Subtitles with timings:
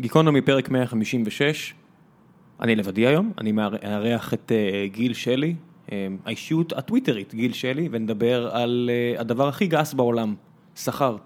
[0.00, 1.74] גיקונומי פרק 156,
[2.60, 5.54] אני לבדי היום, אני מארח את אה, גיל שלי,
[5.92, 10.34] אה, האישיות הטוויטרית גיל שלי, ונדבר על אה, הדבר הכי גס בעולם,
[10.76, 11.16] שכר.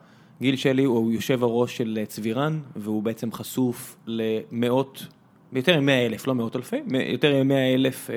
[0.41, 5.07] גיל שלי הוא יושב הראש של צבירן, והוא בעצם חשוף למאות,
[5.53, 6.77] יותר מ-100 אלף, לא מאות אלפי,
[7.13, 8.11] יותר מ-100 אלף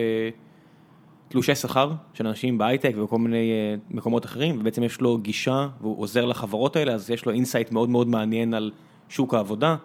[1.27, 3.51] תלושי שכר של אנשים בהייטק ובכל מיני
[3.89, 7.89] מקומות אחרים, ובעצם יש לו גישה, והוא עוזר לחברות האלה, אז יש לו insight מאוד
[7.89, 8.71] מאוד מעניין על
[9.09, 9.75] שוק העבודה.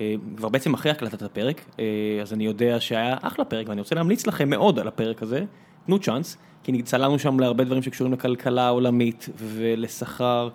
[0.00, 1.84] אה, כבר בעצם אחרי הקלטת הפרק, אה,
[2.22, 5.44] אז אני יודע שהיה אחלה פרק ואני רוצה להמליץ לכם מאוד על הפרק הזה,
[5.86, 10.48] תנו צ'אנס, כי צללנו שם להרבה דברים שקשורים לכלכלה העולמית ולשכר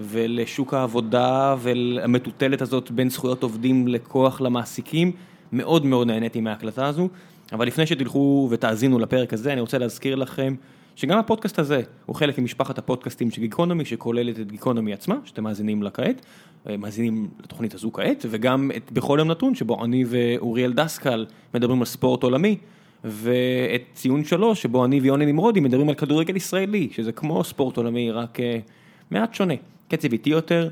[0.00, 5.12] ולשוק העבודה ולמטוטלת הזאת בין זכויות עובדים לכוח למעסיקים,
[5.52, 7.08] מאוד מאוד נהניתי מההקלטה הזו,
[7.52, 10.54] אבל לפני שתלכו ותאזינו לפרק הזה, אני רוצה להזכיר לכם
[10.96, 15.82] שגם הפודקאסט הזה הוא חלק ממשפחת הפודקאסטים של גיקונומי, שכוללת את גיקונומי עצמה, שאתם מאזינים
[15.82, 16.26] לה כעת,
[16.68, 21.78] אה, מאזינים לתוכנית הזו כעת, וגם את בכל יום נתון, שבו אני ואוריאל דסקל מדברים
[21.78, 22.56] על ספורט עולמי,
[23.04, 28.10] ואת ציון שלוש, שבו אני ויוני נמרודי מדברים על כדורגל ישראלי, שזה כמו ספורט עולמי,
[28.10, 28.58] רק אה,
[29.10, 29.54] מעט שונה,
[29.88, 30.68] קצב איטי יותר.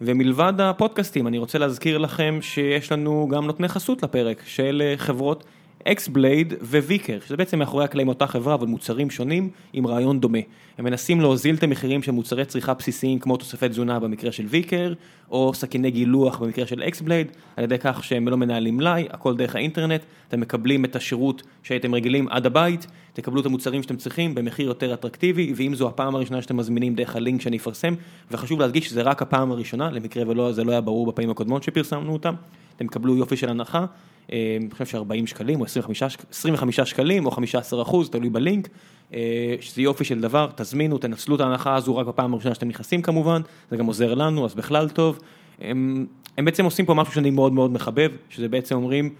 [0.00, 5.44] ומלבד הפודקאסטים, אני רוצה להזכיר לכם שיש לנו גם נותני חסות לפרק של אה, חברות
[5.84, 10.38] אקסבלייד וויקר, שזה בעצם מאחורי הקלעים אותה חברה, אבל מוצרים שונים עם רעיון דומה.
[10.78, 14.92] הם מנסים להוזיל את המחירים של מוצרי צריכה בסיסיים כמו תוספי תזונה במקרה של ויקר,
[15.30, 19.56] או סכיני גילוח במקרה של אקסבלייד, על ידי כך שהם לא מנהלים מלאי, הכל דרך
[19.56, 24.66] האינטרנט, אתם מקבלים את השירות שהייתם רגילים עד הבית, תקבלו את המוצרים שאתם צריכים במחיר
[24.66, 27.94] יותר אטרקטיבי, ואם זו הפעם הראשונה שאתם מזמינים דרך הלינק שאני אפרסם,
[28.30, 32.34] וחשוב להדגיש שזה רק הפעם הראשונה, למקרה וזה לא היה ברור בפעמים הקודמות שפרסמנו אותם,
[32.76, 33.86] אתם קבלו יופי של הנחה.
[34.32, 38.68] אה, אני חושב ש-40 שקלים או 25, 25 שקלים או 15 אחוז, תלוי בלינק,
[39.14, 43.02] אה, שזה יופי של דבר, תזמינו, תנצלו את ההנחה הזו רק בפעם הראשונה שאתם נכנסים
[43.02, 45.18] כמובן, זה גם עוזר לנו, אז בכלל טוב.
[45.60, 46.06] הם,
[46.38, 49.14] הם בעצם עושים פה משהו שאני מאוד מאוד מחבב, שזה בעצם אומרים,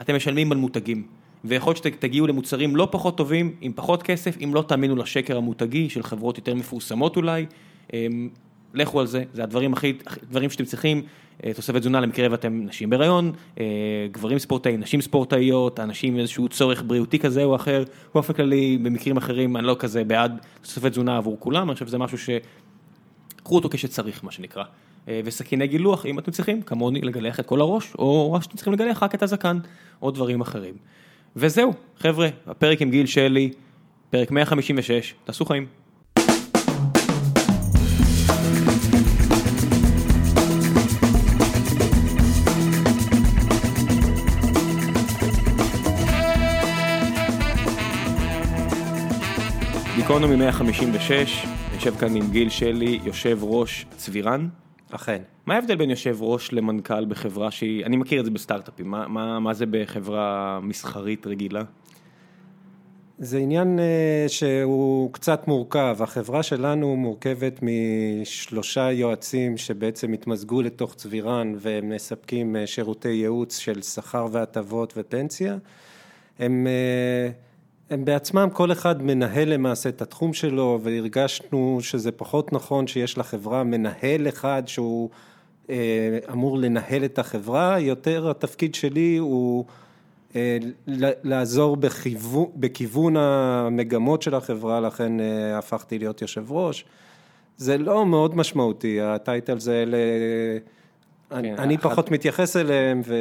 [0.00, 1.06] אתם משלמים על מותגים.
[1.44, 5.90] ויכול להיות שתגיעו למוצרים לא פחות טובים, עם פחות כסף, אם לא תאמינו לשקר המותגי
[5.90, 7.46] של חברות יותר מפורסמות אולי.
[8.74, 9.92] לכו על זה, זה הדברים הכי,
[10.30, 11.02] דברים שאתם צריכים, אה,
[11.54, 13.64] תוספת תזונה למקרה ואתם נשים בהיריון, אה,
[14.10, 17.84] גברים ספורטאים, נשים ספורטאיות, אנשים עם איזשהו צורך בריאותי כזה או אחר,
[18.14, 21.98] באופן כללי, במקרים אחרים אני לא כזה בעד תוספת תזונה עבור כולם, אני חושב שזה
[21.98, 22.30] משהו ש...
[23.42, 24.64] קחו אותו כשצריך, מה שנקרא.
[25.08, 28.72] אה, וסכיני גילוח, אם אתם צריכים, כמוני, לגלח את כל הראש, או רק שאתם צריכים
[28.72, 29.58] לגלח רק את הזקן,
[30.02, 30.74] או דברים אחרים.
[31.36, 33.50] וזהו, חבר'ה, הפרק עם גיל שלי,
[34.10, 35.66] פרק 156, תעשו חיים.
[50.08, 54.48] גיקונומי 156, יושב כאן עם גיל שלי, יושב ראש צבירן.
[54.90, 55.22] אכן.
[55.46, 59.40] מה ההבדל בין יושב ראש למנכ"ל בחברה שהיא, אני מכיר את זה בסטארט-אפים, מה, מה,
[59.40, 61.62] מה זה בחברה מסחרית רגילה?
[63.18, 71.52] זה עניין uh, שהוא קצת מורכב, החברה שלנו מורכבת משלושה יועצים שבעצם התמזגו לתוך צבירן
[71.58, 75.56] והם מספקים uh, שירותי ייעוץ של שכר והטבות ופנסיה.
[76.38, 77.47] הם uh,
[77.90, 83.64] הם בעצמם, כל אחד מנהל למעשה את התחום שלו, והרגשנו שזה פחות נכון שיש לחברה
[83.64, 85.10] מנהל אחד שהוא
[85.70, 89.64] אה, אמור לנהל את החברה, יותר התפקיד שלי הוא
[90.36, 90.58] אה,
[91.24, 96.84] לעזור בכיוון, בכיוון המגמות של החברה, לכן אה, הפכתי להיות יושב ראש.
[97.56, 99.96] זה לא מאוד משמעותי, הטייטל זה אלה,
[101.30, 103.14] כן, אני, אני פחות מתייחס אליהם ו...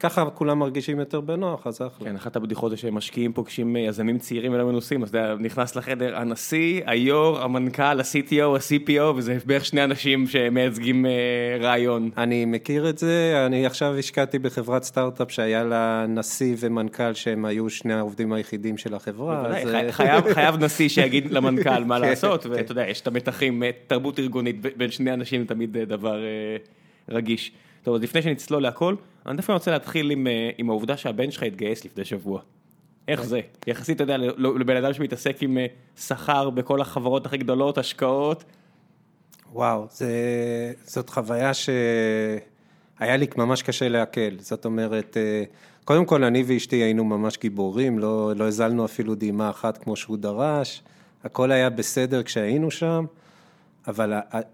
[0.00, 2.08] ככה כולם מרגישים יותר בנוח, אז אחלה.
[2.08, 6.16] כן, אחת הבדיחות זה שהם משקיעים פוגשים יזמים צעירים ולא מנוסים, אז אתה נכנס לחדר
[6.16, 11.10] הנשיא, היו"ר, המנכ"ל, ה-CTO, ה-CPO, וזה בערך שני אנשים שמייצגים אה,
[11.60, 12.10] רעיון.
[12.16, 17.70] אני מכיר את זה, אני עכשיו השקעתי בחברת סטארט-אפ שהיה לה נשיא ומנכ"ל שהם היו
[17.70, 19.42] שני העובדים היחידים של החברה.
[19.42, 19.94] בוודאי, אז...
[19.94, 22.50] חייב, חייב נשיא שיגיד למנכ"ל מה כן, לעשות, כן.
[22.50, 26.22] ואתה יודע, יש את המתחים, אה, תרבות ארגונית בין שני אנשים תמיד אה, דבר
[27.08, 27.52] רגיש.
[27.82, 28.94] טוב, אז לפני שנצלול להכל,
[29.28, 32.40] אני דווקא רוצה להתחיל עם, אה, עם העובדה שהבן שלך התגייס לפני שבוע.
[33.08, 33.40] איך זה?
[33.66, 35.66] יחסית, אתה יודע, לבן אדם שמתעסק עם אה,
[35.96, 38.44] שכר בכל החברות הכי גדולות, השקעות.
[39.52, 40.12] וואו, זה,
[40.84, 44.38] זאת חוויה שהיה לי ממש קשה לעכל.
[44.38, 45.44] זאת אומרת, אה,
[45.84, 50.16] קודם כל אני ואשתי היינו ממש גיבורים, לא, לא הזלנו אפילו דהימה אחת כמו שהוא
[50.16, 50.82] דרש,
[51.24, 53.04] הכל היה בסדר כשהיינו שם,
[53.88, 54.12] אבל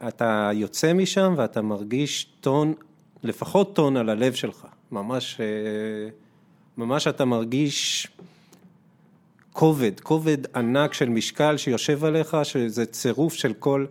[0.09, 2.75] אתה יוצא משם ואתה מרגיש טון
[3.25, 5.47] לפחות טון על הלב שלך, ממש, אה,
[6.77, 8.09] ממש אתה מרגיש
[9.53, 13.87] כובד, כובד ענק של משקל שיושב עליך, שזה צירוף של כל,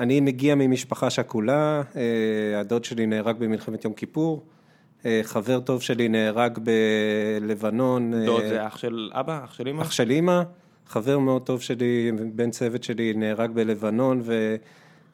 [0.00, 4.42] אני מגיע ממשפחה שכולה, אה, הדוד שלי נהרג במלחמת יום כיפור,
[5.06, 6.58] אה, חבר טוב שלי נהרג
[7.40, 8.24] בלבנון.
[8.24, 9.82] דוד זה אח של אבא, אח של אמא?
[9.82, 10.42] אח של אמא,
[10.86, 14.22] חבר מאוד טוב שלי, בן צוות שלי נהרג בלבנון,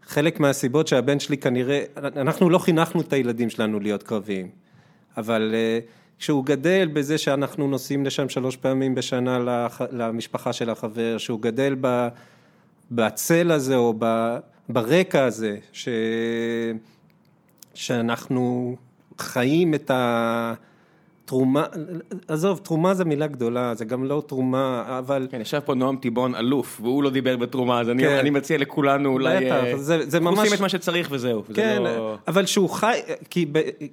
[0.07, 4.49] וחלק מהסיבות שהבן שלי כנראה, אנחנו לא חינכנו את הילדים שלנו להיות קרביים,
[5.17, 5.55] אבל
[6.19, 9.39] כשהוא גדל בזה שאנחנו נוסעים לשם שלוש פעמים בשנה
[9.93, 11.77] למשפחה של החבר, שהוא גדל
[12.91, 13.95] בצל הזה או
[14.69, 15.89] ברקע הזה, ש...
[17.75, 18.77] שאנחנו
[19.19, 20.55] חיים את ה...
[21.25, 21.65] תרומה,
[22.29, 25.29] עזוב, תרומה זו מילה גדולה, זה גם לא תרומה, אבל...
[25.31, 28.09] כן, ישב פה נועם טיבון אלוף, והוא לא דיבר בתרומה, אז כן.
[28.09, 29.47] אני מציע לכולנו אולי...
[29.47, 30.39] בטח, זה, זה ממש...
[30.39, 31.43] עושים את מה שצריך וזהו.
[31.55, 32.17] כן, לא...
[32.29, 33.01] אבל שהוא חי,
[33.31, 33.47] כי,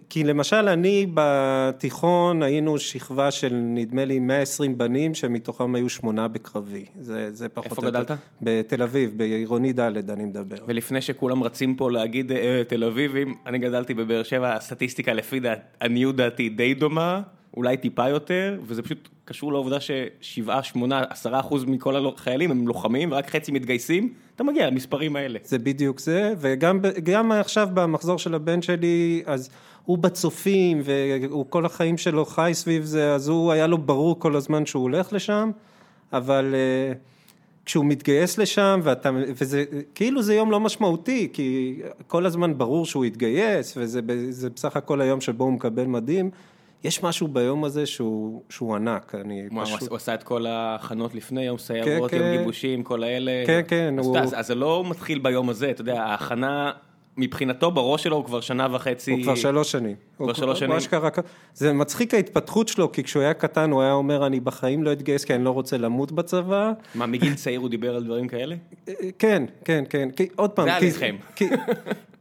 [0.10, 6.86] כי למשל אני בתיכון היינו שכבה של נדמה לי 120 בנים, שמתוכם היו שמונה בקרבי.
[7.00, 7.72] זה, זה פחות...
[7.72, 8.12] איפה גדלת?
[8.42, 10.56] בתל אביב, בעירוני ד' אני מדבר.
[10.68, 15.78] ולפני שכולם רצים פה להגיד אה, תל אביבים, אני גדלתי בבאר שבע, הסטטיסטיקה לפי דעת,
[15.81, 17.20] עניות דעתי די דומה.
[17.57, 23.12] אולי טיפה יותר, וזה פשוט קשור לעובדה ששבעה, שמונה, עשרה אחוז מכל החיילים הם לוחמים
[23.12, 25.39] ורק חצי מתגייסים, אתה מגיע למספרים האלה.
[25.44, 29.50] זה בדיוק זה, וגם עכשיו במחזור של הבן שלי, אז
[29.86, 34.36] הוא בצופים, והוא כל החיים שלו חי סביב זה, אז הוא, היה לו ברור כל
[34.36, 35.51] הזמן שהוא הולך לשם,
[36.13, 36.56] אבל...
[36.56, 36.94] אה,
[37.65, 39.09] כשהוא מתגייס לשם, ואתה,
[39.42, 39.63] וזה,
[39.95, 44.01] כאילו זה יום לא משמעותי, כי כל הזמן ברור שהוא יתגייס, וזה
[44.54, 46.30] בסך הכל היום שבו הוא מקבל מדים,
[46.83, 49.89] יש משהו ביום הזה שהוא, שהוא ענק, אני מה, פשוט...
[49.89, 52.38] הוא עשה את כל ההכנות לפני, יום סיירות, כן, יום כן.
[52.38, 53.44] גיבושים, כל האלה.
[53.48, 54.00] כן, כן.
[54.00, 54.18] אז, הוא...
[54.18, 56.72] אז, אז זה לא מתחיל ביום הזה, אתה יודע, ההכנה...
[57.18, 59.12] מבחינתו בראש שלו הוא כבר שנה וחצי.
[59.12, 59.95] הוא כבר שלוש שנים.
[60.18, 60.80] כבר הוא שלוש שנים.
[60.80, 61.10] שקרה,
[61.54, 65.25] זה מצחיק ההתפתחות שלו, כי כשהוא היה קטן הוא היה אומר אני בחיים לא אתגייס
[65.25, 66.72] כי אני לא רוצה למות בצבא.
[66.95, 68.56] מה, מגיל צעיר הוא דיבר על דברים כאלה?
[69.19, 70.10] כן, כן, כן.
[70.12, 70.66] כי, עוד פעם.
[70.66, 71.16] זה עליכם.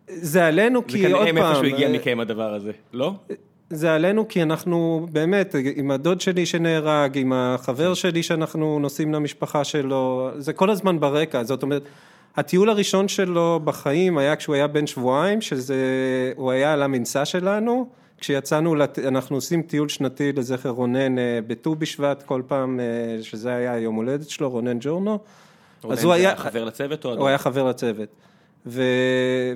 [0.09, 1.27] זה עלינו כי עוד פעם.
[1.27, 3.15] זה כנראה מאיפה שהוא הגיע אה, מכם הדבר הזה, לא?
[3.71, 9.65] זה עלינו כי אנחנו באמת, עם הדוד שלי שנהרג, עם החבר שלי שאנחנו נוסעים למשפחה
[9.65, 11.83] שלו, זה כל הזמן ברקע, זאת אומרת,
[12.37, 15.77] הטיול הראשון שלו בחיים היה כשהוא היה בן שבועיים, שזה,
[16.37, 17.89] הוא היה על המנסה שלנו,
[18.19, 18.75] כשיצאנו,
[19.09, 23.95] אנחנו עושים טיול שנתי לזכר רונן אה, בט"ו בשבט כל פעם, אה, שזה היה יום
[23.95, 25.19] הולדת שלו, רונן ג'ורנו.
[25.83, 28.09] רונן זה היה חבר לצוות או הוא היה חבר לצוות.
[28.67, 28.83] ו...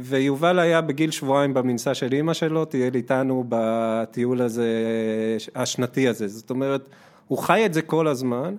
[0.01, 4.69] ויובל היה בגיל שבועיים במנסה של אימא שלו, טייל איתנו בטיול הזה,
[5.55, 6.89] השנתי הזה, זאת אומרת,
[7.29, 8.55] הוא חי את זה כל הזמן.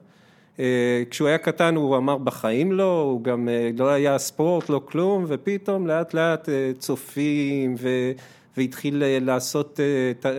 [0.60, 4.82] אה, כשהוא היה קטן הוא אמר בחיים לא, הוא גם אה, לא היה ספורט, לא
[4.86, 8.12] כלום, ופתאום לאט לאט אה, צופים ו...
[8.58, 9.80] והתחיל לעשות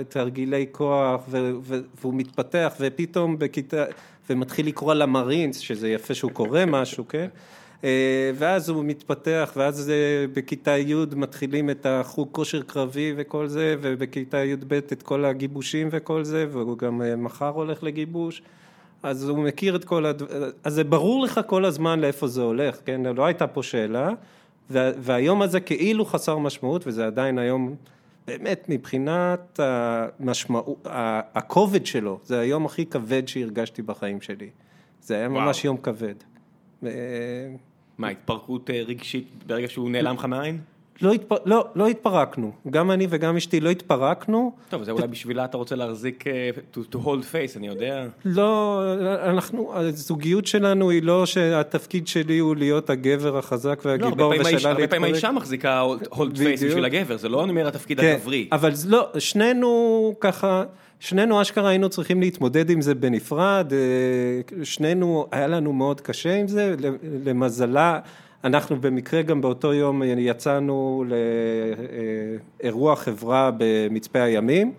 [0.09, 1.29] תרגילי כוח
[2.01, 3.85] והוא מתפתח ופתאום בכיתה,
[4.31, 7.27] ומתחיל לקרוא למרינס, שזה יפה שהוא קורא משהו, כן?
[7.85, 9.93] אה, ואז הוא מתפתח, ואז
[10.33, 16.25] בכיתה י' מתחילים את החוג כושר קרבי וכל זה, ובכיתה י"ב את כל הגיבושים וכל
[16.25, 18.43] זה, והוא גם אה, מחר הולך לגיבוש.
[19.03, 20.23] אז הוא מכיר את כל הד...
[20.65, 23.01] אז זה ברור לך כל הזמן לאיפה זה הולך, כן?
[23.17, 24.11] לא הייתה פה שאלה,
[24.71, 27.75] והיום הזה כאילו חסר משמעות, וזה עדיין היום,
[28.27, 30.87] באמת, מבחינת המשמעות,
[31.35, 34.51] הכובד שלו, זה היום הכי כבד שהרגשתי בחיים שלי.
[35.03, 35.67] זה היה ממש וואו.
[35.67, 36.15] יום כבד.
[36.83, 40.61] מה, התפרקות אה, רגשית ברגע שהוא נעלם לך מהעין?
[41.03, 41.33] לא, התפ...
[41.45, 44.53] לא, לא התפרקנו, גם אני וגם אשתי לא התפרקנו.
[44.69, 48.07] טוב, זה אולי בשבילה אתה רוצה להחזיק, אה, to, to hold face, אני יודע.
[48.25, 48.83] לא,
[49.25, 54.67] אנחנו, הזוגיות שלנו היא לא שהתפקיד שלי הוא להיות הגבר החזק והגיבור לא, ושלה להתפרק.
[54.67, 58.49] הרבה פעמים האישה מחזיקה hold face בשביל הגבר, זה לא אני אומר התפקיד כן, הגברי.
[58.53, 60.65] אבל לא, שנינו ככה...
[61.01, 66.49] שנינו אשכרה היינו צריכים להתמודד עם זה בנפרד, אה, שנינו, היה לנו מאוד קשה עם
[66.49, 66.75] זה,
[67.25, 68.01] למזלה,
[68.45, 71.05] אנחנו במקרה גם באותו יום יצאנו
[72.63, 74.73] לאירוע חברה במצפה הימים,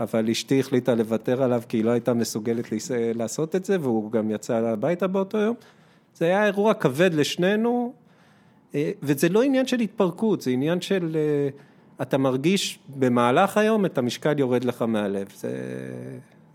[0.00, 2.68] אבל אשתי החליטה לוותר עליו כי היא לא הייתה מסוגלת
[3.14, 5.54] לעשות את זה, והוא גם יצא הביתה באותו יום.
[6.14, 7.92] זה היה אירוע כבד לשנינו,
[8.74, 11.16] אה, וזה לא עניין של התפרקות, זה עניין של...
[11.16, 11.48] אה,
[12.02, 15.28] אתה מרגיש במהלך היום את המשקל יורד לך מהלב.
[15.36, 15.50] זה,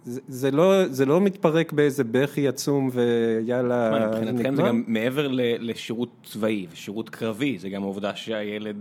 [0.06, 5.28] זה, זה, לא, זה לא מתפרק באיזה בכי עצום ויאללה, מבחינתכם זה גם מעבר
[5.60, 8.76] לשירות צבאי ושירות קרבי, זה גם העובדה שהילד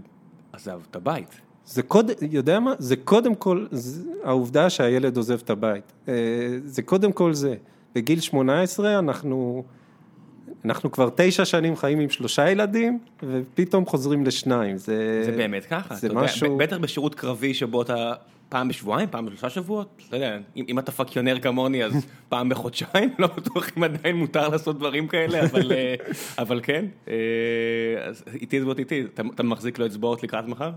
[0.53, 1.41] עזב את הבית.
[1.67, 2.75] זה קודם, יודע מה?
[2.79, 5.93] זה קודם כל זה העובדה שהילד עוזב את הבית.
[6.09, 6.15] אה,
[6.65, 7.55] זה קודם כל זה.
[7.95, 9.65] בגיל 18 אנחנו...
[10.65, 15.23] אנחנו כבר תשע שנים חיים עם שלושה ילדים, ופתאום חוזרים לשניים, זה...
[15.25, 16.47] זה באמת ככה, זה משהו...
[16.47, 18.13] יודע, בטח בשירות קרבי שבו אתה
[18.55, 23.15] פעם בשבועיים, פעם בשלושה שבועות, לא יודע, אם, אם אתה פקיונר כמוני אז פעם בחודשיים,
[23.19, 25.95] לא בטוח אם עדיין מותר לעשות דברים כאלה, אבל, אה,
[26.43, 27.15] אבל כן, אה,
[28.05, 30.71] אז איתי זה איתי, אתה, אתה מחזיק לו אצבעות לקראת מחר?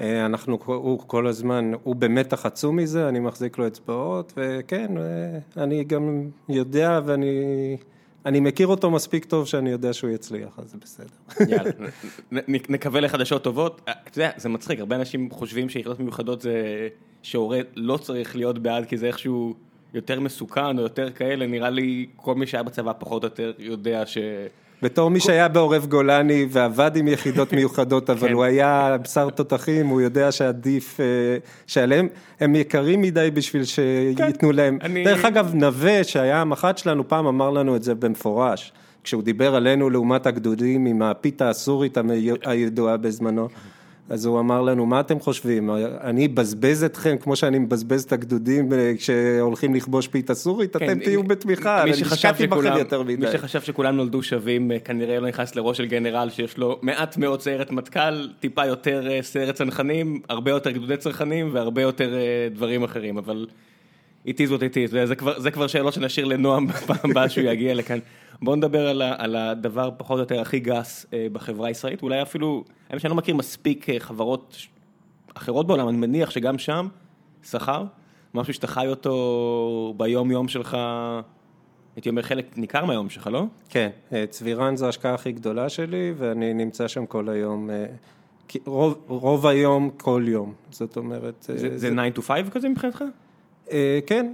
[0.00, 4.92] אה, אנחנו, הוא כל הזמן, הוא במתח עצום מזה, אני מחזיק לו אצבעות, וכן,
[5.56, 7.76] אני גם יודע ואני
[8.26, 11.06] אני מכיר אותו מספיק טוב שאני יודע שהוא יצליח, אז זה בסדר.
[11.48, 11.70] יאללה,
[12.48, 13.80] נקווה לחדשות טובות.
[13.88, 16.88] אה, אתה יודע, זה מצחיק, הרבה אנשים חושבים שיחידות מיוחדות זה
[17.22, 19.54] שהורה לא צריך להיות בעד, כי זה איכשהו
[19.94, 24.06] יותר מסוכן או יותר כאלה, נראה לי כל מי שהיה בצבא פחות או יותר יודע
[24.06, 24.18] ש...
[24.82, 28.34] בתור מי שהיה בעורב גולני ועבד עם יחידות מיוחדות, אבל כן.
[28.34, 31.04] הוא היה בשר תותחים, הוא יודע שעדיף, אה,
[31.66, 32.08] שעליהם,
[32.40, 34.54] הם יקרים מדי בשביל שייתנו כן.
[34.54, 34.78] להם.
[35.04, 38.72] דרך אגב, נווה, שהיה המח"ט שלנו, פעם אמר לנו את זה במפורש,
[39.04, 41.98] כשהוא דיבר עלינו לעומת הגדודים עם הפיתה הסורית
[42.44, 43.48] הידועה בזמנו.
[44.10, 48.72] אז הוא אמר לנו, מה אתם חושבים, אני אבזבז אתכם כמו שאני מבזבז את הגדודים
[48.72, 53.16] אה, כשהולכים לכבוש פיתה סורית, כן, אתם תהיו בתמיכה, אני השקעתי בכם יותר מדי.
[53.16, 57.16] מי שחשב שכולם נולדו שווים, אה, כנראה לא נכנס לראש של גנרל שיש לו מעט
[57.16, 62.14] מאוד סיירת מטכ"ל, טיפה יותר אה, סיירת צנחנים, הרבה יותר גדודי צנחנים והרבה יותר
[62.54, 63.46] דברים אחרים, אבל
[64.26, 67.98] it is what it is, זה כבר שאלות שנשאיר לנועם בפעם הבאה שהוא יגיע לכאן.
[68.42, 72.64] בואו נדבר על, על הדבר פחות או יותר הכי גס אה, בחברה הישראלית, אולי אפילו,
[72.90, 74.56] האמת שאני לא מכיר מספיק אה, חברות
[75.34, 76.88] אחרות בעולם, אני מניח שגם שם,
[77.42, 77.84] שכר,
[78.34, 80.76] משהו שאתה חי אותו ביום יום שלך,
[81.96, 83.44] הייתי אומר חלק ניכר מהיום שלך, לא?
[83.68, 87.70] כן, אה, צבירן זו ההשקעה הכי גדולה שלי, ואני נמצא שם כל היום.
[88.66, 91.46] רוב, רוב היום, כל יום, זאת אומרת...
[91.48, 93.04] זה, זה 9 to 5 כזה מבחינתך?
[93.72, 94.26] אה, כן,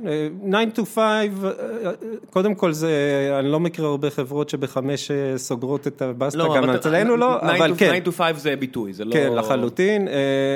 [0.50, 1.90] 9 אה, to 5, אה,
[2.30, 2.92] קודם כל זה,
[3.38, 8.00] אני לא מכיר הרבה חברות שבחמש סוגרות את הבסטה, לא, גם אצלנו לא, אבל כן.
[8.00, 9.12] 9 to 5 זה ביטוי, זה לא...
[9.12, 10.08] כן, לחלוטין.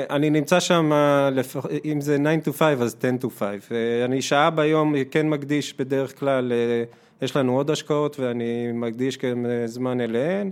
[0.09, 0.91] אני נמצא שם,
[1.85, 3.47] אם זה 9 to 5 אז 10 to 5.
[4.05, 6.51] אני שעה ביום כן מקדיש בדרך כלל,
[7.21, 9.17] יש לנו עוד השקעות ואני מקדיש
[9.65, 10.51] זמן אליהן.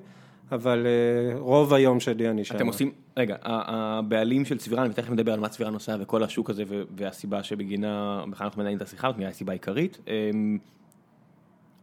[0.51, 2.55] אבל אה, רוב היום שלי אני שם.
[2.55, 6.63] אתם עושים, רגע, הבעלים של צבירן, ותכף נדבר על מה צבירן עושה וכל השוק הזה
[6.95, 9.97] והסיבה שבגינה, בכלל אנחנו מנהלים את השיחה הזאת, הסיבה העיקרית.
[10.07, 10.57] אמ,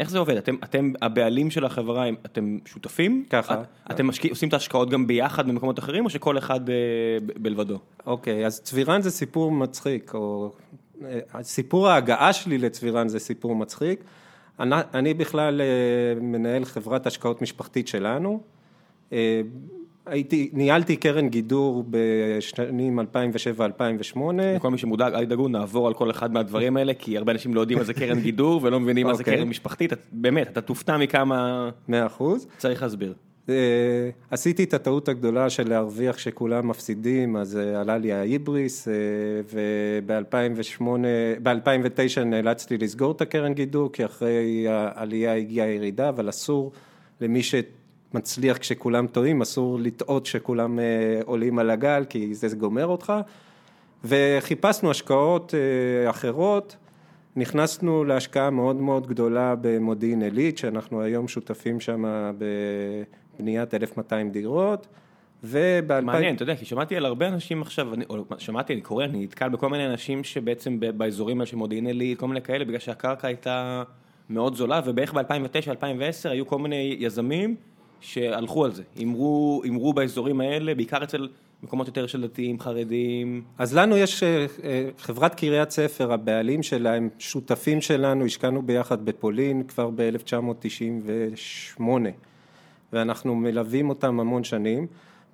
[0.01, 0.37] איך זה עובד?
[0.37, 3.25] אתם, אתם הבעלים של החברה, אתם שותפים?
[3.31, 3.63] ככה.
[3.91, 6.75] אתם משקיע, עושים את ההשקעות גם ביחד במקומות אחרים, או שכל אחד אה,
[7.37, 7.79] בלבדו?
[8.07, 10.53] אוקיי, אז צבירן זה סיפור מצחיק, או...
[11.05, 14.05] אה, סיפור ההגעה שלי לצבירן זה סיפור מצחיק.
[14.61, 15.61] אני, אני בכלל
[16.21, 18.41] מנהל חברת השקעות משפחתית שלנו.
[19.15, 19.41] אה,
[20.07, 23.05] הייתי, ניהלתי קרן גידור בשנים 2007-2008.
[24.57, 27.61] לכל מי שמודאג, אל תדאגו, נעבור על כל אחד מהדברים האלה, כי הרבה אנשים לא
[27.61, 29.37] יודעים מה זה קרן גידור ולא מבינים מה זה אוקיי.
[29.37, 31.71] קרן משפחתית, באמת, אתה תופתע מכמה...
[31.89, 32.47] מאה אחוז.
[32.59, 33.15] צריך להסביר.
[33.49, 38.89] אה, עשיתי את הטעות הגדולה של להרוויח כשכולם מפסידים, אז אה, עלה לי ההיבריס,
[39.53, 40.85] וב-2008,
[41.43, 46.73] ב-2009 נאלצתי לסגור את הקרן גידור, כי אחרי העלייה הגיעה ירידה, אבל אסור
[47.21, 47.55] למי ש...
[48.15, 50.85] מצליח כשכולם טועים, אסור לטעות כשכולם אה,
[51.25, 53.13] עולים על הגל, כי זה גומר אותך.
[54.05, 56.77] וחיפשנו השקעות אה, אחרות,
[57.37, 62.05] נכנסנו להשקעה מאוד מאוד גדולה במודיעין עילית, שאנחנו היום שותפים שם
[62.39, 64.87] בבניית 1,200 דירות.
[65.45, 69.05] וב מעניין, אתה יודע, כי שמעתי על הרבה אנשים עכשיו, אני, או שמעתי, אני קורא,
[69.05, 72.79] אני נתקל בכל מיני אנשים שבעצם באזורים האלה של מודיעין עילית, כל מיני כאלה, בגלל
[72.79, 73.83] שהקרקע הייתה
[74.31, 77.57] מאוד זולה, ובערך ב-2009-2010 היו כל מיני יזמים
[78.05, 81.29] שהלכו על זה, הימרו, באזורים האלה, בעיקר אצל
[81.63, 83.43] מקומות יותר של דתיים, חרדים.
[83.59, 84.47] אז לנו יש אה,
[84.99, 91.83] חברת קריית ספר, הבעלים שלה הם שותפים שלנו, השקענו ביחד בפולין כבר ב-1998,
[92.93, 94.87] ואנחנו מלווים אותם המון שנים.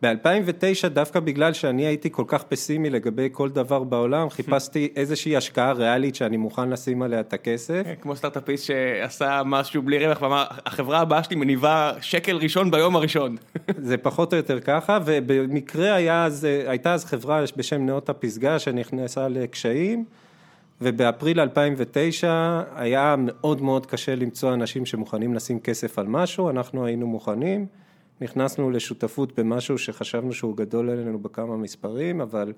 [0.03, 5.73] ב-2009, דווקא בגלל שאני הייתי כל כך פסימי לגבי כל דבר בעולם, חיפשתי איזושהי השקעה
[5.73, 7.83] ריאלית שאני מוכן לשים עליה את הכסף.
[7.85, 12.97] כן, כמו סטארט-אפיסט שעשה משהו בלי רווח ואמר, החברה הבאה שלי מניבה שקל ראשון ביום
[12.97, 13.37] הראשון.
[13.89, 19.29] זה פחות או יותר ככה, ובמקרה היה אז, הייתה אז חברה בשם נאות הפסגה שנכנסה
[19.29, 20.05] לקשיים.
[20.83, 27.07] ובאפריל 2009 היה מאוד מאוד קשה למצוא אנשים שמוכנים לשים כסף על משהו, אנחנו היינו
[27.07, 27.67] מוכנים.
[28.21, 32.53] נכנסנו לשותפות במשהו שחשבנו שהוא גדול עלינו בכמה מספרים, אבל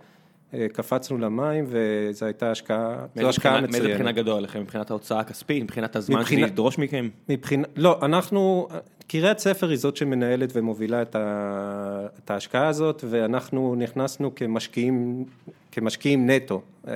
[0.54, 3.70] אה, קפצנו למים וזו הייתה השקעה, זו השקעה מצוינת.
[3.70, 4.60] מאיזה בחינה גדול עליכם?
[4.60, 5.62] מבחינת ההוצאה הכספית?
[5.62, 7.08] מבחינת הזמן מבחינה, לדרוש מכם?
[7.28, 8.68] מבחינה, לא, אנחנו,
[9.06, 15.24] קריית ספר היא זאת שמנהלת ומובילה את, ה, את ההשקעה הזאת ואנחנו נכנסנו כמשקיעים,
[15.72, 16.94] כמשקיעים נטו, אה,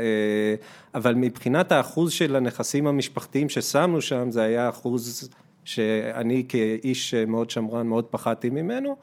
[0.95, 5.31] אבל מבחינת האחוז של הנכסים המשפחתיים ששמנו שם זה היה אחוז
[5.67, 8.97] שאני כאיש מאוד שמרן מאוד פחדתי ממנו,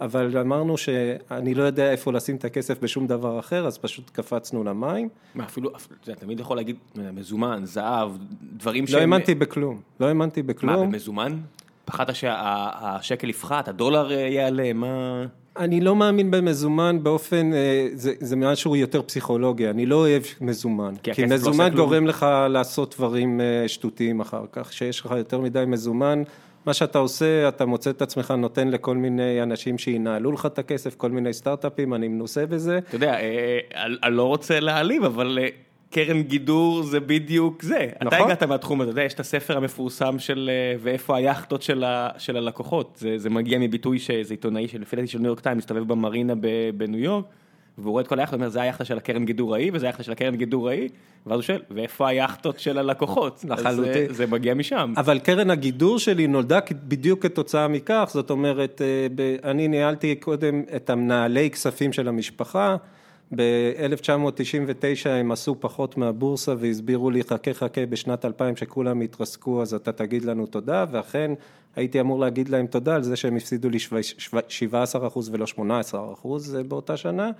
[0.00, 4.64] אבל אמרנו שאני לא יודע איפה לשים את הכסף בשום דבר אחר, אז פשוט קפצנו
[4.64, 5.08] למים.
[5.34, 5.70] מה, אפילו,
[6.02, 6.76] אתה תמיד יכול להגיד
[7.14, 8.10] מזומן, זהב,
[8.56, 8.96] דברים שהם...
[8.96, 10.76] לא האמנתי בכלום, לא האמנתי בכלום.
[10.76, 11.38] מה, במזומן?
[11.84, 15.24] פחדת שהשקל יפחת, הדולר יעלה, מה...
[15.58, 20.94] אני לא מאמין במזומן באופן, אה, זה, זה משהו יותר פסיכולוגי, אני לא אוהב מזומן.
[21.02, 21.86] כי כי לא מזומן כלום.
[21.86, 26.22] גורם לך לעשות דברים אה, שטותיים אחר כך, כשיש לך יותר מדי מזומן,
[26.66, 30.94] מה שאתה עושה, אתה מוצא את עצמך נותן לכל מיני אנשים שינהלו לך את הכסף,
[30.94, 32.78] כל מיני סטארט-אפים, אני מנוסה בזה.
[32.78, 33.58] אתה יודע, אה,
[34.02, 35.38] אני לא רוצה להעליב, אבל
[35.90, 37.86] קרן גידור זה בדיוק זה.
[37.96, 38.18] אתה נכון.
[38.20, 42.08] הגעת מהתחום הזה, אתה יודע, יש את הספר המפורסם של אה, ואיפה היאכטות של ה-
[42.18, 42.96] של הלקוחות.
[43.00, 46.32] זה- זה מגיע מביטוי שאיזה עיתונאי של לפי דעתי של ניו יורק טיים מסתובב במרינה
[46.76, 47.24] בניו יורק,
[47.78, 50.02] והוא רואה את כל היאכטות, הוא אומר, זה היאכטה של הקרן גידור ההיא, וזה היאכטה
[50.02, 50.88] של הקרן גידור ההיא,
[51.26, 53.34] ואז הוא שואל, ואיפה היאכטות של הלקוחות?
[53.50, 54.12] אז, אה, לחלוטין.
[54.12, 54.92] זה מגיע משם.
[54.96, 60.90] אבל קרן הגידור שלי נולדה בדיוק כתוצאה מכך, זאת אומרת, אה, אני ניהלתי קודם את
[60.90, 62.76] המנהלי כספים של המשפחה,
[63.36, 69.92] ב-1999 הם עשו פחות מהבורסה והסבירו לי חכה חכה בשנת 2000 שכולם התרסקו אז אתה
[69.92, 71.30] תגיד לנו תודה ואכן
[71.76, 76.62] הייתי אמור להגיד להם תודה על זה שהם הפסידו לי שו- שו- 17% ולא 18%
[76.68, 77.30] באותה שנה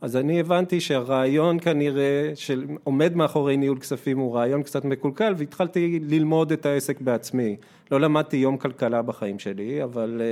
[0.00, 6.00] אז אני הבנתי שהרעיון כנראה של עומד מאחורי ניהול כספים הוא רעיון קצת מקולקל והתחלתי
[6.02, 7.56] ללמוד את העסק בעצמי.
[7.90, 10.22] לא למדתי יום כלכלה בחיים שלי, אבל,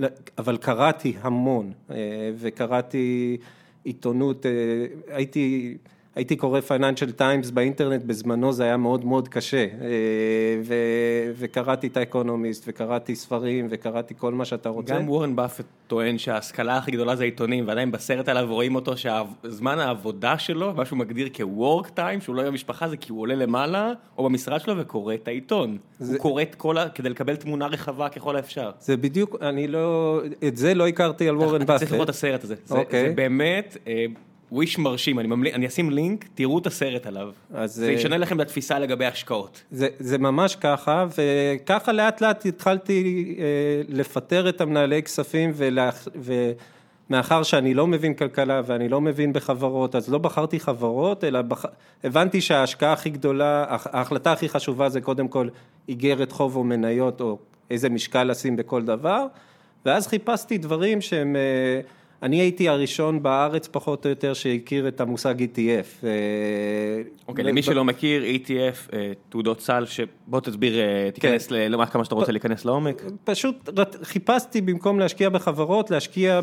[0.00, 0.08] אה,
[0.38, 1.96] אבל קראתי המון אה,
[2.38, 3.36] וקראתי
[3.86, 4.52] עיתונות, אה,
[5.16, 5.76] הייתי,
[6.16, 9.88] הייתי קורא פייננשל טיימס באינטרנט בזמנו זה היה מאוד מאוד קשה אה,
[10.64, 10.74] ו,
[11.38, 14.94] וקראתי את האקונומיסט וקראתי ספרים וקראתי כל מה שאתה רוצה.
[14.94, 19.78] גם וורן באפט טוען שההשכלה הכי גדולה זה עיתונים, ועדיין בסרט עליו רואים אותו שהזמן
[19.78, 23.34] העבודה שלו, מה שהוא מגדיר כ-work time, שהוא לא עם המשפחה, זה כי הוא עולה
[23.34, 25.78] למעלה, או במשרד שלו וקורא את העיתון.
[25.98, 26.88] זה- הוא קורא את כל ה...
[26.88, 28.70] כדי לקבל תמונה רחבה ככל האפשר.
[28.80, 31.78] זה בדיוק, אני לא, את זה לא הכרתי על וורן באפט.
[31.80, 32.54] צריך לראות את הסרט הזה.
[32.64, 33.08] זה- אוקיי.
[33.08, 33.76] זה באמת
[34.52, 37.30] וויש מרשים, אני ממליץ, אני אשים לינק, תראו את הסרט עליו.
[37.54, 39.62] אז, זה אה, ישנה לכם את התפיסה לגבי השקעות.
[39.70, 43.44] זה, זה ממש ככה, וככה לאט לאט התחלתי אה,
[43.88, 46.08] לפטר את המנהלי כספים, ולאח,
[47.10, 51.64] ומאחר שאני לא מבין כלכלה ואני לא מבין בחברות, אז לא בחרתי חברות, אלא בח...
[52.04, 55.48] הבנתי שההשקעה הכי גדולה, הח- ההחלטה הכי חשובה זה קודם כל
[55.88, 57.38] איגרת חוב או מניות, או
[57.70, 59.26] איזה משקל לשים בכל דבר,
[59.86, 61.36] ואז חיפשתי דברים שהם...
[61.36, 61.80] אה,
[62.22, 66.04] אני הייתי הראשון בארץ פחות או יותר שהכיר את המושג ETF.
[66.04, 66.10] אה,
[67.28, 71.68] אוקיי, ב- למי ב- שלא מכיר, ETF, אה, תעודות סל, שבוא תסביר, אה, תיכנס ל...
[71.68, 73.02] לא כמה שאתה רוצה להיכנס לעומק.
[73.24, 73.68] פשוט
[74.02, 76.40] חיפשתי במקום להשקיע בחברות, להשקיע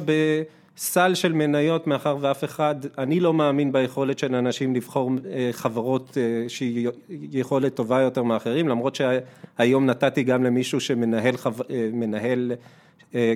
[0.76, 6.18] בסל של מניות, מאחר ואף אחד, אני לא מאמין ביכולת של אנשים לבחור אה, חברות
[6.18, 6.90] אה, שהיא
[7.32, 11.36] יכולת טובה יותר מאחרים, למרות שהיום נתתי גם למישהו שמנהל.
[11.70, 12.52] אה, מנהל,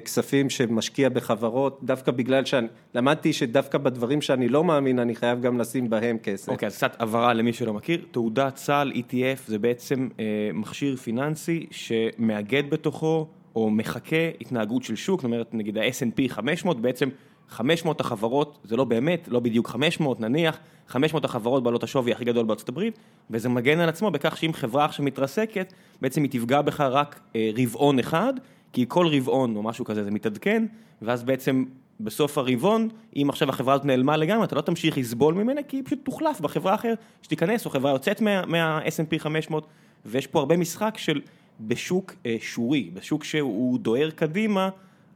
[0.05, 5.59] כספים שמשקיע בחברות, דווקא בגלל שאני, למדתי שדווקא בדברים שאני לא מאמין, אני חייב גם
[5.59, 6.49] לשים בהם כסף.
[6.49, 11.65] אוקיי, אז קצת הבהרה למי שלא מכיר, תעודת סל ETF זה בעצם אה, מכשיר פיננסי
[11.71, 17.09] שמאגד בתוכו או מחקה התנהגות של שוק, זאת אומרת נגיד ה-S&P 500, בעצם
[17.49, 22.45] 500 החברות, זה לא באמת, לא בדיוק 500 נניח, 500 החברות בעלות השווי הכי גדול
[22.45, 26.81] בארצות הברית, וזה מגן על עצמו בכך שאם חברה עכשיו מתרסקת, בעצם היא תפגע בך
[26.81, 28.33] רק אה, רבעון אחד,
[28.73, 30.65] כי כל רבעון או משהו כזה זה מתעדכן,
[31.01, 31.65] ואז בעצם
[31.99, 35.83] בסוף הרבעון, אם עכשיו החברה הזאת נעלמה לגמרי, אתה לא תמשיך לסבול ממנה, כי היא
[35.85, 39.67] פשוט תוחלף בחברה אחרת שתיכנס, או חברה יוצאת מה- מה-S&P 500,
[40.05, 41.21] ויש פה הרבה משחק של
[41.61, 44.69] בשוק אה, שורי, בשוק שהוא דוהר קדימה,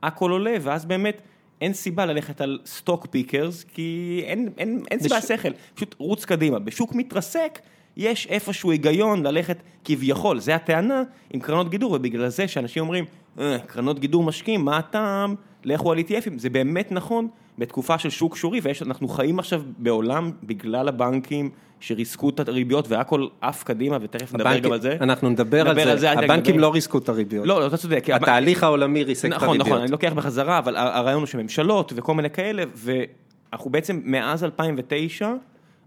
[0.04, 1.22] הכל עולה, ואז באמת
[1.62, 6.26] אין סיבה ללכת על סטוק פיקרס, כי אין, אין, אין סיבה בש- לשכל, פשוט רוץ
[6.26, 6.60] קדימה.
[6.60, 7.60] בשוק מתרסק,
[7.98, 13.06] יש איפשהו היגיון ללכת כביכול, זה הטענה עם קרנות גידור, ובגלל זה שאנשים אומרים,
[13.40, 17.28] אה, קרנות גידור משקיעים, מה הטעם, לכו על ETFים, זה באמת נכון
[17.58, 21.50] בתקופה של שוק שורי, ואנחנו חיים עכשיו בעולם בגלל הבנקים
[21.82, 24.98] שריסקו את הריביות והכל עף קדימה, ותכף נדבר גם על זה.
[25.02, 26.60] אנחנו נדבר על זה, הבנקים.
[26.60, 27.48] לא ריסקו את הריביות.
[27.48, 28.10] לא, לא, אתה צודק.
[28.14, 29.68] התהליך העולמי ריסק את נכון, הריביות.
[29.68, 35.34] נכון, אני לוקח בחזרה, אבל הרעיון הוא שממשלות וכל מיני כאלה, ואנחנו בעצם מאז 2009,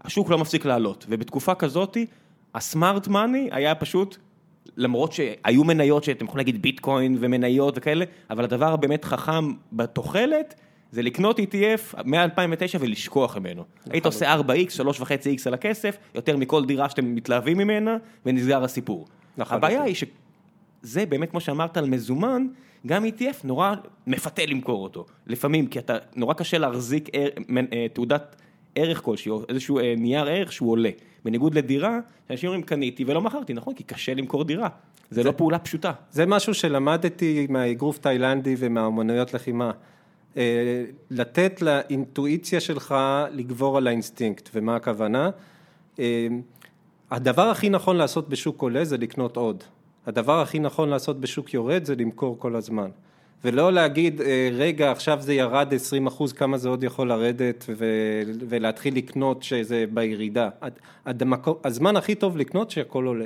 [0.03, 2.05] השוק לא מפסיק לעלות, ובתקופה כזאתי,
[2.55, 4.17] הסמארט מאני היה פשוט,
[4.77, 10.55] למרות שהיו מניות שאתם יכולים להגיד ביטקוין ומניות וכאלה, אבל הדבר הבאמת חכם בתוחלת,
[10.95, 13.63] זה לקנות ETF מ-2009 ולשכוח ממנו.
[13.89, 19.07] היית עושה 4X, 3.5X על הכסף, יותר מכל דירה שאתם מתלהבים ממנה, ונסגר הסיפור.
[19.37, 19.57] לחלוטין.
[19.57, 20.03] הבעיה היא ש...
[20.81, 22.47] זה באמת כמו שאמרת על מזומן,
[22.87, 23.73] גם ETF נורא
[24.07, 25.05] מפתה למכור אותו.
[25.27, 28.35] לפעמים, כי אתה, נורא קשה להחזיק אה, תעודת
[28.75, 30.89] ערך כלשהי, או איזשהו אה, נייר ערך שהוא עולה.
[31.25, 33.73] בניגוד לדירה, אנשים אומרים קניתי ולא מכרתי, נכון?
[33.73, 34.69] כי קשה למכור דירה.
[35.09, 35.91] זה לא פעולה פשוטה.
[36.11, 39.71] זה משהו שלמדתי מהאגרוף תאילנדי ומהאומנויות לחימה.
[40.37, 42.95] אה, לתת לאינטואיציה שלך
[43.31, 45.29] לגבור על האינסטינקט, ומה הכוונה?
[45.99, 46.27] אה,
[47.11, 49.63] הדבר הכי נכון לעשות בשוק עולה זה לקנות עוד.
[50.05, 52.89] הדבר הכי נכון לעשות בשוק יורד זה למכור כל הזמן.
[53.43, 58.21] ולא להגיד, אה, רגע, עכשיו זה ירד 20 אחוז, כמה זה עוד יכול לרדת, ו-
[58.49, 60.49] ולהתחיל לקנות שזה בירידה.
[61.05, 63.25] הדמקו, הזמן הכי טוב לקנות שהכל עולה.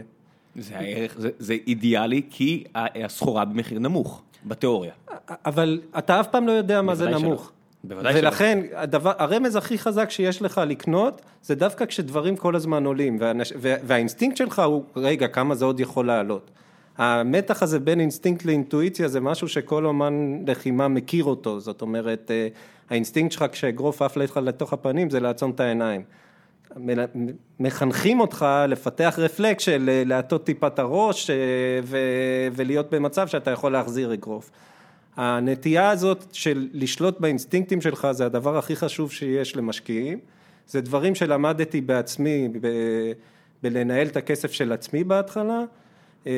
[0.56, 4.92] זה הערך, זה, זה אידיאלי כי הסחורה במחיר נמוך, בתיאוריה.
[5.30, 7.52] אבל אתה אף פעם לא יודע מה זה נמוך.
[7.84, 8.20] בוודאי שלא.
[8.28, 13.54] ולכן הדבר, הרמז הכי חזק שיש לך לקנות, זה דווקא כשדברים כל הזמן עולים, והאנש,
[13.60, 16.52] והאינסטינקט שלך הוא, רגע, כמה זה עוד יכול לעלות.
[16.98, 22.48] המתח הזה בין אינסטינקט לאינטואיציה זה משהו שכל אומן לחימה מכיר אותו, זאת אומרת, אה,
[22.90, 26.04] האינסטינקט שלך כשאגרוף עף לך לתוך הפנים זה לעצום את העיניים.
[27.60, 31.36] מחנכים אותך לפתח רפלקס של אה, להטות טיפה את הראש אה,
[32.52, 34.52] ולהיות במצב שאתה יכול להחזיר אגרוף.
[35.16, 40.20] הנטייה הזאת של לשלוט באינסטינקטים שלך זה הדבר הכי חשוב שיש למשקיעים,
[40.68, 43.12] זה דברים שלמדתי בעצמי ב-
[43.64, 45.64] בלנהל את הכסף של עצמי בהתחלה,
[46.28, 46.32] אה,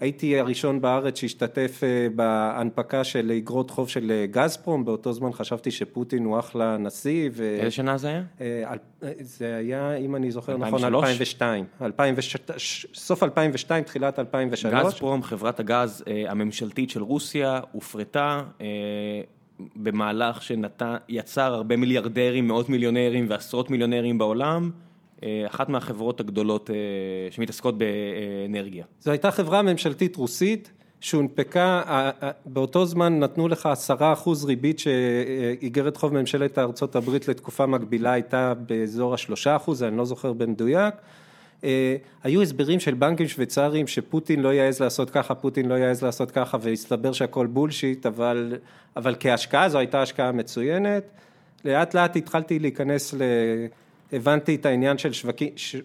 [0.00, 5.70] הייתי הראשון בארץ שהשתתף אה, בהנפקה של אגרות חוב של אה, גזפרום, באותו זמן חשבתי
[5.70, 7.30] שפוטין הוא אחלה נשיא.
[7.32, 7.56] ו...
[7.58, 8.22] איזה שנה זה היה?
[9.20, 11.64] זה היה, אם אני זוכר נכון, 2002.
[11.82, 12.14] 2002.
[12.94, 14.84] סוף 2002, תחילת 2003.
[14.84, 18.42] גזפרום, חברת הגז הממשלתית של רוסיה, הופרטה.
[19.76, 24.70] במהלך שיצר הרבה מיליארדרים, מאות מיליונרים ועשרות מיליונרים בעולם.
[25.22, 26.76] אה, אחת מהחברות הגדולות אה,
[27.30, 28.84] שמתעסקות באנרגיה.
[29.00, 31.82] זו הייתה חברה ממשלתית רוסית שהונפקה,
[32.46, 38.54] באותו זמן נתנו לך עשרה אחוז ריבית שאיגרת חוב ממשלת ארצות הברית לתקופה מקבילה הייתה
[38.54, 40.94] באזור השלושה אחוז, אני לא זוכר במדויק.
[41.64, 46.30] אה, היו הסברים של בנקים שוויצריים שפוטין לא יעז לעשות ככה, פוטין לא יעז לעשות
[46.30, 48.56] ככה והסתבר שהכל בולשיט, אבל,
[48.96, 51.02] אבל כהשקעה זו הייתה השקעה מצוינת.
[51.64, 53.22] לאט לאט התחלתי להיכנס ל...
[54.12, 55.76] הבנתי את העניין של שווקים, ש...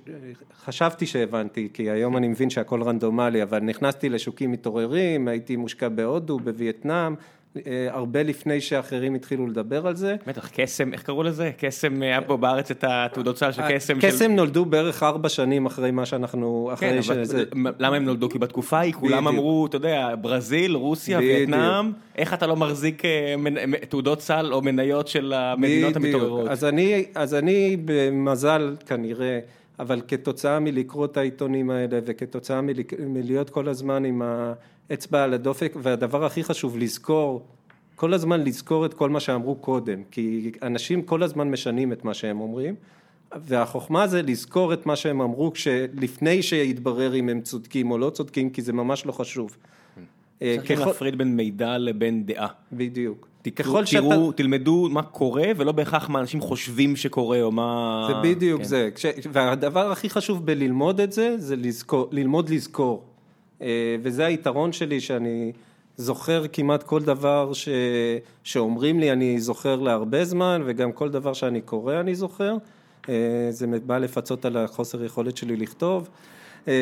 [0.64, 6.40] חשבתי שהבנתי, כי היום אני מבין שהכל רנדומלי, אבל נכנסתי לשוקים מתעוררים, הייתי מושקע בהודו,
[6.40, 7.16] בווייטנאם,
[7.90, 10.16] הרבה לפני שאחרים התחילו לדבר על זה.
[10.28, 11.52] בטח, קסם, איך קראו לזה?
[11.58, 13.98] קסם, היה פה בארץ את התעודות סל של אה, קסם.
[14.02, 17.44] קסם נולדו בערך ארבע שנים אחרי מה שאנחנו, אחרי כן, שזה...
[17.80, 18.30] למה הם נולדו?
[18.30, 23.36] כי בתקופה ההיא כולם אמרו, אתה יודע, ברזיל, רוסיה, וייטנאם, איך אתה לא מחזיק אה,
[23.90, 26.50] תעודות סל או מניות של המדינות המתעוררות?
[27.16, 29.40] אז אני במזל כנראה...
[29.80, 32.62] אבל כתוצאה מלקרוא את העיתונים האלה וכתוצאה
[33.00, 34.22] מלהיות כל הזמן עם
[34.90, 37.46] האצבע על הדופק והדבר הכי חשוב לזכור
[37.96, 42.14] כל הזמן לזכור את כל מה שאמרו קודם כי אנשים כל הזמן משנים את מה
[42.14, 42.76] שהם אומרים
[43.36, 45.52] והחוכמה זה לזכור את מה שהם אמרו
[45.94, 49.58] לפני שיתברר אם הם צודקים או לא צודקים כי זה ממש לא חשוב.
[50.40, 52.48] צריכים להפריד בין מידע לבין דעה.
[52.72, 53.28] בדיוק.
[53.56, 54.02] ככל שאתה...
[54.02, 58.08] תראו, תלמדו מה קורה ולא בהכרח מה אנשים חושבים שקורה או מה...
[58.08, 58.68] זה בדיוק כן.
[58.68, 59.06] זה, כש...
[59.32, 63.04] והדבר הכי חשוב בללמוד את זה, זה לזכור, ללמוד לזכור.
[63.62, 65.52] אה, וזה היתרון שלי שאני
[65.98, 67.70] זוכר כמעט כל דבר ש...
[68.44, 72.58] שאומרים לי אני זוכר להרבה זמן וגם כל דבר שאני קורא אני זוכר.
[73.10, 76.10] אה, זה בא לפצות על החוסר יכולת שלי לכתוב.
[76.68, 76.74] אה,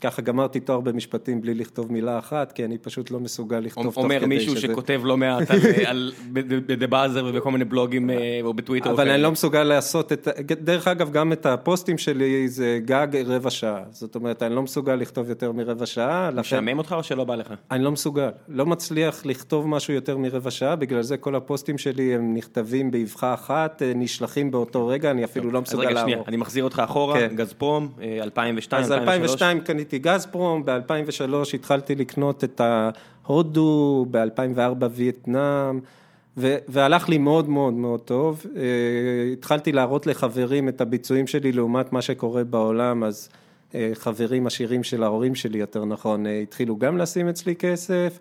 [0.00, 3.94] ככה גמרתי תואר במשפטים בלי לכתוב מילה אחת, כי אני פשוט לא מסוגל לכתוב תוך
[3.94, 4.14] כדי שזה...
[4.16, 5.42] אומר מישהו שכותב לא מעט
[5.86, 6.12] על
[6.66, 8.90] בדה באזר ובכל מיני בלוגים אה, או בטוויטר.
[8.90, 10.28] אבל אני לא מסוגל לעשות את...
[10.52, 13.82] דרך אגב, גם את הפוסטים שלי זה גג רבע שעה.
[13.90, 16.30] זאת אומרת, אני לא מסוגל לכתוב יותר מרבע שעה.
[16.34, 17.54] משעמם אותך או שלא בא לך?
[17.70, 18.28] אני לא מסוגל.
[18.48, 23.34] לא מצליח לכתוב משהו יותר מרבע שעה, בגלל זה כל הפוסטים שלי הם נכתבים באבחה
[23.34, 25.98] אחת, אה, נשלחים באותו רגע, אני אפילו לא מסוגל לעבור.
[25.98, 27.36] אז רגע, שנייה, אני מחזיר אותך אחורה, כן.
[27.36, 27.88] גזפרום,
[28.74, 29.02] 2002.
[29.02, 35.80] 2002, אז 2002 קניתי גזפרום, ב-2003 התחלתי לקנות את ההודו, ב-2004 וייטנאם,
[36.36, 38.46] והלך לי מאוד מאוד מאוד טוב.
[38.56, 38.62] אה,
[39.32, 43.28] התחלתי להראות לחברים את הביצועים שלי לעומת מה שקורה בעולם, אז
[43.74, 48.18] אה, חברים עשירים של ההורים שלי, יותר נכון, אה, התחילו גם לשים אצלי כסף.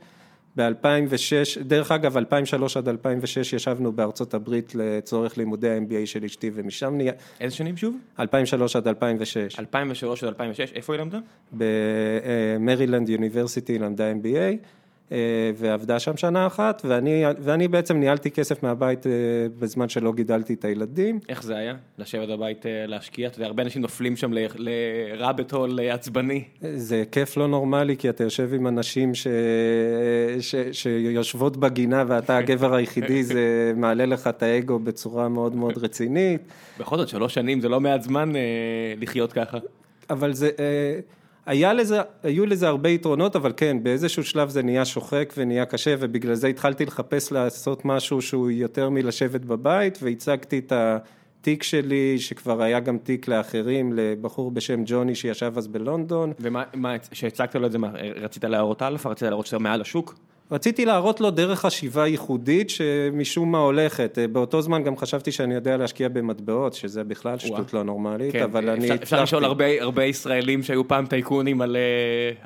[0.56, 6.94] ב-2006, דרך אגב, 2003 עד 2006 ישבנו בארצות הברית לצורך לימודי ה-MBA של אשתי ומשם
[6.98, 7.14] נהיה...
[7.40, 7.98] איזה שנים שוב?
[8.20, 9.60] 2003 עד 2006.
[9.60, 11.20] 2003 עד 2006, איפה היא למדה?
[11.52, 14.66] במרילנד יוניברסיטי היא למדה MBA.
[15.12, 15.17] אה,
[15.56, 19.12] ועבדה שם שנה אחת, ואני, ואני בעצם ניהלתי כסף מהבית אה,
[19.60, 21.19] בזמן שלא גידלתי את הילדים.
[21.30, 21.76] איך זה היה?
[21.98, 23.28] לשבת בבית אה, להשקיע?
[23.28, 26.43] אתה יודע, הרבה אנשים נופלים שם לרביט הול עצבני.
[26.76, 29.28] זה כיף לא נורמלי, כי אתה יושב עם אנשים ש...
[30.39, 30.56] ש...
[30.72, 36.41] שיושבות בגינה ואתה הגבר היחידי, זה מעלה לך את האגו בצורה מאוד מאוד רצינית.
[36.80, 38.34] בכל זאת, שלוש שנים זה לא מעט זמן
[39.02, 39.58] לחיות ככה.
[40.10, 40.50] אבל זה...
[41.50, 45.96] היה לזה, היו לזה הרבה יתרונות, אבל כן, באיזשהו שלב זה נהיה שוחק ונהיה קשה,
[46.00, 52.62] ובגלל זה התחלתי לחפש לעשות משהו שהוא יותר מלשבת בבית, והצגתי את התיק שלי, שכבר
[52.62, 56.34] היה גם תיק לאחרים, לבחור בשם ג'וני שישב אז בלונדון.
[56.40, 60.16] ומה, כשהצגת לו את זה, מה, רצית להראות אלפא, רצית להראות שאתה מעל השוק?
[60.52, 64.18] רציתי להראות לו דרך חשיבה ייחודית שמשום מה הולכת.
[64.32, 68.70] באותו זמן גם חשבתי שאני יודע להשקיע במטבעות, שזה בכלל שטות לא נורמלית, כן, אבל
[68.70, 69.04] אני הצלחתי.
[69.04, 71.82] אפשר לשאול הרבה, הרבה ישראלים שהיו פעם טייקונים על, אה,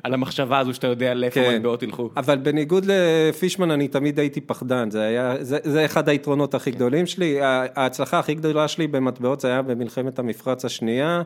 [0.02, 1.56] על המחשבה הזו שאתה יודע לאיפה כן.
[1.56, 2.10] מטבעות ילכו.
[2.16, 7.06] אבל בניגוד לפישמן אני תמיד הייתי פחדן, זה היה, זה, זה אחד היתרונות הכי גדולים
[7.06, 7.38] שלי.
[7.42, 11.22] ההצלחה הכי גדולה שלי במטבעות זה היה במלחמת המפרץ השנייה.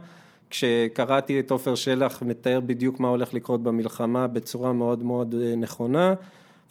[0.51, 6.15] כשקראתי את עופר שלח מתאר בדיוק מה הולך לקרות במלחמה בצורה מאוד מאוד אה, נכונה.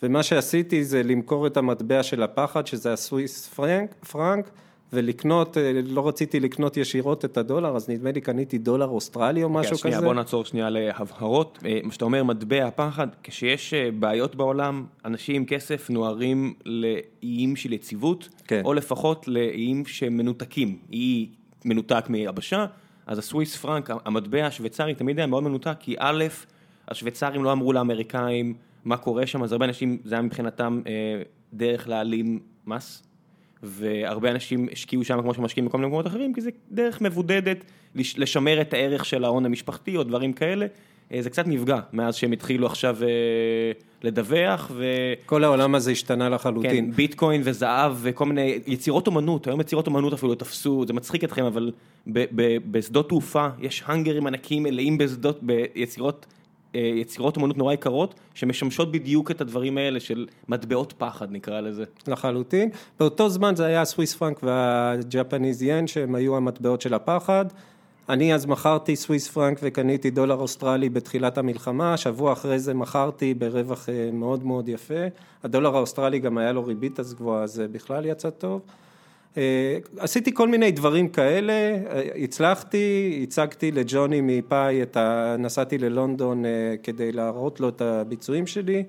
[0.03, 4.49] ומה שעשיתי זה למכור את המטבע של הפחד, שזה הסוויס פרנק, פרנק,
[4.93, 9.49] ולקנות, אה, לא רציתי לקנות ישירות את הדולר, אז נדמה לי קניתי דולר אוסטרלי או
[9.49, 10.05] משהו כן, שנייה, כזה.
[10.05, 11.59] בוא נעצור שנייה להבהרות.
[11.65, 17.55] אה, מה שאתה אומר, מטבע הפחד, כשיש אה, בעיות בעולם, אנשים עם כסף נוהרים לאיים
[17.55, 18.61] של יציבות, כן.
[18.65, 20.77] או לפחות לאיים שמנותקים.
[20.91, 21.29] אי
[21.65, 22.65] מנותק מיבשה,
[23.07, 26.25] אז הסוויס פרנק, המטבע השוויצרי, תמיד היה מאוד מנותק, כי א',
[26.87, 28.53] השוויצרים לא אמרו לאמריקאים
[28.87, 31.21] מה קורה שם, אז הרבה אנשים, זה היה מבחינתם אה,
[31.53, 33.03] דרך להעלים מס.
[33.63, 37.57] והרבה אנשים השקיעו שם כמו שמשקיעים בכל מיני מקומות אחרים, כי זה דרך מבודדת
[37.95, 40.65] לש- לשמר את הערך של ההון המשפחתי או דברים כאלה.
[41.13, 43.07] אה, זה קצת נפגע מאז שהם התחילו עכשיו אה,
[44.03, 44.85] לדווח, ו...
[45.25, 46.91] כל העולם הזה השתנה כן, לחלוטין.
[46.91, 51.71] ביטקוין וזהב וכל מיני יצירות אומנות, היום יצירות אומנות אפילו תפסו, זה מצחיק אתכם, אבל
[52.07, 56.25] ב- ב- בשדות תעופה יש האנגרים ענקים מלאים בשדות, ביצירות
[56.73, 61.83] יצירות אומנות נורא יקרות, שמשמשות בדיוק את הדברים האלה של מטבעות פחד נקרא לזה.
[62.07, 62.69] לחלוטין.
[62.99, 67.45] באותו זמן זה היה ה Swiss franc וה Japanese yen שהם היו המטבעות של הפחד.
[68.09, 73.89] אני אז מכרתי Swiss franc וקניתי דולר אוסטרלי בתחילת המלחמה, שבוע אחרי זה מכרתי ברווח
[73.89, 75.07] אה, מאוד מאוד יפה.
[75.43, 78.61] הדולר האוסטרלי גם היה לו ריבית אז גבוהה, אז זה בכלל יצא טוב.
[79.37, 79.43] אה,
[79.99, 85.35] עשיתי כל מיני דברים כאלה, אה, הצלחתי, הצגתי לג'וני מפאי את ה...
[85.39, 86.49] נסעתי ללונדון אה,
[86.83, 88.83] כדי להראות לו את הביצועים שלי.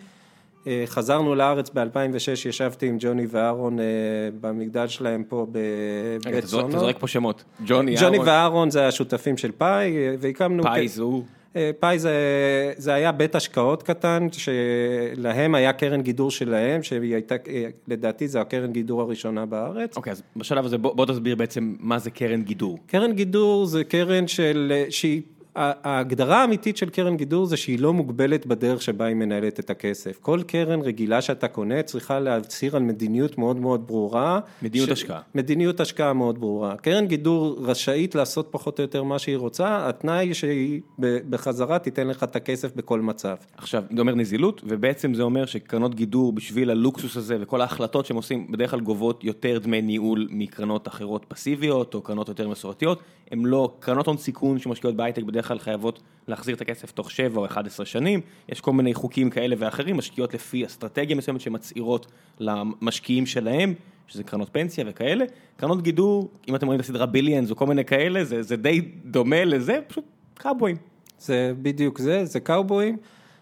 [0.66, 1.88] אה, חזרנו לארץ ב-2006,
[2.48, 3.84] ישבתי עם ג'וני ואהרון אה,
[4.40, 6.78] במגדל שלהם פה בבית זורק- אתה סונו.
[6.80, 7.44] זורק פה שמות.
[7.66, 10.62] ג'וני, ג'וני אהרון, ואהרון זה השותפים של פאי, והקמנו...
[10.62, 11.22] פייז הוא.
[11.56, 12.12] אה, פאי זה,
[12.76, 18.38] זה היה בית השקעות קטן, שלהם היה קרן גידור שלהם, שהיא הייתה, אה, לדעתי זו
[18.38, 19.96] הקרן גידור הראשונה בארץ.
[19.96, 22.78] אוקיי, אז בשלב הזה בוא בוא תסביר בעצם מה זה קרן גידור.
[22.87, 25.22] קרן גידור זה קרן של, שהיא,
[25.58, 30.18] ההגדרה האמיתית של קרן גידור זה שהיא לא מוגבלת בדרך שבה היא מנהלת את הכסף.
[30.22, 34.40] כל קרן רגילה שאתה קונה צריכה להצהיר על מדיניות מאוד מאוד ברורה.
[34.62, 35.20] מדיניות השקעה.
[35.34, 36.76] מדיניות השקעה מאוד ברורה.
[36.76, 42.24] קרן גידור רשאית לעשות פחות או יותר מה שהיא רוצה, התנאי שהיא בחזרה תיתן לך
[42.24, 43.36] את הכסף בכל מצב.
[43.56, 48.16] עכשיו, זה אומר נזילות, ובעצם זה אומר שקרנות גידור בשביל הלוקסוס הזה וכל ההחלטות שהם
[48.16, 53.46] עושים, בדרך כלל גובות יותר דמי ניהול מקרנות אחרות פסיביות, או קרנות יותר מסורתיות, הם
[53.46, 57.46] לא, קרנות הון סיכון שמשקיעות בהייטק בדרך כלל חייבות להחזיר את הכסף תוך 7 או
[57.46, 62.06] 11 שנים, יש כל מיני חוקים כאלה ואחרים, משקיעות לפי אסטרטגיה מסוימת שמצהירות
[62.40, 63.74] למשקיעים שלהם,
[64.06, 65.24] שזה קרנות פנסיה וכאלה,
[65.56, 68.80] קרנות גידור, אם אתם רואים את הסדרה ביליאנס או כל מיני כאלה, זה, זה די
[69.04, 70.76] דומה לזה, פשוט קאבויים.
[71.18, 72.96] זה בדיוק זה, זה קאובויים.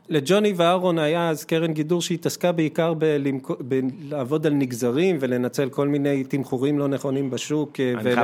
[0.09, 6.25] לג'וני ואהרון היה אז קרן גידור שהתעסקה בעיקר בלמכ- בלעבוד על נגזרים ולנצל כל מיני
[6.25, 8.23] תמחורים לא נכונים בשוק אה, ולשחק.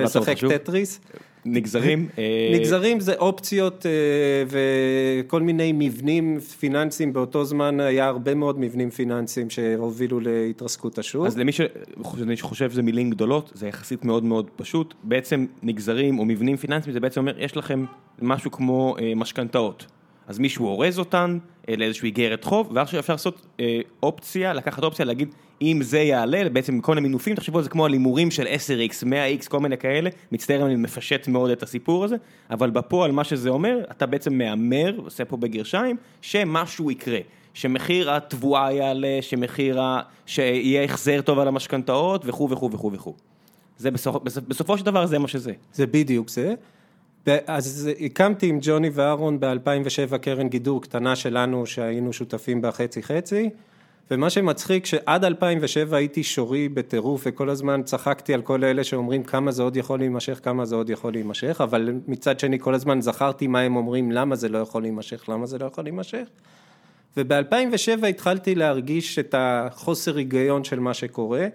[0.51, 1.01] טטריס.
[1.45, 2.09] נגזרים.
[2.19, 3.91] אה, נגזרים זה אופציות אה,
[4.49, 11.27] וכל מיני מבנים פיננסיים, באותו זמן היה הרבה מאוד מבנים פיננסיים שהובילו להתרסקות השוק.
[11.27, 14.95] אז למי שחושב שזה מילים גדולות, זה יחסית מאוד מאוד פשוט.
[15.03, 17.85] בעצם נגזרים או מבנים פיננסיים, זה בעצם אומר, יש לכם
[18.23, 19.87] משהו כמו אה, משכנתאות.
[20.27, 23.47] אז מישהו אורז אותן לאיזושהי איגרת חוב, ועכשיו אפשר לעשות
[24.03, 25.29] אופציה, לקחת אופציה, להגיד,
[25.63, 29.05] אם זה יעלה, בעצם כל מיני מינופים, תחשבו על זה כמו על הימורים של 10x,
[29.05, 32.17] 100x, כל מיני כאלה, מצטער אם אני מפשט מאוד את הסיפור הזה,
[32.51, 37.19] אבל בפועל מה שזה אומר, אתה בעצם מהמר, עושה פה בגרשיים, שמשהו יקרה.
[37.55, 40.01] שמחיר התבואה יעלה, שמחיר ה...
[40.27, 43.15] שיהיה החזר טוב על המשכנתאות וכו' וכו' וכו' וכו'.
[43.79, 44.23] זה בסופ...
[44.23, 45.53] בסופו של דבר זה מה שזה.
[45.73, 46.55] זה בדיוק זה.
[47.47, 53.51] אז הקמתי עם ג'וני ואהרון ב-2007 קרן גידור קטנה שלנו שהיינו שותפים בה חצי חצי
[54.11, 59.51] ומה שמצחיק שעד 2007 הייתי שורי בטירוף וכל הזמן צחקתי על כל אלה שאומרים כמה
[59.51, 63.47] זה עוד יכול להימשך, כמה זה עוד יכול להימשך, אבל מצד שני כל הזמן זכרתי
[63.47, 66.25] מה הם אומרים, למה זה לא יכול להימשך, למה זה לא יכול להימשך.
[67.17, 71.47] וב-2007 התחלתי להרגיש את החוסר היגיון של מה שקורה,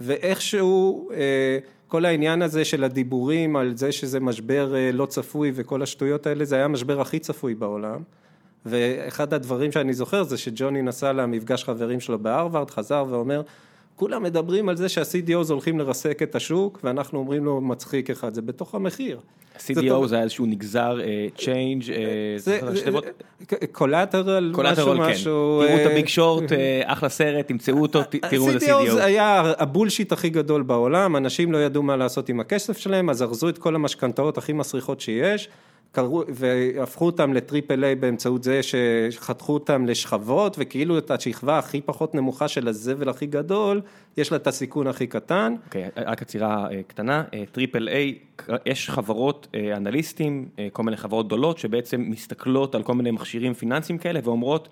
[0.00, 1.58] ואיכשהו אה,
[1.88, 6.44] כל העניין הזה של הדיבורים על זה שזה משבר אה, לא צפוי וכל השטויות האלה,
[6.44, 8.02] זה היה המשבר הכי צפוי בעולם.
[8.66, 13.42] ואחד הדברים שאני זוכר זה שג'וני נסע למפגש חברים שלו בהרווארד, חזר ואומר,
[13.96, 18.42] כולם מדברים על זה שה-CDOs הולכים לרסק את השוק, ואנחנו אומרים לו מצחיק אחד, זה
[18.42, 19.20] בתוך המחיר.
[19.58, 20.98] CDO זה היה איזשהו נגזר,
[21.38, 21.84] צ'יינג',
[23.72, 25.62] קולטרל, משהו משהו.
[25.66, 26.52] תראו את ה Big Short,
[26.84, 28.90] אחלה סרט, תמצאו אותו, תראו את ה-CDO.
[28.90, 33.10] CDO היה ה bullshit הכי גדול בעולם, אנשים לא ידעו מה לעשות עם הכסף שלהם,
[33.10, 35.48] אז ארזו את כל המשכנתאות הכי מסריחות שיש.
[35.92, 41.80] קראו, והפכו אותם ל triple A באמצעות זה שחתכו אותם לשכבות וכאילו את השכבה הכי
[41.80, 43.80] פחות נמוכה של הזבל הכי גדול,
[44.16, 45.54] יש לה את הסיכון הכי קטן.
[45.66, 48.18] אוקיי, okay, רק עצירה קטנה, triple A,
[48.66, 54.20] יש חברות אנליסטים, כל מיני חברות גדולות שבעצם מסתכלות על כל מיני מכשירים פיננסיים כאלה
[54.24, 54.68] ואומרות,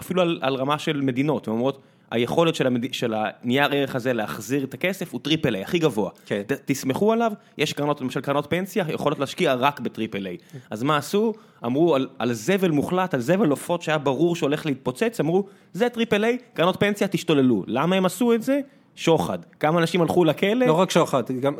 [0.00, 1.80] אפילו על, על רמה של מדינות, ואומרות
[2.14, 2.94] היכולת של, המד...
[2.94, 6.10] של הנייר ערך הזה להחזיר את הכסף הוא triple A, הכי גבוה.
[6.26, 6.42] כן.
[6.46, 10.36] ת, תסמכו עליו, יש קרנות, למשל קרנות פנסיה, יכולות להשקיע רק ב triple A.
[10.70, 11.32] אז מה עשו?
[11.64, 16.24] אמרו על, על זבל מוחלט, על זבל עופות שהיה ברור שהולך להתפוצץ, אמרו, זה triple
[16.24, 17.64] A, קרנות פנסיה תשתוללו.
[17.66, 18.60] למה הם עשו את זה?
[18.96, 19.38] שוחד.
[19.60, 20.66] כמה אנשים הלכו לכלא?
[20.66, 21.54] לא רק שוחד, גם,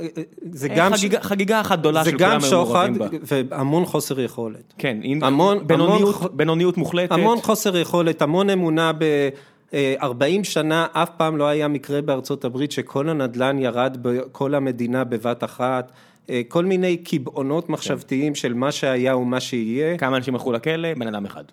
[0.52, 0.94] זה גם...
[0.94, 1.26] חגיגה, ש...
[1.26, 3.08] חגיגה אחת גדולה של כולם היו מעורבים בה.
[3.08, 4.74] זה גם שוחד והמון חוסר יכולת.
[4.78, 7.12] כן, המון, בינוניות, המון, בינוניות מוחלטת.
[7.12, 9.28] המון חוסר יכולת, המון אמונה ב...
[10.02, 15.44] 40 שנה אף פעם לא היה מקרה בארצות הברית שכל הנדלן ירד בכל המדינה בבת
[15.44, 15.92] אחת,
[16.48, 19.98] כל מיני קיבעונות מחשבתיים של מה שהיה ומה שיהיה.
[19.98, 20.94] כמה אנשים הלכו לכלא?
[20.94, 21.44] בן אדם אחד.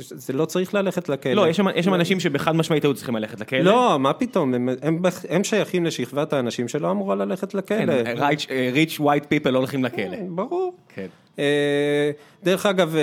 [0.00, 1.32] זה לא צריך ללכת לכלא.
[1.32, 3.60] לא, יש שם אנשים שבחד משמעית היו צריכים ללכת לכלא.
[3.60, 7.76] לא, מה פתאום, הם, הם, הם שייכים לשכבת האנשים שלא אמורה ללכת לכלא.
[7.76, 8.14] כן,
[8.74, 10.16] rich white people לא הולכים לכלא.
[10.28, 10.74] ברור.
[10.94, 11.06] כן.
[12.42, 12.96] דרך אגב,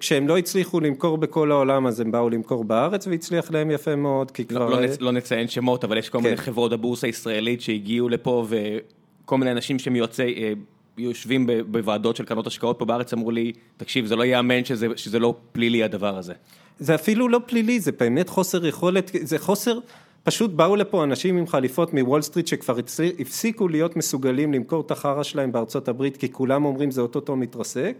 [0.00, 4.30] כשהם לא הצליחו למכור בכל העולם, אז הם באו למכור בארץ והצליח להם יפה מאוד,
[4.30, 4.68] כי כבר...
[4.68, 9.52] לא, לא נציין שמות, אבל יש כל מיני חברות הבורסה הישראלית שהגיעו לפה וכל מיני
[9.52, 10.54] אנשים שהם יוצאי...
[10.98, 15.18] יושבים בוועדות של קרנות השקעות פה בארץ, אמרו לי, תקשיב, זה לא ייאמן שזה, שזה
[15.18, 16.32] לא פלילי הדבר הזה.
[16.78, 19.78] זה אפילו לא פלילי, זה באמת חוסר יכולת, זה חוסר,
[20.26, 22.76] פשוט באו לפה אנשים עם חליפות מוול סטריט שכבר
[23.20, 27.96] הפסיקו להיות מסוגלים למכור את החרא שלהם בארצות הברית, כי כולם אומרים זה אוטוטו מתרסק.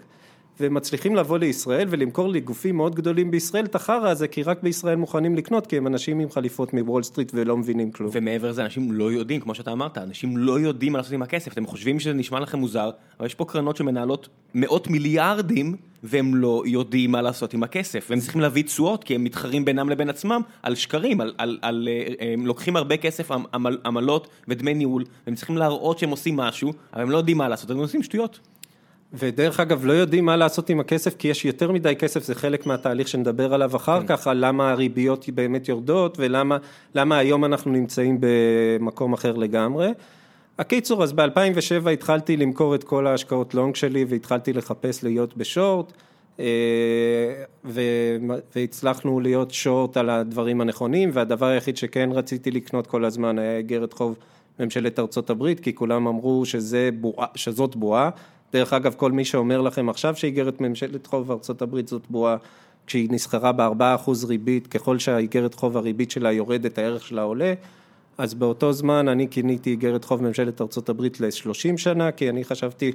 [0.61, 5.37] ומצליחים לבוא לישראל ולמכור לגופים מאוד גדולים בישראל את החרא הזה, כי רק בישראל מוכנים
[5.37, 8.11] לקנות, כי הם אנשים עם חליפות מוול סטריט ולא מבינים כלום.
[8.12, 11.53] ומעבר לזה, אנשים לא יודעים, כמו שאתה אמרת, אנשים לא יודעים מה לעשות עם הכסף,
[11.53, 16.62] אתם חושבים שזה נשמע לכם מוזר, אבל יש פה קרנות שמנהלות מאות מיליארדים, והם לא
[16.66, 20.40] יודעים מה לעשות עם הכסף, והם צריכים להביא תשואות, כי הם מתחרים בינם לבין עצמם
[20.62, 21.88] על שקרים, על, על, על,
[22.21, 27.03] הם לוקחים הרבה כסף, עמל, עמלות ודמי ניהול, והם צריכים להראות שהם עושים משהו, אבל
[27.03, 28.40] הם לא יודעים מה לעשות, הם עושים שטויות.
[29.12, 32.66] ודרך אגב לא יודעים מה לעשות עם הכסף כי יש יותר מדי כסף, זה חלק
[32.66, 34.07] מהתהליך שנדבר עליו אחר כן.
[34.07, 39.92] כך, על למה הריביות באמת יורדות ולמה היום אנחנו נמצאים במקום אחר לגמרי.
[40.59, 45.92] הקיצור, אז ב-2007 התחלתי למכור את כל ההשקעות לונג שלי והתחלתי לחפש להיות בשורט
[46.40, 46.45] אה,
[48.55, 53.92] והצלחנו להיות שורט על הדברים הנכונים והדבר היחיד שכן רציתי לקנות כל הזמן היה אגרת
[53.92, 54.16] חוב
[54.61, 58.11] ממשלת ארצות הברית כי כולם אמרו שזה בועה, שזאת בועה
[58.57, 61.31] דרך אגב, כל מי שאומר לכם עכשיו שאיגרת ממשלת חוב
[61.62, 62.37] הברית זאת בועה,
[62.87, 67.55] כשהיא נסחרה ב-4% ריבית, ככל שהאיגרת חוב הריבית שלה יורדת, הערך שלה עולה,
[68.19, 72.92] אז באותו זמן אני כיניתי איגרת חוב ממשלת הברית ל-30 שנה, כי אני חשבתי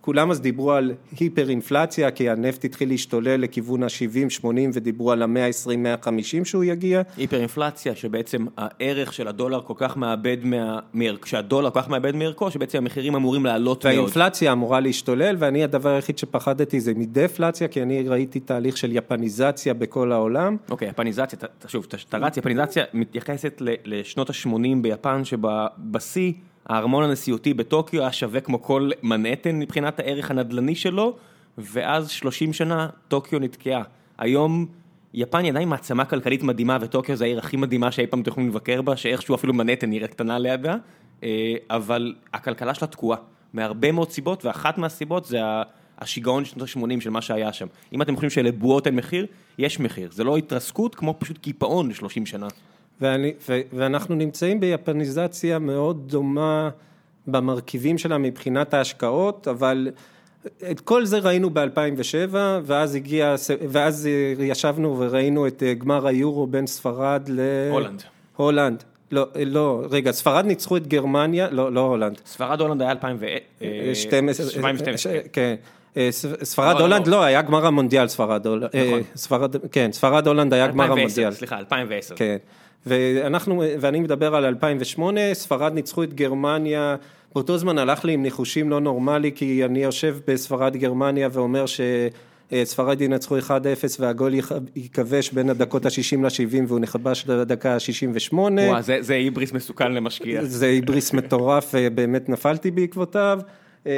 [0.00, 6.44] כולם אז דיברו על היפר אינפלציה, כי הנפט התחיל להשתולל לכיוון ה-70-80 ודיברו על ה-120-150
[6.44, 7.02] שהוא יגיע.
[7.16, 10.78] היפר אינפלציה, שבעצם הערך של הדולר כל כך מאבד מה...
[11.24, 13.96] שהדולר כל כך מאבד מערכו, שבעצם המחירים אמורים לעלות מאוד.
[13.96, 19.74] והאינפלציה אמורה להשתולל, ואני הדבר היחיד שפחדתי זה מדפלציה, כי אני ראיתי תהליך של יפניזציה
[19.74, 20.56] בכל העולם.
[20.70, 26.32] אוקיי, יפניזציה, שוב, אתה רץ, יפניזציה מתייחסת לשנות ה-80 ביפן, שבשיא...
[26.70, 31.16] הארמון הנשיאותי בטוקיו היה שווה כמו כל מנהטן מבחינת הערך הנדל"ני שלו,
[31.58, 33.82] ואז 30 שנה טוקיו נתקעה.
[34.18, 34.66] היום
[35.14, 38.82] יפן היא עדיין מעצמה כלכלית מדהימה, וטוקיו זה העיר הכי מדהימה שאי פעם יכולים לבקר
[38.82, 40.76] בה, שאיכשהו אפילו מנהטן נראית קטנה לידה,
[41.24, 43.18] אה, אבל הכלכלה שלה תקועה,
[43.52, 45.38] מהרבה מאוד סיבות, ואחת מהסיבות זה
[45.98, 47.66] השיגעון שנות ה-80 של מה שהיה שם.
[47.92, 49.26] אם אתם חושבים שלבועות אין מחיר,
[49.58, 50.10] יש מחיר.
[50.12, 52.48] זה לא התרסקות כמו פשוט קיפאון ל-30 שנה.
[53.00, 56.70] ואני, ו, ואנחנו נמצאים ביפניזציה מאוד דומה
[57.26, 59.88] במרכיבים שלה מבחינת ההשקעות, אבל
[60.70, 62.34] את כל זה ראינו ב-2007,
[62.64, 63.34] ואז הגיע,
[63.68, 64.08] ואז
[64.38, 67.40] ישבנו וראינו את גמר היורו בין ספרד ל...
[67.70, 68.02] הולנד.
[68.36, 68.84] הולנד.
[69.12, 72.20] לא, לא, רגע, ספרד ניצחו את גרמניה, לא, לא הולנד.
[72.26, 74.42] ספרד הולנד היה 2012.
[75.32, 75.54] כן.
[76.42, 77.16] ספרד לא, הולנד לא.
[77.16, 78.70] לא, היה גמר המונדיאל ספרד הולנד.
[78.86, 79.00] נכון.
[79.72, 81.32] כן, ספרד הולנד היה גמר המונדיאל.
[81.32, 82.16] סליחה, 2010.
[82.16, 82.36] כן.
[82.86, 86.96] ואנחנו, ואני מדבר על 2008, ספרד ניצחו את גרמניה,
[87.34, 91.80] באותו זמן הלך לי עם ניחושים לא נורמלי, כי אני יושב בספרד גרמניה ואומר ש...
[92.52, 93.50] אה, ספרד ינצחו 1-0
[94.00, 98.34] והגול יכ- ייכבש בין הדקות ה-60 ל-70 והוא נכבש לדקה ה-68.
[98.34, 100.44] וואו, זה זה היבריס מסוכן למשקיע.
[100.44, 103.40] זה היבריס מטורף, ובאמת נפלתי בעקבותיו.
[103.86, 103.92] אה,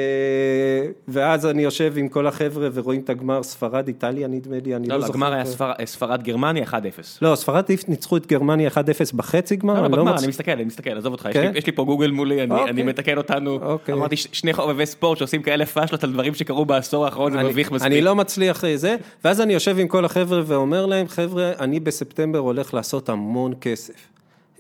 [1.09, 4.95] ואז אני יושב עם כל החבר'ה ורואים את הגמר ספרד, איטליה נדמה לי, אני לא,
[4.95, 5.17] לא לא, זוכר.
[5.19, 6.75] הגמר היה ספר- ספרד גרמניה 1-0.
[7.23, 8.75] לא, ספרד ניצחו את גרמניה 1-0
[9.17, 11.37] בחצי גמר, לא, לא, אני לא בגמר, מצ- אני מסתכל, אני מסתכל, עזוב אותך, יש
[11.37, 11.53] כן?
[11.53, 12.71] לי- יש לי פה גוגל מולי, אני- אוקיי.
[12.71, 13.95] אני מתקן אותנו, אוקיי.
[13.95, 17.87] אמרתי שני חובבי ספורט שעושים כאלה פאשלות על דברים שקרו בעשור האחרון, זה מביך מספיק.
[17.93, 21.81] אני לא מצליח אה, זה, ואז אני יושב עם כל החבר'ה ואומר להם, חבר'ה, אני
[21.81, 23.95] בספטמבר הולך לעשות המון כסף.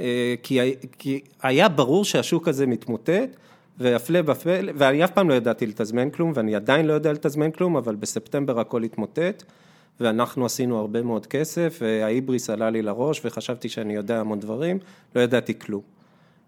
[0.01, 0.59] אה, כי,
[0.99, 3.37] כי היה ברור שהשוק הזה מתמוטט,
[3.83, 7.77] והפלא ופלא, ואני אף פעם לא ידעתי לתזמן כלום, ואני עדיין לא יודע לתזמן כלום,
[7.77, 9.43] אבל בספטמבר הכל התמוטט,
[10.01, 14.79] ואנחנו עשינו הרבה מאוד כסף, וההיבריס עלה לי לראש, וחשבתי שאני יודע המון דברים,
[15.17, 16.02] לא ידעתי כלום.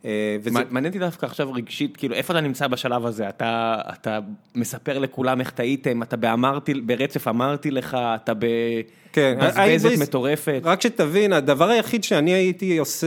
[0.04, 3.28] אה, וזה, מעניין אותי דווקא עכשיו רגשית, כאילו איפה אתה נמצא בשלב הזה?
[3.28, 4.18] אתה, אתה
[4.54, 8.32] מספר לכולם איך טעיתם, אתה באמרתי, ברצף אמרתי לך, אתה
[9.12, 10.60] כן, בבזבזת ההיבריס- מטורפת.
[10.64, 13.06] רק שתבין, הדבר היחיד שאני הייתי עושה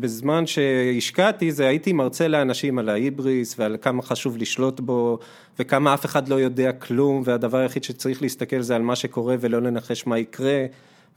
[0.00, 5.18] בזמן שהשקעתי, זה הייתי מרצה לאנשים על ההיבריס ועל כמה חשוב לשלוט בו,
[5.58, 9.62] וכמה אף אחד לא יודע כלום, והדבר היחיד שצריך להסתכל זה על מה שקורה ולא
[9.62, 10.64] לנחש מה יקרה,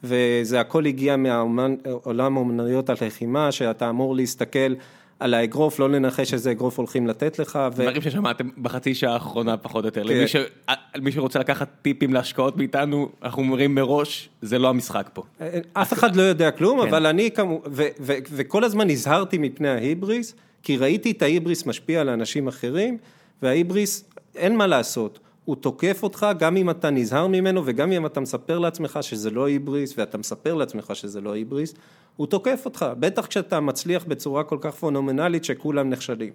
[0.03, 4.73] וזה הכל הגיע מעולם אומנויות הלחימה, שאתה אמור להסתכל
[5.19, 7.81] על האגרוף, לא לנחש איזה אגרוף הולכים לתת לך, ו...
[7.83, 10.03] דברים ששמעתם בחצי שעה האחרונה פחות או יותר.
[10.07, 10.13] כן.
[10.13, 10.35] למי ש-
[11.01, 15.23] מי שרוצה לקחת טיפים להשקעות מאיתנו, אנחנו אומרים מראש, זה לא המשחק פה.
[15.73, 16.87] אף אחד לא יודע כלום, כן.
[16.87, 22.01] אבל אני כמו, ו- ו- וכל הזמן נזהרתי מפני ההיבריס, כי ראיתי את ההיבריס משפיע
[22.01, 22.97] על אנשים אחרים,
[23.41, 24.05] וההיבריס,
[24.35, 28.59] אין מה לעשות, הוא תוקף אותך גם אם אתה נזהר ממנו וגם אם אתה מספר
[28.59, 31.73] לעצמך שזה לא היבריס, ואתה מספר לעצמך שזה לא היבריס,
[32.17, 36.33] הוא תוקף אותך, בטח כשאתה מצליח בצורה כל כך פונומנלית שכולם נכשלים.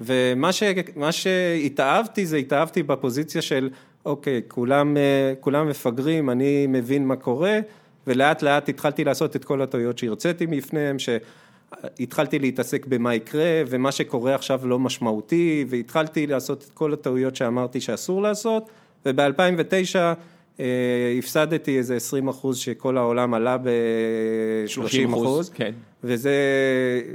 [0.00, 0.62] ומה ש,
[1.10, 3.70] שהתאהבתי זה התאהבתי בפוזיציה של
[4.04, 7.58] אוקיי, כולם, אה, כולם מפגרים, אני מבין מה קורה,
[8.06, 14.34] ולאט לאט התחלתי לעשות את כל הטעויות שהרציתי מפניהם, שהתחלתי להתעסק במה יקרה, ומה שקורה
[14.34, 18.70] עכשיו לא משמעותי, והתחלתי לעשות את כל הטעויות שאמרתי שאסור לעשות,
[19.06, 20.12] וב-2009 אה,
[21.18, 24.80] הפסדתי איזה 20 אחוז שכל העולם עלה ב-30
[25.14, 25.50] אחוז.
[25.54, 25.72] כן.
[26.04, 26.32] וזה,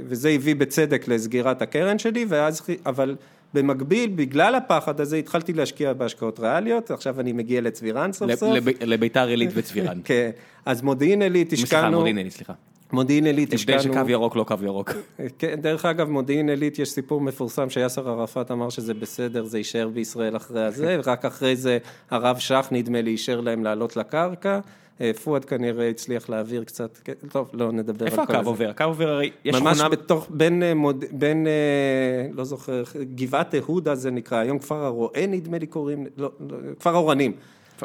[0.06, 3.16] וזה הביא בצדק לסגירת הקרן שלי, ואז, אבל
[3.54, 8.48] במקביל, בגלל הפחד הזה, התחלתי להשקיע בהשקעות ריאליות, עכשיו אני מגיע לצבירן סוף לב- סוף.
[8.54, 10.00] לב- לביתר עילית וצבירן.
[10.04, 10.30] כן,
[10.66, 12.52] אז מודיעין עילית סליחה, השקענו, מודיעין עילית, סליחה.
[12.94, 14.90] מודיעין עילית הבדל השקענו, שקו ירוק לא קו ירוק.
[15.38, 19.88] כן, דרך אגב, מודיעין עילית יש סיפור מפורסם שיאסר ערפאת אמר שזה בסדר, זה יישאר
[19.88, 21.78] בישראל אחרי הזה, רק אחרי זה
[22.10, 24.60] הרב שך נדמה לי אישר להם לעלות לקרקע,
[25.00, 28.48] אה, פואד כנראה הצליח להעביר קצת, כן, טוב, לא נדבר על איפה כל הקו זה.
[28.50, 28.70] עובר?
[28.70, 29.88] הקו עובר הרי, יש ממש שכונה...
[29.88, 32.82] בתוך, בין, אה, מוד, בין, אה, לא זוכר,
[33.14, 37.32] גבעת אהודה זה נקרא, היום כפר הרועה נדמה לי קוראים, לא, לא, כפר אורנים.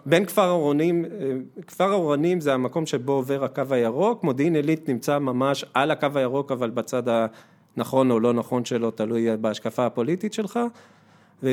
[0.06, 1.10] בין כפר אורנים, אה,
[1.68, 6.52] כפר אורנים זה המקום שבו עובר הקו הירוק, מודיעין עילית נמצא ממש על הקו הירוק,
[6.52, 7.04] אבל בצד
[7.78, 10.60] הנכון או לא נכון שלו, תלוי בהשקפה הפוליטית שלך.
[11.44, 11.50] ו...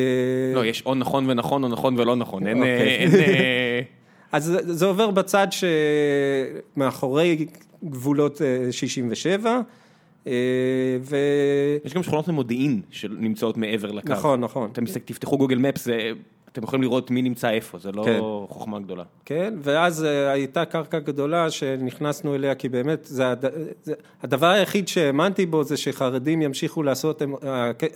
[0.54, 2.46] לא, יש או נכון ונכון או נכון ולא נכון.
[2.46, 2.56] אין...
[2.58, 2.88] אוקיי.
[2.96, 3.80] אין, אה,
[4.32, 5.46] אז זה- עובר בצד
[6.74, 7.46] שמאחורי
[7.84, 9.60] גבולות אה, 67,
[10.26, 10.32] אה,
[11.00, 11.16] ו...
[11.84, 14.12] יש גם שכונות למודיעין שנמצאות מעבר לקו.
[14.12, 14.68] נכון, נכון.
[14.72, 16.10] אתם מסתכל- תפתחו גוגל מפס, זה-
[16.58, 18.18] אתם יכולים לראות מי נמצא איפה, זה כן.
[18.18, 19.04] לא חוכמה גדולה.
[19.24, 23.44] כן, ואז אה, הייתה קרקע גדולה שנכנסנו אליה, כי באמת, זה, הד-
[23.82, 27.22] זה, הדבר היחיד שהאמנתי בו זה שחרדים ימשיכו לעשות,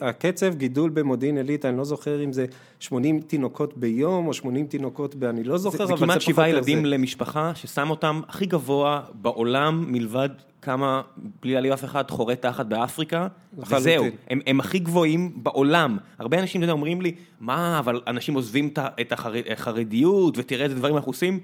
[0.01, 2.47] הקצב גידול במודיעין עילית, אני לא זוכר אם זה
[2.81, 5.25] 80 תינוקות ביום או 80 תינוקות ב...
[5.25, 6.95] אני לא זוכר, זה, זה אבל כמעט זה שבעה פחות או ילדים יותר זה.
[6.95, 10.29] למשפחה, ששם אותם הכי גבוה בעולם, מלבד
[10.63, 11.03] כמה,
[11.43, 13.27] בלי להעליב אף אחד, חורי תחת באפריקה.
[13.59, 15.99] וזהו, הם, הם הכי גבוהים בעולם.
[16.19, 19.13] הרבה אנשים, אתה יודע, אומרים לי, מה, אבל אנשים עוזבים את
[19.51, 21.41] החרדיות, ותראה איזה דברים אנחנו עושים.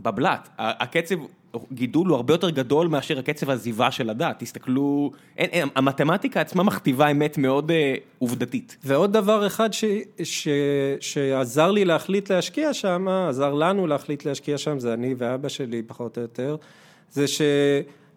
[0.00, 1.14] בבלת, הקצב
[1.72, 6.62] גידול הוא הרבה יותר גדול מאשר הקצב עזיבה של הדת, תסתכלו, אין, אין, המתמטיקה עצמה
[6.62, 8.76] מכתיבה אמת מאוד אה, עובדתית.
[8.84, 9.84] ועוד דבר אחד ש,
[10.22, 10.48] ש,
[11.00, 16.16] שעזר לי להחליט להשקיע שם, עזר לנו להחליט להשקיע שם, זה אני ואבא שלי פחות
[16.16, 16.56] או יותר,
[17.10, 17.24] זה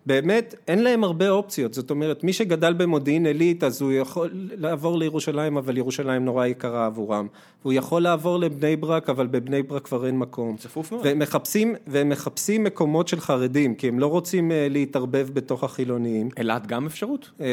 [0.05, 4.97] שבאמת אין להם הרבה אופציות, זאת אומרת מי שגדל במודיעין עילית אז הוא יכול לעבור
[4.97, 7.27] לירושלים אבל ירושלים נורא יקרה עבורם,
[7.63, 11.05] הוא יכול לעבור לבני ברק אבל בבני ברק כבר אין מקום, צפוף מאוד.
[11.05, 16.29] והם מחפשים, והם מחפשים מקומות של חרדים כי הם לא רוצים אה, להתערבב בתוך החילוניים
[16.37, 17.29] אילת גם אפשרות?
[17.41, 17.45] אה,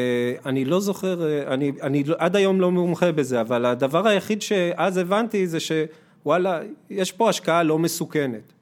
[0.46, 4.42] אני לא זוכר, אה, אני, אני לא- עד היום לא מומחה בזה, אבל הדבר היחיד
[4.42, 8.52] שאז הבנתי זה שוואלה, יש פה השקעה לא מסוכנת.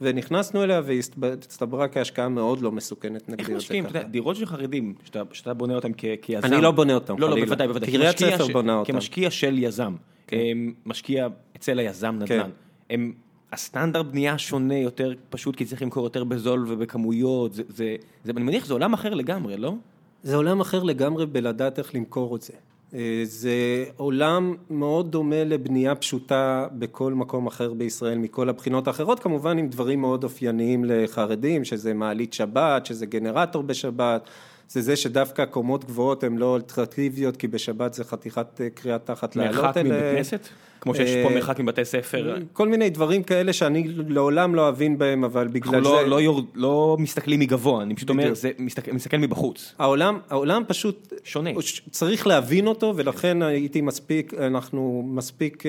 [0.00, 0.82] ונכנסנו אליה
[1.18, 3.98] והצטברה כהשקעה מאוד לא מסוכנת, איך נגדיר את זה משקיעים, אתה ככה.
[3.98, 6.44] יודע, דירות של חרדים, שאתה, שאתה בונה אותם כ, כיזם.
[6.46, 7.36] אני לא בונה אותם, לא, לא.
[7.44, 7.90] בוודאי, בוודאי.
[7.90, 8.86] קריית ספר ש- בונה אותם.
[8.86, 8.92] כן.
[8.92, 9.94] כמשקיע של יזם,
[10.32, 12.50] הם, משקיע אצל היזם נדל"ן,
[12.90, 13.12] הם,
[13.52, 18.42] הסטנדרט בנייה שונה, יותר פשוט, כי צריך למכור יותר בזול ובכמויות, זה, זה, זה, אני
[18.44, 19.74] מניח שזה עולם אחר לגמרי, לא?
[20.22, 22.52] זה עולם אחר לגמרי בלדעת איך למכור את זה.
[22.94, 29.58] אה, זה עולם מאוד דומה לבנייה פשוטה בכל מקום אחר בישראל מכל הבחינות האחרות, כמובן
[29.58, 34.28] עם דברים מאוד אופייניים לחרדים, שזה מעלית שבת, שזה גנרטור בשבת,
[34.70, 39.36] זה זה שדווקא קומות גבוהות הן לא אולטרטיביות, כי בשבת זה חתיכת אה, קריאה תחת
[39.36, 39.92] לעלות אליהן.
[39.92, 40.48] מרחק מבית כנסת?
[40.80, 42.36] כמו שיש פה אה, מרחק מבתי ספר.
[42.52, 45.96] כל מיני דברים כאלה שאני לעולם לא אבין בהם, אבל בגלל לא- זה...
[45.96, 48.50] אנחנו לא לא מסתכלים מגבוה, אני פשוט אומר, זה
[48.88, 49.74] מסתכל מבחוץ.
[49.78, 51.12] העולם העולם פשוט...
[51.24, 51.50] שונה.
[51.90, 55.62] צריך להבין אותו, ולכן הייתי מספיק, אנחנו מספיק...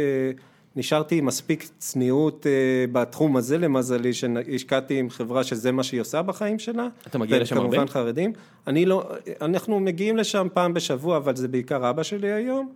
[0.76, 2.46] אה, נשארתי עם מספיק צניעות
[2.92, 6.88] בתחום הזה למזלי, שהשקעתי עם חברה שזה מה שהיא עושה בחיים שלה.
[7.08, 7.70] אתה מגיע לשם הרבה?
[7.70, 8.34] וכמובן חרדים.
[8.68, 9.10] אני לא,
[9.42, 12.72] אנחנו מגיעים לשם פעם בשבוע, אבל זה בעיקר אבא שלי היום.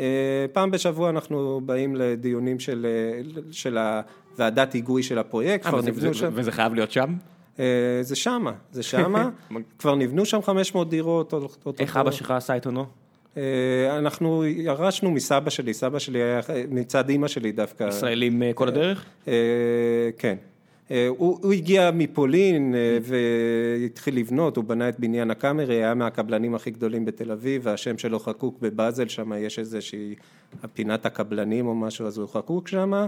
[0.00, 0.04] אה,
[0.52, 2.86] פעם בשבוע אנחנו באים לדיונים של,
[3.50, 6.30] של הוועדת היגוי של הפרויקט, כבר נבנו שם.
[6.34, 7.14] וזה חייב להיות שם?
[7.58, 7.64] אה,
[8.02, 9.30] זה שמה, זה שמה,
[9.78, 11.34] כבר נבנו שם 500 דירות.
[11.78, 12.86] איך אבא שלך עשה את עונו?
[13.36, 17.88] אה, אנחנו ירשנו מסבא שלי, סבא שלי היה מצד אימא שלי דווקא.
[17.88, 19.04] ישראלים כל הדרך?
[20.18, 20.36] כן.
[20.90, 26.54] אה, הוא, הוא הגיע מפולין אה, והתחיל לבנות, הוא בנה את בניין הקאמרי, היה מהקבלנים
[26.54, 30.14] הכי גדולים בתל אביב, והשם שלו חקוק בבאזל, שם יש איזושהי
[30.74, 33.06] פינת הקבלנים או משהו, אז הוא חקוק שם.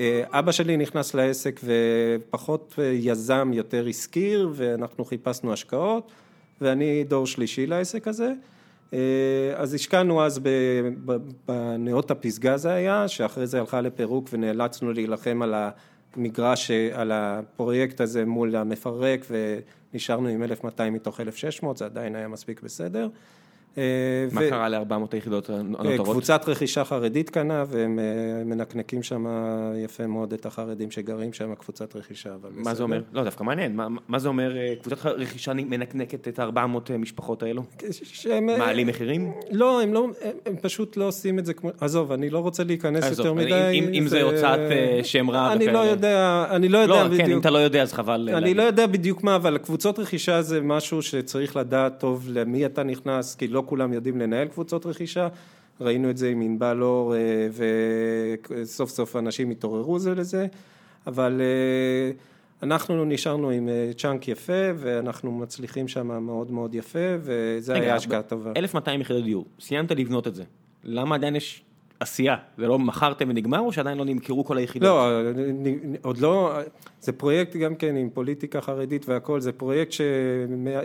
[0.00, 6.12] אה, אבא שלי נכנס לעסק ופחות יזם, יותר השכיר, ואנחנו חיפשנו השקעות,
[6.60, 8.32] ואני דור שלישי לעסק הזה.
[9.56, 10.40] אז השקענו אז
[11.46, 15.70] בנאות הפסגה זה היה, שאחרי זה הלכה לפירוק ונאלצנו להילחם על ה...
[16.16, 19.26] מגרש על הפרויקט הזה מול המפרק
[19.92, 23.08] ונשארנו עם 1200 מתוך 1600, זה עדיין היה מספיק בסדר.
[23.78, 23.82] אה,
[24.32, 24.50] מה ו...
[24.50, 26.08] קרה לארבע היחידות הנותרות?
[26.08, 29.26] קבוצת רכישה חרדית קנה והם אה, מנקנקים שם
[29.84, 32.30] יפה מאוד את החרדים שגרים שם, קבוצת רכישה.
[32.42, 32.74] מה בסדר.
[32.74, 33.02] זה אומר?
[33.12, 37.42] לא, דווקא מעניין, מה, מה זה אומר אה, קבוצת רכישה מנקנקת את הארבע מאות משפחות
[37.42, 37.62] האלו?
[37.90, 38.46] שהם...
[38.46, 39.32] מעלים מחירים?
[39.50, 42.64] לא, הם, לא, הם, הם פשוט לא עושים את זה כמו, עזוב, אני לא רוצה
[42.64, 43.70] להיכנס עזוב, יותר מדי.
[43.72, 44.60] אם, אם זה הוצאת
[45.02, 47.22] שם רע אני לא יודע, אני לא יודע לא, בדיוק.
[47.22, 48.28] כן, אם אתה לא יודע אז חבל.
[48.28, 48.56] אני להגיד.
[48.56, 53.34] לא יודע בדיוק מה, אבל קבוצות רכישה זה משהו שצריך לדעת טוב למי אתה נכנס,
[53.34, 55.28] כי לא כולם יודעים לנהל קבוצות רכישה,
[55.80, 57.48] ראינו את זה עם ענבל אור אה,
[58.50, 60.46] וסוף סוף אנשים התעוררו זה לזה,
[61.06, 62.10] אבל אה,
[62.62, 68.22] אנחנו נשארנו עם אה, צ'אנק יפה ואנחנו מצליחים שם מאוד מאוד יפה וזה היה השקעה
[68.22, 68.52] טובה.
[68.56, 70.44] 1200 יחידות דיור, סיימת לבנות את זה,
[70.84, 71.62] למה עדיין יש
[72.04, 74.88] עשייה, זה לא מכרתם ונגמר או שעדיין לא נמכרו כל היחידות?
[74.88, 75.20] לא,
[76.02, 76.58] עוד לא,
[77.00, 80.00] זה פרויקט גם כן עם פוליטיקה חרדית והכל, זה פרויקט ש...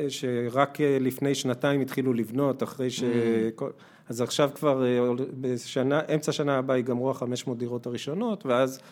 [0.10, 3.04] שרק לפני שנתיים התחילו לבנות, אחרי ש...
[3.04, 3.64] Mm.
[4.10, 4.84] אז עכשיו כבר
[5.42, 8.84] בשנה, אמצע שנה הבאה ייגמרו החמש מאות דירות הראשונות, ואז אה,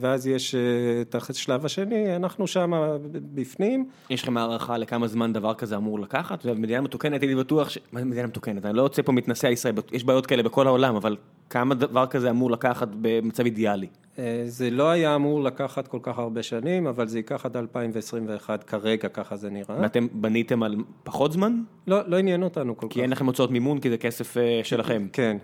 [0.00, 0.60] ואז יש אה,
[1.00, 2.72] את השלב השני, אנחנו שם
[3.12, 3.88] בפנים.
[4.10, 6.46] יש לכם הערכה לכמה זמן דבר כזה אמור לקחת?
[6.46, 7.78] במדינה מתוקנת הייתי בטוח ש...
[7.92, 8.64] מה זה מדינה מתוקנת?
[8.64, 11.16] אני לא יוצא פה מתנשא ישראל, יש בעיות כאלה בכל העולם, אבל
[11.52, 13.86] כמה דבר כזה אמור לקחת במצב אידיאלי?
[14.18, 18.64] אה, זה לא היה אמור לקחת כל כך הרבה שנים, אבל זה ייקח עד 2021
[18.64, 19.76] כרגע, ככה זה נראה.
[19.80, 21.62] ואתם בניתם על פחות זמן?
[21.86, 22.94] לא, לא עניין אותנו כל כי כך.
[22.94, 25.06] כי אין לכם הוצאות מימון, כי זה כסף שלכם.
[25.12, 25.36] כן,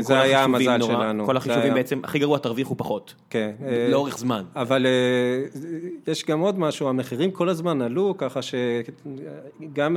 [0.00, 1.26] זה היה המזל נורא, שלנו.
[1.26, 1.74] כל החישובים היה...
[1.74, 3.14] בעצם, הכי גרוע, תרוויחו פחות.
[3.30, 3.50] כן.
[3.90, 4.44] לאורך זמן.
[4.56, 4.86] אבל
[6.06, 9.96] יש גם עוד משהו, המחירים כל הזמן עלו, ככה שגם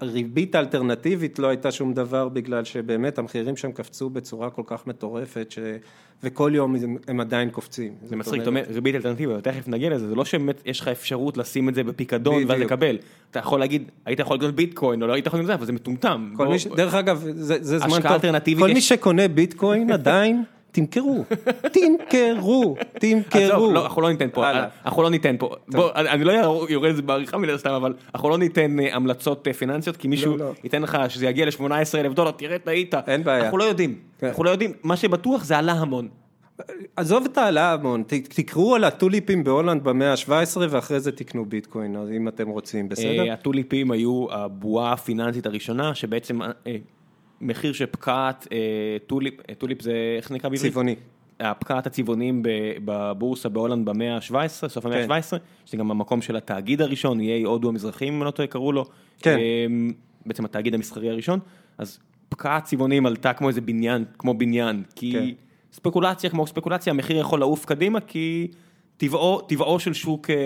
[0.00, 4.97] הריבית האלטרנטיבית לא הייתה שום דבר, בגלל שבאמת המחירים שם קפצו בצורה כל כך מטורפת,
[5.50, 5.58] ש...
[6.22, 6.76] וכל יום
[7.08, 7.92] הם עדיין קופצים.
[8.04, 11.36] זה מצחיק, אתה אומר ריבית אלטרנטיבית, תכף נגיע לזה, זה לא שבאמת יש לך אפשרות
[11.36, 12.98] לשים את זה בפיקדון ואז לקבל.
[13.30, 15.72] אתה יכול להגיד, היית יכול לקנות ביטקוין או לא היית יכול לקנות זה, אבל זה
[15.72, 16.34] מטומטם.
[16.76, 18.58] דרך אגב, זה זמן טוב.
[18.58, 20.44] כל מי שקונה ביטקוין עדיין...
[20.72, 21.24] תמכרו,
[21.72, 23.72] תמכרו, תמכרו.
[23.72, 24.50] לא, אנחנו לא ניתן פה,
[24.84, 25.54] אנחנו לא ניתן פה.
[25.68, 26.32] בוא, אני לא
[26.68, 30.46] יורד בעריכה מן הסתם, אבל אנחנו לא ניתן אה, המלצות אה, פיננסיות, כי מישהו לא,
[30.46, 30.52] לא.
[30.64, 32.94] ייתן לך שזה יגיע ל-18 אלף דולר, תראה, טעית.
[33.06, 33.44] אין בעיה.
[33.44, 34.26] אנחנו לא יודעים, כן.
[34.26, 36.08] אנחנו לא יודעים, מה שבטוח זה עלה המון.
[36.96, 42.28] עזוב את העלה המון, תקראו על הטוליפים בהולנד במאה ה-17 ואחרי זה תקנו ביטקוין, אם
[42.28, 43.28] אתם רוצים, בסדר?
[43.28, 46.40] אה, הטוליפים היו הבועה הפיננסית הראשונה, שבעצם
[47.40, 48.58] מחיר של פקעת אה,
[49.06, 50.72] טוליפ, אה, טוליפ זה איך נקרא בעברית?
[50.72, 50.94] צבעוני.
[51.40, 52.42] הפקעת הצבעונים
[52.84, 55.36] בבורסה בהולנד במאה ה-17, סוף המאה ה-17, כן.
[55.64, 58.84] שזה גם המקום של התאגיד הראשון, אי הודו המזרחית, אם אני לא טועה, קראו לו.
[59.22, 59.36] כן.
[59.38, 59.92] אמ,
[60.26, 61.38] בעצם התאגיד המסחרי הראשון,
[61.78, 65.26] אז פקעת צבעונים עלתה כמו איזה בניין, כמו בניין, כי כן.
[65.72, 68.48] ספקולציה כמו ספקולציה, המחיר יכול לעוף קדימה, כי...
[68.98, 70.36] טבעו, של שוק אה,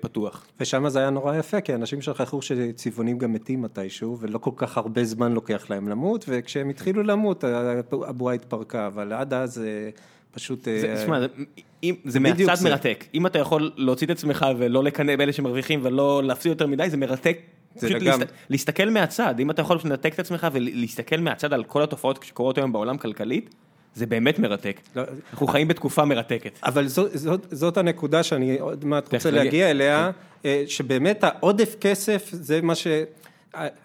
[0.00, 0.46] פתוח.
[0.60, 4.76] ושם זה היה נורא יפה, כי אנשים שכחו שצבעונים גם מתים מתישהו, ולא כל כך
[4.76, 7.44] הרבה זמן לוקח להם למות, וכשהם התחילו למות,
[8.06, 9.62] הבועה התפרקה, אבל עד אז
[10.30, 10.64] פשוט...
[10.64, 12.64] זה, אה, תשמע, זה- מהצד.
[12.64, 13.04] מרתק.
[13.14, 16.96] אם אתה יכול להוציא את עצמך ולא לקנא באלה שמרוויחים ולא להפסיד יותר מדי, זה
[16.96, 17.38] מרתק.
[17.80, 18.02] פשוט
[18.50, 22.72] להסתכל מהצד, אם אתה יכול לנתק את עצמך ולהסתכל מהצד על כל התופעות שקורות היום
[22.72, 23.54] בעולם כלכלית,
[23.96, 24.80] זה באמת מרתק.
[24.96, 26.58] לא, אנחנו חיים בתקופה מרתקת.
[26.64, 29.30] אבל זאת, זאת, זאת הנקודה שאני עוד מעט רוצה.
[29.30, 30.10] להגיע אליה,
[30.44, 32.86] אה, שבאמת העודף כסף זה מה ש...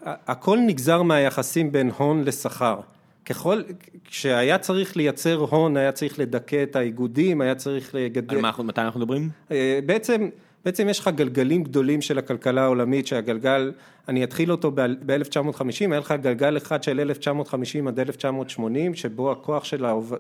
[0.04, 2.80] הכל נגזר מהיחסים בין הון לשכר.
[3.26, 3.62] ככל,
[4.06, 8.36] כשהיה צריך לייצר הון, היה צריך לדכא את האיגודים, היה צריך לגדל...
[8.36, 9.30] על מה אנחנו, מתי אנחנו מדברים?
[9.52, 10.30] אה, בעצם,
[10.66, 13.72] בעצם יש לך גלגלים גדולים של הכלכלה העולמית, שהגלגל,
[14.08, 19.86] אני אתחיל אותו ב-1950, היה לך גלגל אחד של 1950 עד 1980, שבו הכוח של,
[19.86, 20.14] העוב...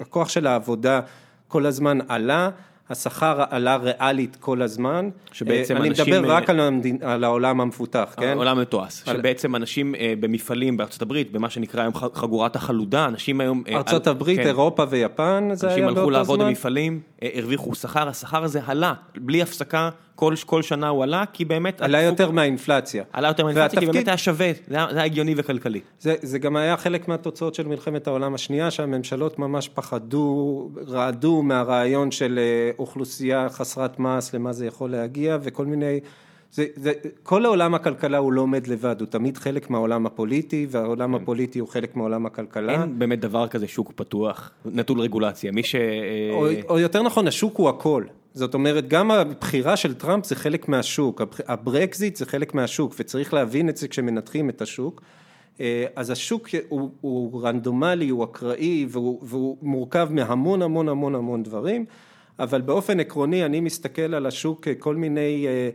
[0.00, 1.00] הכוח של העבודה
[1.48, 2.50] כל הזמן עלה,
[2.90, 5.08] השכר עלה ריאלית כל הזמן.
[5.32, 8.28] שבעצם אה, אני אנשים, מדבר רק אה, על, המדין, על העולם המפותח, כן?
[8.28, 13.40] העולם מתועש, על- שבעצם אנשים אה, במפעלים בארצות הברית, במה שנקרא היום חגורת החלודה, אנשים
[13.40, 13.62] היום...
[13.68, 14.46] ארצות על- הברית, כן.
[14.46, 16.48] אירופה ויפן, זה אנשים היה הלכו באותו לעבוד זמן.
[16.48, 21.44] במפעלים, אה, הרוויחו שכר, השכר הזה עלה, בלי הפסקה, כל, כל שנה הוא עלה, כי
[21.44, 21.80] באמת...
[21.80, 23.04] עלה התפוק- יותר מהאינפלציה.
[23.12, 25.80] עלה יותר מהאינפלציה, כי והתפקיד- באמת היה שווה, זה היה זה היה הגיוני וכלכלי.
[26.00, 32.10] זה, זה גם היה חלק מהתוצאות של מלחמת העולם השנייה, שהממשלות ממש פחדו, רעדו מהרעיון
[32.10, 36.00] של אה, אוכלוסייה חסרת מעש, למה זה יכול להגיע, וכל מיני...
[36.52, 36.92] זה, זה,
[37.22, 41.68] כל העולם הכלכלה הוא לא עומד לבד, הוא תמיד חלק מהעולם הפוליטי, והעולם הפוליטי הוא
[41.68, 42.72] חלק מהעולם הכלכלה.
[42.82, 45.52] אין באמת דבר כזה שוק פתוח, נטול רגולציה.
[45.52, 45.74] מי ש...
[45.74, 45.80] אה,
[46.32, 48.04] או, או יותר נכון, השוק הוא הכל.
[48.34, 53.68] זאת אומרת, גם הבחירה של טראמפ זה חלק מהשוק, הברקזיט זה חלק מהשוק, וצריך להבין
[53.68, 55.02] את זה כשמנתחים את השוק.
[55.60, 61.42] אה, אז השוק הוא, הוא רנדומלי, הוא אקראי, והוא, והוא מורכב מהמון המון המון המון
[61.42, 61.84] דברים,
[62.38, 65.46] אבל באופן עקרוני אני מסתכל על השוק ככל מיני...
[65.46, 65.70] אה, אה,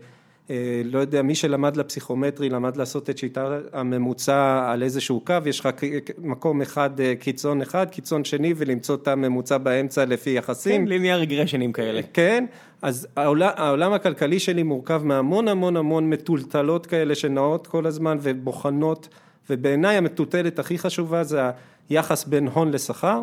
[0.86, 5.70] לא יודע, מי שלמד לפסיכומטרי, למד לעשות את שיטת הממוצע על איזשהו קו, יש לך
[6.18, 10.82] מקום אחד, אה, קיצון אחד, קיצון שני, ולמצוא את הממוצע באמצע לפי יחסים.
[10.82, 12.02] כן, ליניאר רגרשנים כאלה.
[12.14, 12.46] כן,
[12.82, 19.08] אז העולם, העולם הכלכלי שלי מורכב מהמון המון המון מטולטלות כאלה שנעות כל הזמן ובוחנות,
[19.50, 21.42] ובעיניי המטוטלת הכי חשובה זה
[21.90, 23.22] היחס בין הון לשכר.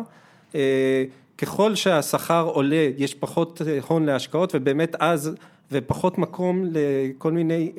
[0.55, 1.03] אה,
[1.37, 5.35] ככל שהשכר עולה, יש פחות אה, הון להשקעות, ובאמת אז,
[5.71, 7.71] ופחות מקום לכל מיני...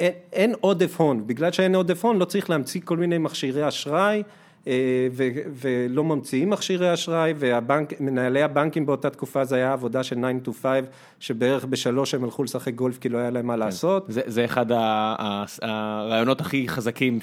[0.00, 4.22] אין, אין עודף הון, בגלל שאין עודף הון לא צריך להמציא כל מיני מכשירי אשראי
[4.66, 5.28] אה, ו,
[5.60, 10.54] ולא ממציאים מכשירי אשראי והבנק, מנהלי הבנקים באותה תקופה זה היה עבודה של 9 to
[10.62, 10.84] 5
[11.20, 14.04] שבערך בשלוש הם הלכו לשחק גולף כי לא היה להם מה לעשות.
[14.08, 14.66] זה, זה אחד
[15.62, 17.20] הרעיונות הכי חזקים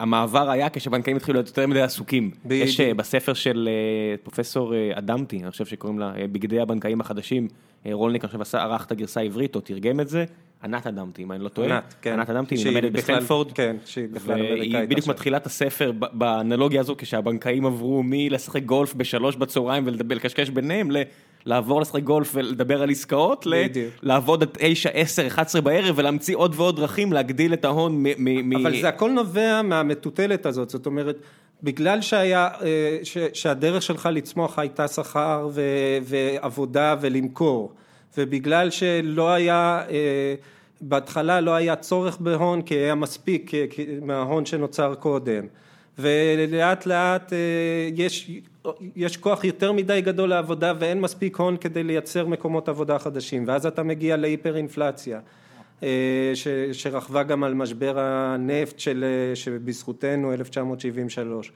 [0.00, 2.30] שהמעבר היה כשבנקאים התחילו להיות יותר מדי עסוקים.
[2.50, 7.48] יש אה, בספר של אה, פרופסור אה, אדמתי, אני חושב שקוראים לה בגדי הבנקאים החדשים,
[7.92, 10.24] רולניק עכשיו עשה, ערך את הגרסה העברית או תרגם את זה,
[10.64, 11.68] ענת אדמתי, אם אני לא טועה.
[11.68, 12.12] ענת, כן.
[12.12, 13.52] ענת אדמתי, שהיא מלמדת בסטנפורד.
[13.52, 15.14] כן, שהיא בכלל אמריקאית והיא בדיוק עכשיו.
[15.14, 20.90] מתחילה את הספר באנלוגיה הזו, כשהבנקאים עברו מלשחק גולף בשלוש בצהריים ולקשקש ביניהם.
[21.46, 23.54] לעבור לשחק גולף ולדבר על עסקאות, ל-.
[24.02, 28.02] לעבוד עד 9, 10, 11 בערב ולהמציא עוד ועוד דרכים להגדיל את ההון מ...
[28.02, 31.16] מ- מ- אבל זה הכל נובע מהמטוטלת הזאת, זאת אומרת,
[31.62, 35.62] בגלל שהיה, אה, ש, שהדרך שלך לצמוח הייתה שכר ו,
[36.02, 37.72] ועבודה ולמכור,
[38.18, 40.34] ובגלל שלא היה, אה,
[40.80, 43.64] בהתחלה לא היה צורך בהון כי היה מספיק אה,
[44.02, 45.46] מההון שנוצר קודם,
[45.98, 47.32] ולאט לאט
[47.94, 48.30] יש,
[48.96, 53.66] יש כוח יותר מדי גדול לעבודה ואין מספיק הון כדי לייצר מקומות עבודה חדשים, ואז
[53.66, 55.20] אתה מגיע להיפר אינפלציה.
[55.82, 61.52] אה, ש- שרכבה גם על משבר הנפט של, אה, שבזכותנו 1973.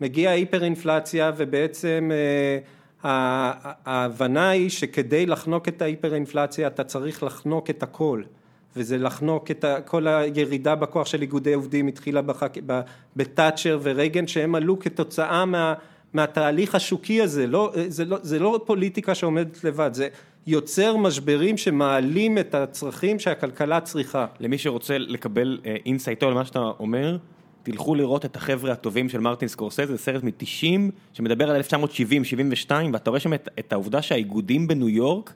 [0.00, 2.58] מגיעה היפר אינפלציה ובעצם אה,
[3.84, 8.22] ההבנה היא שכדי לחנוק את ההיפר אינפלציה אתה צריך לחנוק את הכל
[8.76, 12.20] וזה לחנוק את כל הירידה בכוח של איגודי עובדים התחילה
[13.16, 15.74] בתאצ'ר ורייגן שהם עלו כתוצאה מה...
[16.12, 20.08] מהתהליך השוקי הזה, לא, זה, לא, זה לא פוליטיקה שעומדת לבד, זה
[20.46, 24.26] יוצר משברים שמעלים את הצרכים שהכלכלה צריכה.
[24.40, 27.16] למי שרוצה לקבל insight ו על מה שאתה אומר,
[27.62, 31.60] תלכו לראות את החבר'ה הטובים של מרטין סקורסזה, זה סרט מ-90 שמדבר על
[32.68, 35.32] 1970-72 ואתה רואה שם את, את העובדה שהאיגודים בניו יורק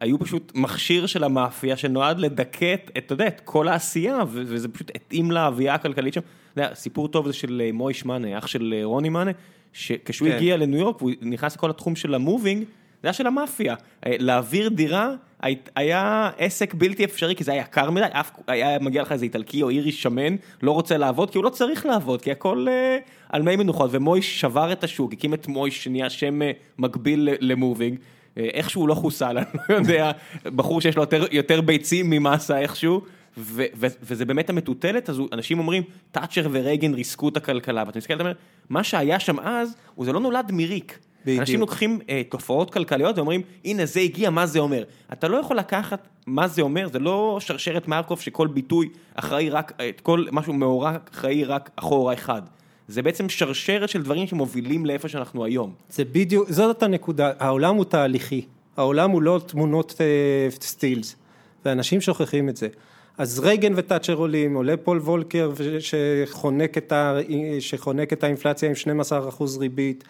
[0.00, 4.90] היו פשוט מכשיר של המאפיה שנועד לדכא את, אתה יודע, את כל העשייה וזה פשוט
[4.94, 6.20] התאים לאווירה הכלכלית שם.
[6.52, 9.30] אתה יודע, סיפור טוב זה של אה, מויש מאנה, אח של אה, רוני מאנה,
[9.76, 10.34] שכשהוא כן.
[10.36, 12.68] הגיע לניו יורק והוא נכנס לכל התחום של המובינג, זה
[13.08, 13.74] היה של המאפיה.
[14.06, 15.10] אה, להעביר דירה
[15.42, 19.24] הי- היה עסק בלתי אפשרי, כי זה היה יקר מדי, אף היה מגיע לך איזה
[19.24, 22.98] איטלקי או אירי שמן, לא רוצה לעבוד, כי הוא לא צריך לעבוד, כי הכל אה,
[23.28, 27.98] על מי מנוחות, ומויש שבר את השוק, הקים את מויש, שנהיה שם אה, מקביל למובינג.
[28.38, 30.10] אה, איכשהו לא חוסל, אני לא יודע,
[30.44, 33.00] בחור שיש לו יותר, יותר ביצים ממאסה איכשהו,
[33.38, 35.82] ו- ו- וזה באמת המטוטלת הזו, אנשים אומרים,
[36.12, 38.32] תאצ'ר ורייגן ריסקו את הכלכלה, ואתה מסתכל, אתה אומר,
[38.68, 40.98] מה שהיה שם אז, זה לא נולד מריק.
[41.26, 41.40] בדיוק.
[41.40, 44.84] אנשים לוקחים אה, תופעות כלכליות ואומרים, הנה זה הגיע, מה זה אומר?
[45.12, 49.72] אתה לא יכול לקחת מה זה אומר, זה לא שרשרת מרקוב שכל ביטוי אחראי רק,
[49.80, 52.42] אה, כל משהו מאורע אחראי רק אחורה אחד.
[52.88, 55.74] זה בעצם שרשרת של דברים שמובילים לאיפה שאנחנו היום.
[55.90, 58.44] זה בדיוק, זאת הנקודה, העולם הוא תהליכי,
[58.76, 61.16] העולם הוא לא תמונות אה, סטילס,
[61.64, 62.68] ואנשים שוכחים את זה.
[63.18, 67.18] אז רייגן ותאצ'ר עולים, עולה פול וולקר שחונק את, ה,
[67.60, 70.04] שחונק את האינפלציה עם 12 אחוז ריבית,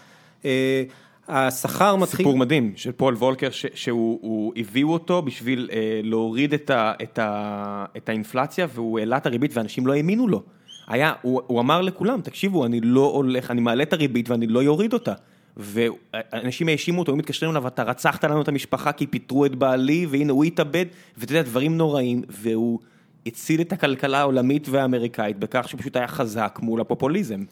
[0.44, 0.82] אה,
[1.28, 2.16] השכר מתחיל...
[2.16, 6.92] סיפור מדהים של פול וולקר, ש, שהוא הוא, הביאו אותו בשביל אה, להוריד את, ה,
[7.02, 10.42] את, ה, את האינפלציה והוא העלה את הריבית ואנשים לא האמינו לו.
[10.86, 14.62] היה, הוא, הוא אמר לכולם, תקשיבו, אני לא הולך, אני מעלה את הריבית ואני לא
[14.62, 15.12] יוריד אותה.
[15.56, 20.06] ואנשים האשימו אותו, היו מתקשרים אליו, אתה רצחת לנו את המשפחה כי פיטרו את בעלי,
[20.06, 20.86] והנה הוא התאבד,
[21.18, 22.78] ואתה יודע, דברים נוראים, והוא
[23.26, 27.44] הציל את הכלכלה העולמית והאמריקאית בכך שהוא פשוט היה חזק מול הפופוליזם.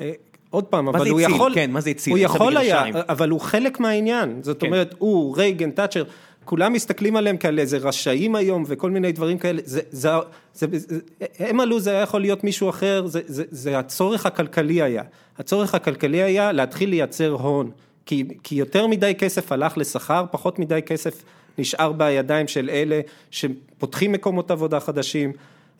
[0.00, 0.12] אה,
[0.50, 1.20] עוד פעם, אבל הוא?
[1.20, 2.12] יכול, כן, מה זה הציל?
[2.12, 2.84] הוא יכול היה?
[3.08, 4.66] אבל הוא חלק מהעניין, זאת כן.
[4.66, 6.04] אומרת, הוא, רייגן, תאצ'ר,
[6.44, 10.10] כולם מסתכלים עליהם כאלה איזה רשעים היום וכל מיני דברים כאלה, זה, זה,
[10.54, 10.98] זה, זה,
[11.38, 15.02] הם עלו, זה היה יכול להיות מישהו אחר, זה, זה, זה הצורך הכלכלי היה,
[15.38, 17.70] הצורך הכלכלי היה להתחיל לייצר הון,
[18.06, 21.22] כי, כי יותר מדי כסף הלך לשכר, פחות מדי כסף
[21.58, 23.00] נשאר בידיים של אלה
[23.30, 25.32] שפותחים מקומות עבודה חדשים,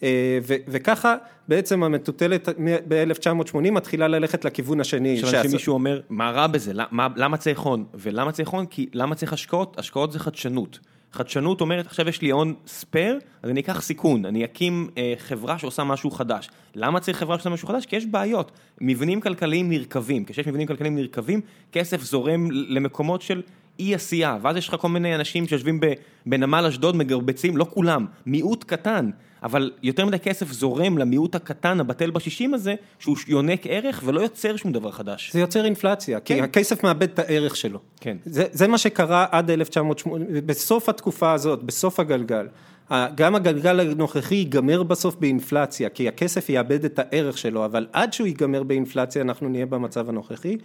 [0.03, 1.16] אה, ו- וככה
[1.49, 2.49] בעצם המטוטלת
[2.89, 5.14] ב-1980 מתחילה ללכת לכיוון השני.
[5.14, 6.72] עכשיו שהס- אנשים מישהו אומר, מה רע בזה?
[6.74, 7.85] למה, למה צריך הון?
[7.95, 8.66] ולמה צריך הון?
[8.66, 9.79] כי למה צריך השקעות?
[9.79, 10.79] השקעות זה חדשנות.
[11.12, 15.59] חדשנות אומרת, עכשיו יש לי הון ספייר, אז אני אקח סיכון, אני אקים אה, חברה
[15.59, 16.49] שעושה משהו חדש.
[16.74, 17.87] למה צריך חברה שעושה משהו חדש?
[17.87, 18.51] כי יש בעיות.
[18.81, 20.24] מבנים כלכליים נרקבים.
[20.24, 21.41] כשיש מבנים כלכליים נרקבים,
[21.72, 23.43] כסף זורם למקומות של
[23.79, 25.81] אי עשייה, ואז יש לך כל מיני אנשים שיושבים
[26.27, 29.11] בנמל אשדוד מגרבצים, לא כולם, מיעוט קטן,
[29.43, 34.57] אבל יותר מדי כסף זורם למיעוט הקטן, הבטל בשישים הזה, שהוא יונק ערך ולא יוצר
[34.57, 35.31] שום דבר חדש.
[35.33, 36.45] זה יוצר אינפלציה, כי כן.
[36.45, 37.79] הכסף מאבד את הערך שלו.
[38.01, 38.16] כן.
[38.24, 42.47] זה, זה מה שקרה עד 1980, בסוף התקופה הזאת, בסוף הגלגל.
[42.91, 48.27] גם הגלגל הנוכחי ייגמר בסוף באינפלציה, כי הכסף יאבד את הערך שלו, אבל עד שהוא
[48.27, 50.57] ייגמר באינפלציה אנחנו נהיה במצב הנוכחי.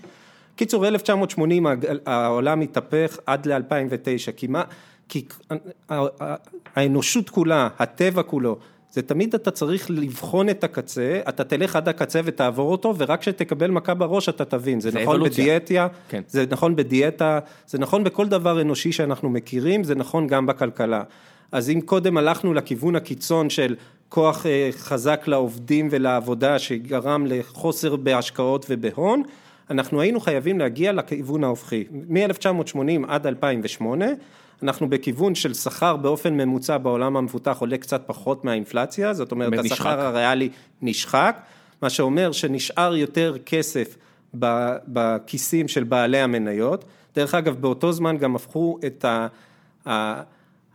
[0.55, 4.63] קיצור, 1980 הגל- העולם התהפך עד ל-2009, כי מה,
[5.09, 5.25] כי
[6.75, 8.57] האנושות כולה, הטבע כולו,
[8.91, 13.71] זה תמיד אתה צריך לבחון את הקצה, אתה תלך עד הקצה ותעבור אותו, ורק כשתקבל
[13.71, 15.43] מכה בראש אתה תבין, זה, זה נכון אבולוציה.
[15.59, 16.21] בדיאטה, כן.
[16.27, 21.03] זה נכון בדיאטה, זה נכון בכל דבר אנושי שאנחנו מכירים, זה נכון גם בכלכלה.
[21.51, 23.75] אז אם קודם הלכנו לכיוון הקיצון של
[24.09, 29.23] כוח אה, חזק לעובדים ולעבודה שגרם לחוסר בהשקעות ובהון,
[29.71, 31.83] אנחנו היינו חייבים להגיע לכיוון ההופכי.
[31.91, 34.05] מ-1980 עד 2008,
[34.63, 39.71] אנחנו בכיוון של שכר באופן ממוצע בעולם המפותח עולה קצת פחות מהאינפלציה, זאת אומרת נשחק.
[39.71, 40.49] השכר הריאלי
[40.81, 41.37] נשחק,
[41.81, 43.97] מה שאומר שנשאר יותר כסף
[44.87, 46.85] בכיסים של בעלי המניות.
[47.15, 49.27] דרך אגב, באותו זמן גם הפכו את ה...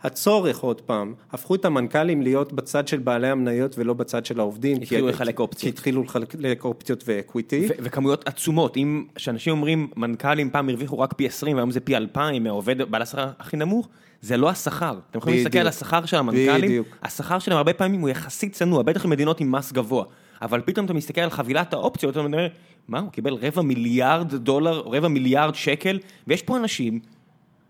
[0.07, 4.77] הצורך עוד פעם, הפכו את המנכ"לים להיות בצד של בעלי המניות ולא בצד של העובדים.
[4.83, 5.63] התחילו לחלק אופציות.
[5.63, 7.69] כי התחילו לחלק אופציות ואקוויטי.
[7.79, 12.45] וכמויות עצומות, אם, כשאנשים אומרים מנכ"לים פעם הרוויחו רק פי 20 והיום זה פי 2,000
[12.45, 13.89] מהעובד בעל השכר הכי נמוך,
[14.21, 14.99] זה לא השכר.
[15.11, 15.59] אתם יכולים להסתכל.
[15.59, 16.83] על השכר של המנכ"לים.
[17.03, 20.05] השכר שלהם הרבה פעמים הוא יחסית צנוע, בטח במדינות עם מס גבוה.
[20.43, 22.49] אבל פתאום אתה מסתכל על חבילת האופציות, אתה אומר,
[22.89, 27.01] מה, הוא קיבל רבע מיליארד דולר, רבע מיליארד שקל, ויש פה אנשים,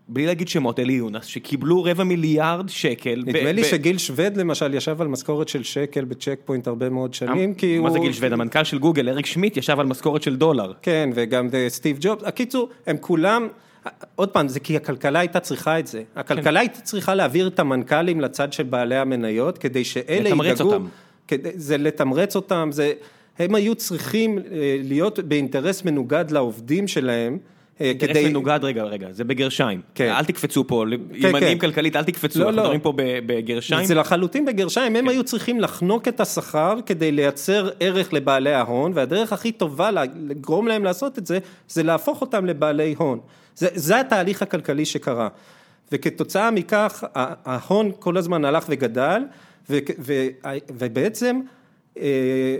[0.09, 3.23] בלי להגיד שמות, אלי יונס, שקיבלו רבע מיליארד שקל.
[3.25, 7.53] נדמה לי שגיל שווד למשל ישב על משכורת של שקל בצ'ק פוינט הרבה מאוד שנים,
[7.53, 7.83] כי הוא...
[7.83, 8.33] מה זה גיל שווד?
[8.33, 10.73] המנכ"ל של גוגל, אריק שמיט, ישב על משכורת של דולר.
[10.81, 12.23] כן, וגם זה סטיב ג'ובס.
[12.23, 13.47] הקיצור, הם כולם,
[14.15, 16.03] עוד פעם, זה כי הכלכלה הייתה צריכה את זה.
[16.15, 20.73] הכלכלה הייתה צריכה להעביר את המנכ"לים לצד של בעלי המניות, כדי שאלה לתמרץ ידאגו...
[20.73, 20.85] אותם.
[21.27, 22.93] כדי, זה לתמרץ אותם, זה...
[23.39, 27.37] הם היו צריכים אה, להיות באינטרס מנוגד לעובדים שלהם,
[27.81, 29.81] אה, אינטרס מנוגד, רגע, רגע, זה בגרשיים.
[29.95, 30.09] כן.
[30.09, 31.57] אל תקפצו פה, כן, ימנים כן.
[31.57, 32.63] כלכלית, אל תקפצו, לא, אנחנו לא.
[32.63, 33.85] מדברים פה ב- בגרשיים.
[33.85, 34.99] זה לחלוטין בגרשיים, כן.
[34.99, 40.67] הם היו צריכים לחנוק את השכר כדי לייצר ערך לבעלי ההון, והדרך הכי טובה לגרום
[40.67, 43.19] להם לעשות את זה, זה להפוך אותם לבעלי הון.
[43.55, 45.27] זה, זה התהליך הכלכלי שקרה.
[45.91, 47.03] וכתוצאה מכך,
[47.45, 49.21] ההון כל הזמן הלך וגדל,
[49.69, 50.13] ו, ו,
[50.77, 51.39] ובעצם,
[51.99, 52.55] אה,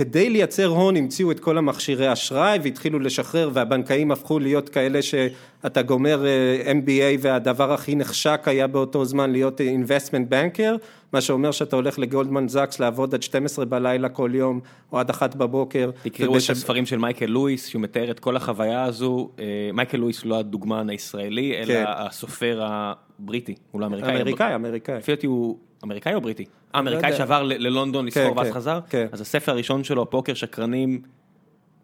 [0.00, 5.82] כדי לייצר הון המציאו את כל המכשירי אשראי והתחילו לשחרר והבנקאים הפכו להיות כאלה שאתה
[5.82, 10.78] גומר אה, MBA והדבר הכי נחשק היה באותו זמן להיות investment banker,
[11.12, 14.60] מה שאומר שאתה הולך לגולדמן זאקס לעבוד עד 12 בלילה כל יום
[14.92, 15.90] או עד אחת בבוקר.
[16.02, 19.30] תקראו את ובש- הספרים של מייקל לואיס, שהוא מתאר את כל החוויה הזו.
[19.38, 21.84] אה, מייקל לואיס לא הדוגמן הישראלי, אלא כן.
[21.86, 24.20] הסופר הבריטי, הוא לא אמריקאי.
[24.20, 24.96] אמריקאי, אמריקאי.
[24.98, 26.44] לפי דעתי הוא אמריקאי או בריטי?
[26.74, 27.16] אה, אמריקאי.
[27.16, 28.80] שעבר ללונדון כן, לסחור ואז כן, חזר?
[28.90, 29.06] כן.
[29.12, 31.02] אז הספר הראשון שלו, פוקר שקרנים,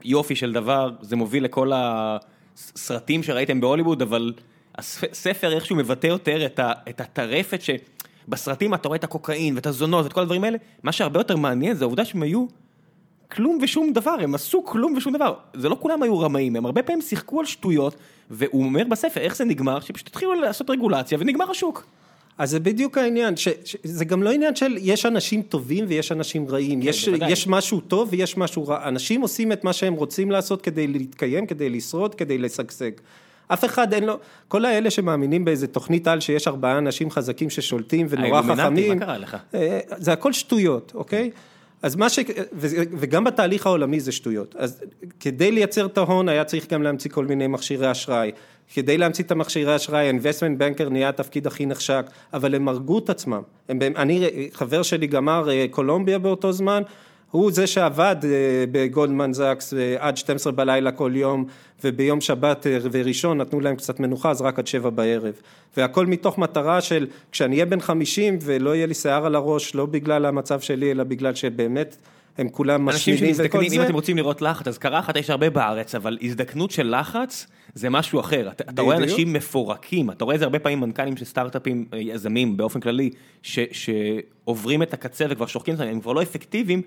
[0.04, 1.72] יופי של דבר, זה מוביל לכל.
[2.58, 4.32] הסרטים שראיתם בהוליווד, אבל
[4.78, 10.04] הספר איכשהו מבטא יותר את, ה, את הטרפת שבסרטים אתה רואה את הקוקאין ואת הזונות
[10.04, 12.46] ואת כל הדברים האלה, מה שהרבה יותר מעניין זה העובדה שהם היו
[13.30, 15.34] כלום ושום דבר, הם עשו כלום ושום דבר.
[15.54, 17.96] זה לא כולם היו רמאים, הם הרבה פעמים שיחקו על שטויות,
[18.30, 21.86] והוא אומר בספר איך זה נגמר, שפשוט התחילו לעשות רגולציה ונגמר השוק.
[22.38, 26.12] אז זה בדיוק העניין, ש, ש, זה גם לא עניין של יש אנשים טובים ויש
[26.12, 29.94] אנשים רעים, כן, יש, יש משהו טוב ויש משהו רע, אנשים עושים את מה שהם
[29.94, 32.90] רוצים לעשות כדי להתקיים, כדי לשרוד, כדי לשגשג.
[33.48, 34.18] אף אחד אין לו,
[34.48, 39.18] כל האלה שמאמינים באיזה תוכנית על שיש ארבעה אנשים חזקים ששולטים ונורא חכמים, מה קרה
[39.18, 39.36] לך?
[39.54, 41.30] אה, זה הכל שטויות, אוקיי?
[41.82, 42.18] אז מה ש...
[42.98, 44.54] וגם בתהליך העולמי זה שטויות.
[44.58, 44.82] אז
[45.20, 48.32] כדי לייצר את ההון היה צריך גם להמציא כל מיני מכשירי אשראי.
[48.74, 53.10] כדי להמציא את המכשירי אשראי, ה-investment banker נהיה התפקיד הכי נחשק, אבל הם הרגו את
[53.10, 53.42] עצמם.
[53.68, 56.82] הם, אני, חבר שלי גמר אה, קולומביה באותו זמן,
[57.30, 61.44] הוא זה שעבד אה, בגולדמן זאקס אה, עד 12 בלילה כל יום
[61.84, 65.34] וביום שבת וראשון נתנו להם קצת מנוחה אז רק עד שבע בערב
[65.76, 69.86] והכל מתוך מטרה של כשאני אהיה בן 50 ולא יהיה לי שיער על הראש לא
[69.86, 71.96] בגלל המצב שלי אלא בגלל שבאמת
[72.38, 73.74] הם כולם משמינים וכל זה.
[73.74, 77.90] אם אתם רוצים לראות לחץ אז קרחת יש הרבה בארץ אבל הזדקנות של לחץ זה
[77.90, 81.24] משהו אחר, אתה, אתה רואה אנשים מפורקים, אתה רואה את זה הרבה פעמים מנכ"לים של
[81.24, 83.10] סטארט-אפים, יזמים באופן כללי,
[83.42, 86.82] ש, שעוברים את הקצה וכבר שוחקים אותם, הם כבר לא אפקטיביים,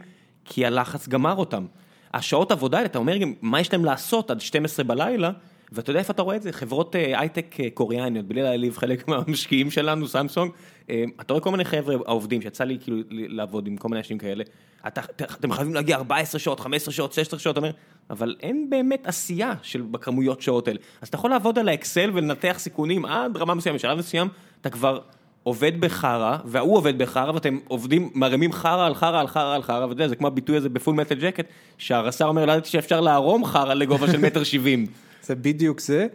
[0.45, 1.66] כי הלחץ גמר אותם.
[2.14, 5.32] השעות עבודה האלה, אתה אומר גם, מה יש להם לעשות עד 12 בלילה,
[5.72, 6.51] ואתה יודע איפה אתה רואה את זה?
[6.51, 10.51] חברות אה, הייטק אה, קוריאניות, בלי להעליב חלק מהמשקיעים שלנו, סמסונג,
[10.89, 14.17] אה, אתה רואה כל מיני חבר'ה העובדים, שיצא לי כאילו לעבוד עם כל מיני אנשים
[14.17, 14.43] כאלה,
[14.88, 17.72] אתה, אתם חייבים להגיע 14 שעות, 15 שעות, 16 שעות, אומר,
[18.09, 20.80] אבל אין באמת עשייה של בכמויות שעות האלה.
[21.01, 24.28] אז אתה יכול לעבוד על האקסל ולנתח סיכונים עד רמה מסוימת, בשלב מסוים
[24.61, 24.99] אתה כבר
[25.43, 29.82] עובד בחרא, והוא עובד בחרא, ואתם עובדים, מרימים חרא על חרא על חרא על חרא,
[29.82, 31.45] ואתה יודע, זה כמו הביטוי הזה בפול מטל ג'קט,
[31.78, 34.86] שהרס"ר אומר, לא ידעתי שאפשר לערום חרא לגובה של מטר שבעים.
[35.30, 36.07] זה בדיוק זה.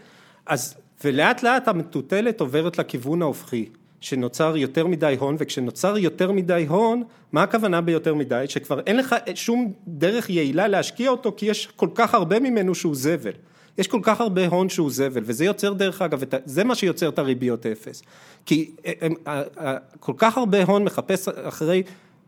[0.47, 3.69] אז, ולאט לאט המטוטלת עוברת לכיוון ההופכי,
[4.01, 7.03] שנוצר יותר מדי הון, וכשנוצר יותר מדי הון,
[7.33, 8.45] מה הכוונה ביותר מדי?
[8.49, 12.95] שכבר אין לך שום דרך יעילה להשקיע אותו, כי יש כל כך הרבה ממנו שהוא
[12.95, 13.33] זבל.
[13.79, 17.19] יש כל כך הרבה הון שהוא זבל, וזה יוצר דרך אגב, זה מה שיוצר את
[17.19, 18.03] הריביות אפס.
[18.47, 19.15] כי הם,
[20.01, 21.83] כל כך הרבה הון מחפש אחרי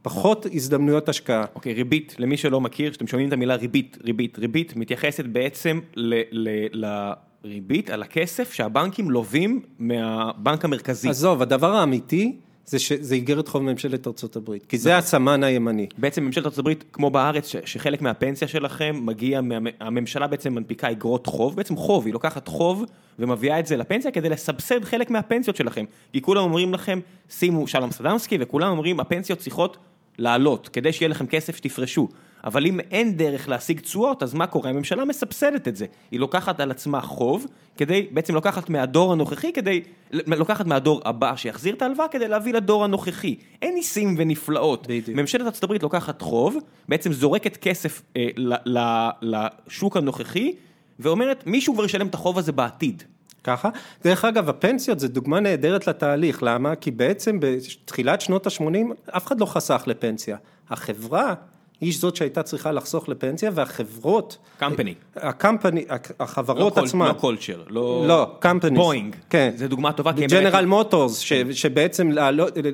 [0.06, 1.44] פחות הזדמנויות השקעה.
[1.54, 5.80] אוקיי, okay, ריבית, למי שלא מכיר, כשאתם שומעים את המילה ריבית, ריבית, ריבית, מתייחסת בעצם
[5.96, 6.14] ל...
[6.30, 7.12] ל, ל
[7.44, 11.08] ריבית על הכסף שהבנקים לווים מהבנק המרכזי.
[11.08, 12.36] עזוב, הדבר האמיתי
[12.66, 14.98] זה שזה איגרת חוב ממשלת ארצות הברית, כי זה נכון.
[14.98, 15.86] הסמן הימני.
[15.98, 19.40] בעצם ממשלת ארצות הברית, כמו בארץ, שחלק מהפנסיה שלכם מגיע,
[19.80, 22.84] הממשלה בעצם מנפיקה איגרות חוב, בעצם חוב, היא לוקחת חוב
[23.18, 25.84] ומביאה את זה לפנסיה כדי לסבסד חלק מהפנסיות שלכם.
[26.12, 29.76] כי כולם אומרים לכם, שימו שלום סדמסקי, וכולם אומרים, הפנסיות צריכות
[30.18, 32.08] לעלות, כדי שיהיה לכם כסף שתפרשו.
[32.44, 34.70] אבל אם אין דרך להשיג תשואות, אז מה קורה?
[34.70, 35.86] הממשלה מסבסדת את זה.
[36.10, 37.46] היא לוקחת על עצמה חוב,
[37.76, 42.84] כדי, בעצם לוקחת מהדור הנוכחי כדי, לוקחת מהדור הבא שיחזיר את ההלוואה כדי להביא לדור
[42.84, 43.36] הנוכחי.
[43.62, 44.86] אין ניסים ונפלאות.
[44.86, 45.18] בדיוק.
[45.18, 46.56] ממשלת ארצות הברית לוקחת חוב,
[46.88, 50.54] בעצם זורקת כסף אה, ל, ל, לשוק הנוכחי,
[50.98, 53.02] ואומרת, מישהו כבר ישלם את החוב הזה בעתיד.
[53.46, 53.68] ככה.
[54.04, 56.74] דרך אגב, הפנסיות זה דוגמה נהדרת לתהליך, למה?
[56.74, 60.36] כי בעצם בתחילת שנות ה-80 אף אחד לא חסך לפנסיה.
[60.70, 61.34] החברה
[61.80, 64.38] היא זאת שהייתה צריכה לחסוך לפנסיה, והחברות...
[64.58, 64.94] קמפני.
[65.16, 65.84] הקמפני,
[66.20, 67.08] החברות לא עצמן.
[67.08, 68.04] לא קולצ'ר, לא...
[68.08, 68.78] לא, קמפניס.
[68.78, 69.16] בואינג.
[69.30, 69.50] כן.
[69.56, 70.12] זה דוגמה טובה.
[70.12, 71.18] ג'נרל מוטורס,
[71.52, 72.10] שבעצם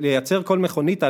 [0.00, 1.02] לייצר כל מכונית,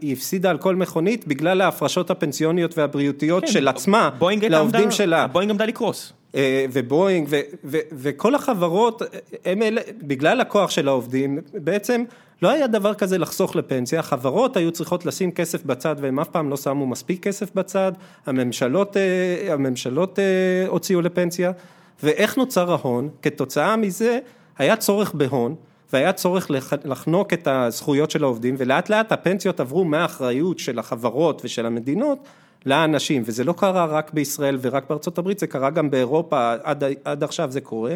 [0.00, 4.10] היא הפסידה על כל מכונית בגלל ההפרשות הפנסיוניות והבריאותיות כן, של עצמה,
[4.50, 5.26] לעובדים שלה.
[5.26, 6.12] בואינג עמדה לקרוס.
[6.34, 7.28] אה, ובואינג,
[7.92, 9.02] וכל החברות,
[9.44, 12.04] הם אלה, בגלל הכוח של העובדים, בעצם
[12.42, 16.50] לא היה דבר כזה לחסוך לפנסיה, החברות היו צריכות לשים כסף בצד והם אף פעם
[16.50, 17.92] לא שמו מספיק כסף בצד,
[18.26, 20.24] הממשלות, אה, הממשלות אה,
[20.68, 21.52] הוציאו לפנסיה,
[22.02, 23.08] ואיך נוצר ההון?
[23.22, 24.18] כתוצאה מזה
[24.58, 25.54] היה צורך בהון,
[25.92, 26.50] והיה צורך
[26.84, 32.18] לחנוק את הזכויות של העובדים, ולאט לאט הפנסיות עברו מהאחריות של החברות ושל המדינות
[32.66, 37.24] לאנשים, וזה לא קרה רק בישראל ורק בארצות הברית, זה קרה גם באירופה, עד, עד
[37.24, 37.94] עכשיו זה קורה,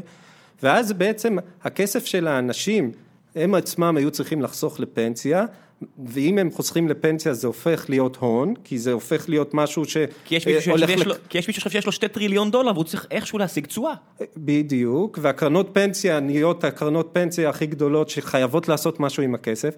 [0.62, 2.92] ואז בעצם הכסף של האנשים
[3.34, 5.44] הם עצמם היו צריכים לחסוך לפנסיה,
[6.06, 9.96] ואם הם חוסכים לפנסיה זה הופך להיות הון, כי זה הופך להיות משהו ש...
[10.24, 10.74] כי יש מישהו.
[11.34, 13.94] יש מישהו שיש לו שתי טריליון דולר והוא צריך איכשהו להשיג תשואה.
[14.36, 19.74] בדיוק, והקרנות פנסיה נהיות הקרנות פנסיה הכי גדולות שחייבות לעשות משהו עם הכסף.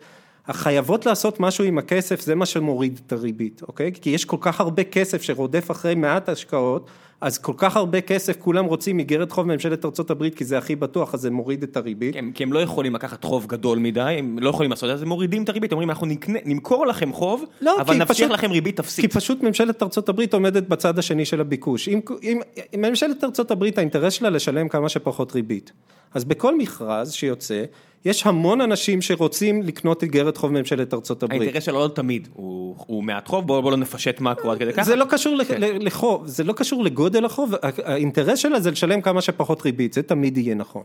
[0.46, 3.92] החייבות לעשות משהו עם הכסף זה מה שמוריד את הריבית, אוקיי?
[3.92, 6.90] כי יש כל כך הרבה כסף שרודף אחרי מעט השקעות,
[7.20, 11.14] אז כל כך הרבה כסף, כולם רוצים איגרת חוב ממשלת ארה"ב כי זה הכי בטוח,
[11.14, 12.12] אז זה מוריד את הריבית.
[12.12, 14.88] כי הם, כי הם לא יכולים לקחת חוב גדול מדי, הם לא יכולים לעשות את
[14.88, 18.00] זה, אז הם מורידים את הריבית, אומרים אנחנו נקנה, נמכור לכם חוב, לא, אבל כי
[18.00, 19.12] נבטיח פשוט- לכם ריבית כי אפסית.
[19.16, 21.88] פשוט ממשלת הברית עומדת בצד השני של הביקוש.
[21.88, 22.40] אם, אם,
[22.74, 25.72] אם ממשלת הברית האינטרס שלה לשלם כמה שפחות ריבית.
[26.14, 27.64] אז בכל מכרז שיוצא,
[28.04, 31.40] יש המון אנשים שרוצים לקנות איגרת חוב ממשלת ארצות הברית.
[31.40, 34.72] האינטרס שלו לא תמיד, הוא, הוא מעט חוב, בואו בוא לא נפשט מקרו עד כדי
[34.72, 34.84] ככה.
[34.84, 35.60] זה לא קשור כן.
[35.80, 40.02] לחוב, זה לא קשור לגודל החוב, ה- האינטרס שלה זה לשלם כמה שפחות ריבית, זה
[40.02, 40.82] תמיד יהיה נכון.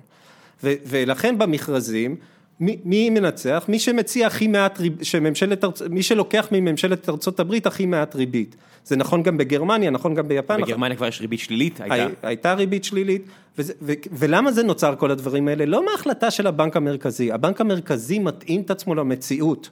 [0.64, 2.16] ו- ולכן במכרזים,
[2.60, 3.66] מי, מי מנצח?
[3.68, 8.56] מי שמציע הכי מעט ריבית, שממשלת, מי שלוקח מממשלת ארצות הברית הכי מעט ריבית.
[8.86, 10.54] זה נכון גם בגרמניה, נכון גם ביפן.
[10.54, 11.96] נכון- בגרמניה כבר יש ריבית שלילית, הייתה.
[11.96, 13.22] הי- הייתה ריבית שלילית,
[13.58, 15.66] וזה, ו, ולמה זה נוצר כל הדברים האלה?
[15.66, 19.70] לא מההחלטה של הבנק המרכזי, הבנק המרכזי מתאים את עצמו למציאות.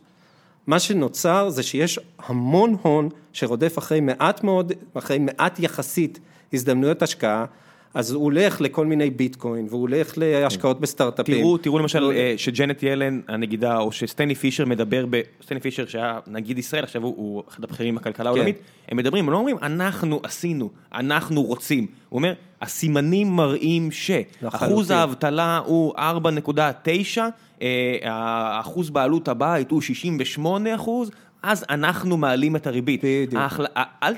[0.67, 6.19] מה שנוצר זה שיש המון הון שרודף אחרי מעט מאוד, אחרי מעט יחסית
[6.53, 7.45] הזדמנויות השקעה,
[7.93, 11.35] אז הוא הולך לכל מיני ביטקוין, והוא הולך להשקעות בסטארט-אפים.
[11.37, 15.21] תראו, תראו למשל אה, שג'נט ילן הנגידה, או שסטני פישר מדבר, ב...
[15.43, 19.31] סטני פישר שהיה נגיד ישראל, עכשיו הוא- הוא אחד הבכירים בכלכלה העולמית, הם מדברים, הם
[19.31, 24.95] לא אומרים אנחנו עשינו, אנחנו רוצים, הוא אומר, הסימנים מראים שאחוז לחלוטין.
[24.97, 27.21] האבטלה הוא 4.9,
[27.61, 27.67] אה,
[28.03, 31.11] האחוז בעלות הבית הוא 68 אחוז,
[31.43, 33.01] אז אנחנו מעלים את הריבית.
[33.03, 33.41] בדיוק.
[33.41, 33.65] ההחל...
[34.03, 34.13] אל...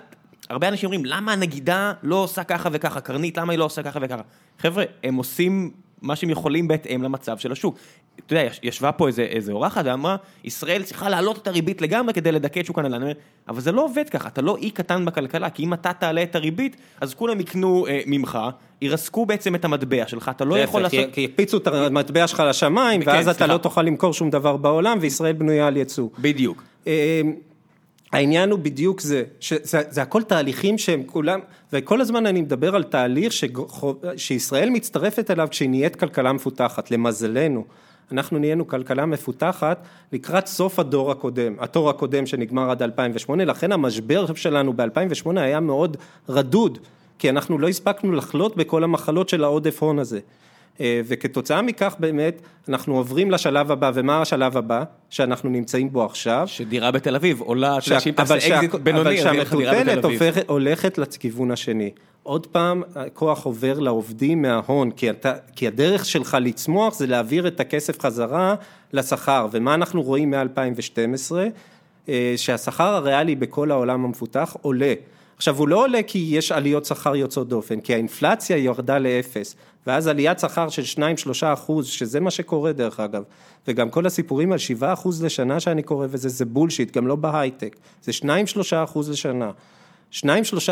[0.52, 3.99] הרבה אנשים אומרים, למה הנגידה לא עושה ככה וככה, קרנית, למה היא לא עושה ככה
[4.02, 4.22] וככה?
[4.60, 5.72] חבר'ה, הם עושים
[6.02, 7.78] מה שהם יכולים בהתאם למצב של השוק.
[8.26, 12.14] אתה יודע, יש- ישבה פה איזה, איזה אורחת ואמרה, ישראל צריכה להעלות את הריבית לגמרי
[12.14, 12.93] כדי לדכא את שוק הנדל"ן.
[12.93, 13.14] אני אומר,
[13.47, 16.36] אבל זה לא עובד ככה, אתה לא אי קטן בכלכלה, כי אם אתה תעלה את
[16.36, 18.39] הריבית, אז כולם יקנו אה, ממך,
[18.82, 21.14] ירסקו בעצם את המטבע שלך, אתה לא יכול להפך, לעשות...
[21.14, 23.47] כי יקפיצו את המטבע שלך לשמיים, כן, ואז אתה.
[23.47, 26.10] לא תוכל למכור שום דבר בעולם, וישראל בנויה על יצוא.
[26.20, 26.64] בדיוק.
[28.12, 31.39] העניין הוא בדיוק זה, שזה זה הכל תהליכים שהם כולם,
[31.74, 37.66] וכל הזמן אני מדבר על תהליך שגו- שישראל מצטרפת אליו כשהיא נהיית כלכלה מפותחת, למזלנו.
[38.12, 44.34] אנחנו נהיינו כלכלה מפותחת לקראת סוף הדור הקודם, התור הקודם שנגמר עד 2008, לכן המשבר
[44.36, 45.97] שלנו ב-2008 היה מאוד
[46.30, 46.78] רדוד,
[47.20, 50.20] כי אנחנו לא הספקנו לחלות בכל המחלות של העודף הון הזה.
[50.80, 56.43] אה, וכתוצאה מכך באמת אנחנו עוברים לשלב הבא, ומה השלב הבא שאנחנו נמצאים בו עכשיו?
[56.45, 59.41] שדירה בתל אביב עולה, אתה יודע, שאם אבל תעשה אקזיט שה- בינוני, אבל אז יהיה
[59.41, 61.91] לך דירה בתל שהמטוטלת הולכת לכיוון השני.
[62.24, 67.59] עוד פעם, הכוח עובר לעובדים מההון, כי, אתה, כי הדרך שלך לצמוח זה להעביר את
[67.59, 68.55] הכסף חזרה
[68.93, 71.36] לשכר, ומה אנחנו רואים מ-2012?
[72.09, 74.93] אה, שהשכר הריאלי בכל העולם המפותח עולה.
[75.38, 79.55] עכשיו, הוא לא עולה כי יש עליות שכר יוצאות דופן, כי האינפלציה ירדה לאפס,
[79.88, 81.02] ואז עליית שכר של 2-3
[81.54, 83.24] אחוז, שזה מה שקורה דרך אגב,
[83.68, 87.76] וגם כל הסיפורים על 7 אחוז לשנה שאני קורא וזה, זה בולשיט, גם לא בהייטק,
[88.02, 88.26] זה 2-3
[88.84, 89.52] אחוז לשנה.
[90.14, 90.24] 2-3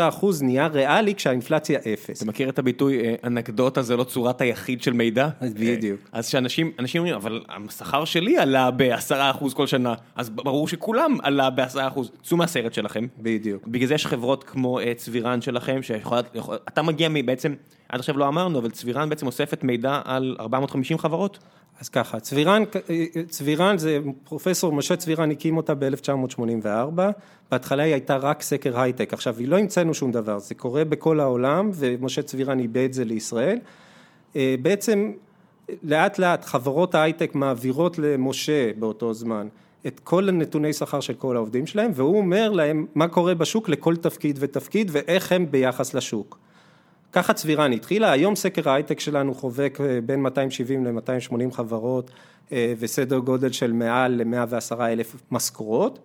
[0.08, 2.16] אחוז נהיה ריאלי כשהאינפלציה אפס.
[2.22, 5.28] אתה מכיר את הביטוי אה, אנקדוטה זה לא צורת היחיד של מידע?
[5.42, 6.00] בדיוק.
[6.00, 10.68] אה, אז שאנשים אנשים אומרים, אבל השכר שלי עלה בעשרה אחוז כל שנה, אז ברור
[10.68, 12.10] שכולם עלה בעשרה אחוז.
[12.22, 13.06] צאו מהסרט שלכם.
[13.18, 13.66] בדיוק.
[13.66, 17.54] בגלל זה יש חברות כמו אה, צבירן שלכם, שיכולה, יכול- אתה מגיע מבעצם,
[17.92, 21.38] עד עכשיו לא אמרנו, אבל צבירן בעצם אוספת מידע על 450 חברות.
[21.80, 22.62] אז ככה, צבירן,
[23.28, 27.00] צבירן זה, פרופסור משה צבירן הקים אותה ב-1984,
[27.50, 31.20] בהתחלה היא הייתה רק סקר הייטק, עכשיו היא לא המצאנו שום דבר, זה קורה בכל
[31.20, 33.58] העולם ומשה צבירן איבד את זה לישראל,
[34.36, 35.12] אה, בעצם
[35.82, 39.48] לאט לאט חברות ההייטק מעבירות למשה באותו זמן
[39.86, 43.96] את כל הנתוני שכר של כל העובדים שלהם והוא אומר להם מה קורה בשוק לכל
[43.96, 46.38] תפקיד ותפקיד ואיך הם ביחס לשוק.
[47.12, 52.10] ככה צבירן התחילה, היום סקר ההייטק שלנו חובק אה, בין 270 ל-280 חברות
[52.52, 55.98] אה, וסדר גודל של מעל ל-110 אלף משכורות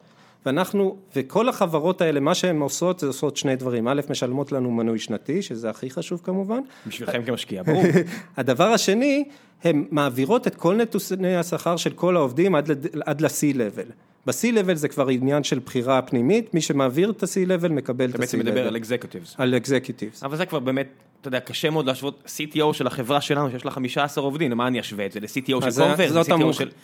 [0.45, 4.99] ואנחנו, וכל החברות האלה, מה שהן עושות זה עושות שני דברים, א', משלמות לנו מנוי
[4.99, 7.83] שנתי, שזה הכי חשוב כמובן, בשבילכם כמשקיע, ברור.
[8.37, 9.23] הדבר השני,
[9.63, 12.69] הן מעבירות את כל נתוני השכר של כל העובדים עד,
[13.05, 13.91] עד ל-C-Level.
[14.27, 18.39] ב-C-Level זה כבר עניין של בחירה פנימית, מי שמעביר את ה-C-Level מקבל את אתה בעצם
[18.39, 18.77] מדבר על ה-C-Level.
[18.77, 19.35] executives.
[19.37, 20.23] על executives.
[20.23, 20.87] אבל זה כבר באמת,
[21.21, 24.79] אתה יודע, קשה מאוד להשוות CTO של החברה שלנו, שיש לה 15 עובדים, למה אני
[24.79, 25.19] אשווה את זה?
[25.19, 25.29] ל-CTO
[25.71, 26.11] של קונברס?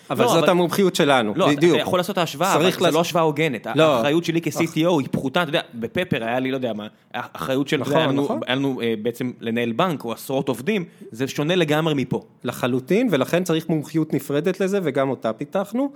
[0.10, 1.74] אבל לא, זאת המומחיות שלנו, לא, אתה- בדיוק.
[1.76, 3.68] אתה יכול לעשות השוואה, אבל צריך זה לא השוואה הוגנת.
[3.76, 3.96] לא.
[3.96, 7.78] האחריות שלי כ-CTO היא פחותה, אתה יודע, בפפר היה לי, לא יודע מה, האחריות של,
[7.78, 8.40] נכון, היה לנו- נכון.
[8.48, 12.22] היה לנו אה, בעצם לנהל בנק או עשרות עובדים, זה שונה לגמרי מפה.
[12.44, 15.92] לחלוטין, ולכן צריך מומחיות נפרדת לזה, וגם אותה פיתחנו,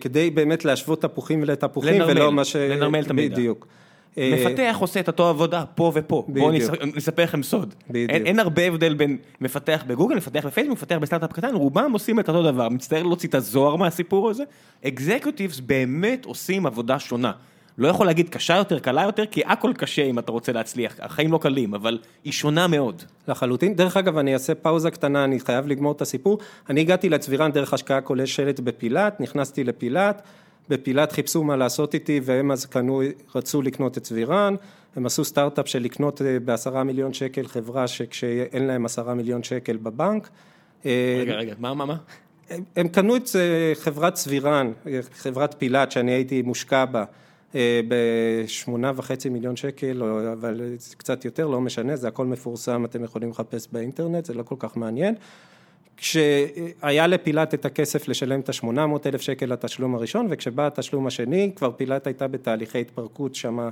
[0.00, 2.56] כדי באמת להשוות תפוחים לתפוחים, לנרמל, ולא מה ש...
[2.56, 3.36] לנרמל את המידע.
[3.36, 3.66] בדיוק.
[4.18, 6.72] אה, מפתח עושה את אותו עבודה פה ופה, בואו בדיוק.
[6.96, 7.74] נספר לכם סוד.
[7.90, 8.10] בדיוק.
[8.10, 12.28] אין, אין הרבה הבדל בין מפתח בגוגל, מפתח בפייסבוק, מפתח בסטארט-אפ קטן, רובם עושים את
[12.28, 14.44] אותו דבר, מצטער להוציא את הזוהר מהסיפור הזה.
[14.84, 17.32] אקזקיוטיבס באמת עושים עבודה שונה.
[17.78, 21.32] לא יכול להגיד קשה יותר, קלה יותר, כי הכל קשה אם אתה רוצה להצליח, החיים
[21.32, 23.02] לא קלים, אבל היא שונה מאוד.
[23.28, 23.74] לחלוטין.
[23.74, 26.38] דרך אגב, אני אעשה פאוזה קטנה, אני חייב לגמור את הסיפור.
[26.70, 30.22] אני הגעתי לצבירן דרך השקעה כוללת בפילת, נכנסתי לפילת,
[30.68, 33.02] בפילת חיפשו מה לעשות איתי, והם אז קנו,
[33.34, 34.54] רצו לקנות את צבירן,
[34.96, 39.76] הם עשו סטארט-אפ של לקנות אה, בעשרה מיליון שקל חברה שכשאין להם עשרה מיליון שקל
[39.76, 40.28] בבנק.
[40.86, 41.96] אה, רגע, רגע, מה, מה, מה?
[42.76, 44.72] הם קנו את אה, חברת צבירן,
[45.12, 47.04] חברת פילת שאני הייתי מושקע בה.
[47.88, 50.60] בשמונה וחצי מיליון שקל, אבל
[50.96, 54.76] קצת יותר, לא משנה, זה הכל מפורסם, אתם יכולים לחפש באינטרנט, זה לא כל כך
[54.76, 55.14] מעניין.
[55.96, 61.70] כשהיה לפילת את הכסף לשלם את ה-800 אלף שקל לתשלום הראשון, וכשבא התשלום השני, כבר
[61.70, 63.68] פילת הייתה בתהליכי התפרקות שם,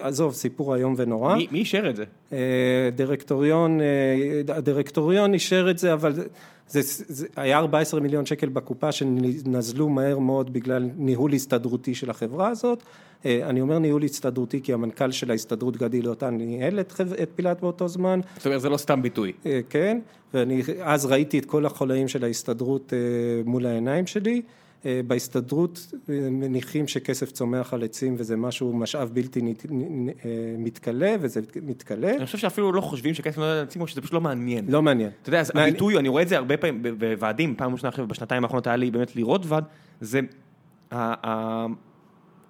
[0.00, 1.36] עזוב, סיפור איום ונורא.
[1.36, 2.04] מי אישר את זה?
[2.32, 2.38] אה,
[2.96, 6.12] דירקטוריון, אה, הדירקטוריון אישר את זה, אבל
[6.68, 12.48] זה, זה היה 14 מיליון שקל בקופה שנזלו מהר מאוד בגלל ניהול הסתדרותי של החברה
[12.48, 12.82] הזאת.
[13.26, 17.60] אה, אני אומר ניהול הסתדרותי כי המנכ"ל של ההסתדרות גדי לאותן ניהל את, את פילת
[17.60, 18.20] באותו זמן.
[18.36, 19.32] זאת אומרת זה לא סתם ביטוי.
[19.70, 19.98] כן,
[20.34, 22.92] ואני אז ראיתי את כל החולאים של ההסתדרות
[23.44, 24.42] מול העיניים שלי.
[25.06, 29.54] בהסתדרות מניחים שכסף צומח על עצים וזה משהו, משאב בלתי
[30.58, 32.16] מתכלה וזה מתכלה.
[32.16, 34.64] אני חושב שאפילו לא חושבים שכסף צומח על עצים או שזה פשוט לא מעניין.
[34.68, 35.10] לא מעניין.
[35.22, 38.76] אתה יודע, הביטוי, אני רואה את זה הרבה פעמים בוועדים, פעם ראשונה בשנתיים האחרונות היה
[38.76, 39.64] לי באמת לראות ועד,
[40.00, 40.20] זה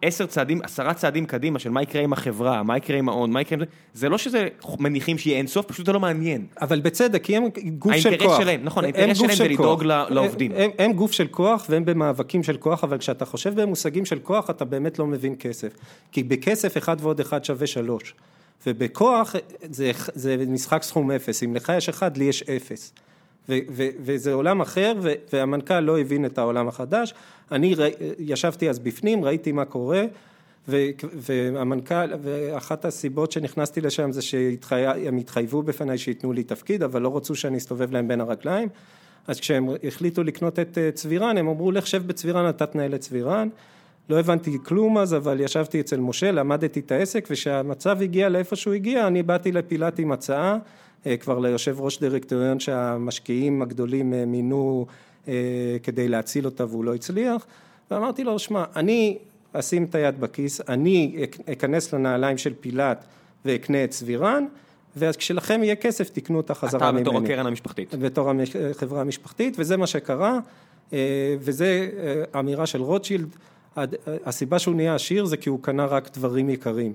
[0.03, 3.41] עשר צעדים, עשרה צעדים קדימה של מה יקרה עם החברה, מה יקרה עם ההון, מה
[3.41, 6.47] יקרה עם זה, זה לא שזה מניחים שיהיה אינסוף, פשוט זה לא מעניין.
[6.61, 7.45] אבל בצדק, כי הם
[7.79, 8.21] גוף של כוח.
[8.21, 10.53] האינטרס שלהם, נכון, האינטרס שלהם זה לדאוג לעובדים.
[10.57, 14.51] הם, הם גוף של כוח והם במאבקים של כוח, אבל כשאתה חושב במושגים של כוח,
[14.51, 15.73] אתה באמת לא מבין כסף.
[16.13, 18.15] כי בכסף אחד ועוד אחד שווה שלוש.
[18.67, 19.35] ובכוח
[19.71, 22.93] זה, זה משחק סכום אפס, אם לך יש אחד, לי יש אפס.
[24.01, 24.93] וזה עולם אחר,
[25.33, 27.15] והמנכ"ל לא הבין את העולם החדש.
[27.53, 27.75] אני
[28.19, 30.05] ישבתי אז בפנים, ראיתי מה קורה,
[30.99, 37.35] והמנכ"ל, ואחת הסיבות שנכנסתי לשם זה שהם התחייבו בפניי שייתנו לי תפקיד, אבל לא רצו
[37.35, 38.69] שאני אסתובב להם בין הרגליים.
[39.27, 43.01] אז כשהם החליטו לקנות את אה, צבירן, הם אמרו, לך שב בצבירן, אתה תנהל את
[43.01, 43.49] צבירן.
[44.09, 48.75] לא הבנתי כלום אז, אבל ישבתי אצל משה, למדתי את העסק, וכשהמצב הגיע לאיפה שהוא
[48.75, 50.59] הגיע, אני באתי לפילת עם הצעה.
[51.07, 54.87] אה, כבר ליושב ראש דירקטוריון שהמשקיעים הגדולים אה, מינו
[55.83, 57.47] כדי להציל אותה והוא לא הצליח,
[57.91, 59.19] ואמרתי לו, שמע, אני
[59.53, 63.05] אשים את היד בכיס, אני אכנס לנעליים של פילת
[63.45, 64.45] ואקנה את סבירן,
[64.97, 67.03] ואז כשלכם יהיה כסף תקנו אותה חזרה ממני.
[67.03, 67.95] אתה בתור הקרן המשפחתית.
[67.95, 68.31] בתור
[68.71, 70.39] החברה המשפחתית, וזה מה שקרה,
[71.41, 71.89] וזה
[72.39, 73.37] אמירה של רוטשילד,
[74.07, 76.93] הסיבה שהוא נהיה עשיר זה כי הוא קנה רק דברים יקרים.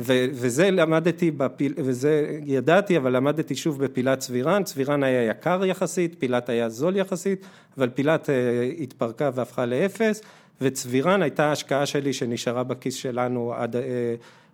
[0.00, 6.48] וזה למדתי, בפיל, וזה ידעתי, אבל למדתי שוב בפילת צבירן, צבירן היה יקר יחסית, פילת
[6.48, 7.46] היה זול יחסית,
[7.78, 8.34] אבל פילת אה,
[8.80, 10.22] התפרקה והפכה לאפס,
[10.60, 13.82] וצבירן הייתה השקעה שלי שנשארה בכיס שלנו עד, אה,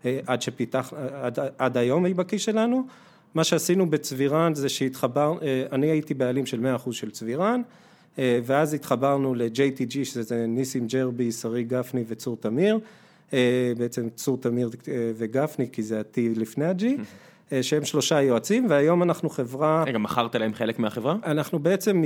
[0.04, 2.86] אה, עד שפיתח, עד, עד היום היא בכיס שלנו.
[3.34, 5.38] מה שעשינו בצבירן זה שהתחבר,
[5.72, 7.62] אני הייתי בעלים של 100% של צבירן,
[8.18, 12.78] ואז התחברנו ל-JTG, שזה ניסים ג'רבי, שרי גפני וצור תמיר.
[13.32, 16.84] אה, בעצם צור תמיר אה, וגפני, כי זה ה-T לפני ה-G,
[17.52, 19.84] אה, שהם שלושה יועצים, והיום אנחנו חברה...
[19.86, 21.16] רגע, מכרת להם חלק מהחברה?
[21.24, 22.02] אנחנו בעצם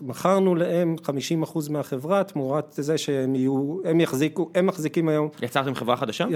[0.00, 5.28] מכרנו להם 50 אחוז מהחברה, תמורת זה שהם יהיו, הם יחזיקו, הם מחזיקים היום...
[5.42, 6.26] יצרתם חברה חדשה?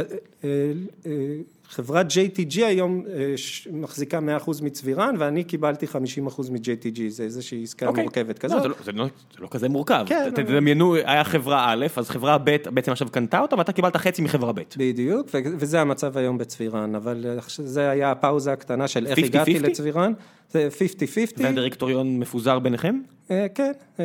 [1.72, 3.04] חברת JTG היום
[3.72, 5.90] מחזיקה 100% מצבירן, ואני קיבלתי 50%
[6.50, 7.88] מ-JTG, זה איזושהי עסקה okay.
[7.88, 8.02] אוקיי.
[8.02, 8.56] מורכבת כזאת.
[8.56, 10.04] לא, זה, לא, זה, לא, זה לא כזה מורכב.
[10.06, 10.30] כן.
[10.34, 14.52] תדמיינו, היה חברה א', אז חברה ב' בעצם עכשיו קנתה אותה, ואתה קיבלת חצי מחברה
[14.52, 14.60] ב'.
[14.76, 19.70] בדיוק, וזה המצב היום בצבירן, אבל זה היה הפאוזה הקטנה של איך 50, הגעתי 50?
[19.70, 20.12] לצבירן.
[20.52, 20.68] זה
[21.36, 21.36] 50-50.
[21.36, 23.00] והדירקטוריון מפוזר ביניכם?
[23.30, 24.04] אה, כן, אה,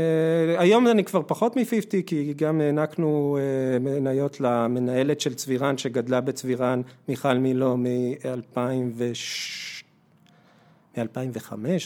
[0.58, 6.82] היום אני כבר פחות מ-50, כי גם הענקנו אה, מניות למנהלת של צבירן, שגדלה בצבירן,
[7.08, 8.58] מיכל מילו, מ-2005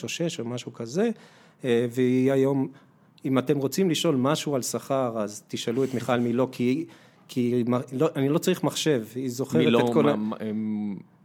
[0.04, 1.10] או 6 או משהו כזה,
[1.64, 2.68] והיא היום,
[3.26, 6.86] אם אתם רוצים לשאול משהו על שכר, אז תשאלו את מיכל מילו, כי...
[7.34, 10.16] כי לא, אני לא צריך מחשב, היא זוכרת מילו, את כל ה...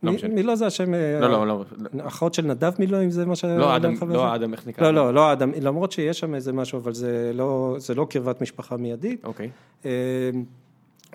[0.02, 0.34] לא משנה.
[0.34, 1.64] מילו זה השם, לא, לא, לא.
[2.06, 3.44] אחות של נדב מילו, אם זה מה ש...
[3.44, 4.90] לא אדם, לא אדם, איך נקרא?
[4.90, 8.40] לא, לא, לא אדם, למרות שיש שם איזה משהו, אבל זה לא, זה לא קרבת
[8.42, 9.24] משפחה מיידית.
[9.24, 9.50] אוקיי.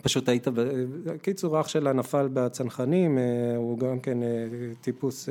[0.03, 0.47] פשוט היית,
[1.05, 3.17] בקיצור, אח שלה נפל בצנחנים,
[3.57, 4.17] הוא גם כן
[4.81, 5.29] טיפוס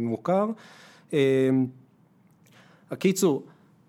[0.00, 0.46] מוכר.
[2.90, 3.42] הקיצור,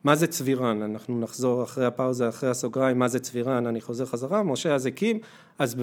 [0.04, 0.82] מה זה צבירן?
[0.82, 3.68] אנחנו נחזור אחרי הפאוזה, אחרי הסוגריים, מה זה צבירן?
[3.68, 5.20] אני חוזר חזרה, משה אז הקים,
[5.60, 5.76] אז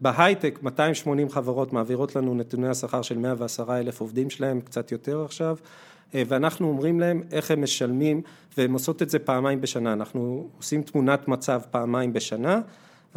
[0.00, 5.56] בהייטק 280 חברות מעבירות לנו נתוני השכר של 110 אלף עובדים שלהם, קצת יותר עכשיו,
[6.14, 8.22] אה, ואנחנו אומרים להם איך הם משלמים,
[8.58, 12.60] והם עושות את זה פעמיים בשנה, אנחנו עושים תמונת מצב פעמיים בשנה,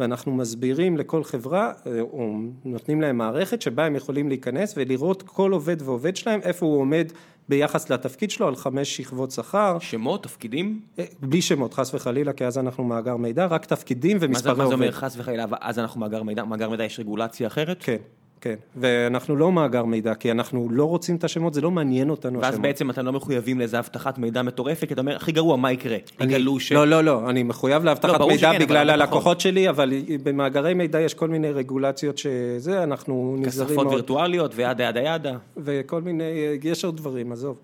[0.00, 2.32] ואנחנו מסבירים לכל חברה, או
[2.64, 7.12] נותנים להם מערכת שבה הם יכולים להיכנס ולראות כל עובד ועובד שלהם, איפה הוא עומד
[7.48, 9.78] ביחס לתפקיד שלו על חמש שכבות שכר.
[9.80, 10.80] שמות, תפקידים?
[11.20, 14.62] בלי שמות, חס וחלילה, כי אז אנחנו מאגר מידע, רק תפקידים ומספרי עובד.
[14.62, 17.76] מה זה אומר חס וחלילה, אז אנחנו מאגר מידע, מאגר מידע יש רגולציה אחרת?
[17.80, 17.96] כן.
[18.40, 22.40] כן, ואנחנו לא מאגר מידע, כי אנחנו לא רוצים את השמות, זה לא מעניין אותנו
[22.40, 22.62] ואז השמות.
[22.62, 25.96] בעצם אתם לא מחויבים לאיזה אבטחת מידע מטורפת, כי אתה אומר, הכי גרוע, מה יקרה?
[26.20, 26.72] יגלו ש...
[26.72, 29.92] לא, לא, לא, אני מחויב לאבטחת ברור מידע שכן, אבל בגלל לא הלקוחות שלי, אבל
[30.22, 35.36] במאגרי מידע יש כל מיני רגולציות שזה, אנחנו נזהרים כספות מאוד, וירטואליות וידה ידה ידה.
[35.56, 36.24] וכל מיני,
[36.62, 37.58] יש עוד דברים, עזוב.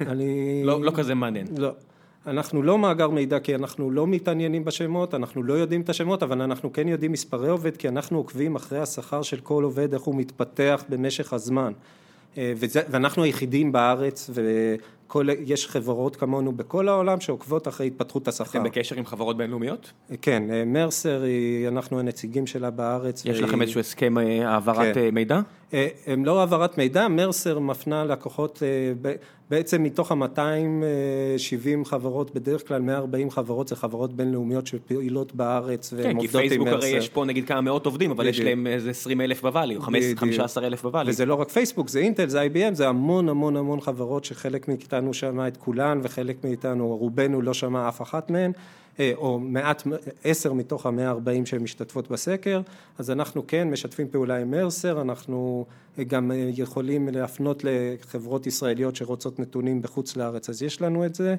[0.00, 0.62] אני...
[0.64, 1.46] לא לא כזה מעניין.
[1.56, 1.70] לא.
[2.26, 6.42] אנחנו לא מאגר מידע כי אנחנו לא מתעניינים בשמות, אנחנו לא יודעים את השמות, אבל
[6.42, 10.14] אנחנו כן יודעים מספרי עובד, כי אנחנו עוקבים אחרי השכר של כל עובד, איך הוא
[10.14, 11.72] מתפתח במשך הזמן.
[12.38, 18.58] אה, וזה, ואנחנו היחידים בארץ, ויש חברות כמונו בכל העולם שעוקבות אחרי התפתחות השכר.
[18.58, 19.92] אתם בקשר עם חברות בינלאומיות?
[20.22, 23.24] כן, אה, מרסר, היא, אנחנו הנציגים שלה בארץ.
[23.24, 25.00] יש והיא- לכם איזשהו הסכם אה, העברת כן.
[25.00, 25.40] אה, מידע?
[25.74, 29.12] אה, הם לא העברת מידע, מרסר מפנה לקוחות, אה,
[29.52, 36.20] בעצם מתוך ה-270 חברות, בדרך כלל 140 חברות זה חברות בינלאומיות שפעילות בארץ כן, והן
[36.20, 36.96] כי עובדות עם פייסבוק הרי מרסר.
[36.96, 38.40] יש פה נגיד כמה מאות עובדים, אבל יש.
[38.40, 40.18] להם איזה 20 אלף בוואלי, או בדיוק.
[40.18, 41.10] 15 אלף בוואלי.
[41.10, 45.14] וזה לא רק פייסבוק, זה אינטל, זה IBM, זה המון המון המון חברות שחלק מאיתנו
[45.14, 48.52] שמע את כולן וחלק מאיתנו, רובנו לא שמע אף אחת מהן,
[49.14, 49.82] או מעט,
[50.24, 52.60] עשר מתוך המאה ארבעים שהן משתתפות בסקר,
[52.98, 55.66] אז אנחנו כן משתפים פעולה עם מרסר, אנחנו
[56.06, 61.36] גם אה, יכולים להפנות לחברות ישראליות שרוצות נתונים בחוץ לארץ, אז יש לנו את זה.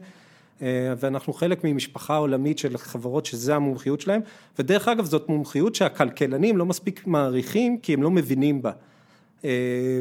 [0.61, 4.21] אה, ואנחנו חלק ממשפחה עולמית של חברות שזה המומחיות שלהם,
[4.59, 8.71] ודרך אגב זאת מומחיות שהכלכלנים לא מספיק מעריכים כי הם לא מבינים בה.
[9.45, 9.49] אה,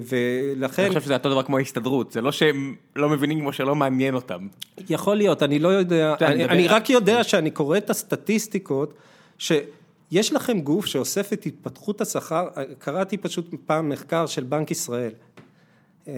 [0.08, 3.74] ולכן, אני חושב שזה אותו דבר כמו ההסתדרות, זה לא שהם לא מבינים כמו שלא
[3.74, 4.46] מעניין אותם.
[4.88, 8.94] יכול להיות, אני לא יודע, אני, אני רק יודע שאני קורא את הסטטיסטיקות,
[9.38, 12.48] שיש לכם גוף שאוסף את התפתחות השכר,
[12.78, 15.12] קראתי פשוט פעם מחקר של בנק ישראל,
[16.08, 16.14] אה,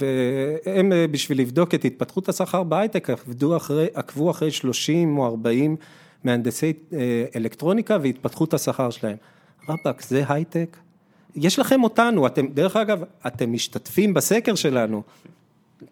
[0.00, 5.76] והם אה, בשביל לבדוק את התפתחות השכר בהייטק עבדו אחרי, עקבו אחרי 30 או 40
[6.24, 6.72] מהנדסי
[7.36, 9.16] אלקטרוניקה והתפתחות השכר שלהם.
[9.68, 10.76] רבאק, זה הייטק?
[11.36, 15.02] יש לכם אותנו, אתם, דרך אגב, אתם משתתפים בסקר שלנו.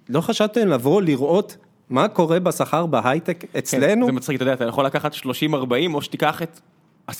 [0.08, 1.56] לא חשבתם לבוא לראות
[1.90, 4.06] מה קורה בשכר בהייטק אצלנו?
[4.06, 5.24] זה מצחיק, אתה יודע, אתה יכול לקחת 30-40
[5.94, 6.60] או שתיקח את
[7.10, 7.12] 10%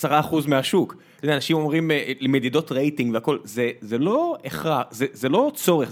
[0.49, 0.97] מהשוק.
[1.21, 5.51] אתה יודע, אנשים אומרים אה, מדידות רייטינג והכל, זה, זה לא הכרח, זה, זה לא
[5.55, 5.91] צורך,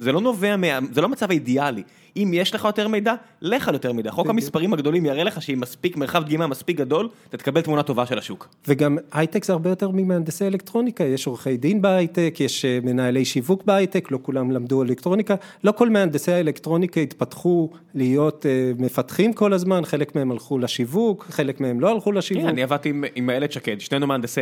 [0.00, 0.66] זה, לא נובע מה...
[0.92, 1.82] זה לא המצב האידיאלי.
[2.16, 4.10] אם יש לך יותר מידע, לך על יותר מידע.
[4.10, 4.26] חוק.
[4.30, 8.18] המספרים הגדולים יראה לך שעם מספיק, מרחב דגימה מספיק גדול, אתה תקבל תמונה טובה של
[8.18, 8.48] השוק.
[8.68, 13.64] וגם הייטק זה הרבה יותר ממהנדסי אלקטרוניקה, יש עורכי דין בהייטק, יש אה, מנהלי שיווק
[13.64, 15.34] בהייטק, לא כולם למדו אלקטרוניקה,
[15.64, 21.60] לא כל מהנדסי האלקטרוניקה התפתחו להיות אה, מפתחים כל הזמן, חלק מהם הלכו לשיווק, חלק
[21.60, 22.44] מהם לא הלכו לשיווק.
[22.44, 24.40] אני עבדתי עם- איילת שקד, שנינו מהנדסי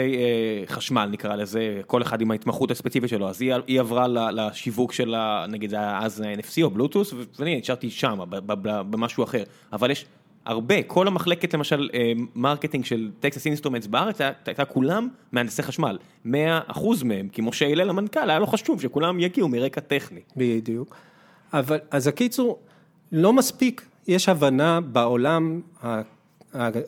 [0.66, 5.14] חשמל נקרא לזה, כל אחד עם ההתמחות הספציפית שלו, אז היא, היא עברה לשיווק של,
[5.14, 8.18] ה- נגיד זה היה אז NFC או בלוטוס, ואני נשארתי שם,
[8.90, 9.42] במשהו אחר,
[9.72, 10.06] אבל יש
[10.44, 16.28] הרבה, כל המחלקת למשל אה, marketing של טקסס אינסטרומנטס בארץ, הייתה, כולם מהנדסי חשמל, 100%
[17.04, 20.20] מהם, כי משה הלל המנכ"ל, היה לו חשוב שכולם יגיעו מרקע טכני.
[20.36, 20.96] בדיוק.
[21.52, 22.58] אבל, אז הקיצור,
[23.12, 26.00] לא מספיק, יש הבנה בעולם ה-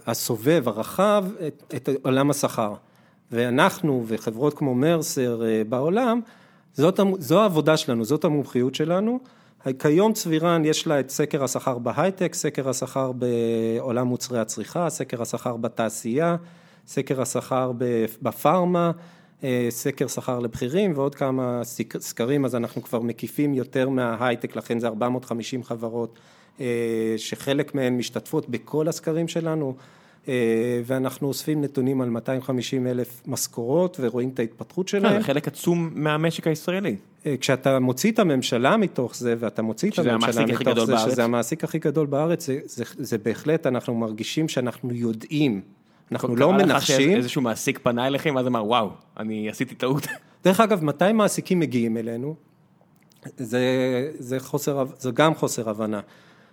[0.07, 2.75] הסובב, הרחב, את, את עולם השכר.
[3.33, 6.21] ואנחנו וחברות כמו מרסר אה, בעולם,
[6.75, 9.21] זאת, זו העבודה שלנו, זאת המומחיות שלנו.
[9.79, 15.57] כיום צבירן יש לה את סקר השכר בהייטק, סקר השכר בעולם מוצרי הצריכה, סקר השכר
[15.57, 16.37] בתעשייה,
[16.87, 17.73] סקר השכר
[18.23, 18.91] בפארמה,
[19.45, 24.79] אה, סקר שכר לבכירים ועוד כמה סק- סקרים, אז אנחנו כבר מקיפים יותר מההייטק, לכן
[24.79, 26.19] זה 450 חברות
[26.61, 26.65] אה,
[27.17, 29.75] שחלק מהן משתתפות בכל הסקרים שלנו,
[30.85, 35.23] ואנחנו אוספים נתונים על 250 אלף משכורות ורואים את ההתפתחות זה שלהם.
[35.23, 36.97] חלק עצום מהמשק הישראלי.
[37.27, 41.11] אה, כשאתה מוציא את הממשלה מתוך זה, ואתה מוציא את הממשלה מתוך זה, בארץ.
[41.11, 45.61] שזה המעסיק הכי גדול בארץ, זה, זה, זה בהחלט, אנחנו מרגישים שאנחנו יודעים,
[46.13, 47.13] אנחנו לא קרה לך מנחשים.
[47.13, 50.07] שאיזשהו מעסיק פנה אליכם, ואז אמר, וואו, אני עשיתי טעות.
[50.45, 52.35] דרך אגב, מתי מעסיקים מגיעים אלינו?
[53.37, 53.61] זה,
[54.19, 56.01] זה, חוסר, זה גם חוסר הבנה.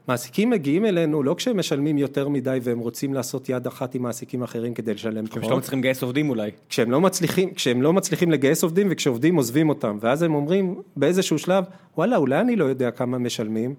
[0.07, 4.43] מעסיקים מגיעים אלינו לא כשהם משלמים יותר מדי והם רוצים לעשות יד אחת עם מעסיקים
[4.43, 5.57] אחרים כדי לשלם הם שלא פחות.
[5.57, 6.51] מצליחים לגייס עובדים אולי.
[6.69, 11.39] כשהם לא מצליחים, כשהם לא מצליחים לגייס עובדים וכשעובדים עוזבים אותם, ואז הם אומרים באיזשהו
[11.39, 11.63] שלב,
[11.97, 13.75] וואלה, אולי אני לא יודע כמה משלמים,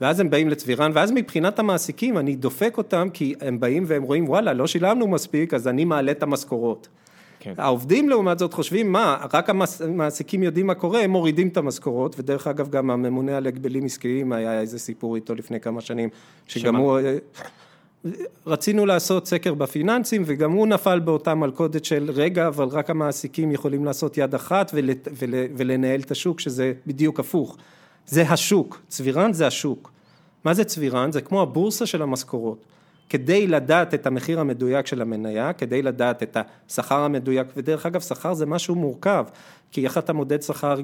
[0.00, 4.28] ואז הם באים לצבירן, ואז מבחינת המעסיקים אני דופק אותם, כי הם באים והם רואים,
[4.28, 6.88] וואלה, לא שילמנו מספיק, אז אני מעלה את המשכורות.
[7.44, 7.54] כן.
[7.58, 12.46] העובדים לעומת זאת חושבים, מה, רק המעסיקים יודעים מה קורה, הם מורידים את המשכורות, ודרך
[12.46, 16.08] אגב גם הממונה על הגבלים עסקיים היה איזה סיפור איתו לפני כמה שנים,
[16.46, 16.76] שגם?
[16.76, 16.98] הוא,
[18.46, 23.84] רצינו לעשות סקר בפיננסים וגם הוא נפל באותה מלכודת של רגע אבל רק המעסיקים יכולים
[23.84, 27.56] לעשות יד אחת ול, ול, ולנהל את השוק שזה בדיוק הפוך.
[28.06, 29.90] זה השוק, צבירן זה השוק.
[30.44, 31.12] מה זה צבירן?
[31.12, 32.64] זה כמו הבורסה של המשכורות.
[33.08, 36.36] כדי לדעת את המחיר המדויק של המניה, כדי לדעת את
[36.68, 39.24] השכר המדויק, ודרך אגב שכר זה משהו מורכב,
[39.70, 40.74] כי איך אתה מודד שכר,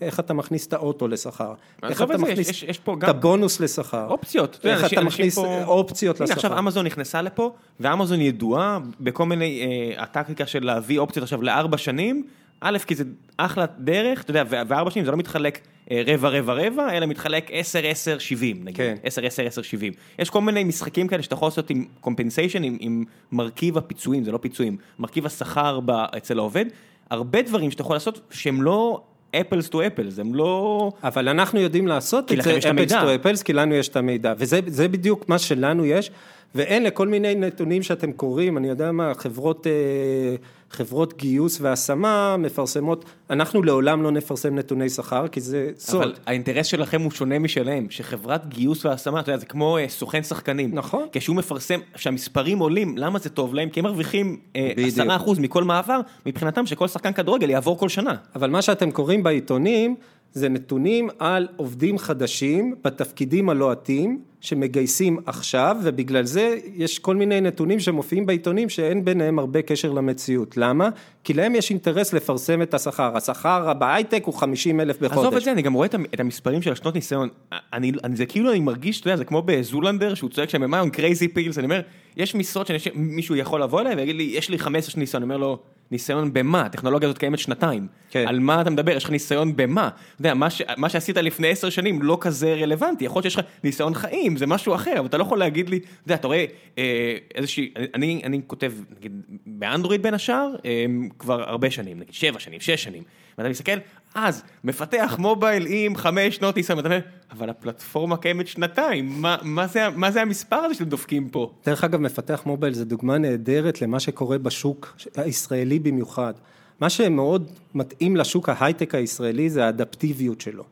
[0.00, 4.06] איך אתה מכניס את האוטו לשכר, איך אתה מכניס יש, יש פה את הבונוס לשכר,
[4.08, 5.64] אופציות, איך אתה מכניס פה...
[5.64, 6.58] אופציות הנה, עכשיו לשכר.
[6.58, 9.62] אמזון נכנסה לפה, ואמזון ידועה בכל מיני,
[9.96, 12.24] אה, הטקטיקה של להביא אופציות עכשיו לארבע שנים,
[12.60, 13.04] א', כי זה
[13.36, 15.60] אחלה דרך, אתה יודע, וארבע שנים זה לא מתחלק
[15.90, 18.94] אה, רבע רבע רבע, אלא מתחלק עשר עשר שבעים נגיד, כן.
[19.02, 19.92] עשר עשר עשר שבעים.
[20.18, 24.32] יש כל מיני משחקים כאלה שאתה יכול לעשות עם compensation, עם, עם מרכיב הפיצויים, זה
[24.32, 26.64] לא פיצויים, מרכיב השכר ב- אצל העובד,
[27.10, 29.02] הרבה דברים שאתה יכול לעשות שהם לא
[29.40, 30.90] apples to apples, הם לא...
[31.04, 32.58] אבל אנחנו יודעים לעשות את זה.
[32.58, 36.10] אפלס טו אפלס, כי לנו יש את המידע, וזה זה בדיוק מה שלנו יש,
[36.54, 40.36] ואין לכל מיני נתונים שאתם קוראים, אני יודע מה, חברות, אה,
[40.70, 46.02] חברות גיוס והשמה מפרסמות, אנחנו לעולם לא נפרסם נתוני שכר, כי זה סוד.
[46.02, 50.22] אבל האינטרס שלכם הוא שונה משלהם, שחברת גיוס והשמה, אתה יודע, זה כמו אה, סוכן
[50.22, 50.74] שחקנים.
[50.74, 51.06] נכון.
[51.12, 53.68] כשהוא מפרסם, כשהמספרים עולים, למה זה טוב להם?
[53.68, 55.08] כי הם מרוויחים אה, בדיוק.
[55.26, 58.14] 10% מכל מעבר, מבחינתם שכל שחקן כדורגל יעבור כל שנה.
[58.34, 59.96] אבל מה שאתם קוראים בעיתונים,
[60.32, 67.80] זה נתונים על עובדים חדשים בתפקידים הלוהטים שמגייסים עכשיו, ובגלל זה יש כל מיני נתונים
[67.80, 70.56] שמופיעים בעיתונים שאין ביניהם הרבה קשר למציאות.
[70.56, 70.88] למה?
[71.24, 73.16] כי להם יש אינטרס לפרסם את השכר.
[73.16, 75.18] השכר בהייטק הוא 50 אלף בחודש.
[75.18, 77.28] עזוב את זה, אני גם רואה את המ- את המספרים של השנות ניסיון.
[77.72, 80.90] אני, אני, זה כאילו אני מרגיש, אתה יודע, זה כמו בזולנדר, שהוא צועק שם, מה,
[80.90, 81.80] crazy pills, אני אומר,
[82.16, 85.46] יש משרות שמישהו יכול לבוא אליי ויגיד לי, יש לי 15 שנות ניסיון, אני אומר
[85.46, 85.58] לו,
[85.90, 86.62] ניסיון במה?
[86.62, 87.86] הטכנולוגיה הזאת קיימת שנתיים.
[88.10, 88.24] כן.
[88.28, 88.92] על מה אתה מדבר?
[88.96, 89.88] יש לך ניסיון במה?
[89.88, 93.36] אתה יודע, מה, ש, מה שעשית לפני עשר שנים לא כזה רלוונטי, יכול להיות שיש
[93.36, 96.26] לך ניסיון חיים, זה משהו אחר, אבל אתה לא יכול להגיד לי, אתה יודע, אתה
[96.26, 96.44] רואה
[96.78, 100.86] אה, איזושהי, אני, אני כותב, נגיד, באנדרואיד בין השאר, אה,
[101.18, 103.02] כבר הרבה שנים, נגיד שבע שנים, שש שנים,
[103.38, 103.76] ואתה מסתכל,
[104.14, 107.00] אז, מפתח מובייל עם חמש שנות ניסיון, ואתה אומר,
[107.30, 111.52] אבל הפלטפורמה קיימת שנתיים, מה, מה, זה, מה זה המספר הזה שאתם דופקים פה?
[111.66, 116.34] דרך אגב, מפתח מובייל זה דוגמה נהדרת למה שקורה בשוק הישראלי במיוחד.
[116.80, 120.64] מה שמאוד מתאים לשוק ההייטק הישראלי זה האדפטיביות שלו.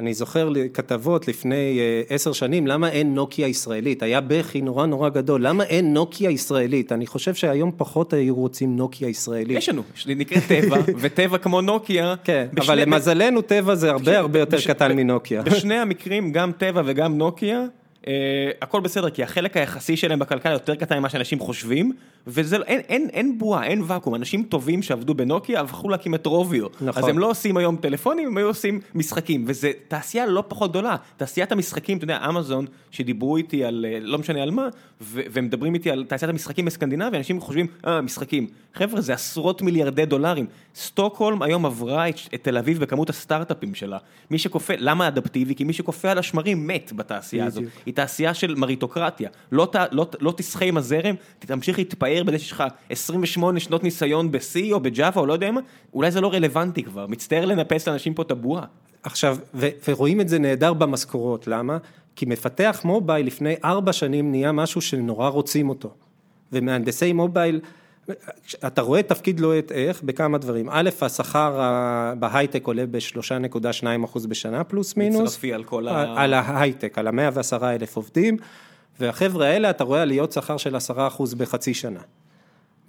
[0.00, 4.02] אני זוכר כתבות לפני אה, עשר שנים, למה אין נוקיה ישראלית?
[4.02, 6.92] היה בכי נורא נורא גדול, למה אין נוקיה ישראלית?
[6.92, 9.58] אני חושב שהיום פחות היו רוצים נוקיה ישראלית.
[9.58, 12.14] יש לנו, יש לי נקרא טבע, וטבע כמו נוקיה.
[12.24, 15.42] כן, בשני- אבל למזלנו טבע זה הרבה הרבה יותר בש- קטן מנוקיה.
[15.42, 17.64] בשני המקרים, גם טבע וגם נוקיה,
[18.62, 21.92] הכל בסדר, כי החלק היחסי שלהם בכלכלה יותר קטן ממה שאנשים חושבים,
[22.26, 26.26] וזה, לא- אין, אין, אין בועה, אין ואקום, אנשים טובים שעבדו בנוקיה הפכו להקים את
[26.26, 26.66] רוביו.
[26.80, 27.02] נכון.
[27.02, 30.96] אז הם לא עושים היום טלפונים, הם היו עושים משחקים, וזה תעשייה לא פחות גדולה.
[31.16, 34.68] תעשיית המשחקים, אתה יודע, אמזון, שדיברו איתי על, אה, לא משנה על מה,
[35.00, 38.46] ו- ומדברים איתי על תעשיית המשחקים בסקנדינביה, אנשים חושבים, אה, משחקים.
[38.74, 40.46] חבר'ה, זה עשרות מיליארדי דולרים.
[40.74, 43.98] סטוקהולם היום עברה את, את תל אביב בכמות הסטארט-אפים שלה.
[44.30, 45.54] מי שכופה, למה אדפטיבי?
[45.54, 47.64] כי מי שכופה על השמרים מת בתעשייה הזאת.
[47.90, 49.28] היא תעשייה של מריטוקרטיה.
[49.52, 54.30] לא, ת- לא, לא תשחה עם הזרם, תמשיך להתפאר בזה שיש לך 28 שנות ניסיון
[54.32, 55.60] ב-C או בג'אווה או לא יודע מה,
[55.94, 57.06] אולי זה לא רלוונטי כבר.
[57.06, 58.64] מצטער לנפץ לאנשים פה את הבועה.
[59.02, 61.78] עכשיו, ו- ורואים את זה נהדר במשכורות, למה?
[62.16, 65.94] כי מפתח מובייל לפני ארבע שנים נהיה משהו שנורא רוצים אותו.
[66.52, 67.60] ומהנדסי מובייל,
[68.66, 70.02] אתה רואה תפקיד לוהט איך?
[70.02, 70.68] בכמה דברים.
[70.70, 71.60] א', השכר
[72.18, 75.20] בהייטק עולה ב-3.2 אחוז בשנה פלוס מינוס.
[75.20, 76.22] מצרפי על כל ה...
[76.22, 78.36] על ההייטק, על המאה ועשרה אלף עובדים,
[79.00, 82.00] והחבר'ה האלה אתה רואה עליות שכר של עשרה אחוז בחצי שנה.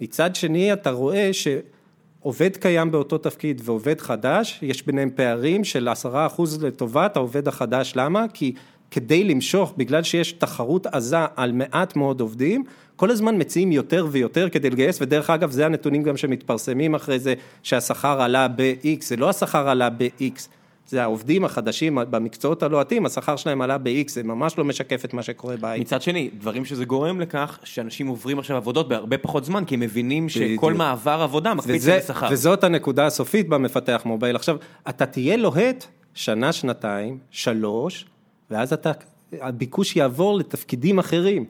[0.00, 6.26] מצד שני אתה רואה שעובד קיים באותו תפקיד ועובד חדש, יש ביניהם פערים של עשרה
[6.26, 8.24] אחוז לטובת העובד החדש, למה?
[8.34, 8.54] כי
[8.92, 12.64] כדי למשוך, בגלל שיש תחרות עזה על מעט מאוד עובדים,
[12.96, 17.34] כל הזמן מציעים יותר ויותר כדי לגייס, ודרך אגב זה הנתונים גם שמתפרסמים אחרי זה,
[17.62, 20.40] שהשכר עלה ב-X, זה לא השכר עלה ב-X,
[20.86, 25.22] זה העובדים החדשים במקצועות הלוהטים, השכר שלהם עלה ב-X, זה ממש לא משקף את מה
[25.22, 25.86] שקורה בהייטק.
[25.86, 29.80] מצד שני, דברים שזה גורם לכך, שאנשים עוברים עכשיו עבודות בהרבה פחות זמן, כי הם
[29.80, 30.74] מבינים שכל.
[30.74, 32.28] מעבר עבודה מקפיץ וזה, לשכר.
[32.30, 34.36] וזאת הנקודה הסופית במפתח מובייל.
[34.36, 34.56] עכשיו,
[34.88, 38.06] אתה תהיה לוהט שנה, שנתיים, שלוש,
[38.52, 38.92] ואז אתה,
[39.40, 41.44] הביקוש יעבור לתפקידים אחרים.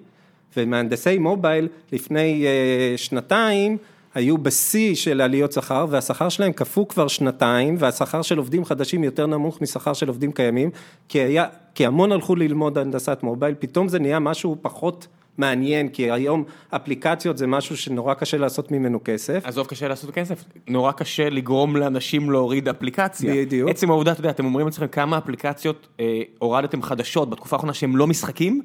[0.56, 3.76] ומהנדסי מובייל לפני uh, שנתיים
[4.14, 9.26] היו בשיא של עליות שכר, והשכר שלהם קפוא כבר שנתיים, והשכר של עובדים חדשים יותר
[9.26, 10.70] נמוך משכר של עובדים קיימים,
[11.08, 15.06] כי, היה, כי המון הלכו ללמוד הנדסת מובייל, פתאום זה נהיה משהו פחות
[15.38, 19.40] מעניין, כי היום אפליקציות זה משהו שנורא קשה לעשות ממנו כסף.
[19.46, 23.34] עזוב, קשה לעשות כסף, נורא קשה לגרום לאנשים להוריד אפליקציה.
[23.34, 23.70] בדיוק.
[23.70, 27.96] עצם העובדה, אתה יודע, אתם אומרים לעצמכם כמה אפליקציות אה, הורדתם חדשות בתקופה האחרונה שהם
[27.96, 28.62] לא משחקים,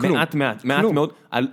[0.00, 0.12] כלום.
[0.12, 0.94] מעט מעט, מעט כלום.
[0.94, 1.12] מאוד.
[1.30, 1.46] על-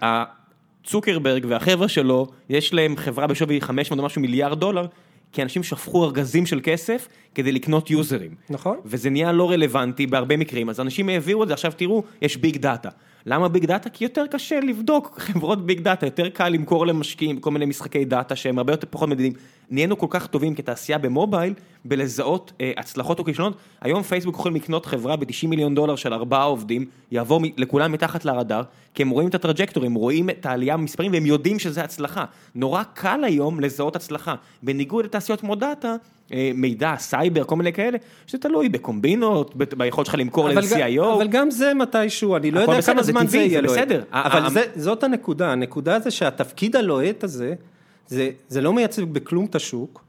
[0.83, 4.85] צוקרברג והחבר'ה שלו, יש להם חברה בשווי 500 ומשהו מיליארד דולר,
[5.31, 8.31] כי אנשים שפכו ארגזים של כסף כדי לקנות יוזרים.
[8.49, 8.77] נכון.
[8.85, 12.57] וזה נהיה לא רלוונטי בהרבה מקרים, אז אנשים העבירו את זה, עכשיו תראו, יש big
[12.57, 12.89] data.
[13.25, 13.89] למה big data?
[13.89, 18.35] כי יותר קשה לבדוק חברות big data, יותר קל למכור למשקיעים כל מיני משחקי data
[18.35, 19.33] שהם הרבה יותר פחות מדידים.
[19.69, 21.53] נהיינו כל כך טובים כתעשייה במובייל,
[21.85, 23.57] בלזהות אה, הצלחות או כישלונות.
[23.81, 28.25] היום פייסבוק יכולים לקנות חברה ב-90 מיליון דולר של ארבעה עובדים, יעבור מ- לכולם מתחת
[28.25, 28.61] לרדאר,
[28.93, 32.25] כי הם רואים את ה trajectory-ים, רואים את העלייה במספרים והם יודעים שזה הצלחה.
[32.55, 34.35] נורא קל היום לזהות הצלחה.
[34.63, 35.95] בניגוד לתעשיות כמו data,
[36.55, 37.97] מידע, סייבר, כל מיני כאלה,
[38.27, 41.13] שזה תלוי בקומבינות, ב- ביכולת שלך למכור גם- ל-CIO.
[41.17, 43.67] אבל גם זה מתישהו, אני לא יודע בסדר, כמה זה זמן זה טבעי, יהיה זה
[43.67, 43.77] לוהט.
[43.87, 44.03] בסדר.
[44.11, 47.53] אבל זה- זאת הנקודה, הנקודה זה שהתפקיד הלוהט הזה,
[48.07, 50.03] זה- זה לא מייצג בכלום את השוק,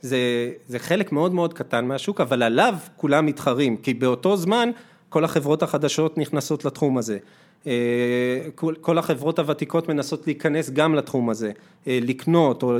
[0.00, 0.18] זה
[0.66, 4.70] זה חלק מאוד מאוד קטן מהשוק, אבל עליו כולם מתחרים, כי באותו זמן
[5.08, 7.18] כל החברות החדשות נכנסות לתחום הזה.
[7.66, 7.72] אה,
[8.54, 11.50] כל- כל החברות הוותיקות מנסות להיכנס גם לתחום הזה,
[11.86, 12.76] אה, לקנות, או-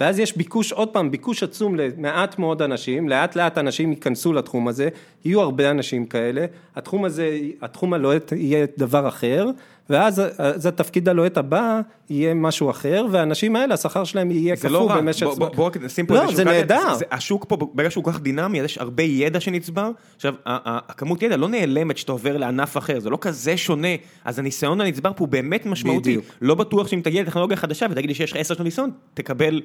[0.00, 4.68] ואז יש ביקוש, עוד פעם, ביקוש עצום למעט מאוד אנשים, לאט לאט אנשים ייכנסו לתחום
[4.68, 4.88] הזה,
[5.24, 6.46] יהיו הרבה אנשים כאלה,
[6.76, 9.46] התחום הזה, התחום הלוהט יהיה דבר אחר,
[9.90, 11.80] ואז אז התפקיד הלוהט הבא
[12.10, 15.46] יהיה משהו אחר, והאנשים האלה, השכר שלהם יהיה לא קפוא רע, במשך זמן.
[15.46, 16.76] בוא- בוא רק נשים פה לא, זה נהדר.
[17.10, 19.90] השוק פה, ברגע שהוא כל כך דינמי, אז יש הרבה ידע שנצבר.
[20.16, 23.88] עכשיו, הכמות ידע לא נעלמת שאתה עובר לענף אחר, זה לא כזה שונה,
[24.24, 26.00] אז הניסיון הנצבר פה הוא באמת משמעותי.
[26.10, 26.24] בדיוק.
[26.42, 29.60] לא בטוח שאם תגיע לטכנולוגיה חדשה ותגיד לי שיש לך עשר שנות ניסיון, תקבל...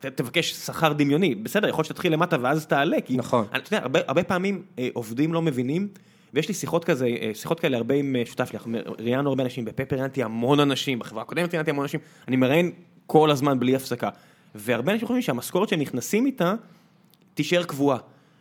[0.00, 3.16] ת- תבקש שכר דמיוני, בסדר, יכול להיות שתתחיל למטה ואז תעלה, כי...
[3.16, 3.44] נכון.
[3.52, 5.88] אני- אתה יודע, הרבה, הרבה פעמים אה, עובדים לא מבינים,
[6.34, 8.58] ויש לי שיחות כזה, אה, שיחות כאלה הרבה עם אה, שותף שלי,
[8.98, 12.72] ראיינו הרבה אנשים, בפפר ראיינתי המון אנשים, בחברה הקודמת ראיינתי המון אנשים, אני מראיין
[13.06, 14.08] כל הזמן בלי הפסקה.
[14.54, 16.54] והרבה אנשים חושבים שהמשכורת שהם נכנסים איתה,
[17.34, 17.98] תישאר קבועה.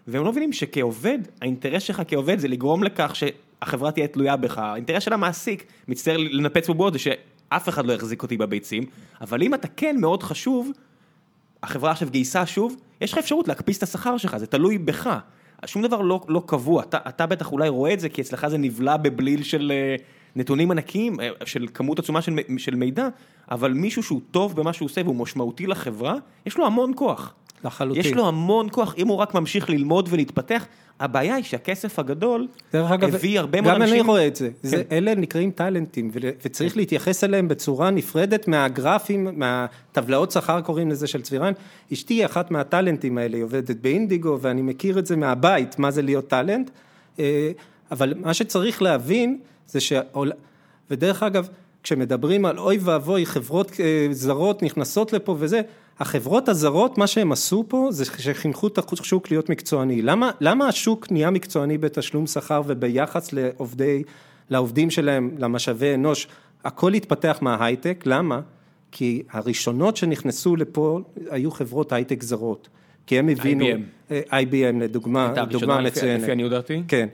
[0.08, 5.04] והם לא מבינים שכעובד, האינטרס שלך כעובד זה לגרום לכך שהחברה תהיה תלויה בך, האינטרס
[5.04, 8.84] של המעסיק, מצטער לנפץ בבועות, זה שאף אחד לא יחזיק אותי בביצים,
[9.22, 10.72] אבל אם אתה כן מאוד חשוב,
[11.64, 15.20] החברה עכשיו גייסה שוב, יש לך אפשרות להקפיץ את השכר שלך, זה תלוי בך.
[15.66, 18.58] שום דבר לא, לא קבוע, אתה, אתה בטח אולי רואה את זה, כי אצלך זה
[18.58, 19.96] נבלע בבליל של אה,
[20.36, 23.08] נתונים ענקיים, אה, של כמות עצומה של, של מידע,
[23.52, 26.16] אבל מישהו שהוא טוב במה שהוא עושה והוא משמעותי לחברה,
[26.46, 27.34] יש לו המון כוח.
[27.64, 28.06] לחלוטין.
[28.06, 30.66] יש לו המון כוח, אם הוא רק ממשיך ללמוד ולהתפתח,
[31.00, 33.96] הבעיה היא שהכסף הגדול הביא הרבה מאוד גם אנשים...
[33.96, 34.68] אני רואה את זה, כן.
[34.68, 36.12] זה אלה נקראים טאלנטים,
[36.46, 41.54] וצריך להתייחס אליהם בצורה נפרדת מהגרפים, מהטבלאות שכר קוראים לזה של צבירן.
[41.94, 46.02] אשתי היא אחת מהטאלנטים האלה, היא עובדת באינדיגו, ואני מכיר את זה מהבית, מה זה
[46.02, 46.70] להיות טאלנט.
[47.20, 47.52] אה,
[47.92, 50.32] אבל מה שצריך להבין, זה שהעול...
[50.92, 51.50] ודרך אגב,
[51.84, 55.62] כשמדברים על אוי ואבוי, חברות אה, זרות נכנסות לפה וזה,
[56.00, 60.02] החברות הזרות, מה שהם עשו פה, זה שחינכו את השוק להיות מקצועני.
[60.02, 64.04] למה, למה השוק נהיה מקצועני בתשלום שכר וביחס לעובדי,
[64.50, 66.28] לעובדים שלהם, למשאבי אנוש?
[66.64, 68.42] הכל התפתח מההייטק, למה?
[68.92, 71.00] כי הראשונות שנכנסו לפה
[71.30, 72.68] היו חברות הייטק זרות.
[73.08, 74.12] כי הם הבינו, IBM.
[74.12, 76.22] אה, IBM לדוגמה, הייתה דוגמה הראשונה לפי- מצוינת.
[76.24, 76.82] לפי עניות דעתי.
[76.88, 77.08] כן,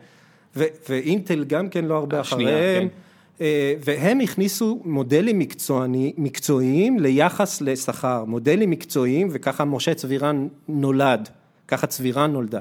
[0.89, 2.95] ואינטל גם כן לא הרבה השנייה, אחריהם, כן.
[3.41, 11.30] אה, והם הכניסו מודלים מקצועני, מקצועיים ליחס לשכר, מודלים מקצועיים וככה משה צבירן נולד,
[11.68, 12.60] ככה צבירן נולדה.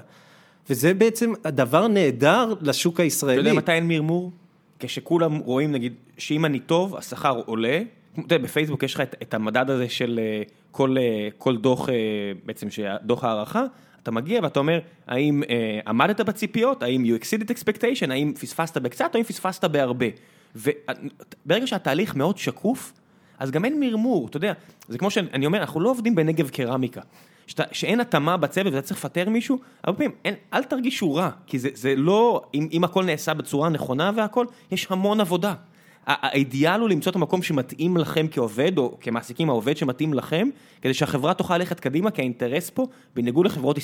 [0.71, 3.39] וזה בעצם דבר נהדר לשוק אתה הישראלי.
[3.39, 4.33] יודע מתי אין מרמור?
[4.79, 7.83] כשכולם רואים נגיד שאם אני טוב השכר עולה,
[8.13, 11.89] אתה יודע בפייסבוק יש לך את, את המדד הזה של אה, כל, אה, כל דוח,
[12.47, 12.67] בעצם
[13.03, 13.65] דוח הערכה,
[14.03, 19.11] אתה מגיע ואתה אומר האם אה, עמדת בציפיות, האם you exceeded expectation, האם פספסת בקצת
[19.15, 20.07] או האם פספסת בהרבה.
[20.55, 22.93] וברגע שהתהליך מאוד שקוף,
[23.39, 24.53] אז גם אין מרמור, אתה יודע,
[24.89, 27.01] זה כמו שאני אומר, אנחנו לא עובדים בנגב קרמיקה.
[27.47, 31.59] שאתה, שאין התאמה בצוות ואתה צריך לפטר מישהו, הרבה פעמים, אין, אל תרגישו רע, כי
[31.59, 35.55] זה, זה לא, אם, אם הכל נעשה בצורה נכונה והכל, יש המון עבודה.
[36.07, 40.49] האידיאל הוא למצוא את המקום שמתאים לכם כעובד, או כמעסיקים העובד שמתאים לכם,
[40.83, 43.79] כדי שהחברה תוכל ללכת קדימה, כי האינטרס פה, בניגוד לחברות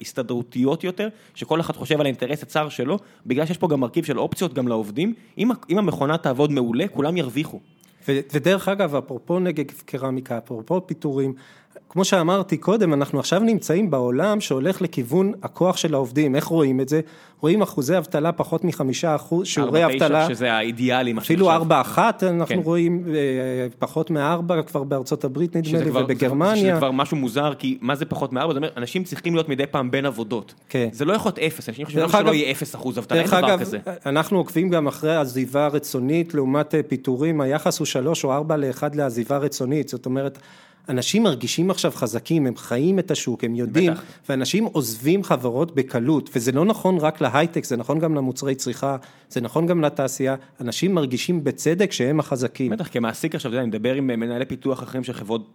[0.00, 4.18] הסתדרותיות יותר, שכל אחד חושב על האינטרס הצר שלו, בגלל שיש פה גם מרכיב של
[4.18, 7.60] אופציות גם לעובדים, אם, אם המכונה תעבוד מעולה, כולם ירוויחו.
[8.08, 11.34] ודרך אגב, אפרופו נגד קרמיקה, אפרופו פיטורים,
[11.94, 16.88] כמו שאמרתי קודם, אנחנו עכשיו נמצאים בעולם שהולך לכיוון הכוח של העובדים, איך רואים את
[16.88, 17.00] זה?
[17.40, 21.50] רואים אחוזי אבטלה פחות מחמישה אחוז, שיעורי אבטלה, שזה האידיאלי, מה אפילו.
[21.50, 22.60] ארבע אחת אנחנו כן.
[22.64, 27.54] רואים, אה, פחות מארבע כבר בארצות הברית נדמה לי, כבר, שזה ובגרמניה, כבר משהו מוזר,
[27.58, 28.52] כי מה זה פחות מארבע?
[28.52, 30.54] זאת אומרת, אנשים צריכים להיות מדי פעם בין עבודות.
[30.68, 30.88] כן.
[30.92, 33.60] זה לא יכול להיות אפס, אנשים חושבים שלא יהיה אפס אחוז אבטלה, אין דבר אגב,
[33.60, 33.78] כזה.
[34.06, 38.94] אנחנו עוקבים גם אחרי עזיבה רצונית לעומת אה, פיטורים, היחס הוא שלוש או ארבע לאחד
[38.94, 40.38] לעזיבה רצונית, זאת אומרת,
[40.88, 44.02] אנשים מרגישים עכשיו חזקים, הם חיים את השוק, הם יודעים, בטח.
[44.28, 48.96] ואנשים עוזבים חברות בקלות, וזה לא נכון רק להייטק, זה נכון גם למוצרי צריכה,
[49.28, 52.72] זה נכון גם לתעשייה, אנשים מרגישים בצדק שהם החזקים.
[52.72, 55.50] בטח, כמעסיק עכשיו, אני מדבר עם מנהלי פיתוח אחרים של חברות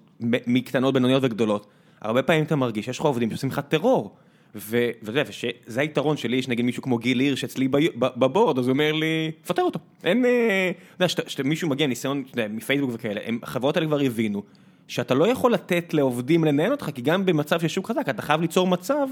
[0.47, 1.67] מקטנות, בינוניות וגדולות.
[2.01, 4.15] הרבה פעמים אתה מרגיש שיש לך עובדים שעושים לך טרור.
[4.55, 8.73] ואתה יודע, שזה היתרון שלי, יש נגיד מישהו כמו גיל הירש אצלי בבורד, אז הוא
[8.73, 9.79] אומר לי, פטר אותו.
[10.03, 14.43] אין, אה, אתה יודע, שמישהו מגיע ניסיון, אתה יודע, מפייסבוק וכאלה, החברות האלה כבר הבינו,
[14.89, 18.41] שאתה לא יכול לתת לעובדים לנהל אותך, כי גם במצב של שוק חזק, אתה חייב
[18.41, 19.07] ליצור מצב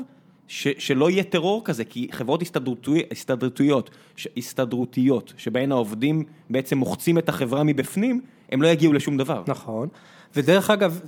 [0.48, 7.18] ש- שלא יהיה טרור כזה, כי חברות הסתדרותי- הסתדרותיות, ש- הסתדרותיות, שבהן העובדים בעצם מוחצים
[7.18, 8.22] את החברה מבפנים,
[8.52, 9.44] הם לא יגיעו לשום דבר.
[9.48, 9.88] נכון,
[10.36, 11.02] ודרך אגב,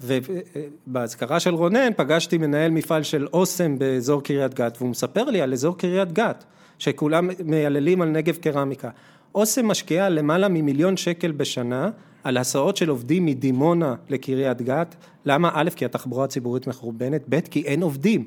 [0.88, 5.54] ובאזכרה של רונן פגשתי מנהל מפעל של אוסם באזור קריית גת, והוא מספר לי על
[5.54, 6.44] אזור קריית גת,
[6.80, 8.90] שכולם מייללים על נגב קרמיקה.
[9.36, 11.90] אוסם משקיעה למעלה ממיליון שקל בשנה
[12.24, 15.50] על הסעות של עובדים מדימונה לקריית גת, למה?
[15.54, 18.24] א', כי התחבורה הציבורית מחורבנת, ב', כי אין עובדים.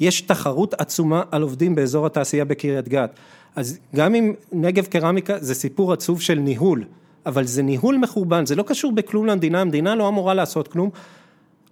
[0.00, 3.10] יש תחרות עצומה על עובדים באזור התעשייה בקריית גת.
[3.56, 6.84] אז גם אם נגב קרמיקה זה סיפור עצוב של ניהול,
[7.26, 10.90] אבל זה ניהול מחורבן, זה לא קשור בכלום למדינה, המדינה לא אמורה לעשות כלום.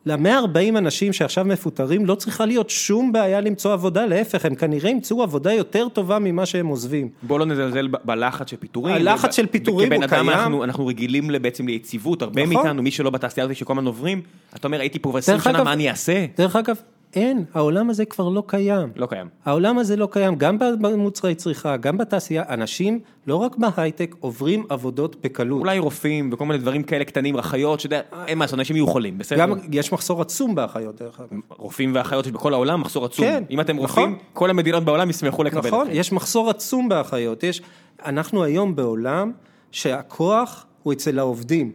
[0.06, 5.22] ל-140 אנשים שעכשיו מפוטרים לא צריכה להיות שום בעיה למצוא עבודה, להפך, הם כנראה ימצאו
[5.22, 7.09] עבודה יותר טובה ממה שהם עוזבים.
[7.22, 8.94] בוא לא נזלזל ב- בלחץ של פיטורים.
[8.94, 10.31] הלחץ של פיטורים כבן הוא אדם קיים.
[10.31, 12.55] אנחנו, אנחנו רגילים בעצם ליציבות, הרבה נכון.
[12.55, 14.20] מאיתנו, מי שלא בתעשייה הזאת שכל הזמן עוברים,
[14.56, 16.27] אתה אומר הייתי פה כבר 20 דרך שנה, אגב- מה אני אעשה?
[16.36, 16.77] דרך אגב,
[17.15, 18.89] אין, העולם הזה כבר לא קיים.
[18.97, 19.28] לא קיים.
[19.45, 25.16] העולם הזה לא קיים, גם במוצרי צריכה, גם בתעשייה, אנשים, לא רק בהייטק, עוברים עבודות
[25.24, 25.61] בקלות.
[25.61, 28.87] אולי רופאים וכל מיני דברים כאלה קטנים, אחיות, שאתה יודע, אין מה לעשות, אנשים יהיו
[28.87, 29.39] חולים, בסדר?
[29.39, 31.28] גם יש מחסור עצום באחיות, דרך אגב.
[31.49, 33.24] רופאים ואחיות יש בכל העולם מחסור עצום.
[33.24, 33.87] כן, אם אתם נכון.
[33.87, 35.99] רופאים, כל המדינות בעולם ישמחו לקבל נכון, אתכם.
[35.99, 37.62] יש מחסור עצום באחיות, יש,
[38.05, 39.32] אנחנו היום בעולם
[39.70, 41.73] שהכוח הוא אצל העובדים,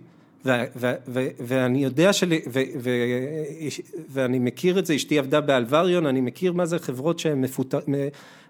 [1.39, 2.33] ואני יודע של...
[2.53, 2.89] ו, ו,
[4.09, 7.43] ואני מכיר את זה, אשתי עבדה באלווריון, אני מכיר מה זה חברות שהן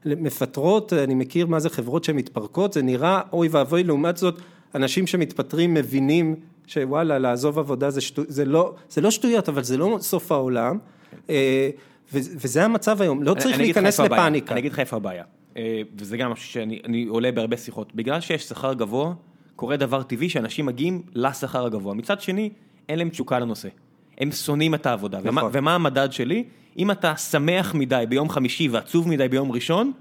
[0.06, 4.42] מפטרות, אני מכיר מה זה חברות שהן מתפרקות, זה נראה אוי ואבוי, לעומת זאת,
[4.76, 6.36] אנשים שמתפטרים מבינים
[6.68, 10.78] שוואלה, לעזוב עבודה זה, שטו, זה, לא, זה לא שטויות, אבל זה לא סוף העולם.
[11.30, 11.70] אה,
[12.14, 14.22] וזה המצב היום, לא אני- צריך אני להיכנס הבעיה.
[14.22, 14.52] לפאניקה.
[14.52, 15.24] אני אגיד לך איפה הבעיה,
[15.58, 17.96] אה, וזה גם משהו שאני אני עולה בהרבה שיחות.
[17.96, 19.14] בגלל שיש שכר גבוה,
[19.56, 21.94] קורה דבר טבעי שאנשים מגיעים לשכר הגבוה.
[21.94, 22.50] מצד שני,
[22.90, 23.70] אין להם תשוקה לנושא.
[24.18, 25.20] הם שונאים את העבודה.
[25.24, 25.52] ומה, נכון.
[25.54, 26.44] ומה המדד שלי?
[26.78, 29.92] אם אתה שמח מדי ביום חמישי ועצוב מדי ביום ראשון,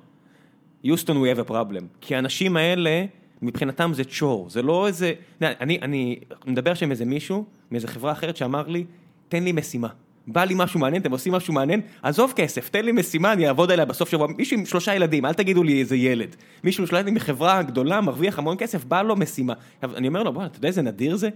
[0.85, 1.85] יוסטון we have a problem.
[2.01, 3.05] כי האנשים האלה,
[3.43, 5.13] מבחינתם זה צ'ור, זה לא איזה...
[5.43, 8.85] אני, אני מדבר שם עם איזה מישהו, מאיזה חברה אחרת שאמר לי,
[9.29, 9.89] תן לי משימה.
[10.27, 13.71] בא לי משהו מעניין, אתם עושים משהו מעניין, עזוב כסף, תן לי משימה, אני אעבוד
[13.71, 14.27] עליה בסוף שבוע.
[14.39, 16.37] מישהו עם שלושה ילדים, אל תגידו לי איזה ילד.
[16.65, 19.53] מישהו עם שלושה ילדים מחברה גדולה, מרוויח המון כסף, בא לו משימה.
[19.83, 21.29] אני אומר לו, בוא, אתה יודע איזה נדיר זה?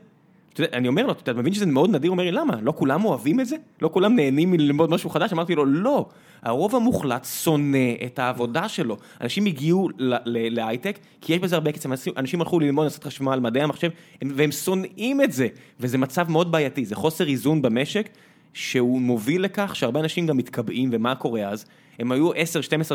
[0.72, 2.10] אני אומר לו, אתה מבין שזה מאוד נדיר?
[2.10, 2.54] הוא אומר לי, למה?
[2.62, 3.56] לא כולם אוהבים את זה?
[3.82, 5.32] לא כולם נהנים מללמוד משהו חדש?
[5.32, 6.06] אמרתי לו, לא.
[6.42, 8.96] הרוב המוחלט שונא את העבודה שלו.
[9.20, 9.88] אנשים הגיעו
[10.26, 11.90] להייטק, כי יש בזה הרבה קצב.
[12.16, 13.90] אנשים- הלכו ללמוד לעשות חשמל, מדעי המחשב,
[14.22, 15.48] הם- והם שונאים את זה.
[15.80, 18.08] וזה מצב מאוד בעייתי, זה חוסר איזון במשק,
[18.52, 21.66] שהוא מוביל לכך שהרבה אנשים גם מתקבעים, ומה קורה אז?
[21.98, 22.36] הם היו 10-12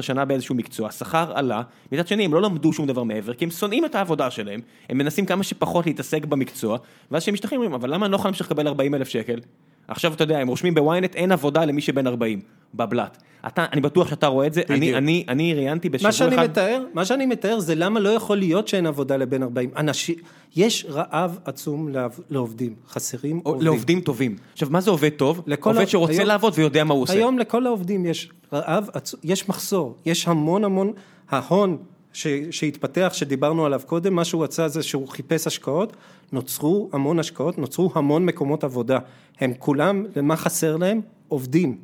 [0.01, 1.61] שנה באיזשהו מקצוע, השכר עלה,
[1.91, 4.59] מצד שני הם לא למדו שום דבר מעבר, כי הם שונאים את העבודה שלהם,
[4.89, 6.77] הם מנסים כמה שפחות להתעסק במקצוע,
[7.11, 9.39] ואז כשהם משתחררים אבל למה אני לא יכול להמשיך לקבל 40 אלף שקל?
[9.87, 12.39] עכשיו אתה יודע, הם רושמים בוויינט, אין עבודה למי שבן 40,
[12.75, 13.17] בבלת.
[13.47, 14.95] אתה, אני בטוח שאתה רואה את זה, אני.
[14.95, 18.37] אני, אני ראיינתי בשבוע מה שאני אחד, מתאר, מה שאני מתאר זה למה לא יכול
[18.37, 19.69] להיות שאין עבודה לבן 40.
[19.77, 20.15] אנשים,
[20.55, 23.65] יש רעב עצום לעב- לעובדים, חסרים או- עובדים.
[23.65, 24.35] לעובדים טובים.
[24.53, 25.41] עכשיו, מה זה עובד טוב?
[25.61, 27.13] עובד ה- שרוצה היום- לעבוד ויודע מה הוא עושה.
[27.13, 30.93] היום לכל העובדים יש רעב עצום, יש מחסור, יש המון המון,
[31.29, 31.77] ההון
[32.13, 35.95] ש, שהתפתח, שדיברנו עליו קודם, מה שהוא עשה זה שהוא חיפש השקעות,
[36.31, 38.99] נוצרו המון השקעות, נוצרו המון מקומות עבודה.
[39.39, 41.01] הם כולם, למה חסר להם?
[41.27, 41.77] עובדים.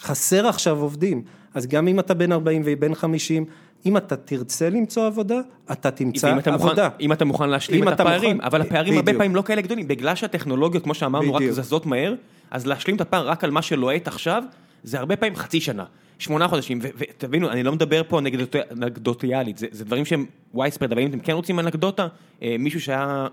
[0.00, 1.22] חסר עכשיו עובדים.
[1.54, 3.44] אז גם אם אתה בן 40 ובן 50,
[3.86, 5.40] אם אתה תרצה למצוא עבודה,
[5.72, 6.88] אתה תמצא ואם אתה מוכן- עבודה.
[7.00, 9.18] אם אתה מוכן להשלים אם את הפערים, מוכן- אבל הפערים הרבה בדיוק.
[9.18, 11.54] פעמים לא כאלה גדולים, בגלל שהטכנולוגיות, כמו שאמרנו, רק בדיוק.
[11.54, 12.14] זזות מהר,
[12.50, 14.42] אז להשלים את הפער רק על מה שלוהט עכשיו,
[14.84, 15.84] זה הרבה פעמים חצי שנה,
[16.20, 21.02] שמונה חודשים, ותבינו, אני לא מדבר פה אנקדוט- אנקדוטיאלית, זה זה דברים שהם וייספרד, אבל
[21.02, 22.06] אם אתם כן רוצים אנקדוטה,
[22.42, 23.26] אה, מישהו שהיה...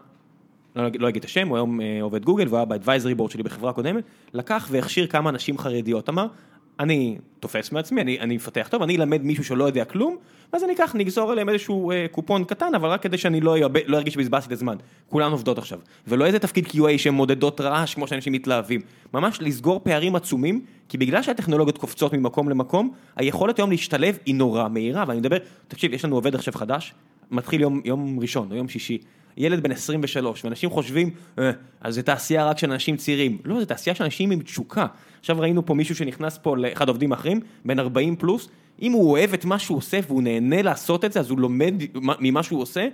[0.76, 3.43] לא לא אגיד את השם, הוא היום אה, עובד גוגל, והוא היה באדוויזרי בורד שלי
[3.43, 4.03] בחברה הקודמת,
[4.34, 6.27] לקח והכשיר כמה נשים חרדיות, אמר,
[6.80, 10.18] אני תופס מעצמי, אני, אני מפתח טוב, אני אלמד מישהו שלא יודע כלום,
[10.54, 13.80] ואז אני אקח, נגזור עליהם איזשהו אה, קופון קטן, אבל רק כדי שאני לא, ארבה,
[13.86, 14.76] לא ארגיש שבזבזתי את הזמן.
[15.10, 15.80] כולן עובדות עכשיו.
[16.08, 18.82] ולא איזה תפקיד QA שהן מודדות רעש, כמו שאנשים מתלהבים.
[19.14, 24.68] ממש לסגור פערים עצומים, כי בגלל שהטכנולוגיות קופצות ממקום למקום, היכולת היום להשתלב היא נורא
[24.68, 25.38] מהירה, ואני מדבר,
[25.68, 26.94] תקשיב, יש לנו עובד עכשיו חדש,
[27.32, 28.98] מתחיל יום, יום ראשון או יום שישי,
[29.38, 31.10] ילד בן 23, ואנשים חושבים,
[31.40, 31.52] אה,
[31.82, 33.38] אז זה תעשייה רק של אנשים צעירים.
[33.45, 34.86] לא, זה תעשייה של אנשים עם תשוקה.
[35.19, 38.49] עכשיו ראינו פה מישהו שנכנס פה לאחד העובדים האחרים, בן 40 פלוס,
[38.81, 41.73] אם הוא אוהב את מה שהוא עושה והוא נהנה לעשות את זה, אז הוא לומד
[42.19, 42.88] ממה שהוא עושה.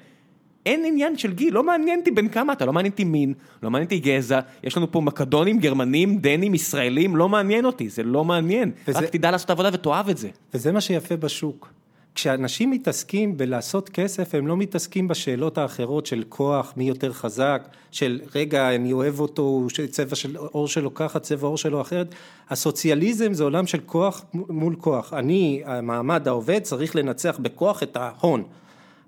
[0.66, 3.34] אין עניין של גיל, לא מעניין אותי בין כמה אתה, לא מעניין אותי מין,
[3.64, 8.04] לא מעניין אותי גזע, יש לנו פה מקדונים, גרמנים, דנים, ישראלים, לא מעניין אותי, זה
[8.04, 8.72] לא מעניין.
[8.88, 9.00] וזה...
[9.00, 10.30] רק תדע לעשות עבודה ותאהב את זה.
[10.54, 11.74] וזה מה שיפה בשוק.
[12.16, 18.22] כשאנשים מתעסקים בלעשות כסף, הם לא מתעסקים בשאלות האחרות של כוח, מי יותר חזק, של
[18.36, 22.16] רגע, אני אוהב אותו, צבע של עור שלו ככה, צבע עור שלו אחרת.
[22.50, 25.14] הסוציאליזם זה עולם של כוח מול כוח.
[25.14, 28.44] אני, המעמד העובד, צריך לנצח בכוח את ההון.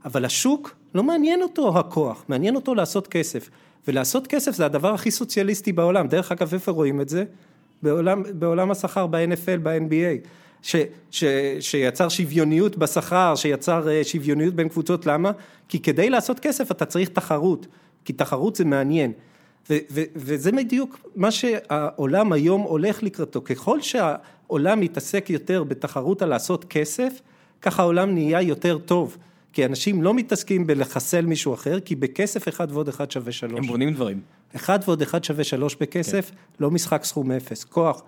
[0.05, 3.49] אבל השוק, לא מעניין אותו הכוח, מעניין אותו לעשות כסף.
[3.87, 6.07] ולעשות כסף זה הדבר הכי סוציאליסטי בעולם.
[6.07, 7.23] דרך אגב, איפה רואים את זה?
[7.83, 10.27] בעולם, בעולם השכר, ב-NFL, ב-NBA.
[10.65, 10.75] ש,
[11.11, 11.23] ש,
[11.59, 15.31] שיצר שוויוניות בשכר, שיצר אה, שוויוניות בין קבוצות, למה?
[15.69, 17.67] כי כדי לעשות כסף אתה צריך תחרות,
[18.05, 19.11] כי תחרות זה מעניין.
[19.69, 26.29] ו, ו, וזה בדיוק מה שהעולם היום הולך לקראתו, ככל שהעולם מתעסק יותר בתחרות על
[26.29, 27.13] לעשות כסף,
[27.61, 29.17] ככה העולם נהיה יותר טוב.
[29.53, 33.59] כי אנשים לא מתעסקים בלחסל מישהו אחר, כי בכסף אחד ועוד אחד שווה שלוש.
[33.59, 34.21] הם בונים דברים.
[34.55, 36.35] אחד ועוד אחד שווה שלוש בכסף, כן.
[36.59, 37.63] לא משחק סכום אפס.
[37.63, 38.01] כוח,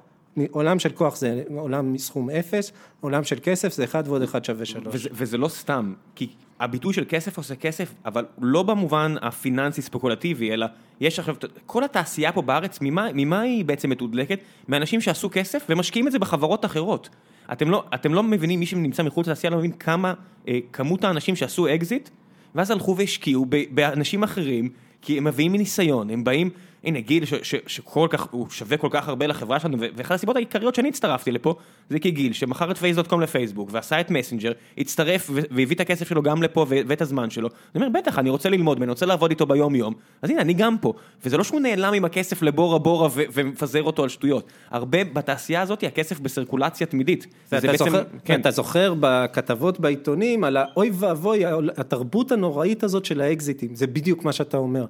[0.51, 4.65] עולם של כוח זה עולם מסכום אפס, עולם של כסף זה אחד ועוד אחד שווה
[4.65, 4.95] שלוש.
[4.95, 6.27] וזה, וזה לא סתם, כי
[6.59, 10.65] הביטוי של כסף עושה כסף, אבל לא במובן הפיננסי ספקולטיבי, אלא
[10.99, 11.35] יש עכשיו,
[11.65, 14.39] כל התעשייה פה בארץ, ממה, ממה היא בעצם מתודלקת?
[14.67, 17.09] מאנשים שעשו כסף ומשקיעים את זה בחברות אחרות.
[17.51, 20.13] אתם לא, אתם לא מבינים, מי שנמצא מחוץ לתעשייה לא מבין כמה,
[20.47, 22.09] אה, כמות האנשים שעשו אקזיט,
[22.55, 24.69] ואז הלכו והשקיעו באנשים אחרים,
[25.01, 26.49] כי הם מביאים מניסיון, הם באים...
[26.83, 30.35] הנה גיל ש, ש, שכל כך, הוא שווה כל כך הרבה לחברה שלנו, ואחת הסיבות
[30.35, 31.55] העיקריות שאני הצטרפתי לפה,
[31.89, 36.21] זה כי גיל שמכר את פייס.קום לפייסבוק, ועשה את מסנג'ר, הצטרף והביא את הכסף שלו
[36.23, 39.45] גם לפה ואת הזמן שלו, אני אומר בטח, אני רוצה ללמוד אני רוצה לעבוד איתו
[39.45, 40.93] ביום יום, אז הנה אני גם פה,
[41.25, 45.83] וזה לא שהוא נעלם עם הכסף לבורה בורה ומפזר אותו על שטויות, הרבה בתעשייה הזאת
[45.83, 47.27] הכסף בסרקולציה תמידית.
[47.47, 48.41] אתה, בעצם, זוכר, כן.
[48.41, 51.43] אתה זוכר בכתבות בעיתונים על האוי ואבוי,
[51.77, 54.85] התרבות הנוראית הזאת של האקזיטים, זה בדיוק מה שאתה אומר.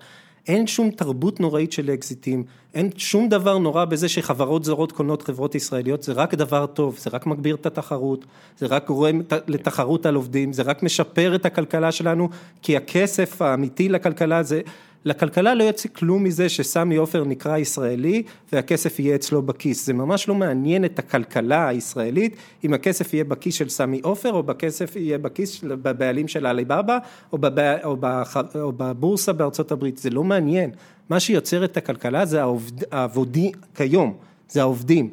[0.48, 2.44] אין שום תרבות נוראית של אקזיטים,
[2.74, 7.10] אין שום דבר נורא בזה שחברות זרות קונות חברות ישראליות, זה רק דבר טוב, זה
[7.14, 8.26] רק מגביר את התחרות,
[8.58, 12.30] זה רק גורם לתחרות על עובדים, זה רק משפר את הכלכלה שלנו,
[12.62, 14.62] כי הכסף האמיתי לכלכלה זה
[15.06, 20.28] לכלכלה לא יוצא כלום מזה שסמי עופר נקרא ישראלי והכסף יהיה אצלו בכיס, זה ממש
[20.28, 25.18] לא מעניין את הכלכלה הישראלית אם הכסף יהיה בכיס של סמי עופר או בכסף יהיה
[25.18, 26.98] בכיס בבעלים של עליבאבא
[27.32, 27.84] או, בבע...
[27.84, 28.38] או, בח...
[28.56, 30.70] או בבורסה בארצות הברית, זה לא מעניין,
[31.10, 32.94] מה שיוצר את הכלכלה זה העובד...
[32.94, 34.14] העבודי כיום,
[34.50, 35.10] זה העובדים.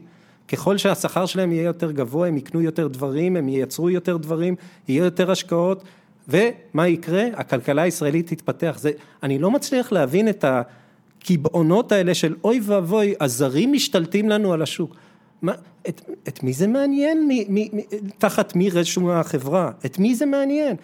[0.48, 4.54] ככל שהשכר שלהם יהיה יותר גבוה, הם יקנו יותר דברים, הם ייצרו יותר דברים,
[4.88, 5.84] יהיה יותר השקעות,
[6.28, 7.24] ומה יקרה?
[7.34, 8.76] הכלכלה הישראלית תתפתח.
[8.78, 8.90] זה,
[9.22, 14.96] אני לא מצליח להבין את הקיבעונות האלה של אוי ואבוי, הזרים משתלטים לנו על השוק.
[15.42, 15.52] מה,
[15.88, 17.28] את, את מי זה מעניין?
[17.28, 17.82] מי, מי, מי,
[18.18, 19.70] תחת מי רשומה החברה?
[19.84, 20.76] את מי זה מעניין?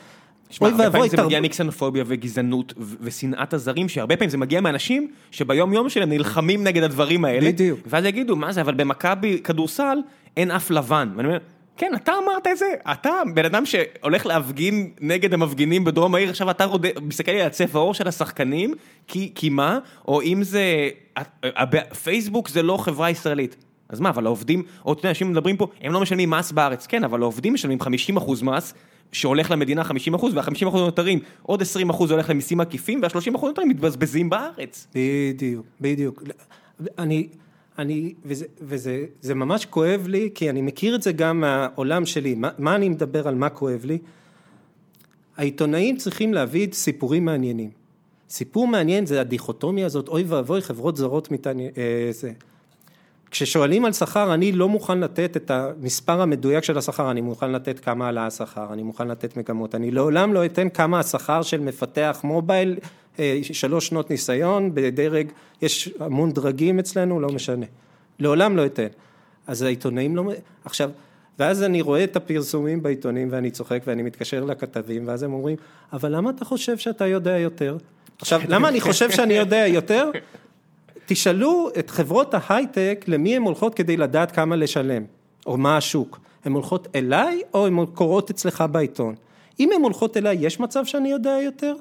[0.51, 5.73] שמע, הרבה פעמים זה מגיע מקסנופוביה וגזענות ושנאת הזרים, שהרבה פעמים זה מגיע מאנשים שביום
[5.73, 7.49] יום שלהם נלחמים נגד הדברים האלה.
[7.53, 7.81] בדיוק.
[7.87, 9.99] ואז יגידו, מה זה, אבל במכבי כדורסל
[10.37, 11.09] אין אף לבן.
[11.17, 11.39] ואני אומר,
[11.81, 16.51] כן, אתה אמרת את זה, אתה בן אדם שהולך להפגין נגד המפגינים בדרום העיר, עכשיו
[16.51, 16.67] אתה.
[17.03, 18.75] מסתכל על הצבע העור של השחקנים,
[19.07, 19.79] כי, כי מה?
[20.09, 20.89] או אם זה,
[22.03, 23.57] פייסבוק זה לא חברה ישראלית.
[23.89, 27.05] אז מה, אבל העובדים, אתה יודע, אנשים מדברים פה, הם לא משלמים מס בארץ, כן,
[27.05, 27.79] אבל העובדים משלמים
[28.17, 28.75] 50% מס,
[29.13, 29.85] שהולך למדינה 50%
[30.35, 34.87] וה-50% הנותרים, עוד 20% הולך למיסים עקיפים, וה-30% הנותרים מתבזבזים בארץ.
[34.95, 36.23] בדיוק, בדיוק.
[36.99, 37.29] אני...
[37.81, 42.35] אני, וזה, וזה זה ממש כואב לי, כי אני מכיר את זה גם מהעולם שלי,
[42.35, 43.99] מה, מה אני מדבר על מה כואב לי?
[45.37, 47.71] העיתונאים צריכים להביא סיפורים מעניינים.
[48.31, 52.33] סיפור מעניין זה הדיכוטומיה הזאת, אוי ואבוי, חברות זרות מתעניין, אה, זה.
[53.31, 57.81] כששואלים על שכר, אני לא מוכן לתת את המספר המדויק של השכר, אני מוכן לתת
[57.81, 62.21] כמה עלה השכר, אני מוכן לתת מגמות, אני לעולם לא אתן כמה השכר של מפתח
[62.25, 62.79] מובייל
[63.43, 65.27] שלוש שנות ניסיון בדרג,
[65.63, 67.67] יש המון דרגים אצלנו, לא משנה.
[68.19, 68.87] לעולם לא אתן.
[69.47, 70.33] אז העיתונאים לא...
[70.65, 70.91] עכשיו,
[71.39, 75.57] ואז אני רואה את הפרסומים בעיתונים ואני צוחק ואני מתקשר לכתבים ואז הם אומרים,
[75.93, 77.77] אבל למה אתה חושב שאתה יודע יותר?
[78.19, 80.11] עכשיו, למה אני חושב שאני יודע יותר?
[81.07, 85.03] תשאלו את חברות ההייטק למי הן הולכות כדי לדעת כמה לשלם,
[85.47, 86.21] או מה השוק.
[86.45, 89.15] הן הולכות אליי או הן קורות אצלך בעיתון?
[89.61, 91.75] אם הן הולכות אליי, יש מצב שאני יודע יותר?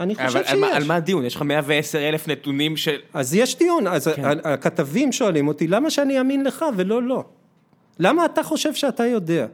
[0.00, 0.52] אני חושב שיש.
[0.52, 1.24] על, על מה הדיון?
[1.24, 2.96] יש לך 110 אלף נתונים של...
[3.14, 4.38] אז יש דיון, אז כן.
[4.44, 7.24] הכתבים שואלים אותי, למה שאני אאמין לך ולא לא?
[7.98, 9.46] למה אתה חושב שאתה יודע?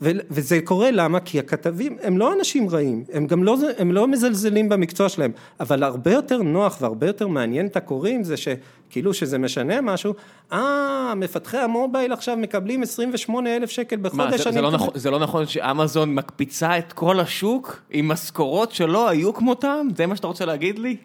[0.00, 1.20] וזה קורה למה?
[1.20, 5.82] כי הכתבים הם לא אנשים רעים, הם גם לא, הם לא מזלזלים במקצוע שלהם, אבל
[5.82, 8.34] הרבה יותר נוח והרבה יותר מעניין את הקוראים זה
[8.88, 10.14] שכאילו שזה משנה משהו,
[10.52, 14.16] אה, מפתחי המובייל עכשיו מקבלים 28 אלף שקל בחודש.
[14.16, 18.72] מה, זה, זה, לא נכון, זה לא נכון שאמזון מקפיצה את כל השוק עם משכורות
[18.72, 19.86] שלא היו כמותם?
[19.96, 20.96] זה מה שאתה רוצה להגיד לי?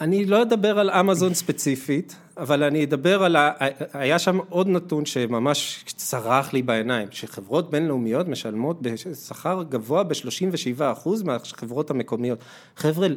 [0.00, 3.50] אני לא אדבר על אמזון ספציפית, אבל אני אדבר על, ה...
[3.92, 11.90] היה שם עוד נתון שממש צרח לי בעיניים, שחברות בינלאומיות משלמות בשכר גבוה ב-37% מהחברות
[11.90, 12.38] המקומיות.
[12.76, 13.08] חבר'ה,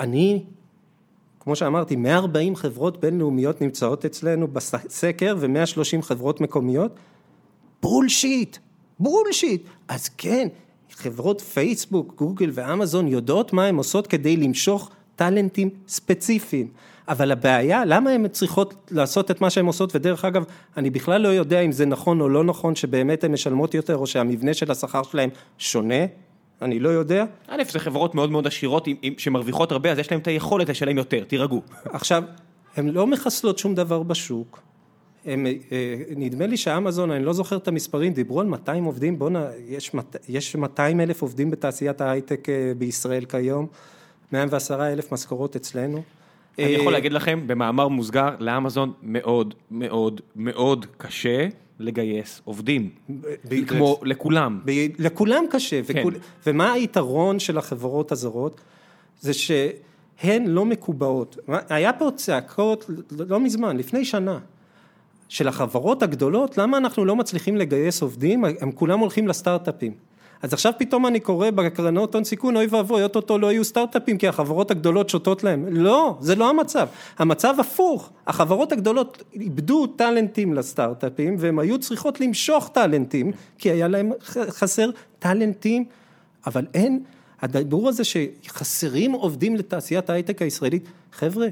[0.00, 0.44] אני,
[1.44, 6.92] כמו שאמרתי, 140 חברות בינלאומיות נמצאות אצלנו בסקר ו-130 חברות מקומיות,
[7.82, 8.56] בולשיט,
[8.98, 9.62] בולשיט.
[9.88, 10.48] אז כן,
[10.90, 16.68] חברות פייסבוק, גוגל ואמזון יודעות מה הן עושות כדי למשוך טאלנטים ספציפיים.
[17.08, 20.44] אבל הבעיה, למה הן צריכות לעשות את מה שהן עושות, ודרך אגב,
[20.76, 24.06] אני בכלל לא יודע אם זה נכון או לא נכון, שבאמת הן משלמות יותר, או
[24.06, 26.04] שהמבנה של השכר שלהן שונה,
[26.64, 27.24] אני לא יודע.
[27.48, 28.88] א', זה חברות מאוד מאוד עשירות,
[29.18, 31.62] שמרוויחות הרבה, אז יש להן את היכולת לשלם יותר, תירגעו.
[31.84, 32.22] עכשיו,
[32.76, 34.62] הן לא מחסלות שום דבר בשוק.
[35.24, 39.46] הם, אה, נדמה לי שאמזון, אני לא זוכר את המספרים, דיברו על 200 עובדים, בואנה,
[39.68, 39.90] יש,
[40.28, 43.66] יש 200 אלף עובדים בתעשיית ההייטק אה, בישראל כיום.
[44.32, 46.02] 110 אלף משכורות אצלנו.
[46.58, 51.48] אני יכול אה, להגיד לכם, במאמר מוסגר, לאמזון מאוד מאוד מאוד קשה
[51.78, 52.90] לגייס עובדים,
[53.66, 54.60] כמו לכולם.
[54.98, 56.04] לכולם קשה, כן.
[56.46, 58.60] ומה היתרון של החברות הזרות?
[59.20, 61.36] זה שהן לא מקובעות.
[61.68, 62.90] היה פה צעקות
[63.28, 64.38] לא מזמן, לפני שנה,
[65.28, 69.92] של החברות הגדולות, למה אנחנו לא מצליחים לגייס עובדים, הם כולם הולכים לסטארט-אפים.
[70.44, 74.28] אז עכשיו פתאום אני קורא בקרנות הון סיכון, אוי ואבוי, אוטוטו לא יהיו סטארט-אפים כי
[74.28, 75.66] החברות הגדולות שותות להם.
[75.70, 76.88] לא, זה לא המצב.
[77.18, 84.12] המצב הפוך, החברות הגדולות איבדו טאלנטים לסטארט-אפים והם היו צריכות למשוך טאלנטים, כי היה להם
[84.30, 85.84] חסר טאלנטים,
[86.46, 87.02] אבל אין,
[87.42, 91.46] הדיבור הזה שחסרים עובדים לתעשיית ההייטק הישראלית, חבר'ה,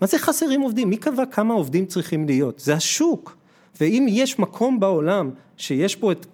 [0.00, 0.90] מה זה חסרים עובדים?
[0.90, 2.58] מי קבע כמה עובדים צריכים להיות?
[2.58, 3.36] זה השוק.
[3.80, 6.26] ואם יש מקום בעולם שיש פה את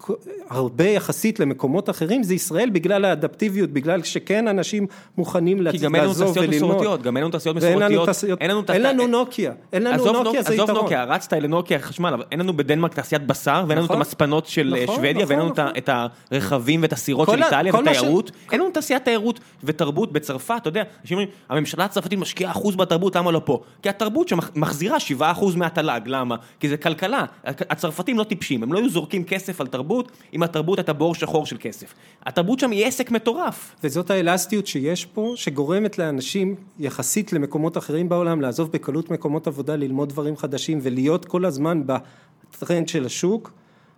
[0.49, 4.87] הרבה יחסית למקומות אחרים, זה ישראל בגלל האדפטיביות, בגלל שכן אנשים
[5.17, 5.81] מוכנים לעזוב וללמוד.
[5.81, 8.69] כי גם אין לנו תעשיות מסורתיות, גם אין לנו תעשיות מסורתיות.
[8.69, 10.69] אין לנו נוקיה, אין לנו נוקיה, זה יתרון.
[10.69, 13.97] עזוב נוקיה, רצת לנוקיה חשמל, אבל אין לנו בדנמרק תעשיית בשר, ואין לנו את נכון.
[13.97, 15.89] המספנות של נכון, שוודיה, נכון, ואין לנו את
[16.31, 18.31] הרכבים ואת הסירות של איטליה, ותיירות.
[18.51, 23.15] אין לנו תעשיית תיירות ותרבות בצרפת, אתה יודע, אנשים אומרים, הממשלה הצרפתית משקיעה אחוז בתרבות,
[23.15, 23.61] למה לא פה?
[23.81, 25.23] כי התרבות שמחזירה 7%
[25.55, 26.35] מהתל"ג, למה?
[26.59, 30.79] כי זה כלכלה, הצרפתים לא טיפשים, הם לא היו זורקים כסף על תרבות, אם התרבות
[30.79, 31.93] הייתה בור שחור של כסף.
[32.25, 33.75] התרבות שם היא עסק מטורף.
[33.83, 40.09] וזאת האלסטיות שיש פה, שגורמת לאנשים, יחסית למקומות אחרים בעולם, לעזוב בקלות מקומות עבודה, ללמוד
[40.09, 43.51] דברים חדשים ולהיות כל הזמן בטרנד של השוק,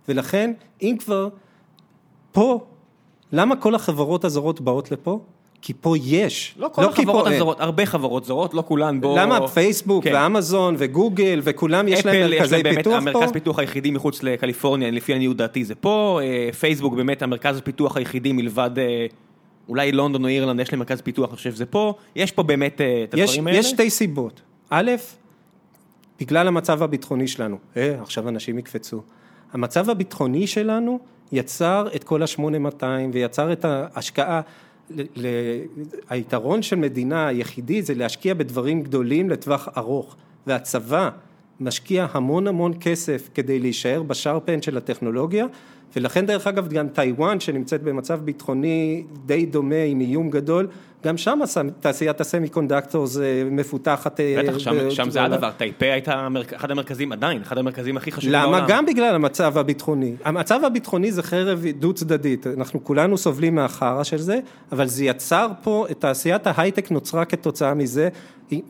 [0.07, 1.29] ולכן, אם כבר,
[2.31, 2.65] פה,
[3.31, 5.19] למה כל החברות הזרות באות לפה?
[5.65, 6.55] כי פה יש.
[6.57, 9.15] לא כל לא החברות הזרות, הרבה חברות זרות, לא כולן בו...
[9.17, 10.13] למה פייסבוק כן.
[10.13, 12.97] ואמזון וגוגל וכולם יש להם מרכזי פיתוח פה?
[12.97, 17.97] המרכז פיתוח היחידי מחוץ לקליפורניה, לפי עניות דעתי זה פה, אה, פייסבוק באמת המרכז הפיתוח
[17.97, 18.71] היחידי מלבד...
[18.77, 19.05] אה,
[19.69, 22.81] אולי לונדון או אירלנד יש להם מרכז פיתוח, אני חושב שזה פה, יש פה באמת
[22.81, 23.59] אה, את הדברים האלה.
[23.59, 24.41] יש שתי סיבות.
[24.69, 24.91] א',
[26.19, 27.57] בגלל המצב הביטחוני שלנו.
[27.77, 29.01] אה, עכשיו אנשים יקפצו.
[29.53, 30.99] המצב הביטחוני שלנו
[31.31, 32.83] יצר את כל ה-8200
[33.13, 34.41] ויצר את ההשקעה.
[36.09, 40.15] היתרון של מדינה היחידי זה להשקיע בדברים גדולים לטווח ארוך
[40.47, 41.09] והצבא
[41.59, 45.45] משקיע המון המון כסף כדי להישאר בשרפן של הטכנולוגיה
[45.95, 50.67] ולכן דרך אגב גם טיוואן שנמצאת במצב ביטחוני די דומה עם איום גדול
[51.03, 51.39] גם שם
[51.79, 54.19] תעשיית הסמי קונדקטור זה מפותחת.
[54.19, 58.41] אה, בטח, שם, שם זה הדבר, טייפה הייתה אחד המרכזים עדיין, אחד המרכזים הכי חשובים
[58.41, 58.57] בעולם.
[58.57, 58.65] למה?
[58.67, 60.15] גם בגלל המצב הביטחוני.
[60.25, 64.39] המצב הביטחוני זה חרב דו צדדית, אנחנו כולנו סובלים מהחרא של זה,
[64.71, 68.09] אבל זה יצר פה, תעשיית ההייטק נוצרה כתוצאה מזה,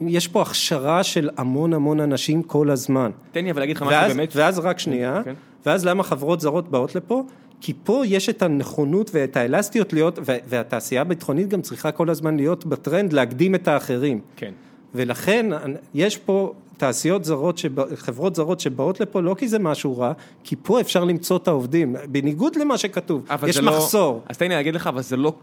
[0.02, 3.12] יש פה הכשרה של המון המון אנשים כל הזמן.
[3.32, 4.34] תן לי אבל להגיד לך משהו באמת.
[4.36, 5.34] ואז רק שנייה, כן.
[5.66, 7.24] ואז למה חברות זרות באות לפה?
[7.62, 12.66] כי פה יש את הנכונות ואת האלסטיות להיות, והתעשייה הביטחונית גם צריכה כל הזמן להיות
[12.66, 14.20] בטרנד להקדים את האחרים.
[14.36, 14.52] כן.
[14.96, 15.46] ולכן
[15.94, 17.60] יש פה תעשיות זרות,
[17.96, 20.14] חברות זרות שבאות לפה לא כי זה משהו רע,
[20.44, 24.14] כי פה אפשר למצוא את העובדים, בניגוד למה שכתוב, יש לא- מחסור.
[24.14, 25.34] לא, אז תן לי להגיד לך, אבל זה לא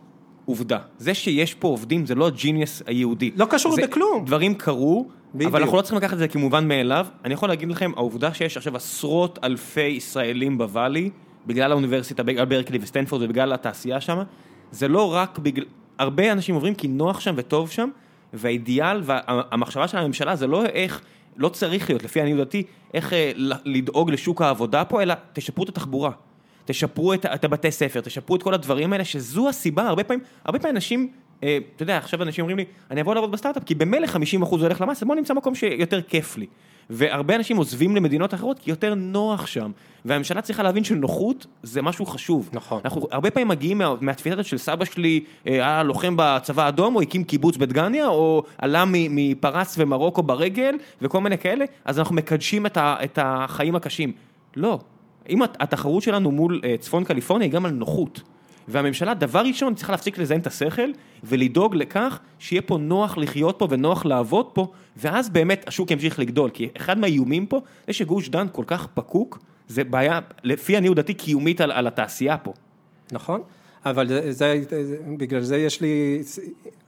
[0.50, 0.78] עובדה.
[0.98, 3.30] זה שיש פה עובדים זה לא הג'יניוס היהודי.
[3.36, 4.24] לא קשור זה, בכלום.
[4.24, 5.50] דברים קרו, בדיוק.
[5.50, 7.06] אבל אנחנו לא צריכים לקחת את זה כמובן מאליו.
[7.24, 11.10] אני יכול להגיד לכם, העובדה שיש עכשיו עשרות אלפי ישראלים בוואלי,
[11.46, 14.18] בגלל האוניברסיטה, בגלל ברקלי וסטנפורד ובגלל התעשייה שם,
[14.70, 15.64] זה לא רק בגלל,
[15.98, 17.88] הרבה אנשים עוברים כי נוח שם וטוב שם,
[18.32, 21.00] והאידיאל והמחשבה של הממשלה זה לא איך,
[21.36, 22.62] לא צריך להיות, לפי עניות דעתי,
[22.94, 23.32] איך אה,
[23.64, 26.10] לדאוג לשוק העבודה פה, אלא תשפרו את התחבורה.
[26.70, 30.58] תשפרו את, את הבתי ספר, תשפרו את כל הדברים האלה, שזו הסיבה, הרבה פעמים, הרבה
[30.58, 31.08] פעמים אנשים,
[31.42, 34.10] אה, אתה יודע, עכשיו אנשים אומרים לי, אני אבוא לעבוד בסטארט-אפ, כי במילא 50%
[34.50, 36.46] הולך למס, אז בוא נמצא מקום שיותר כיף לי.
[36.90, 39.70] והרבה אנשים עוזבים למדינות אחרות כי יותר נוח שם.
[40.04, 42.50] והממשלה צריכה להבין שנוחות זה משהו חשוב.
[42.52, 42.80] נכון.
[42.84, 46.96] אנחנו הרבה פעמים מגיעים מה, מהתפיסה הזאת של סבא שלי אה, היה לוחם בצבא האדום,
[46.96, 52.66] או הקים קיבוץ בדגניה, או עלה מפרס ומרוקו ברגל, וכל מיני כאלה, אז אנחנו מקדשים
[52.66, 54.12] את, ה, את החיים הקשים.
[54.56, 54.78] לא.
[55.28, 58.20] אם הת- התחרות שלנו מול אה, צפון קליפורניה היא גם על נוחות.
[58.68, 60.90] והממשלה, דבר ראשון, צריכה להפסיק לזיין את השכל
[61.24, 66.50] ולדאוג לכך שיהיה פה נוח לחיות פה ונוח לעבוד פה, ואז באמת השוק ימשיך לגדול.
[66.50, 69.38] כי אחד מהאיומים פה, זה שגוש דן כל כך פקוק,
[69.68, 72.52] זה בעיה, לפי עניות דעתי, קיומית על, על התעשייה פה.
[73.12, 73.40] נכון,
[73.84, 76.22] אבל זה, זה, זה, בגלל זה יש לי,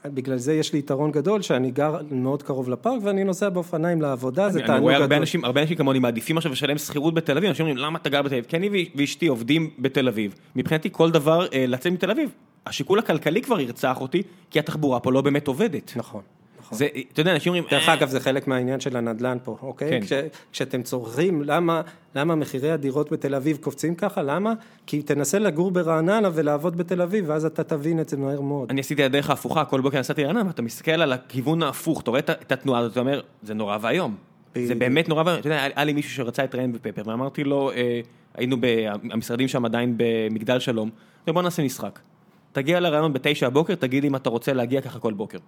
[0.06, 4.50] בגלל זה יש לי יתרון גדול שאני גר מאוד קרוב לפארק ואני נוסע באופניים לעבודה,
[4.50, 5.02] זה אני תענוג רואה גדול.
[5.02, 8.08] הרבה אנשים, הרבה אנשים כמוני מעדיפים עכשיו לשלם שכירות בתל אביב, אנשים אומרים למה אתה
[8.08, 8.44] גר בתל אביב?
[8.44, 12.30] כי אני ואשתי עובדים בתל אביב, מבחינתי כל דבר אה, לצאת מתל אביב,
[12.66, 15.92] השיקול הכלכלי כבר ירצח אותי, כי התחבורה פה לא באמת עובדת.
[15.96, 16.22] נכון.
[16.72, 16.78] נכון.
[16.78, 19.90] זה, אתה יודע, אנשים אומרים, דרך "אה, אגב, זה חלק מהעניין של הנדל"ן פה, אוקיי?
[19.90, 20.00] כן.
[20.06, 20.12] כש,
[20.52, 21.80] כשאתם צורכים, למה,
[22.14, 24.22] למה מחירי הדירות בתל אביב קופצים ככה?
[24.22, 24.52] למה?
[24.86, 28.70] כי תנסה לגור ברעננה ולעבוד בתל אביב, ואז אתה תבין את זה מהר מאוד.
[28.70, 32.20] אני עשיתי הדרך ההפוכה, כל בוקר נסעתי לרעננה, ואתה מסתכל על הכיוון ההפוך, אתה רואה
[32.20, 34.16] את התנועה הזאת, אתה אומר, זה נורא ואיום.
[34.54, 34.74] זה.
[34.74, 35.38] באמת נורא ואיום.
[35.40, 38.00] אתה יודע, היה- לי מישהו שרצה להתראיין בפפר, ואמרתי לו, אה,
[38.34, 38.66] היינו, ב-
[39.12, 40.90] המשרדים שם עדיין במגדל שלום,
[41.26, 41.98] בוא נעשה משחק.
[42.52, 45.38] תגיע לרעיון בתשע הבוקר, תגיד אם אתה רוצה להגיע ככה כל בוקר.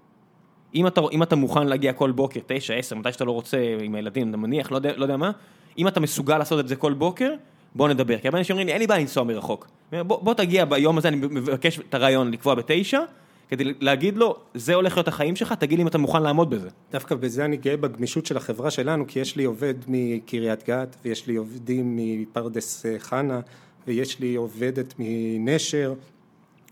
[0.75, 3.95] אם אתה, אם אתה מוכן להגיע כל בוקר, תשע, עשר, מתי שאתה לא רוצה עם
[3.95, 5.31] הילדים, אתה מניח, לא יודע, לא יודע מה,
[5.79, 7.33] אם אתה מסוגל לעשות את זה כל בוקר,
[7.75, 8.19] בוא נדבר.
[8.19, 9.69] כי הרבה אנשים אומרים לי, אין לי בעיה לנסוע מרחוק.
[9.93, 13.01] בוא, בוא תגיע ביום הזה, אני מבקש את הרעיון לקבוע בתשע,
[13.49, 16.69] כדי להגיד לו, זה הולך להיות החיים שלך, תגיד לי אם אתה מוכן לעמוד בזה.
[16.93, 21.27] דווקא בזה אני גאה בגמישות של החברה שלנו, כי יש לי עובד מקריית גת, ויש
[21.27, 23.41] לי עובדים מפרדס אה, חנה,
[23.87, 25.95] ויש לי עובדת מנשר,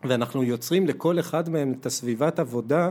[0.04, 2.90] ואנחנו יוצרים לכל אחד מהם את הסביבת עבודה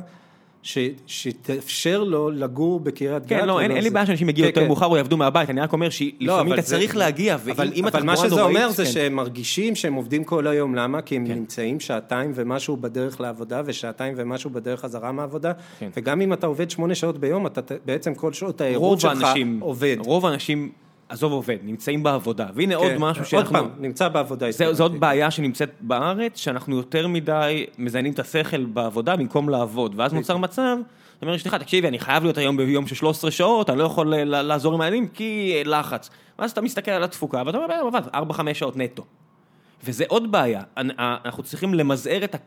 [0.64, 0.78] ש,
[1.08, 3.30] שתאפשר לו לגור בקריית גת.
[3.30, 3.94] כן, לא, אין, אין לי זה.
[3.94, 4.68] בעיה שאנשים יגיעו כן, יותר כן.
[4.68, 7.70] מאוחר או יעבדו מהבית, אני רק אומר לא, שלפעמים אבל אתה זה- צריך להגיע, אבל,
[7.74, 8.92] ואם אבל מה שזה אומר זה כן.
[8.92, 11.02] שהם מרגישים שהם עובדים כל היום, למה?
[11.02, 11.34] כי הם כן.
[11.34, 15.90] נמצאים שעתיים ומשהו בדרך לעבודה ושעתיים ומשהו בדרך חזרה מהעבודה, כן.
[15.98, 19.28] וגם אם אתה עובד שמונה שעות ביום, אתה בעצם כל שעות העירות שלך
[19.60, 19.98] עובד.
[20.00, 20.70] רוב האנשים,
[21.12, 22.98] עזוב עובד, נמצאים בעבודה, והנה עוד כן.
[22.98, 23.54] משהו עוד שאנחנו...
[23.54, 24.52] פעם, נמצא בעבודה.
[24.52, 29.94] זה, זו עוד בעיה שנמצאת בארץ, שאנחנו יותר מדי מזיינים את השכל בעבודה במקום לעבוד,
[29.98, 30.62] ואז נוצר מצב,
[31.18, 34.16] אתה אומר לאשתך, תקשיבי, אני חייב להיות היום ביום של 13 שעות, אני לא יכול
[34.26, 36.10] לעזור עם הילדים כי לחץ.
[36.40, 39.04] ואז אתה מסתכל על התפוקה, ואתה אומר, "בסדר, עבד, 4-5 שעות נטו.
[39.84, 40.92] וזה עוד בעיה, אנ-
[41.26, 42.38] אנחנו צריכים למזער את ה...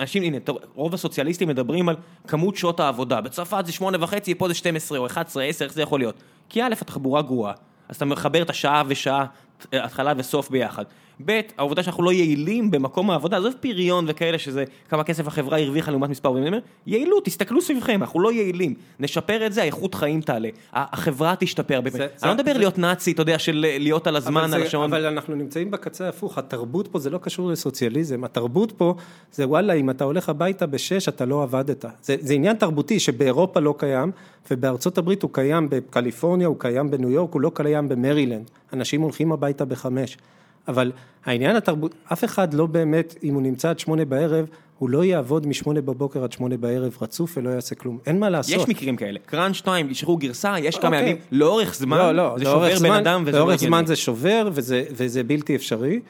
[0.00, 0.36] אנשים, הנה,
[0.74, 1.96] רוב הסוציאליסטים מדברים על
[2.26, 5.82] כמות שעות העבודה, בצרפת זה שמונה וחצי, פה זה 12 או 11, 10, איך זה
[5.82, 6.14] יכול להיות?
[6.48, 7.52] כי א', התחבורה גרועה,
[7.92, 9.26] אז אתה מחבר את השעה ושעה,
[9.72, 10.84] התחלה וסוף ביחד.
[11.24, 15.90] ב', העובדה שאנחנו לא יעילים במקום העבודה, עזוב פריון וכאלה, שזה כמה כסף החברה הרוויחה
[15.90, 19.94] לעומת מספר עובדים, אני אומר, יעילות, תסתכלו סביבכם, אנחנו לא יעילים, נשפר את זה, האיכות
[19.94, 21.92] חיים תעלה, החברה תשתפר, באמת.
[21.92, 24.92] זה- אני לא מדבר זה- להיות נאצי, אתה יודע, של להיות על הזמן, על השעון.
[24.92, 28.94] אבל אנחנו נמצאים בקצה ההפוך, התרבות פה זה לא קשור לסוציאליזם, התרבות פה
[29.32, 31.84] זה וואלה, אם אתה הולך הביתה בשש אתה לא עבדת.
[32.02, 34.10] זה, זה עניין תרבותי שבאירופה לא קיים,
[34.50, 38.50] ובארצות הברית הוא קיים בקליפורניה, הוא קיים בניו יורק, הוא לא קיים במרילנד.
[38.72, 40.16] אנשים הולכים הביתה בחמש.
[40.68, 40.92] אבל
[41.24, 44.46] העניין התרבות, אף אחד לא באמת, אם הוא נמצא עד שמונה בערב,
[44.78, 48.62] הוא לא יעבוד משמונה בבוקר עד שמונה בערב רצוף ולא יעשה כלום, אין מה לעשות.
[48.62, 51.00] יש מקרים כאלה, קראנץ' 2, ישחררו גרסה, יש כמה אוקיי.
[51.10, 53.56] ימים, לאורך זמן, לא, לא, זה שובר בן זמן- אדם וזה לא לאורך.
[53.60, 56.00] זמן זה שובר וזה, וזה בלתי אפשרי,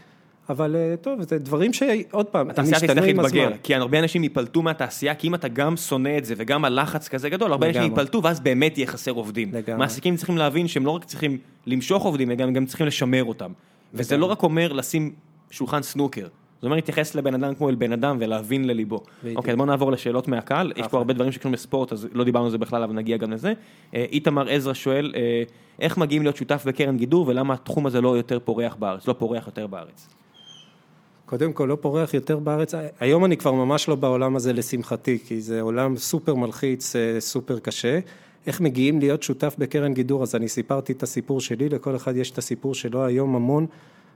[0.48, 3.50] אבל אה, טוב, זה דברים שעוד פעם, התעשייה תצטרך להתבגר.
[3.62, 7.28] כי הרבה אנשים ייפלטו מהתעשייה, כי אם אתה גם שונא את זה וגם הלחץ כזה
[7.28, 7.82] גדול, הרבה אנשים.
[7.82, 9.52] ייפלטו ואז באמת יהיה חסר עובדים.
[9.78, 13.52] מעסיקים צריכים להבין שהם לא רק צריכים למשוך עובדים, הם גם- גם צריכים לשמר אותם.
[13.94, 15.12] וזה לא רק אומר לשים
[15.50, 16.26] שולחן סנוקר.
[16.62, 19.00] זה אומר להתייחס לבן אדם כמו אל בן אדם ולהבין לליבו.
[19.36, 22.50] אוקיי, בואו נעבור לשאלות מהקהל, יש פה הרבה דברים שקשורים לספורט, אז לא דיברנו על
[22.50, 23.52] זה בכלל, אבל נגיע גם לזה.
[23.94, 25.42] אה, איתמר עזרא שואל, אה,
[25.78, 29.46] איך מגיעים להיות שותף בקרן גידור ולמה התחום הזה לא יותר פורח בארץ, לא פורח
[29.46, 30.08] יותר בארץ?
[31.26, 35.40] קודם כל, לא פורח יותר בארץ, היום אני כבר ממש לא בעולם הזה לשמחתי, כי
[35.40, 37.98] זה עולם סופר מלחיץ, אה, סופר קשה.
[38.46, 42.30] איך מגיעים להיות שותף בקרן גידור, אז אני סיפרתי את הסיפור שלי, לכל אחד יש
[42.30, 43.66] את הסיפור שלו, היום המון,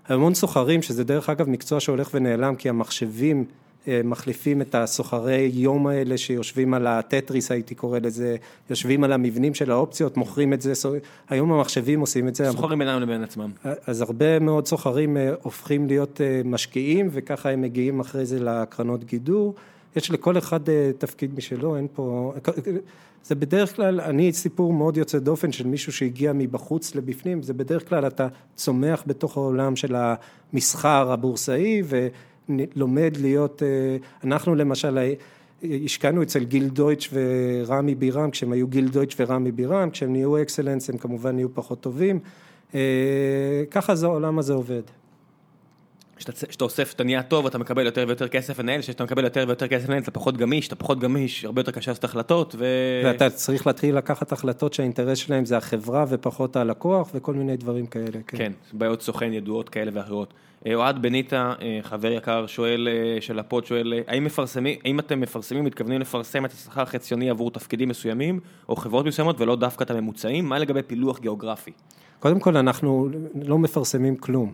[0.08, 3.44] המון סוחרים, שזה דרך אגב מקצוע שהולך ונעלם, כי המחשבים
[3.88, 8.36] אה, מחליפים את הסוחרי יום האלה שיושבים על הטטריס הייתי קורא לזה,
[8.70, 10.72] יושבים על המבנים של האופציות, מוכרים את זה,
[11.28, 12.50] היום המחשבים עושים את זה.
[12.50, 13.50] סוחרים בינם לבין עצמם.
[13.86, 19.04] אז הרבה מאוד סוחרים אה, הופכים להיות אה, משקיעים וככה הם מגיעים אחרי זה לקרנות
[19.04, 19.54] גידור.
[19.96, 22.34] יש לכל אחד אה, תפקיד משלו, אין פה...
[23.26, 27.88] זה בדרך כלל, אני סיפור מאוד יוצא דופן של מישהו שהגיע מבחוץ לבפנים, זה בדרך
[27.88, 31.82] כלל אתה צומח בתוך העולם של המסחר הבורסאי
[32.48, 34.98] ולומד להיות, אה, אנחנו למשל
[35.84, 40.90] השקענו אצל גיל דויטש ורמי בירם, כשהם היו גיל דויטש ורמי בירם, כשהם נהיו אקסלנס
[40.90, 42.18] הם כמובן נהיו פחות טובים,
[42.74, 42.80] אה,
[43.70, 44.82] ככה זה העולם הזה עובד.
[46.16, 49.68] כשאתה אוסף אתה נהיה טוב אתה מקבל יותר ויותר כסף לנהל, כשאתה מקבל יותר ויותר
[49.68, 52.64] כסף לנהל אתה פחות גמיש, אתה פחות גמיש, הרבה יותר קשה לעשות החלטות ו...
[53.04, 58.06] ואתה צריך להתחיל לקחת החלטות שהאינטרס שלהם זה החברה ופחות הלקוח וכל מיני דברים כאלה.
[58.26, 60.34] כן, כן בעיות סוכן ידועות כאלה ואחרות.
[60.66, 65.20] אה, אוהד בניטה, אה, חבר יקר, שואל אה, של הפוד, שואל, האם מפרסמים, האם אתם
[65.20, 69.90] מפרסמים, מתכוונים לפרסם את השכר החציוני עבור תפקידים מסוימים או חברות מסוימות ולא דווקא את
[69.90, 70.44] הממוצעים?
[70.44, 71.72] מה לגבי פילוח גיאוגרפי?
[72.20, 73.08] קודם כל אנחנו
[73.42, 74.52] לא מפרסמים כלום,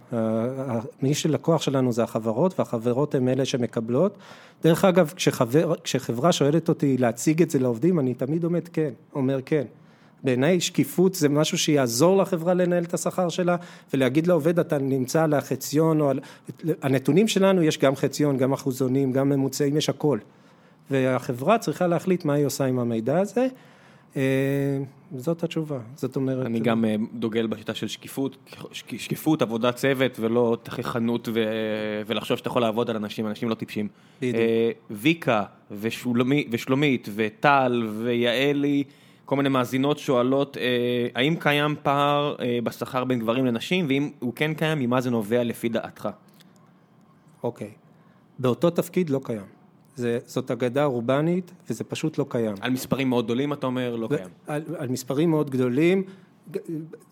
[1.03, 4.19] מי שלקוח שלנו זה החברות והחברות הן אלה שמקבלות,
[4.65, 9.41] דרך אגב כשחבר, כשחברה שואלת אותי להציג את זה לעובדים אני תמיד עומד כן, אומר
[9.47, 9.65] כן,
[10.25, 13.57] בעיניי שקיפות זה משהו שיעזור לחברה לנהל את השכר שלה
[13.95, 16.21] ולהגיד לעובד אתה נמצא על החציון או על,
[16.83, 20.19] הנתונים שלנו יש גם חציון, גם אחוזונים, גם ממוצעים, יש הכל.
[20.91, 23.41] והחברה צריכה להחליט מה היא עושה עם המידע הזה.
[23.41, 23.47] אה,
[25.17, 26.47] זאת התשובה, זאת אומרת...
[26.47, 28.37] אני גם אה, דוגל בשיטה של שקיפות,
[28.73, 31.29] שקיפות, עבודת צוות ולא תככנות
[32.07, 33.89] ולחשוב שאתה יכול לעבוד על אנשים, אנשים לא טיפשים.
[34.23, 35.45] אה, ויקה
[36.51, 38.85] ושלומית וטל ויעלי,
[39.25, 40.57] כל מיני מאזינות שואלות,
[41.15, 42.35] האם קיים פער
[42.65, 46.09] בשכר בין גברים לנשים, ואם הוא כן קיים, ממה זה נובע לפי דעתך?
[47.43, 47.71] אוקיי,
[48.39, 49.62] באותו תפקיד לא קיים.
[49.97, 52.55] זה, זאת אגדה אורבנית וזה פשוט לא קיים.
[52.61, 54.29] על מספרים מאוד גדולים אתה אומר, לא קיים.
[54.47, 56.05] על, על מספרים מאוד גדולים,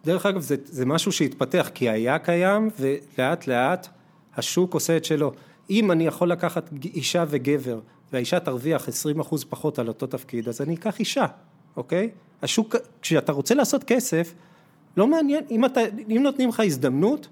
[0.04, 3.88] דרך אגב זה, זה משהו שהתפתח כי היה קיים ולאט לאט
[4.36, 5.32] השוק עושה את שלו.
[5.70, 7.80] אם אני יכול לקחת אישה וגבר
[8.12, 11.26] והאישה תרוויח 20 אחוז פחות על אותו תפקיד אז אני אקח אישה,
[11.76, 12.10] אוקיי?
[12.42, 14.34] השוק, כשאתה רוצה לעשות כסף,
[14.96, 17.28] לא מעניין, אם, אתה, אם נותנים לך הזדמנות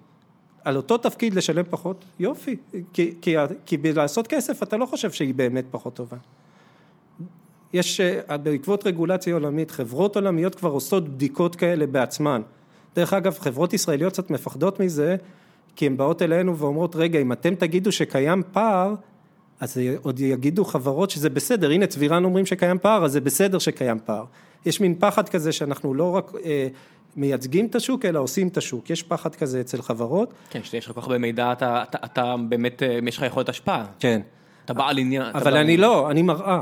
[0.68, 2.56] על אותו תפקיד לשלם פחות, יופי,
[2.92, 3.34] כי, כי,
[3.66, 6.16] כי בלעשות כסף אתה לא חושב שהיא באמת פחות טובה.
[7.72, 12.42] יש, אה, בעקבות רגולציה עולמית, חברות עולמיות כבר עושות בדיקות כאלה בעצמן.
[12.96, 15.16] דרך אגב, חברות ישראליות קצת מפחדות מזה,
[15.76, 18.94] כי הן באות אלינו ואומרות, רגע, אם אתם תגידו שקיים פער,
[19.60, 23.98] אז עוד יגידו חברות שזה בסדר, הנה צבירן אומרים שקיים פער, אז זה בסדר שקיים
[24.04, 24.24] פער.
[24.66, 26.68] יש מין פחד כזה שאנחנו לא רק אה,
[27.16, 28.90] מייצגים את השוק, אלא עושים את השוק.
[28.90, 30.32] יש פחד כזה אצל חברות.
[30.50, 33.48] כן, כשיש לך כל כך הרבה מידע, אתה, אתה, אתה באמת, אה, יש לך יכולת
[33.48, 33.86] השפעה.
[33.98, 34.20] כן.
[34.64, 35.22] אתה בעל עניין.
[35.34, 35.80] אבל אני עניין.
[35.80, 36.60] לא, אני מראה.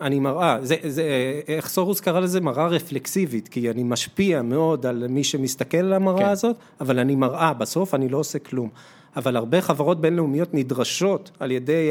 [0.00, 1.04] אני מראה, זה, זה,
[1.48, 6.18] איך סורוס קרא לזה מראה רפלקסיבית, כי אני משפיע מאוד על מי שמסתכל על המראה
[6.18, 6.28] כן.
[6.28, 8.68] הזאת, אבל אני מראה, בסוף אני לא עושה כלום.
[9.16, 11.90] אבל הרבה חברות בינלאומיות נדרשות על ידי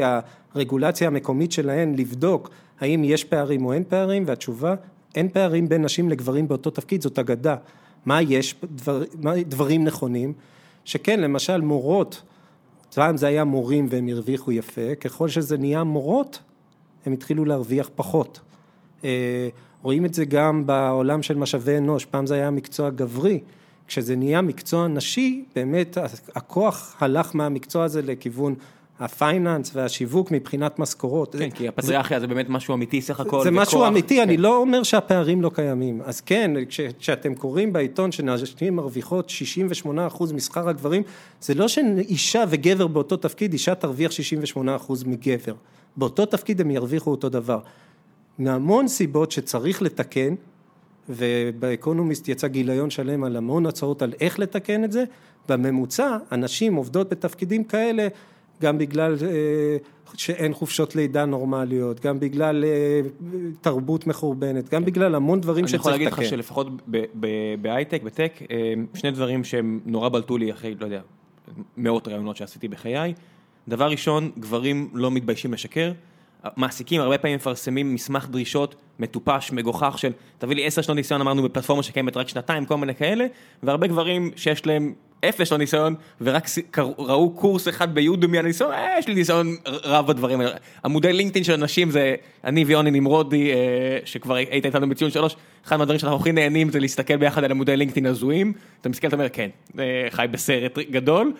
[0.54, 2.50] הרגולציה המקומית שלהן לבדוק
[2.80, 4.74] האם יש פערים או אין פערים, והתשובה,
[5.14, 7.56] אין פערים בין נשים לגברים באותו תפקיד, זאת אגדה.
[8.06, 10.32] מה יש, דבר, מה, דברים נכונים,
[10.84, 12.22] שכן למשל מורות,
[12.94, 16.42] פעם זה היה מורים והם הרוויחו יפה, ככל שזה נהיה מורות,
[17.06, 18.40] הם התחילו להרוויח פחות.
[19.04, 19.48] אה,
[19.82, 23.40] רואים את זה גם בעולם של משאבי אנוש, פעם זה היה מקצוע גברי,
[23.86, 25.98] כשזה נהיה מקצוע נשי, באמת
[26.34, 28.54] הכוח הלך מהמקצוע הזה לכיוון
[29.00, 31.36] הפייננס והשיווק מבחינת משכורות.
[31.38, 33.42] כן, כי הפטריארכיה זה באמת משהו אמיתי סך הכל.
[33.44, 34.42] זה משהו אמיתי, אני כן.
[34.42, 36.00] לא אומר שהפערים לא קיימים.
[36.04, 36.50] אז כן,
[36.98, 39.32] כשאתם קוראים בעיתון שנשים מרוויחות
[39.84, 41.02] 68% משכר הגברים,
[41.40, 44.10] זה לא שאישה וגבר באותו תפקיד, אישה תרוויח
[44.56, 44.56] 68%
[45.06, 45.54] מגבר.
[45.96, 47.58] באותו תפקיד הם ירוויחו אותו דבר.
[48.38, 50.34] מהמון סיבות שצריך לתקן,
[51.08, 55.04] ובאקונומיסט יצא גיליון שלם על המון הצעות על איך לתקן את זה,
[55.48, 58.08] בממוצע הנשים עובדות בתפקידים כאלה
[58.62, 59.76] גם בגלל אה,
[60.14, 63.00] שאין חופשות לידה נורמליות, גם בגלל אה,
[63.60, 65.94] תרבות מחורבנת, גם בגלל המון דברים שצריך לתקן.
[65.94, 66.66] אני יכול להגיד לך שלפחות
[67.60, 71.00] בהייטק, בטק, אה, שני דברים שהם נורא בלטו לי אחרי, לא יודע,
[71.76, 73.14] מאות רעיונות שעשיתי בחיי.
[73.68, 75.92] דבר ראשון, גברים לא מתביישים לשקר.
[76.56, 81.42] מעסיקים הרבה פעמים מפרסמים מסמך דרישות מטופש, מגוחך של תביא לי עשר שנות ניסיון אמרנו
[81.42, 83.26] בפלטפורמה שקיימת רק שנתיים, כל מיני כאלה,
[83.62, 84.94] והרבה גברים שיש להם
[85.24, 86.46] אפס לא ניסיון, ורק
[86.98, 90.56] ראו קורס אחד ביודמי על ניסיון, אה, יש לי ניסיון רב בדברים האלה.
[90.84, 92.14] עמודי לינקדאין של אנשים זה,
[92.44, 93.56] אני ויוני נמרודי, אה,
[94.04, 95.36] שכבר היית איתנו בציון שלוש,
[95.66, 99.16] אחד מהדברים שאנחנו הכי נהנים זה להסתכל ביחד על עמודי לינקדאין הזויים, אתה מסתכל, אתה
[99.16, 99.48] אומר, כן,
[99.78, 101.32] אה, חי בסרט גדול,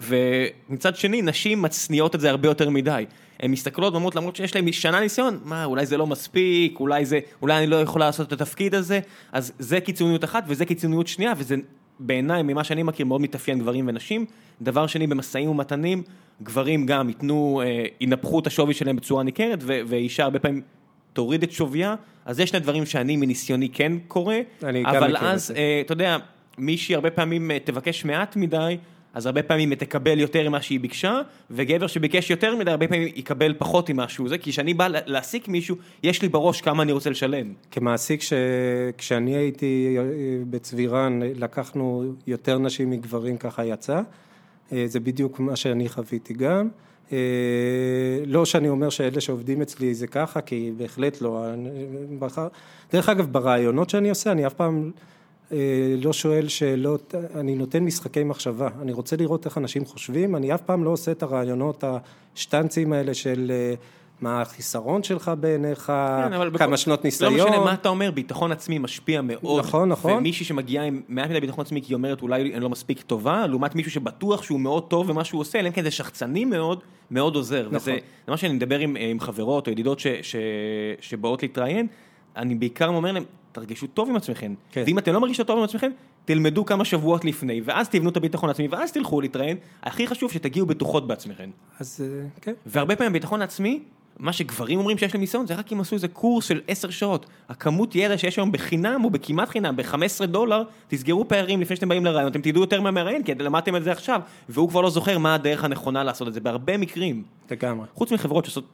[0.00, 3.04] ומצד שני, נשים מצניעות את זה הרבה יותר מדי.
[3.40, 7.20] הן מסתכלות ואומרות, למרות שיש להן שנה ניסיון, מה, אולי זה לא מספיק, אולי זה,
[7.42, 9.00] אולי אני לא יכולה לעשות את התפקיד הזה,
[9.32, 11.56] אז זה קיצוניות אחת וזה קיצוניות שנייה, וזה
[12.06, 14.26] בעיניי, ממה שאני מכיר, מאוד מתאפיין גברים ונשים.
[14.62, 16.02] דבר שני, במשאים ומתנים,
[16.42, 20.62] גברים גם ייתנו, אה, ינפחו את השווי שלהם בצורה ניכרת, ואישה הרבה פעמים
[21.12, 25.50] תוריד את שוויה, אז זה שני דברים שאני מניסיוני כן קורא, גם אבל אז.
[25.56, 26.16] אה, אתה יודע,
[26.58, 28.76] מישהי הרבה פעמים אה, תבקש מעט מדי,
[29.14, 31.20] אז הרבה פעמים היא תקבל יותר ממה שהיא ביקשה,
[31.50, 34.98] וגבר שביקש יותר מדי, הרבה פעמים יקבל פחות ממה שהוא זה, כי כשאני בא לה-
[35.06, 37.52] להעסיק מישהו, יש לי בראש כמה אני רוצה לשלם.
[37.70, 38.32] כמעסיק, ש...
[38.98, 40.02] כשאני הייתי אה,
[40.50, 44.00] בצבירן, לקחנו יותר נשים מגברים, ככה יצא.
[44.72, 46.68] אה, זה בדיוק מה שאני חוויתי גם.
[47.12, 47.18] אה,
[48.26, 51.44] לא שאני אומר שאלה שעובדים אצלי זה ככה, כי בהחלט לא.
[52.18, 52.48] בחר-
[52.92, 55.00] דרך אגב, ברעיונות שאני עושה, אני אף פעם אה,
[56.02, 58.68] לא שואל שאלות, אני נותן משחקי מחשבה.
[58.82, 61.84] אני רוצה לראות איך אנשים חושבים, אני אף פעם לא עושה את הרעיונות
[62.34, 63.52] השטנצים האלה של...
[63.54, 63.74] אה,
[64.20, 67.34] מה החיסרון שלך בעיניך, כן, כמה בכל- שנות ניסיון.
[67.34, 69.60] לא משנה מה אתה אומר, ביטחון עצמי משפיע מאוד.
[69.60, 70.12] נכון, נכון.
[70.12, 73.46] ומישהי שמגיעה עם מעט מדי ביטחון עצמי, כי היא אומרת אולי אני לא מספיק טובה,
[73.46, 76.80] לעומת מישהו שבטוח שהוא מאוד טוב במה שהוא עושה, אלא אם כן זה שחצני מאוד,
[77.10, 77.62] מאוד עוזר.
[77.66, 77.76] נכון.
[77.76, 77.92] וזה
[78.26, 80.36] זה מה שאני מדבר עם, עם חברות או ידידות ש, ש,
[81.00, 81.86] שבאות להתראיין,
[82.36, 84.54] אני בעיקר אומר להם, תרגישו טוב עם עצמכם.
[84.70, 84.82] כן.
[84.86, 85.90] ואם אתם לא מרגישים טוב עם עצמכם,
[86.24, 89.56] תלמדו כמה שבועות לפני, ואז תבנו את הביטחון העצמי, ואז תלכו להתראיין.
[89.82, 91.50] הכי חשוב שתגיעו בטוחות בעצמכם.
[91.80, 92.52] אז אה, כן.
[92.66, 93.80] והרבה פעמים ביטחון עצמי,
[94.18, 97.26] מה שגברים אומרים שיש להם ניסיון, זה רק אם עשו איזה קורס של עשר שעות.
[97.48, 102.04] הכמות ידע שיש היום בחינם, או בכמעט חינם, ב-15 דולר, תסגרו פערים לפני שאתם באים
[102.04, 105.34] לרעיון, אתם תדעו יותר מהמראיין, כי למדתם את זה עכשיו, והוא כבר לא זוכר מה
[105.34, 107.22] הדרך הנכונה לעשות את זה, בהרבה מקרים.
[107.50, 107.86] לגמרי.
[107.94, 108.64] חוץ מחברות שעושות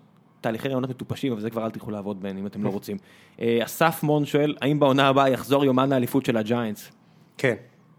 [0.41, 2.97] תהליכי רעיונות מטופשים, אבל זה כבר אל תלכו לעבוד בהן אם אתם לא רוצים.
[3.41, 6.93] אה, אסף מון שואל, האם בעונה הבאה יחזור יומן האליפות של הג'יינטס?
[7.39, 7.55] כן.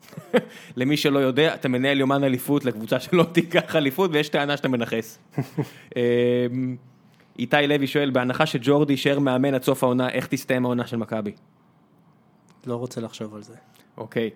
[0.78, 5.20] למי שלא יודע, אתה מנהל יומן אליפות לקבוצה שלא תיקח אליפות, ויש טענה שאתה מנכס.
[5.96, 6.76] אמ,
[7.40, 11.32] איתי לוי שואל, בהנחה שג'ורדי יישאר מאמן עד סוף העונה, איך תסתיים העונה של מכבי?
[12.66, 13.56] לא רוצה לחשוב על זה.
[13.98, 14.30] אוקיי.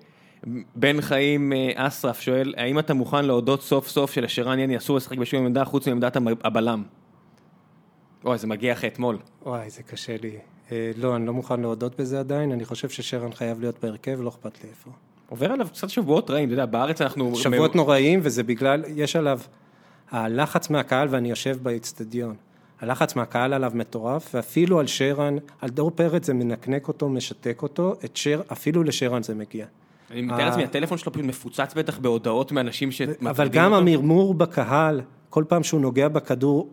[0.76, 5.18] בן חיים אה, אסרף שואל, האם אתה מוכן להודות סוף סוף שלשרן יני אסור לשחק
[5.18, 6.84] בשום עמדה חוץ מעמדת הבלם?
[8.26, 9.18] אוי, זה מגיע אחרי אתמול.
[9.46, 10.38] וואי, זה קשה לי.
[10.72, 14.30] אה, לא, אני לא מוכן להודות בזה עדיין, אני חושב ששרן חייב להיות בהרכב, לא
[14.30, 14.90] אכפת לי איפה.
[15.30, 17.36] עובר עליו קצת שבועות רעים, אתה יודע, בארץ אנחנו...
[17.36, 19.40] שבועות נוראים, וזה בגלל, יש עליו,
[20.12, 22.36] הלחץ מהקהל, ואני יושב באצטדיון.
[22.82, 27.96] הלחץ מהקהל עליו מטורף, ואפילו על שרן, על דור פרץ זה מנקנק אותו, משתק אותו,
[28.06, 29.66] את שר, אפילו לשרן זה מגיע.
[30.12, 35.02] אני מתאר לעצמי, הטלפון שלו פשוט מפוצץ בטח בהודעות מאנשים שמטרידים אבל גם המרמור בקהל,
[35.30, 36.70] כל פעם שהוא נוגע בכדור,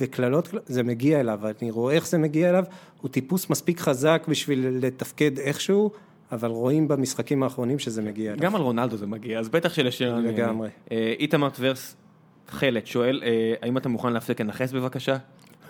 [0.00, 2.64] וקללות, זה מגיע אליו, אני רואה איך זה מגיע אליו,
[3.00, 5.90] הוא טיפוס מספיק חזק בשביל לתפקד איכשהו,
[6.32, 8.42] אבל רואים במשחקים האחרונים שזה מגיע אליו.
[8.42, 10.24] גם על רונלדו זה מגיע, אז בטח שלשרן...
[10.24, 10.68] לגמרי.
[10.92, 11.96] אה, איתמר טברס
[12.48, 15.16] חלד שואל, אה, האם אתה מוכן להפסיק לנכס בבקשה?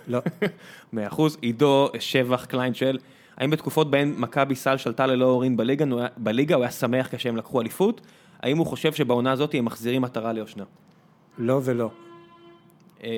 [0.08, 0.18] לא,
[0.92, 1.38] מאה אחוז.
[1.40, 2.98] עידו שבח קליין שואל,
[3.36, 5.84] האם בתקופות בהן מכבי סל שלטה ללא הורים בליגה,
[6.16, 8.00] בליגה הוא היה שמח כשהם לקחו אליפות?
[8.40, 10.64] האם הוא חושב שבעונה הזאת הם מחזירים מטרה ליושנה?
[11.38, 11.90] לא ולא.
[13.04, 13.08] אה,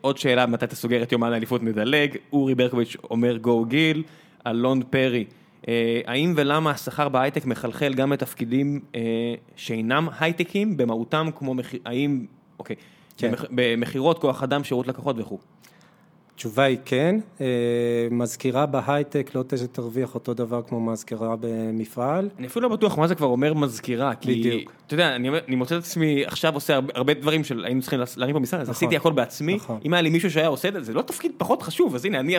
[0.00, 2.16] עוד שאלה, מתי אתה סוגר את יומן האליפות נדלג?
[2.32, 4.02] אורי ברקוביץ' אומר גו גיל,
[4.46, 5.24] אלון פרי,
[5.68, 9.00] אה, האם ולמה השכר בהייטק מחלחל גם לתפקידים אה,
[9.56, 11.54] שאינם הייטקים במהותם כמו,
[11.84, 12.26] האם,
[12.58, 12.76] אוקיי,
[13.16, 13.32] כן.
[13.32, 15.38] במכ- במכירות, כוח אדם, שירות לקוחות וכו'.
[16.40, 17.46] התשובה היא כן, אה,
[18.10, 22.28] מזכירה בהייטק לא תרוויח אותו דבר כמו מזכירה במפעל.
[22.38, 24.72] אני אפילו לא בטוח מה זה כבר אומר מזכירה, כי, בדיוק.
[24.86, 28.00] אתה יודע, אני, אני מוצא את עצמי עכשיו עושה הרבה, הרבה דברים של היינו צריכים
[28.16, 28.76] להרים פה משרד, אז נכון.
[28.76, 29.80] עשיתי הכל בעצמי, נכון.
[29.84, 32.20] אם היה לי מישהו שהיה עושה את זה, זה לא תפקיד פחות חשוב, אז הנה,
[32.20, 32.36] אני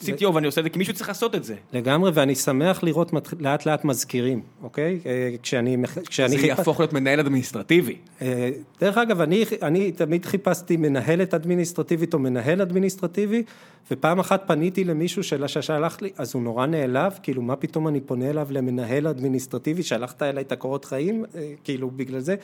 [0.00, 1.54] CTO ואני עושה את זה, כי מישהו צריך לעשות את זה.
[1.72, 4.98] לגמרי, ואני שמח לראות לאט לאט מזכירים, אוקיי?
[5.06, 5.76] אה, כשאני,
[6.08, 7.96] כשאני זה יהפוך להיות מנהל אדמיניסטרטיבי.
[8.22, 8.50] אה,
[8.80, 13.42] דרך אגב, אני, אני תמיד חיפשתי מנהלת אדמיניסטרטיבית או מנהל אדמיניסטרטיבי,
[13.90, 18.00] ופעם אחת פניתי למישהו של- ששלח לי, אז הוא נורא נעלב, כאילו, מה פתאום אני
[18.00, 22.34] פונה אליו למנהל אדמיניסטרטיבי, שלחת אליי את הקורות חיים, אה, כאילו, בגלל זה.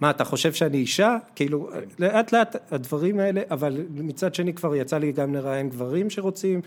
[0.00, 1.16] מה, אתה חושב שאני אישה?
[1.34, 6.60] כאילו, לאט לאט הדברים האלה, אבל מצד שני כבר יצא לי גם לראיין גברים שרוצים,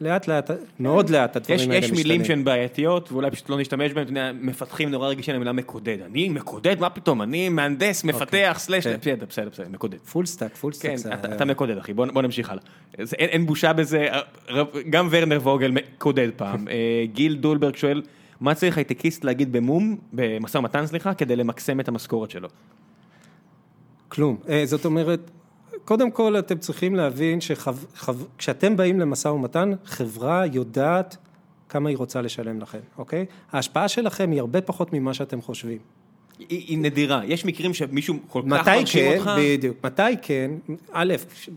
[0.00, 2.08] לאט לאט, מאוד לאט הדברים יש, האלה יש משתנים.
[2.08, 5.98] מילים שהן בעייתיות, ואולי פשוט לא נשתמש בהן, מפתחים נורא רגישים למילה מקודד.
[6.02, 6.80] אני מקודד?
[6.80, 7.22] מה פתאום?
[7.22, 8.96] אני מהנדס, מפתח, slash, כן.
[9.00, 9.98] בסדר, בסדר, בסדר, מקודד.
[9.98, 10.90] full stack, full stack.
[11.02, 12.62] כן, אתה, מקודד אחי, בוא, נמשיך הלאה.
[13.18, 14.08] אין בושה בזה,
[14.90, 16.68] גם ורנר ווגלס מקודד פעם.
[16.70, 18.02] אה, גיל דולברג שואל,
[18.40, 22.48] מה צריך הייטקיסט להגיד במום, במשא ומתן סליחה, כדי למקסם את המשכורת שלו?
[24.08, 24.36] כלום.
[24.48, 25.30] אה, זאת אומרת,
[25.90, 31.16] קודם כל אתם צריכים להבין שכשאתם באים למשא ומתן, חברה יודעת
[31.68, 33.26] כמה היא רוצה לשלם לכם, אוקיי?
[33.52, 35.78] ההשפעה שלכם היא הרבה פחות ממה שאתם חושבים.
[36.38, 40.50] היא, היא נדירה, יש מקרים שמישהו כל כך מתי מרשים כן, אותך, בדיוק, מתי כן,
[40.92, 41.14] א',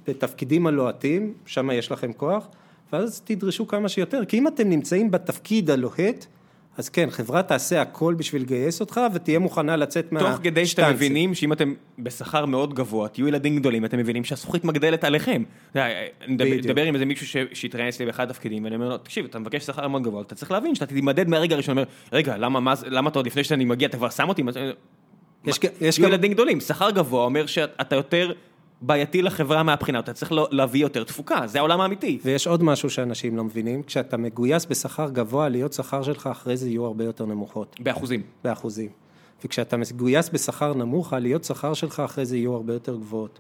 [0.08, 2.48] בתפקידים הלוהטים, שם יש לכם כוח,
[2.94, 6.26] ואז תדרשו כמה שיותר, כי אם אתם נמצאים בתפקיד הלוהט,
[6.78, 10.20] אז כן, חברה תעשה הכל בשביל לגייס אותך, ותהיה מוכנה לצאת מה...
[10.20, 14.64] תוך כדי שאתם מבינים שאם אתם בשכר מאוד גבוה, תהיו ילדים גדולים, אתם מבינים שהזכוכית
[14.64, 15.44] מגדלת עליכם.
[15.76, 15.88] אני
[16.58, 19.88] מדבר עם איזה מישהו שהתראיין אצלי באחד התפקידים, ואני אומר לו, תקשיב, אתה מבקש שכר
[19.88, 23.44] מאוד גבוה, אתה צריך להבין שאתה תימדד מהרגע הראשון, אומר, רגע, למה אתה עוד לפני
[23.44, 24.44] שאני מגיע, אתה כבר שם אותי?
[25.82, 28.32] יש ילדים גדולים, שכר גבוה אומר שאתה יותר
[28.86, 32.20] בעייתי לחברה מהבחינה, אתה צריך להביא יותר תפוקה, זה העולם האמיתי.
[32.24, 36.70] ויש עוד משהו שאנשים לא מבינים, כשאתה מגויס בשכר גבוה, עליות שכר שלך אחרי זה
[36.70, 37.76] יהיו הרבה יותר נמוכות.
[37.80, 38.22] באחוזים.
[38.44, 38.90] באחוזים.
[39.46, 43.40] וכשאתה מגויס בשכר נמוך, עליות שכר שלך אחרי זה יהיו הרבה יותר גבוהות.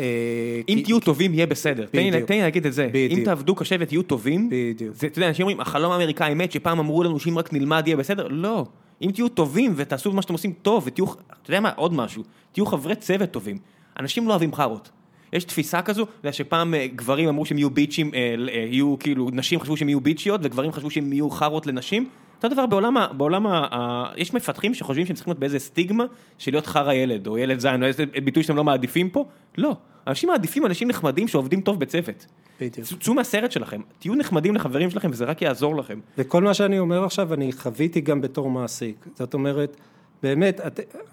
[0.00, 4.02] אה, אם תהיו טובים יהיה בסדר, תן לי להגיד את זה, אם תעבדו קשה ותהיו
[4.02, 4.50] טובים,
[4.98, 8.28] אתה יודע, אנשים אומרים, החלום האמריקאי מת, שפעם אמרו לנו שאם רק נלמד יהיה בסדר,
[8.30, 8.66] לא,
[9.02, 12.66] אם תהיו טובים ותעשו מה שאתם עושים טוב, ותהיו, אתה יודע מה, עוד משהו, תהיו
[12.66, 13.58] חברי צוות טובים,
[13.98, 14.90] אנשים לא אוהבים חארות.
[15.32, 18.96] יש תפיסה כזו, אתה יודע שפעם אה, גברים אמרו שהם יהיו ביצ'ים, אה, אה, יהיו
[19.00, 22.08] כאילו, נשים חשבו שהם יהיו ביצ'יות, וגברים חשבו שהם יהיו חארות לנשים.
[22.36, 23.06] אותו דבר בעולם, ה...
[23.12, 24.06] בעולם ה...
[24.16, 26.04] יש מפתחים שחושבים שהם צריכים להיות באיזה סטיגמה
[26.38, 29.24] של להיות חרא ילד, או ילד זין, או איזה ביטוי שאתם לא מעדיפים פה.
[29.58, 29.76] לא.
[30.06, 32.26] אנשים מעדיפים אנשים נחמדים שעובדים טוב בצוות.
[32.60, 32.86] בדיוק.
[33.00, 36.00] צאו מהסרט שלכם, תהיו נחמדים לחברים שלכם וזה רק יעזור לכם.
[36.18, 39.06] וכל מה שאני אומר עכשיו, אני חוויתי גם בתור מעסיק.
[39.14, 39.76] זאת אומרת,
[40.22, 40.60] באמת,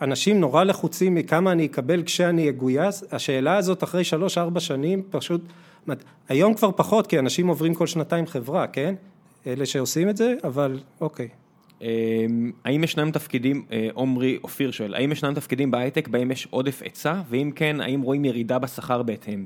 [0.01, 5.41] אנשים נורא לחוצים מכמה אני אקבל כשאני אגויס, השאלה הזאת אחרי שלוש-ארבע שנים פשוט,
[6.29, 8.95] היום כבר פחות כי אנשים עוברים כל שנתיים חברה, כן?
[9.47, 11.27] אלה שעושים את זה, אבל אוקיי.
[11.81, 16.81] אמ, האם ישנם תפקידים, אה, עומרי אופיר שואל, האם ישנם תפקידים בהייטק בהם יש עודף
[16.81, 19.45] היצע, ואם כן, האם רואים ירידה בשכר בהתאם?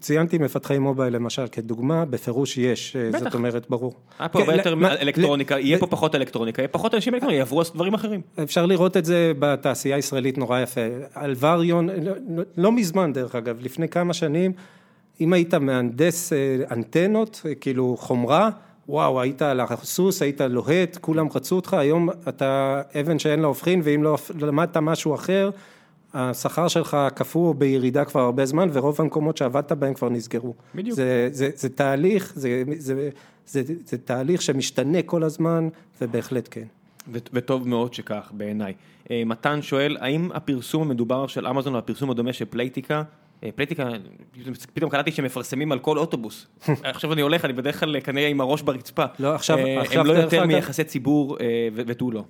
[0.00, 3.94] ציינתי מפתחי מובייל למשל כדוגמה, בפירוש יש, אה, זאת אומרת, ברור.
[4.18, 7.94] היה פה הרבה יותר אלקטרוניקה, יהיה פה פחות אלקטרוניקה, יהיה פחות אנשים אלקטרוניים, יעברו דברים
[7.94, 8.20] אחרים.
[8.42, 10.80] אפשר לראות את זה בתעשייה הישראלית נורא יפה.
[11.16, 14.52] אלווריון, לא, לא, לא מזמן דרך אגב, לפני כמה שנים,
[15.20, 16.38] אם היית מהנדס אה,
[16.70, 18.50] אנטנות, אה, כאילו חומרה,
[18.88, 23.80] וואו, היית על הסוס, היית לוהט, כולם רצו אותך, היום אתה אבן שאין לה הופכין,
[23.84, 25.50] ואם לא למדת משהו אחר,
[26.14, 30.54] השכר שלך קפוא בירידה כבר הרבה זמן, ורוב המקומות שעבדת בהם כבר נסגרו.
[30.74, 30.96] בדיוק.
[30.96, 33.10] זה, זה, זה תהליך, זה, זה,
[33.44, 35.68] זה, זה, זה תהליך שמשתנה כל הזמן,
[36.00, 36.64] ובהחלט כן.
[37.12, 38.72] וטוב מאוד שכך בעיניי.
[39.10, 43.02] אה, מתן שואל, האם הפרסום המדובר של אמזון והפרסום הדומה של פלייטיקה,
[43.44, 43.88] אה, פלייטיקה,
[44.74, 46.46] פתאום קלטתי שמפרסמים על כל אוטובוס.
[46.82, 49.04] עכשיו אני הולך, אני בדרך כלל כנראה עם הראש ברצפה.
[49.18, 51.38] לא, עכשיו, עכשיו הם לא יותר מיחסי ציבור
[51.74, 52.24] ותו לא.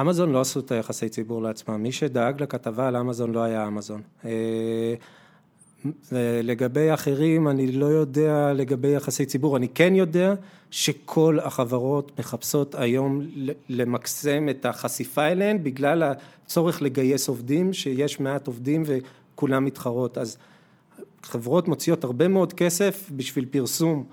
[0.00, 4.02] אמזון לא עשו את היחסי ציבור לעצמם, מי שדאג לכתבה על אמזון לא היה אמזון.
[4.24, 4.94] אה,
[6.42, 10.34] לגבי אחרים, אני לא יודע לגבי יחסי ציבור, אני כן יודע
[10.70, 13.20] שכל החברות מחפשות היום
[13.68, 16.02] למקסם את החשיפה אליהן בגלל
[16.44, 20.18] הצורך לגייס עובדים, שיש מעט עובדים וכולם מתחרות.
[20.18, 20.38] אז
[21.22, 24.04] חברות מוציאות הרבה מאוד כסף בשביל פרסום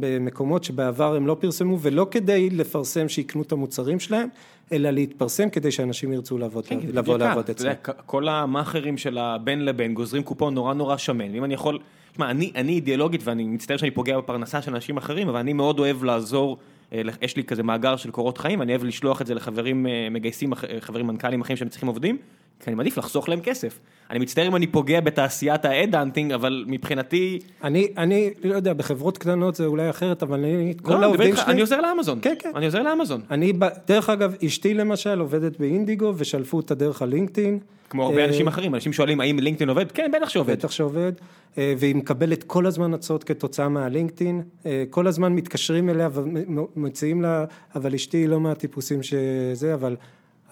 [0.00, 4.28] במקומות שבעבר הם לא פרסמו ולא כדי לפרסם שיקנו את המוצרים שלהם,
[4.72, 7.72] אלא להתפרסם כדי שאנשים ירצו לעבוד, כן, לבוא לעבוד אצלם.
[8.06, 11.78] כל המאכערים של הבן לבן גוזרים קופון נורא נורא שמן, אם אני יכול,
[12.12, 15.78] תשמע, אני, אני אידיאולוגית ואני מצטער שאני פוגע בפרנסה של אנשים אחרים, אבל אני מאוד
[15.78, 16.56] אוהב לעזור,
[16.92, 20.08] אה, יש לי כזה מאגר של קורות חיים, אני אוהב לשלוח את זה לחברים אה,
[20.10, 22.18] מגייסים, חברים מנכ"לים אחרים שהם צריכים עובדים,
[22.60, 23.78] כי אני מעדיף לחסוך להם כסף.
[24.10, 27.38] אני מצטער אם אני פוגע בתעשיית האד-האנטינג, אבל מבחינתי...
[27.64, 31.44] אני, אני לא יודע, בחברות קטנות זה אולי אחרת, אבל אני, כל לא, העובדים שלי...
[31.46, 32.18] אני עוזר לאמזון.
[32.22, 32.50] כן, כן.
[32.54, 33.20] אני עוזר לאמזון.
[33.30, 33.52] אני,
[33.88, 37.58] דרך אגב, אשתי למשל עובדת באינדיגו, ושלפו אותה דרך הלינקדאין.
[37.90, 39.92] כמו הרבה אה, אנשים אחרים, אנשים שואלים האם לינקדאין עובד?
[39.92, 40.58] כן, בטח שעובד.
[40.58, 41.12] בטח שעובד,
[41.58, 47.44] אה, והיא מקבלת כל הזמן הצעות כתוצאה מהלינקדאין, אה, כל הזמן מתקשרים אליה ומציעים לה,
[47.74, 49.96] אבל אשתי לא מהטיפוסים שזה, אבל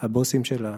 [0.00, 0.76] הבוסים שלה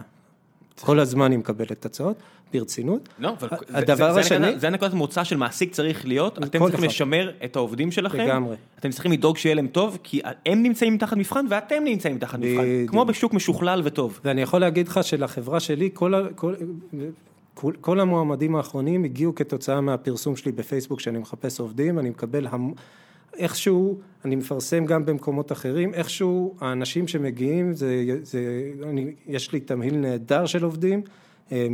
[0.81, 2.17] כל הזמן היא מקבלת הצעות,
[2.53, 3.09] ברצינות.
[3.19, 4.59] לא, אבל הדבר השני...
[4.59, 8.17] זה הנקודת מוצא של מעסיק צריך להיות, אתם צריכים לשמר את העובדים שלכם.
[8.17, 8.55] לגמרי.
[8.79, 12.87] אתם צריכים לדאוג שיהיה להם טוב, כי הם נמצאים מתחת מבחן ואתם נמצאים מתחת מבחן.
[12.87, 14.19] כמו בשוק משוכלל וטוב.
[14.25, 15.89] ואני יכול להגיד לך שלחברה שלי,
[17.81, 22.73] כל המועמדים האחרונים הגיעו כתוצאה מהפרסום שלי בפייסבוק שאני מחפש עובדים, אני מקבל המון...
[23.37, 29.95] איכשהו, אני מפרסם גם במקומות אחרים, איכשהו האנשים שמגיעים, זה, זה, אני, יש לי תמהיל
[29.95, 31.01] נהדר של עובדים,
[31.51, 31.67] אה,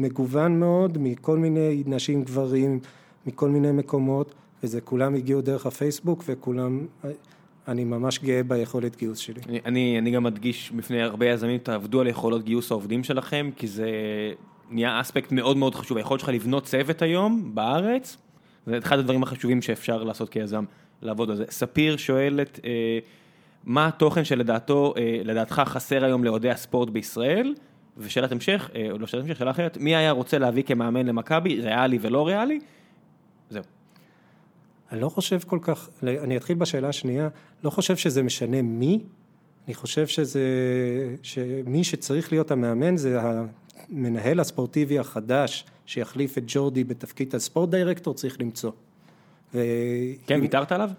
[0.00, 2.80] מגוון מאוד, מכל מיני נשים גברים,
[3.26, 6.86] מכל מיני מקומות, וזה כולם הגיעו דרך הפייסבוק וכולם,
[7.68, 9.40] אני ממש גאה ביכולת גיוס שלי.
[9.48, 13.66] אני, אני, אני גם מדגיש בפני הרבה יזמים, תעבדו על יכולות גיוס העובדים שלכם, כי
[13.66, 13.90] זה
[14.70, 18.16] נהיה אספקט מאוד מאוד חשוב, היכולת שלך לבנות צוות היום בארץ,
[18.66, 20.64] זה אחד הדברים החשובים שאפשר לעשות כיזם.
[21.02, 21.44] לעבוד על זה.
[21.50, 22.98] ספיר שואלת, אה,
[23.64, 27.54] מה התוכן שלדעתו, אה, לדעתך חסר היום לאוהדי הספורט בישראל?
[27.98, 31.98] ושאלת המשך, אה, לא שאלת המשך, שאלה אחרת, מי היה רוצה להביא כמאמן למכבי, ריאלי
[32.00, 32.60] ולא ריאלי?
[33.50, 33.62] זהו.
[34.92, 37.28] אני לא חושב כל כך, אני אתחיל בשאלה השנייה,
[37.64, 39.00] לא חושב שזה משנה מי,
[39.66, 40.40] אני חושב שזה,
[41.22, 48.40] שמי שצריך להיות המאמן זה המנהל הספורטיבי החדש שיחליף את ג'ורדי בתפקיד הספורט דירקטור, צריך
[48.40, 48.70] למצוא.
[50.26, 50.90] כן, ויתרת עליו?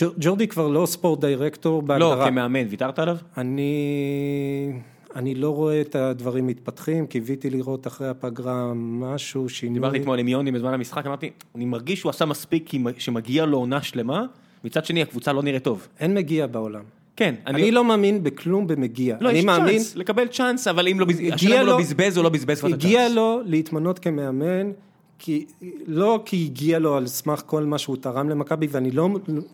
[0.00, 2.16] ג'ורדי כבר לא ספורט דירקטור בהגדרה.
[2.16, 3.16] לא, כמאמן, ויתרת עליו?
[3.36, 4.72] אני...
[5.16, 9.74] אני לא רואה את הדברים מתפתחים, קיוויתי לראות אחרי הפגרה משהו, שינוי.
[9.74, 13.82] דיברתי אתמול עם יוני בזמן המשחק, אמרתי, אני מרגיש שהוא עשה מספיק שמגיע לו עונה
[13.82, 14.24] שלמה,
[14.64, 15.88] מצד שני הקבוצה לא נראית טוב.
[16.00, 16.82] אין מגיע בעולם.
[17.16, 17.34] כן.
[17.46, 19.16] אני, אני לא מאמין בכלום במגיע.
[19.20, 19.68] לא, יש מאמין...
[19.68, 22.68] צ'אנס, לקבל צ'אנס, אבל אם לא, השאלה אם הוא לא בזבז או לא בזבז כבר
[22.68, 22.84] את הצ'אנס.
[22.84, 24.70] הגיע לו להתמנות כמאמן,
[25.24, 25.46] כי,
[25.86, 29.08] לא כי הגיע לו על סמך כל מה שהוא תרם למכבי, ואני לא,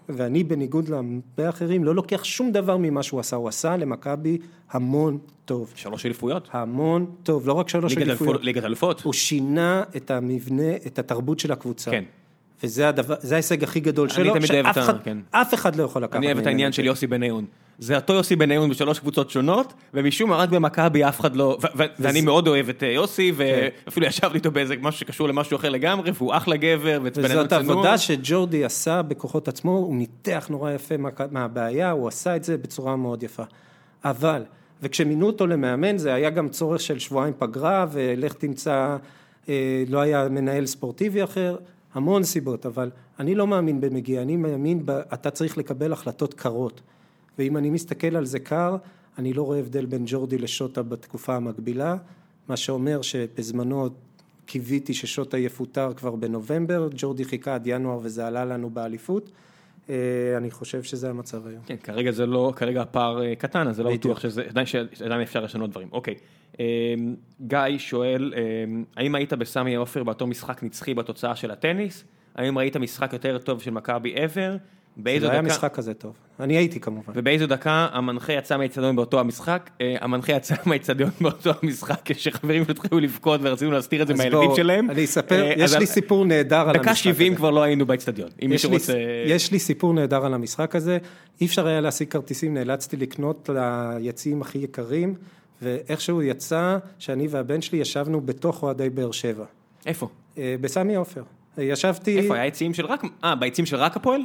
[0.09, 4.39] ואני בניגוד להרבה אחרים, לא לוקח שום דבר ממה שהוא עשה, הוא עשה למכבי
[4.71, 5.73] המון טוב.
[5.77, 6.49] שלוש אליפויות?
[6.53, 8.45] המון טוב, לא רק שלוש אליפויות.
[8.45, 9.01] ליגת אלופות?
[9.01, 11.91] הוא שינה את המבנה, את התרבות של הקבוצה.
[11.91, 12.05] כן.
[12.63, 15.19] וזה הדבר, זה ההישג הכי גדול שלו, שאף אחד, כן.
[15.33, 16.17] אחד לא יכול לקחת.
[16.17, 17.45] אני אוהב את העניין של יוסי בניון.
[17.81, 21.59] זה אותו יוסי בניון בשלוש קבוצות שונות, ומשום מה רק במכבי אף אחד לא,
[21.98, 23.44] ואני מאוד אוהב את אה, יוסי, כן.
[23.86, 28.65] ואפילו ישבתי איתו באיזה משהו שקשור למשהו אחר לגמרי, והוא אחלה גבר, וזאת עבודה שג'ורדי
[28.65, 30.94] עשה בכוחות עצמו, הוא ניתח נורא יפה
[31.31, 33.43] מהבעיה, הוא עשה את זה בצורה מאוד יפה.
[34.05, 34.44] אבל,
[34.82, 38.97] וכשמינו אותו למאמן, זה היה גם צורך של שבועיים פגרה, ולך תמצא,
[39.48, 41.57] אה, לא היה מנהל ספורטיבי אחר.
[41.94, 44.85] המון סיבות, אבל אני לא מאמין במגיע, אני מאמין,
[45.15, 46.81] אתה צריך לקבל החלטות קרות.
[47.39, 48.77] ואם אני מסתכל על זה קר,
[49.19, 51.97] אני לא רואה הבדל בין ג'ורדי לשוטה בתקופה המקבילה,
[52.48, 53.89] מה שאומר שבזמנו
[54.47, 59.31] קיוויתי ששוטה יפוטר כבר בנובמבר, ג'ורדי חיכה עד ינואר וזה עלה לנו באליפות.
[59.90, 59.94] אה,
[60.36, 61.62] אני חושב שזה המצב היום.
[61.66, 65.20] כן, כרגע זה לא, כרגע הפער אה, קטן, אז זה לא בטוח שזה, עדיין, שעדיין
[65.20, 65.89] אפשר לשנות דברים.
[65.93, 66.15] אוקיי,
[66.61, 66.94] אה,
[67.47, 68.35] גיא שואל,
[68.97, 72.05] האם היית בסמי עופר באותו משחק נצחי בתוצאה של הטניס?
[72.35, 74.59] האם ראית משחק יותר טוב של מכבי ever?
[75.03, 75.37] באיזו דקה...
[75.37, 76.13] זה לא היה משחק כזה טוב.
[76.41, 77.13] אני הייתי כמובן.
[77.17, 83.41] ובאיזו דקה המנחה יצא מהאצטדיון באותו המשחק, המנחה יצא מהאצטדיון באותו המשחק כשחברים התחילו לבכות
[83.43, 84.91] ורצינו להסתיר את זה מהילדים שלהם.
[84.91, 86.85] אני אספר, יש לי סיפור נהדר על המשחק הזה.
[86.85, 88.93] דקה 70 כבר לא היינו באצטדיון, אם מישהו רוצה...
[89.27, 90.99] יש לי סיפור נהדר על המשחק הזה,
[91.41, 95.15] אי אפשר היה להשיג כרטיסים, נאלצתי לקנות ליציעים הכי יקרים,
[95.63, 99.45] ואיכשהו יצא שאני והבן שלי ישבנו בתוך אוהדי באר שבע.
[99.87, 100.09] איפה?
[100.37, 101.23] בסמי עופר.
[101.59, 102.19] ישבתי...
[102.19, 103.03] איפה, היה יציעים של רק...
[103.25, 104.21] אה, ביציעים של רק הפועל?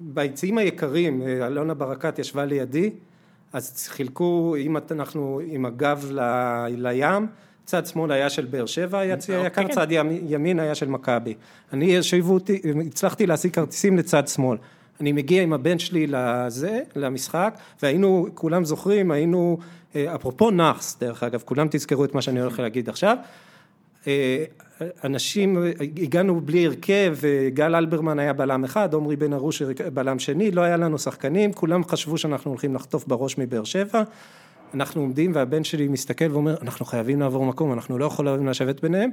[0.00, 2.90] ביציעים היקרים, אלונה ברקת ישבה לידי,
[3.52, 6.20] אז חילקו, אם אנחנו עם הגב ל,
[6.68, 7.26] לים,
[7.64, 9.74] צד שמאל היה של באר שבע היציע היקר, אוקיי.
[9.74, 9.86] צד
[10.28, 11.34] ימין היה של מכבי.
[11.72, 14.58] אני, השיבו אותי, הצלחתי להשיג כרטיסים לצד שמאל.
[15.00, 19.58] אני מגיע עם הבן שלי לזה, למשחק, והיינו, כולם זוכרים, היינו,
[19.96, 23.16] אה, אפרופו נאחס, דרך אגב, כולם תזכרו את מה שאני הולך להגיד עכשיו.
[25.04, 25.64] אנשים,
[26.02, 27.16] הגענו בלי הרכב,
[27.48, 29.62] גל אלברמן היה בלם אחד, עמרי בן ארוש
[29.94, 34.02] בלם שני, לא היה לנו שחקנים, כולם חשבו שאנחנו הולכים לחטוף בראש מבאר שבע,
[34.74, 39.10] אנחנו עומדים והבן שלי מסתכל ואומר, אנחנו חייבים לעבור מקום, אנחנו לא יכולים לשבת ביניהם,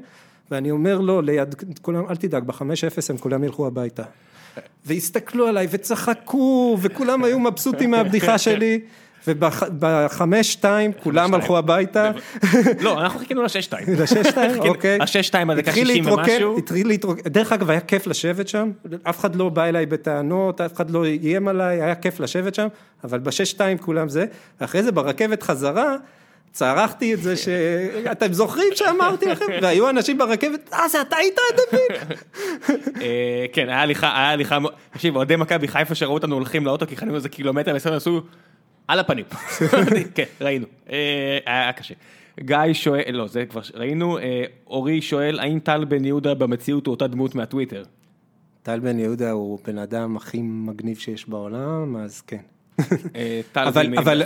[0.52, 4.04] ואני אומר לו, ליד כולם, אל תדאג, בחמש אפס הם כולם ילכו הביתה.
[4.86, 8.82] והסתכלו עליי וצחקו, וכולם היו מבסוטים מהבדיחה שלי.
[9.28, 12.12] ובחמש שתיים כולם הלכו הביתה.
[12.80, 13.86] לא, אנחנו חיכינו לשש שתיים.
[14.04, 14.98] לשש שתיים, אוקיי.
[15.02, 16.58] השש שתיים על דקה שישים ומשהו.
[16.58, 18.72] התחיל להתרוקן, דרך אגב היה כיף לשבת שם,
[19.04, 22.68] אף אחד לא בא אליי בטענות, אף אחד לא איים עליי, היה כיף לשבת שם,
[23.04, 24.26] אבל בשש שתיים כולם זה,
[24.62, 25.96] ואחרי זה ברכבת חזרה,
[26.52, 32.18] צרחתי את זה שאתם זוכרים שאמרתי לכם, והיו אנשים ברכבת, אה זה אתה היית דוד.
[33.02, 34.30] אה, כן, היה הליכה,
[34.94, 38.22] תקשיב, אוהדי מכבי חיפה שראו אותנו הולכים לאוטו כי חנינו איזה קילומטר, עשו
[38.92, 39.26] על הפנים,
[40.16, 41.94] כן, ראינו, אה, היה קשה.
[42.40, 46.92] גיא שואל, לא, זה כבר ראינו, אה, אורי שואל, האם טל בן יהודה במציאות הוא
[46.92, 47.84] אותה דמות מהטוויטר?
[48.64, 52.42] טל בן יהודה הוא בן אדם הכי מגניב שיש בעולם, אז כן.
[53.16, 53.42] אה,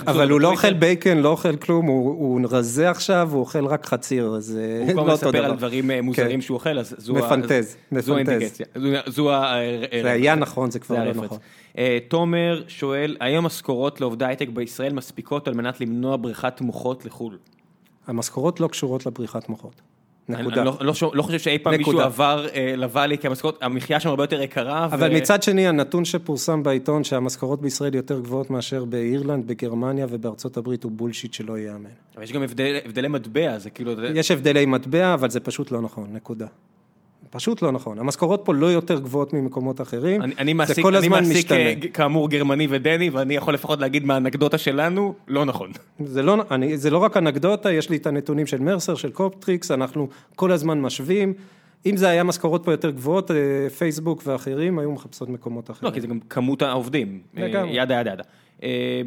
[0.07, 4.27] אבל הוא לא אוכל בייקן, לא אוכל כלום, הוא רזה עכשיו, הוא אוכל רק חציר,
[4.27, 8.61] אז הוא כבר מספר על דברים מוזרים שהוא אוכל, אז זו מפנטז, מפנטז.
[9.07, 9.29] זו
[10.01, 11.37] זה היה נכון, זה כבר לא נכון.
[11.77, 17.37] אה, תומר שואל, היום משכורות לעובדי הייטק בישראל מספיקות על מנת למנוע בריחת מוחות לחו"ל?
[18.07, 19.81] המשכורות לא קשורות לבריחת מוחות.
[20.29, 20.61] נקודה.
[20.61, 24.09] אני לא, לא, לא חושב שאי פעם מישהו עבר אה, לוואלי, כי המשכורות, המחיה שם
[24.09, 24.85] הרבה יותר יקרה.
[24.85, 25.15] אבל ו...
[25.15, 30.91] מצד שני, הנתון שפורסם בעיתון, שהמשכורות בישראל יותר גבוהות מאשר באירלנד, בגרמניה ובארצות הברית, הוא
[30.91, 31.89] בולשיט שלא ייאמן.
[32.15, 33.91] אבל יש גם הבדל, הבדלי מטבע, זה כאילו...
[34.15, 36.47] יש הבדלי מטבע, אבל זה פשוט לא נכון, נקודה.
[37.35, 41.17] פשוט לא נכון, המשכורות פה לא יותר גבוהות ממקומות אחרים, אני, אני מעסיק, כל הזמן
[41.17, 41.89] אני מעסיק משתנה.
[41.93, 45.71] כאמור גרמני ודני, ואני יכול לפחות להגיד מהאנקדוטה שלנו, לא נכון.
[46.05, 49.71] זה לא, אני, זה לא רק אנקדוטה, יש לי את הנתונים של מרסר, של קופטריקס,
[49.71, 51.33] אנחנו כל הזמן משווים,
[51.85, 53.35] אם זה היה משכורות פה יותר גבוהות, אה,
[53.77, 55.89] פייסבוק ואחרים היו מחפשות מקומות אחרים.
[55.89, 57.19] לא, כי זה גם כמות העובדים.
[57.33, 57.69] לגמרי.
[57.69, 58.23] אה, yada yada yada.
[58.63, 59.01] אה,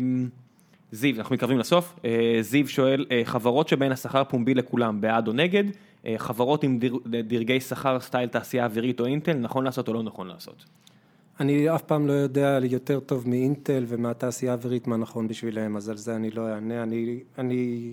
[0.92, 1.94] זיו, אנחנו מתקרבים לסוף.
[2.05, 5.64] אה, זיו שואל, אה, חברות שבהן השכר פומבי לכולם, בעד או נגד?
[6.07, 6.79] אה, חברות עם
[7.29, 10.65] דרגי שכר סטייל תעשייה אווירית או אינטל, נכון לעשות או לא נכון לעשות?
[11.41, 15.97] אני אף פעם לא יודע יותר טוב מאינטל ומהתעשייה האווירית מה נכון בשבילם, אז על
[15.97, 16.83] זה אני לא אענה.
[16.83, 17.93] אני, אני,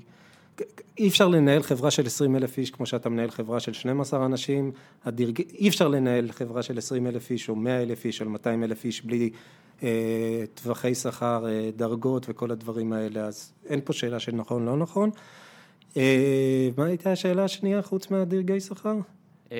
[0.97, 4.71] אי אפשר לנהל חברה של 20 אלף איש כמו שאתה מנהל חברה של 12 אנשים,
[5.05, 5.41] הדרג...
[5.41, 8.85] אי אפשר לנהל חברה של 20 אלף איש או 100 אלף איש או 200 אלף
[8.85, 9.29] איש בלי
[9.83, 14.77] אה, טווחי שכר, אה, דרגות וכל הדברים האלה, אז אין פה שאלה של נכון לא
[14.77, 15.09] נכון.
[15.97, 18.95] אה, מה הייתה השאלה השנייה חוץ מהדרגי שכר?
[19.51, 19.57] אה,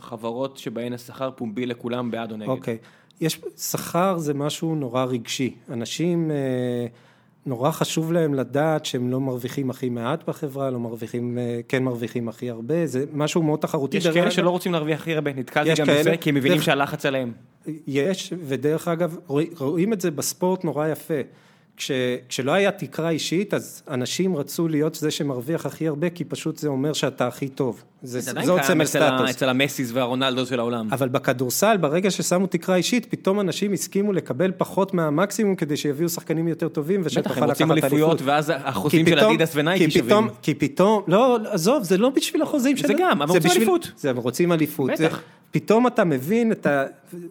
[0.00, 2.48] חברות שבהן השכר פומבי לכולם, בעד או נגד?
[2.48, 2.78] אוקיי.
[3.20, 5.54] יש, שכר זה משהו נורא רגשי.
[5.70, 6.86] אנשים, אה,
[7.46, 12.28] נורא חשוב להם לדעת שהם לא מרוויחים הכי מעט בחברה, לא מרוויחים, אה, כן מרוויחים
[12.28, 13.96] הכי הרבה, זה משהו מאוד תחרותי.
[13.96, 16.00] יש כאלה שלא רוצים להרוויח הכי הרבה, נתקלתי גם כאלה.
[16.00, 17.32] בזה, כי הם מבינים דרך- שהלחץ עליהם.
[17.86, 19.16] יש, ודרך אגב,
[19.58, 21.14] רואים את זה בספורט נורא יפה.
[21.76, 21.90] כש,
[22.28, 26.68] כשלא היה תקרה אישית, אז אנשים רצו להיות זה שמרוויח הכי הרבה, כי פשוט זה
[26.68, 27.82] אומר שאתה הכי טוב.
[28.02, 29.30] זה, זה זה עוד סמל סטטוס.
[29.30, 30.88] אצל המסיס והרונלדו של העולם.
[30.92, 36.48] אבל בכדורסל, ברגע ששמו תקרה אישית, פתאום אנשים הסכימו לקבל פחות מהמקסימום כדי שיביאו שחקנים
[36.48, 37.92] יותר טובים בטח, ושתוכל הם לקחת רוצים אליפות.
[37.92, 40.06] אליפויות, ואז החוזים של אדידס ונייקי שווים.
[40.06, 42.98] פתאום, כי פתאום, לא, עזוב, זה לא בשביל החוזים זה שלהם.
[42.98, 43.92] גם, אבל רוצים אליפות.
[43.96, 44.90] זה, הם רוצים אליפות.
[45.56, 46.84] פתאום אתה מבין את, ה,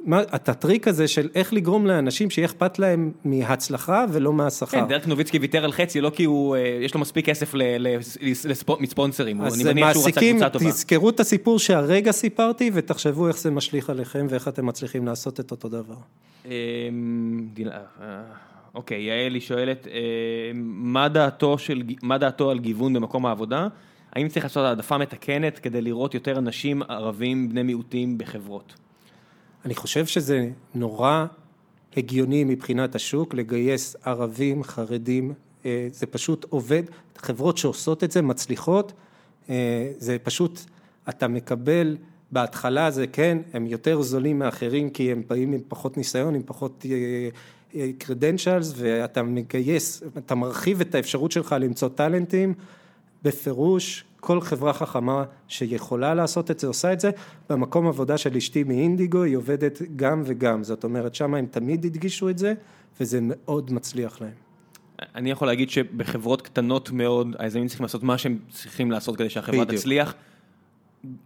[0.05, 4.79] מה, את הטריק הזה של איך לגרום לאנשים שיהיה אכפת להם מהצלחה ולא מהשכר.
[4.81, 7.61] כן, דרק נוביצקי ויתר על חצי, לא כי הוא, אה, יש לו מספיק כסף ל-
[7.87, 7.97] ל-
[8.45, 10.69] לספו- מספונסרים, אני אז מניח שהוא רצה מעסיקים, קבוצה טובה.
[10.71, 15.51] תזכרו את הסיפור שהרגע סיפרתי ותחשבו איך זה משליך עליכם ואיך אתם מצליחים לעשות את
[15.51, 15.95] אותו דבר.
[16.45, 16.51] אמ,
[18.01, 18.21] אה,
[18.75, 19.93] אוקיי, יעלי שואלת, אה,
[20.63, 23.67] מה דעתו של- מה דעתו על גיוון במקום העבודה?
[24.15, 28.73] האם צריך לעשות העדפה מתקנת כדי לראות יותר אנשים ערבים בני מיעוטים בחברות?
[29.65, 31.25] אני חושב שזה נורא
[31.97, 35.33] הגיוני מבחינת השוק לגייס ערבים, חרדים,
[35.65, 36.83] אה, זה פשוט עובד,
[37.17, 38.93] חברות שעושות את זה מצליחות,
[39.49, 40.59] אה, זה פשוט,
[41.09, 41.97] אתה מקבל,
[42.31, 46.85] בהתחלה זה כן, הם יותר זולים מאחרים כי הם באים עם פחות ניסיון, עם פחות
[47.97, 52.53] קרדנציאלס ואתה מגייס, אתה מרחיב את האפשרות שלך למצוא טאלנטים,
[53.25, 57.11] בפירוש כל חברה חכמה שיכולה לעשות את זה עושה את זה.
[57.49, 62.29] במקום עבודה של אשתי מאינדיגו היא עובדת גם וגם, זאת אומרת שם הם תמיד הדגישו
[62.29, 62.53] את זה
[62.99, 64.31] וזה מאוד מצליח להם.
[65.15, 69.65] אני יכול להגיד שבחברות קטנות מאוד, היזמים צריכים לעשות מה שהם צריכים לעשות כדי שהחברה
[69.65, 69.81] בדיוק.
[69.81, 70.13] תצליח.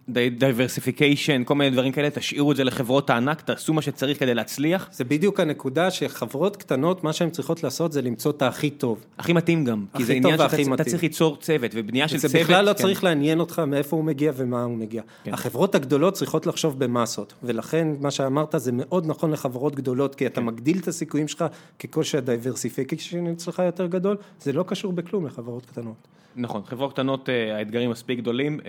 [0.09, 4.89] diversification, כל מיני דברים כאלה, תשאירו את זה לחברות הענק, תעשו מה שצריך כדי להצליח.
[4.91, 9.05] זה בדיוק הנקודה שחברות קטנות מה שהן צריכות לעשות זה למצוא את הכי טוב.
[9.17, 10.83] הכי מתאים גם, כי הכי זה טוב עניין שאתה.
[10.83, 12.41] צריך ליצור צוות, ובנייה של זה צוות.
[12.41, 12.77] בכלל לא כן.
[12.81, 15.01] צריך לעניין אותך מאיפה הוא מגיע ומה הוא מגיע.
[15.23, 15.33] כן.
[15.33, 20.31] החברות הגדולות צריכות לחשוב במסות, ולכן מה שאמרת זה מאוד נכון לחברות גדולות, כי כן.
[20.31, 21.45] אתה מגדיל את הסיכויים שלך
[21.79, 26.07] ככל שה diversification אצלך יותר גדול, זה לא קשור בכלום לחברות קטנות.
[26.35, 28.59] נכון, חברות קטנות, אה, האתגרים מספיק גדולים.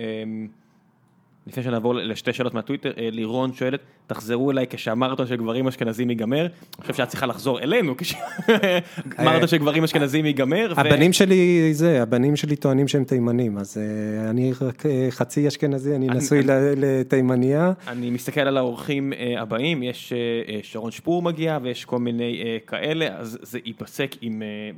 [1.47, 6.09] אה, לפני שנעבור לשתי שאלות מהטוויטר, אה, לירון שואלת, תחזרו אליי כשהמרתון של גברים אשכנזים
[6.09, 6.41] ייגמר.
[6.41, 6.49] אני
[6.81, 10.73] חושב שאת צריכה לחזור אלינו כשמרתון של גברים אשכנזים ייגמר.
[10.77, 15.95] הבנים שלי זה, הבנים שלי טוענים שהם תימנים, אז אה, אני רק אה, חצי אשכנזי,
[15.95, 16.41] אני נשוי
[16.77, 17.73] לתימניה.
[17.87, 20.17] אני מסתכל על האורחים אה, הבאים, יש אה,
[20.53, 24.29] אה, שרון שפור מגיע ויש כל מיני אה, כאלה, אז זה ייפסק אה,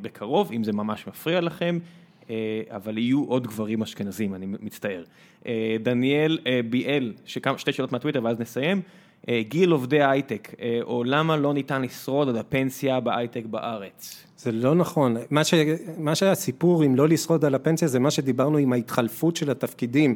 [0.01, 1.79] בקרוב, אם זה ממש מפריע לכם,
[2.29, 2.35] אה,
[2.69, 5.03] אבל יהיו עוד גברים אשכנזים, אני מצטער.
[5.47, 7.13] אה, דניאל אה, ביאל,
[7.57, 8.81] שתי שאלות מהטוויטר ואז נסיים.
[9.29, 14.23] אה, גיל עובדי ההייטק, אה, או למה לא ניתן לשרוד עד הפנסיה בהייטק בארץ?
[14.37, 15.53] זה לא נכון, מה, ש...
[15.97, 20.15] מה שהסיפור עם לא לשרוד על הפנסיה זה מה שדיברנו עם ההתחלפות של התפקידים.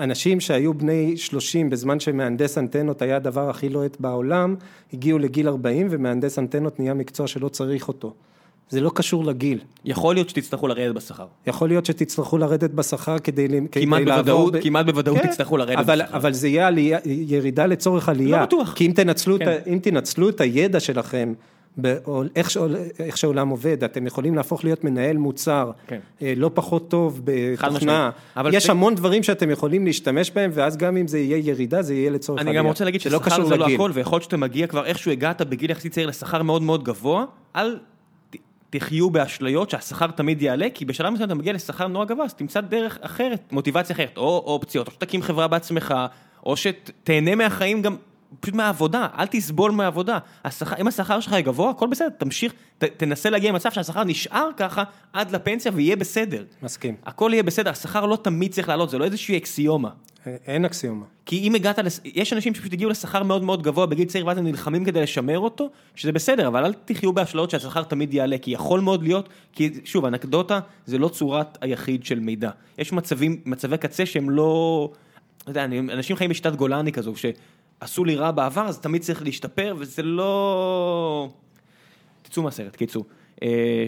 [0.00, 4.54] אנשים שהיו בני 30 בזמן שמהנדס אנטנות היה הדבר הכי לוהט בעולם,
[4.92, 8.14] הגיעו לגיל 40 ומהנדס אנטנות נהיה מקצוע שלא צריך אותו.
[8.68, 9.58] זה לא קשור לגיל.
[9.84, 11.26] יכול להיות שתצטרכו לרדת בשכר.
[11.46, 14.16] יכול להיות שתצטרכו לרדת בשכר כדי, כדי כמעט לעבור...
[14.22, 14.60] בוודאות, ב...
[14.62, 16.16] כמעט בוודאות כן, תצטרכו לרדת אבל, בשכר.
[16.16, 18.36] אבל זה יהיה עלייה, ירידה לצורך עלייה.
[18.40, 18.72] לא בטוח.
[18.72, 19.52] כי אם תנצלו, כן.
[19.52, 21.32] את, אם תנצלו את הידע שלכם,
[21.76, 25.98] בעול- איך, שעול- איך שהעולם עובד, אתם יכולים להפוך להיות מנהל מוצר, כן.
[26.22, 28.10] אה, לא פחות טוב בתוכנה.
[28.52, 31.94] יש זה- המון דברים שאתם יכולים להשתמש בהם, ואז גם אם זה יהיה ירידה, זה
[31.94, 32.62] יהיה לצורך אני עלייה.
[32.62, 33.74] גם רוצה להגיד לא ששכר זה לא לגיל.
[33.74, 37.24] הכל, ויכול להיות שאתה מגיע כבר איכשהו הגעת בגיל יחסית צעיר לשכר מאוד מאוד גבוה,
[37.56, 37.76] אל
[38.78, 42.60] תחיו באשליות שהשכר תמיד יעלה, כי בשלב מסוים אתה מגיע לשכר נורא גבוה, אז תמצא
[42.60, 45.94] דרך אחרת, מוטיבציה אחרת, או אופציות, או שתקים חברה בעצמך,
[46.46, 47.96] או שתהנה מהחיים גם
[48.40, 50.18] פשוט מהעבודה, אל תסבול מהעבודה.
[50.44, 54.48] השכר, אם השכר שלך יהיה גבוה, הכל בסדר, תמשיך, ת, תנסה להגיע למצב שהשכר נשאר
[54.56, 56.44] ככה עד לפנסיה ויהיה בסדר.
[56.62, 56.94] מסכים.
[57.06, 59.90] הכל יהיה בסדר, השכר לא תמיד צריך לעלות, זה לא איזושהי אקסיומה.
[60.46, 61.04] אין אקסיומה.
[61.26, 62.00] כי אם הגעת, לס...
[62.04, 65.38] יש אנשים שפשוט הגיעו לשכר מאוד מאוד גבוה בגיל צעיר ואז הם נלחמים כדי לשמר
[65.38, 69.70] אותו, שזה בסדר, אבל אל תחיו באשלאות שהשכר תמיד יעלה, כי יכול מאוד להיות, כי
[69.84, 72.50] שוב, אנקדוטה זה לא צורת היחיד של מידע.
[72.78, 74.90] יש מצבים, מצבי קצה שהם לא,
[75.42, 77.12] אתה יודע, אנשים חיים בשיטת גולני כזו,
[77.80, 81.28] שעשו לי רע בעבר, אז תמיד צריך להשתפר, וזה לא...
[82.22, 83.04] תצאו מהסרט, קיצור.
[83.42, 83.86] אה,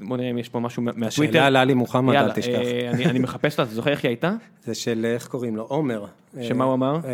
[0.00, 1.32] בוא נראה אם יש פה משהו מה- מהטוויטר.
[1.32, 2.48] שאלה על עלי מוחמד, אל תשכח.
[2.64, 4.32] אה, אני אני מחפש אותה, אתה זוכר איך היא הייתה?
[4.64, 5.62] זה של, איך קוראים לו?
[5.62, 6.04] עומר.
[6.42, 6.96] שמה הוא אמר?
[7.04, 7.10] אה,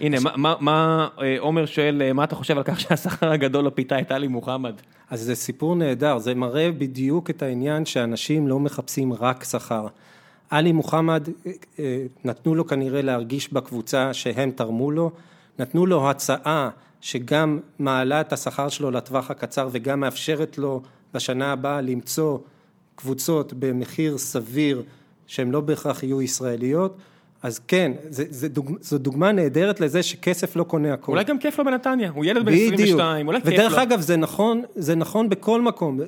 [0.00, 4.00] הנה, מה- אה, עומר שואל, אה, מה אתה חושב על כך שהשכר הגדול לא פיתה
[4.00, 4.74] את עלי מוחמד?
[5.10, 9.86] אז זה סיפור נהדר, זה מראה בדיוק את העניין שאנשים לא מחפשים רק שכר.
[10.50, 15.10] עלי מוחמד, אה, אה, נתנו לו כנראה להרגיש בקבוצה שהם תרמו לו,
[15.58, 16.70] נתנו לו הצעה
[17.00, 20.82] שגם מעלה את השכר שלו לטווח הקצר וגם מאפשרת לו
[21.14, 22.38] בשנה הבאה למצוא
[22.94, 24.82] קבוצות במחיר סביר
[25.26, 26.96] שהן לא בהכרח יהיו ישראליות,
[27.42, 31.12] אז כן, זה, זה דוג, זו דוגמה נהדרת לזה שכסף לא קונה הכל.
[31.12, 33.54] אולי גם כיף לו בנתניה, הוא ילד בן 22, אולי כיף לו.
[33.54, 36.00] ודרך אגב, זה נכון, זה נכון בכל מקום.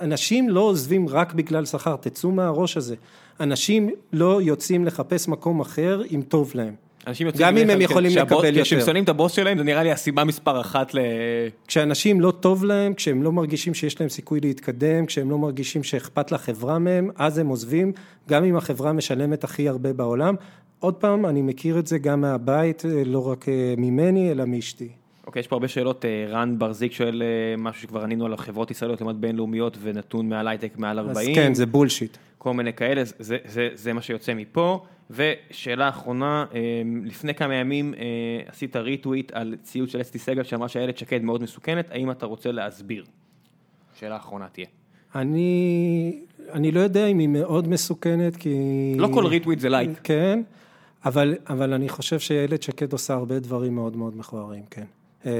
[0.00, 2.94] אנשים לא עוזבים רק בגלל שכר, תצאו מהראש הזה.
[3.40, 6.74] אנשים לא יוצאים לחפש מקום אחר אם טוב להם.
[7.06, 8.86] אנשים יוצאים גם אם הם יכולים לקבל כשהם יותר.
[8.86, 10.98] שונאים את הבוס שלהם, זה נראה לי הסיבה מספר אחת ל...
[11.66, 16.32] כשאנשים לא טוב להם, כשהם לא מרגישים שיש להם סיכוי להתקדם, כשהם לא מרגישים שאכפת
[16.32, 17.92] לחברה מהם, אז הם עוזבים,
[18.28, 20.34] גם אם החברה משלמת הכי הרבה בעולם.
[20.78, 24.88] עוד פעם, אני מכיר את זה גם מהבית, לא רק אה, ממני, אלא מאשתי.
[25.26, 28.70] אוקיי, יש פה הרבה שאלות, אה, רן ברזיק שואל אה, משהו שכבר ענינו עליו, חברות
[28.70, 31.30] ישראליות לעומת בינלאומיות ונתון מעל הייטק מעל 40.
[31.30, 32.16] אז כן, זה bullshit.
[32.38, 34.84] כל מיני כאלה, זה, זה, זה מה שיוצא מפה.
[35.10, 38.00] ושאלה אחרונה, אה, לפני כמה ימים אה,
[38.46, 42.52] עשית retweet על ציוץ של אסתי סגל שאמרה שאיילת שקד מאוד מסוכנת, האם אתה רוצה
[42.52, 43.04] להסביר?
[43.94, 44.66] שאלה אחרונה תהיה.
[45.14, 46.20] אני,
[46.52, 48.54] אני לא יודע אם היא מאוד מסוכנת, כי...
[48.98, 49.90] לא כל retweet זה like.
[50.04, 50.42] כן,
[51.04, 54.84] אבל, אבל אני חושב שאיילת שקד עושה הרבה דברים מאוד מאוד מכוערים, כן.
[55.26, 55.32] אה,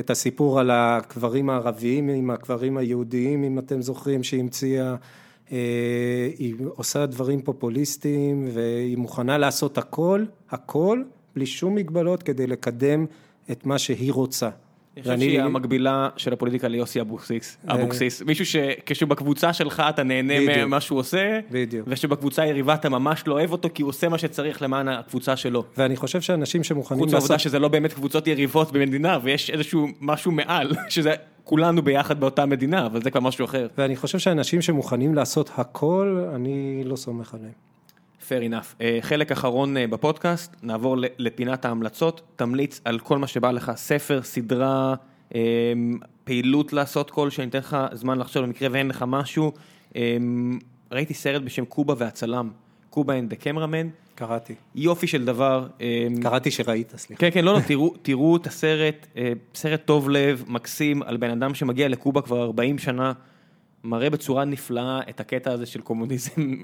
[0.00, 4.96] את הסיפור על הקברים הערביים עם הקברים היהודיים, אם אתם זוכרים, שהיא המציאה, אה,
[6.38, 11.02] היא עושה דברים פופוליסטיים והיא מוכנה לעשות הכל, הכל,
[11.34, 13.06] בלי שום מגבלות כדי לקדם
[13.50, 14.48] את מה שהיא רוצה.
[14.96, 20.34] אני חושב שהיא המקבילה של הפוליטיקה ליוסי אבוקסיס, אבוקסיס, מישהו שכשבקבוצה שלך אתה נהנה.
[20.66, 21.40] ממה שהוא עושה.
[21.86, 25.64] ושבקבוצה היריבה אתה ממש לא אוהב אותו כי הוא עושה מה שצריך למען הקבוצה שלו.
[25.76, 27.30] ואני חושב שאנשים שמוכנים חוץ לעשות...
[27.30, 31.14] מהעובדה שזה לא באמת קבוצות יריבות במדינה ויש איזשהו משהו מעל, שזה
[31.44, 33.66] כולנו ביחד באותה מדינה, אבל זה כבר משהו אחר.
[33.78, 37.65] ואני חושב שאנשים שמוכנים לעשות הכל, אני לא סומך עליהם.
[38.28, 38.80] Fair enough.
[38.80, 44.22] אה, חלק אחרון אה, בפודקאסט, נעבור לפינת ההמלצות, תמליץ על כל מה שבא לך, ספר,
[44.22, 44.94] סדרה,
[45.34, 45.40] אה,
[46.24, 49.52] פעילות לעשות כל, שאני אתן לך זמן לחשוב במקרה ואין לך משהו.
[49.96, 50.16] אה,
[50.92, 52.50] ראיתי סרט בשם קובה והצלם,
[52.90, 54.54] קובה and the cameraman, קראתי.
[54.74, 55.66] יופי של דבר.
[55.80, 57.20] אה, קראתי שראית, סליחה.
[57.20, 61.30] כן, כן, לא, לא, תראו, תראו את הסרט, אה, סרט טוב לב, מקסים, על בן
[61.30, 63.12] אדם שמגיע לקובה כבר 40 שנה,
[63.84, 66.54] מראה בצורה נפלאה את הקטע הזה של קומוניזם,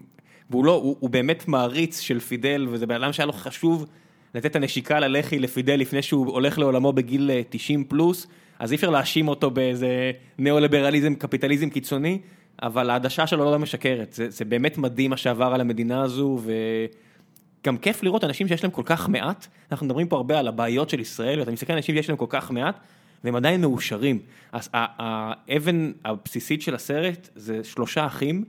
[0.53, 3.87] והוא לא, הוא, הוא באמת מעריץ של פידל, וזה בן אדם שהיה לו חשוב
[4.35, 8.27] לתת את הנשיקה ללחי לפידל לפני שהוא הולך לעולמו בגיל אה, 90 פלוס,
[8.59, 12.19] אז אי אפשר להאשים אותו באיזה ניאו-ליברליזם, קפיטליזם קיצוני,
[12.63, 16.53] אבל העדשה שלו לא משקרת, זה, זה באמת מדהים מה שעבר על המדינה הזו, ו...
[17.67, 20.91] גם כיף לראות אנשים שיש להם כל כך מעט, אנחנו מדברים פה הרבה על הבעיות
[20.91, 22.77] של ישראל, ואתה מסתכל על אנשים שיש להם כל כך מעט,
[23.25, 24.19] והם עדיין מאושרים.
[24.53, 28.45] אז האבן הבסיסית של הסרט זה שלושה אחים,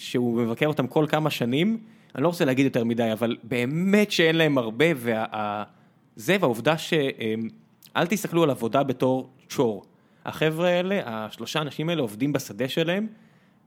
[0.00, 1.78] שהוא מבקר אותם כל כמה שנים,
[2.14, 8.42] אני לא רוצה להגיד יותר מדי, אבל באמת שאין להם הרבה, וזה והעובדה שאל תסתכלו
[8.42, 9.84] על עבודה בתור צ'ור.
[10.24, 13.06] החבר'ה האלה, השלושה אנשים האלה עובדים בשדה שלהם,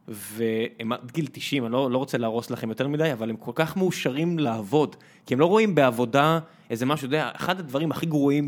[0.07, 3.51] והם עד גיל 90, אני לא, לא רוצה להרוס לכם יותר מדי, אבל הם כל
[3.55, 4.95] כך מאושרים לעבוד,
[5.25, 6.39] כי הם לא רואים בעבודה
[6.69, 8.47] איזה משהו, אתה יודע, אחד הדברים הכי גרועים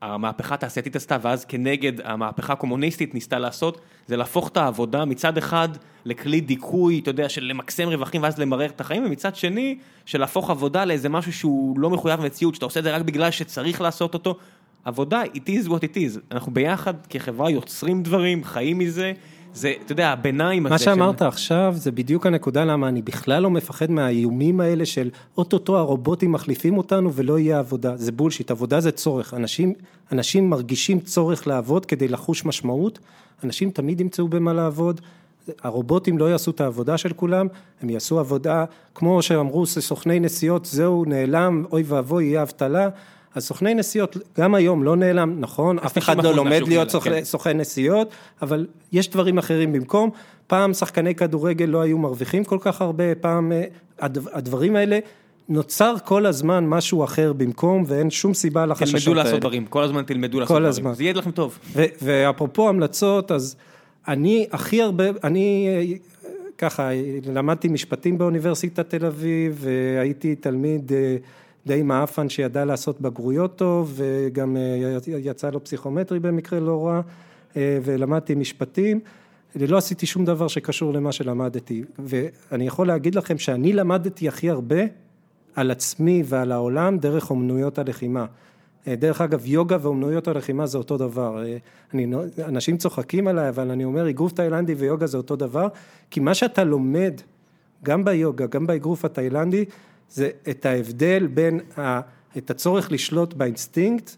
[0.00, 5.68] שהמהפכה התעשייתית עשתה, ואז כנגד המהפכה הקומוניסטית ניסתה לעשות, זה להפוך את העבודה מצד אחד
[6.04, 10.50] לכלי דיכוי, אתה יודע, של למקסם רווחים ואז למרר את החיים, ומצד שני, של להפוך
[10.50, 14.14] עבודה לאיזה משהו שהוא לא מחויב מציאות, שאתה עושה את זה רק בגלל שצריך לעשות
[14.14, 14.36] אותו.
[14.84, 16.18] עבודה, it is what it is.
[16.30, 19.12] אנחנו ביחד כחברה יוצרים דברים, חיים מזה.
[19.54, 20.72] זה, אתה יודע, הביניים הזה.
[20.72, 25.10] מה של- שאמרת עכשיו זה בדיוק הנקודה למה אני בכלל לא מפחד מהאיומים האלה של
[25.38, 27.96] אוטוטו הרובוטים מחליפים אותנו ולא יהיה עבודה.
[27.96, 29.34] זה בולשיט, עבודה זה צורך.
[29.34, 29.72] אנשים,
[30.12, 32.98] אנשים מרגישים צורך לעבוד כדי לחוש משמעות,
[33.44, 35.00] אנשים תמיד ימצאו במה לעבוד.
[35.62, 37.46] הרובוטים לא יעשו את העבודה של כולם,
[37.82, 38.64] הם יעשו עבודה,
[38.94, 42.88] כמו שאמרו סוכני נסיעות, זהו, נעלם, אוי ואבוי, יהיה אבטלה.
[43.34, 47.10] אז סוכני נסיעות, גם היום לא נעלם, נכון, אף אחד 90% לא לומד להיות סוכן-
[47.10, 47.24] כן.
[47.24, 48.08] סוכן נסיעות,
[48.42, 50.10] אבל יש דברים אחרים במקום.
[50.46, 53.64] פעם שחקני כדורגל לא היו מרוויחים כל כך הרבה, פעם אה,
[54.00, 54.98] הדב- הדברים האלה,
[55.48, 59.22] נוצר כל הזמן משהו אחר במקום, ואין שום סיבה לחששות תלמדו האלה.
[59.24, 60.68] לעשות דברים, כל הזמן תלמדו לעשות דברים.
[60.68, 60.94] הזמן.
[60.94, 61.58] זה יהיה לכם טוב.
[62.02, 63.56] ואפרופו המלצות, אז
[64.08, 65.94] אני הכי הרבה, אני אה,
[66.58, 66.90] ככה,
[67.34, 71.16] למדתי משפטים באוניברסיטת תל אביב, והייתי תלמיד אה,
[71.66, 77.00] די מעפן שידע לעשות בגרויות טוב, וגם אה, יצא לו פסיכומטרי במקרה לא רע,
[77.56, 79.00] אה, ולמדתי משפטים.
[79.54, 84.80] לא עשיתי שום דבר שקשור למה שלמדתי, ואני יכול להגיד לכם שאני למדתי הכי הרבה
[85.54, 88.26] על עצמי ועל העולם דרך אומנויות הלחימה.
[88.86, 91.42] אה, דרך אגב, יוגה ואומנויות הלחימה זה אותו דבר.
[91.94, 92.06] אני,
[92.44, 95.68] אנשים צוחקים עליי, אבל אני אומר, אגרוף תאילנדי ויוגה זה אותו דבר,
[96.10, 97.20] כי מה שאתה לומד,
[97.84, 99.64] גם ביוגה, גם באגרוף התאילנדי,
[100.10, 102.00] זה את ההבדל בין ה,
[102.36, 104.10] את הצורך לשלוט באינסטינקט,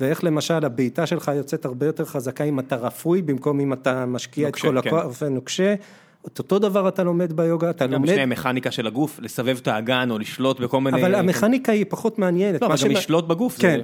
[0.00, 4.46] ואיך למשל הבעיטה שלך יוצאת הרבה יותר חזקה אם אתה רפוי, במקום אם אתה משקיע
[4.46, 4.88] נוקשה, את כל כן.
[4.88, 5.74] הכוח ונוקשה.
[6.26, 8.08] את אותו דבר אתה לומד ביוגה, אתה גם לומד...
[8.08, 11.00] בשני המכניקה של הגוף, לסבב את האגן או לשלוט בכל מיני...
[11.00, 12.62] אבל המכניקה היא פחות מעניינת.
[12.62, 13.56] לא, אבל גם לשלוט בגוף.
[13.56, 13.80] זה- כן,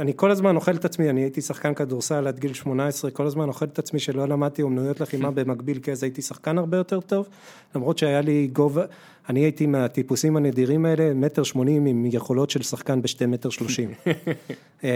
[0.00, 3.48] אני כל הזמן אוכל את עצמי, אני הייתי שחקן כדורסל עד גיל 18, כל הזמן
[3.48, 7.28] אוכל את עצמי שלא למדתי אומנויות לחימה במקביל, כי אז הייתי שחקן הרבה יותר טוב,
[7.74, 8.84] למרות שהיה לי גובה,
[9.28, 13.90] אני הייתי מהטיפוסים הנדירים האלה, מטר שמונים עם יכולות של שחקן בשתי מטר שלושים.
[14.84, 14.90] אה,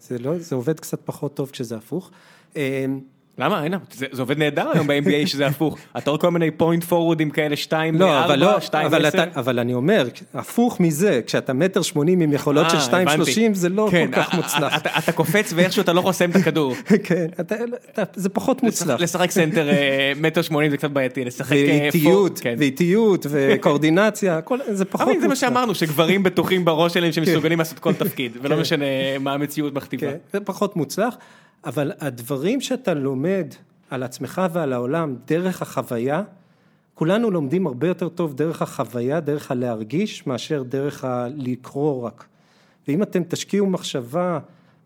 [0.00, 2.10] זה לא, זה עובד קצת פחות טוב כשזה הפוך.
[3.38, 3.64] אה, למה?
[3.64, 5.78] אין, זה זה עובד נהדר היום ב-NBA שזה הפוך.
[5.98, 9.58] אתה רואה כל מיני פוינט פורורדים כאלה, 2 לא, אבל לא, 2 אבל, אתה, אבל
[9.58, 14.06] אני אומר, הפוך מזה, כשאתה מטר שמונים עם יכולות של שתיים שלושים, זה לא כן,
[14.06, 14.76] כל כך א- א- מוצלח.
[14.76, 16.74] אתה- אתה קופץ ואיכשהו אתה לא חוסם את הכדור.
[17.04, 17.54] כן, אתה,
[17.92, 19.00] אתה, זה פחות מוצלח.
[19.00, 21.52] לשחק center אה, מטר שמונים זה קצת בעייתי, לשחק...
[21.56, 22.54] אה, ואיטיות, כן.
[22.58, 25.22] ואיטיות, וקואורדינציה, הכל, זה פחות מוצלח.
[25.22, 28.60] זה מה שאמרנו, שגברים בטוחים בראש שלהם שמסוגלים לעשות כל תפקיד, ולא כן.
[28.60, 28.84] משנה
[29.20, 30.06] מה המציאות מכתיבה.
[30.06, 31.16] כן, זה פחות מוצלח,
[31.64, 33.46] אבל הדברים שאתה לומד
[33.90, 36.22] על עצמך ועל העולם דרך החוויה,
[36.94, 42.26] כולנו לומדים הרבה יותר טוב דרך החוויה, דרך הלהרגיש, מאשר דרך הלקרוא רק.
[42.88, 44.38] ואם אתם תשקיעו מחשבה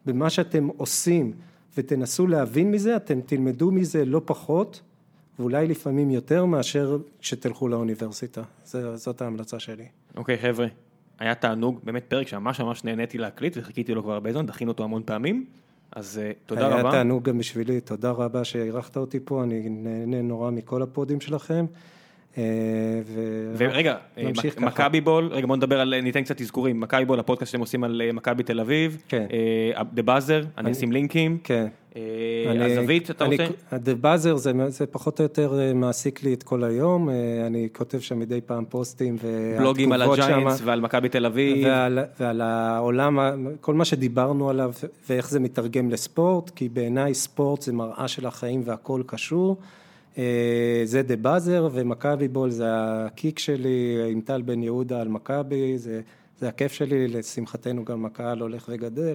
[0.06, 1.32] במה שאתם עושים
[1.76, 4.80] ותנסו להבין מזה, אתם תלמדו מזה לא פחות,
[5.38, 8.42] ואולי לפעמים יותר מאשר כשתלכו לאוניברסיטה.
[8.64, 9.86] זה, זאת ההמלצה שלי.
[10.16, 10.66] אוקיי חבר'ה,
[11.18, 14.84] היה תענוג, באמת פרק שממש ממש נהניתי להקליט וחיכיתי לו כבר הרבה זמן, דחינו אותו
[14.84, 15.46] המון פעמים,
[15.94, 16.90] אז אה, תודה היה רבה.
[16.90, 21.66] תענוג גם בשבילי, תודה רבה שאירחת אותי פה, אני נהנה נורא מכל הפודים שלכם.
[22.38, 22.42] אה.
[23.56, 24.30] ורגע, אה.
[24.58, 28.02] מכבי בול, רגע בוא נדבר על, ניתן קצת אזכורים, מכבי בול, הפודקאסט שאתם עושים על
[28.04, 29.26] אה, מכבי תל אביב, כן.
[29.32, 31.66] אה, The Buzzer, אני אשים לינקים, כן.
[32.60, 33.46] הזווית, אתה רוצה?
[33.72, 34.36] The Buzzer
[34.68, 37.08] זה, פחות או יותר מעסיק לי את כל היום,
[37.46, 39.16] אני כותב שם מדי פעם פוסטים
[39.58, 41.66] בלוגים על הג'יינטס ועל מכבי תל אביב,
[42.20, 43.18] ועל, העולם,
[43.60, 44.72] כל מה שדיברנו עליו
[45.08, 49.56] ואיך זה מתרגם לספורט, כי בעיניי ספורט זה מראה של החיים והכל קשור.
[50.18, 50.22] אה,
[50.84, 53.78] זה דה באזר ומכבי בול זה הקיק שלי
[54.12, 56.00] עם טל בן יהודה על מכבי, זה,
[56.40, 59.14] זה הכיף שלי, לשמחתנו גם הקהל הולך וגדל,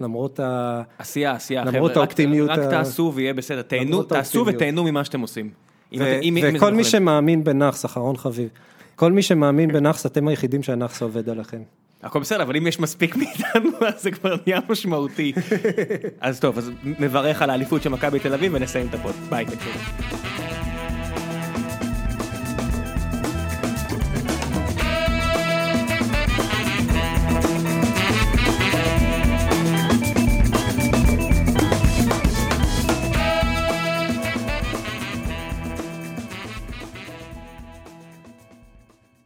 [0.00, 0.82] למרות ה...
[0.98, 4.48] עשייה, עשייה, למרות חבר'ה, רק- האופטימיות רק ה- תעשו ויהיה בסדר, תהנו, תעשו האופטימיות.
[4.62, 5.50] ותהנו ממה שאתם עושים.
[5.92, 6.84] אם ו- אם- וכל מי.
[6.84, 8.48] שמאמין בנאחס, אחרון חביב,
[8.96, 11.62] כל מי שמאמין בנאחס, אתם היחידים שהנאחס עובד עליכם.
[12.02, 15.32] הכל בסדר, אבל אם יש מספיק מאיתנו, אז זה כבר נהיה משמעותי.
[16.20, 19.14] אז טוב, אז מברך על האליפות של מכבי תל אביב ונסיים את הפוד.
[19.30, 19.46] ביי.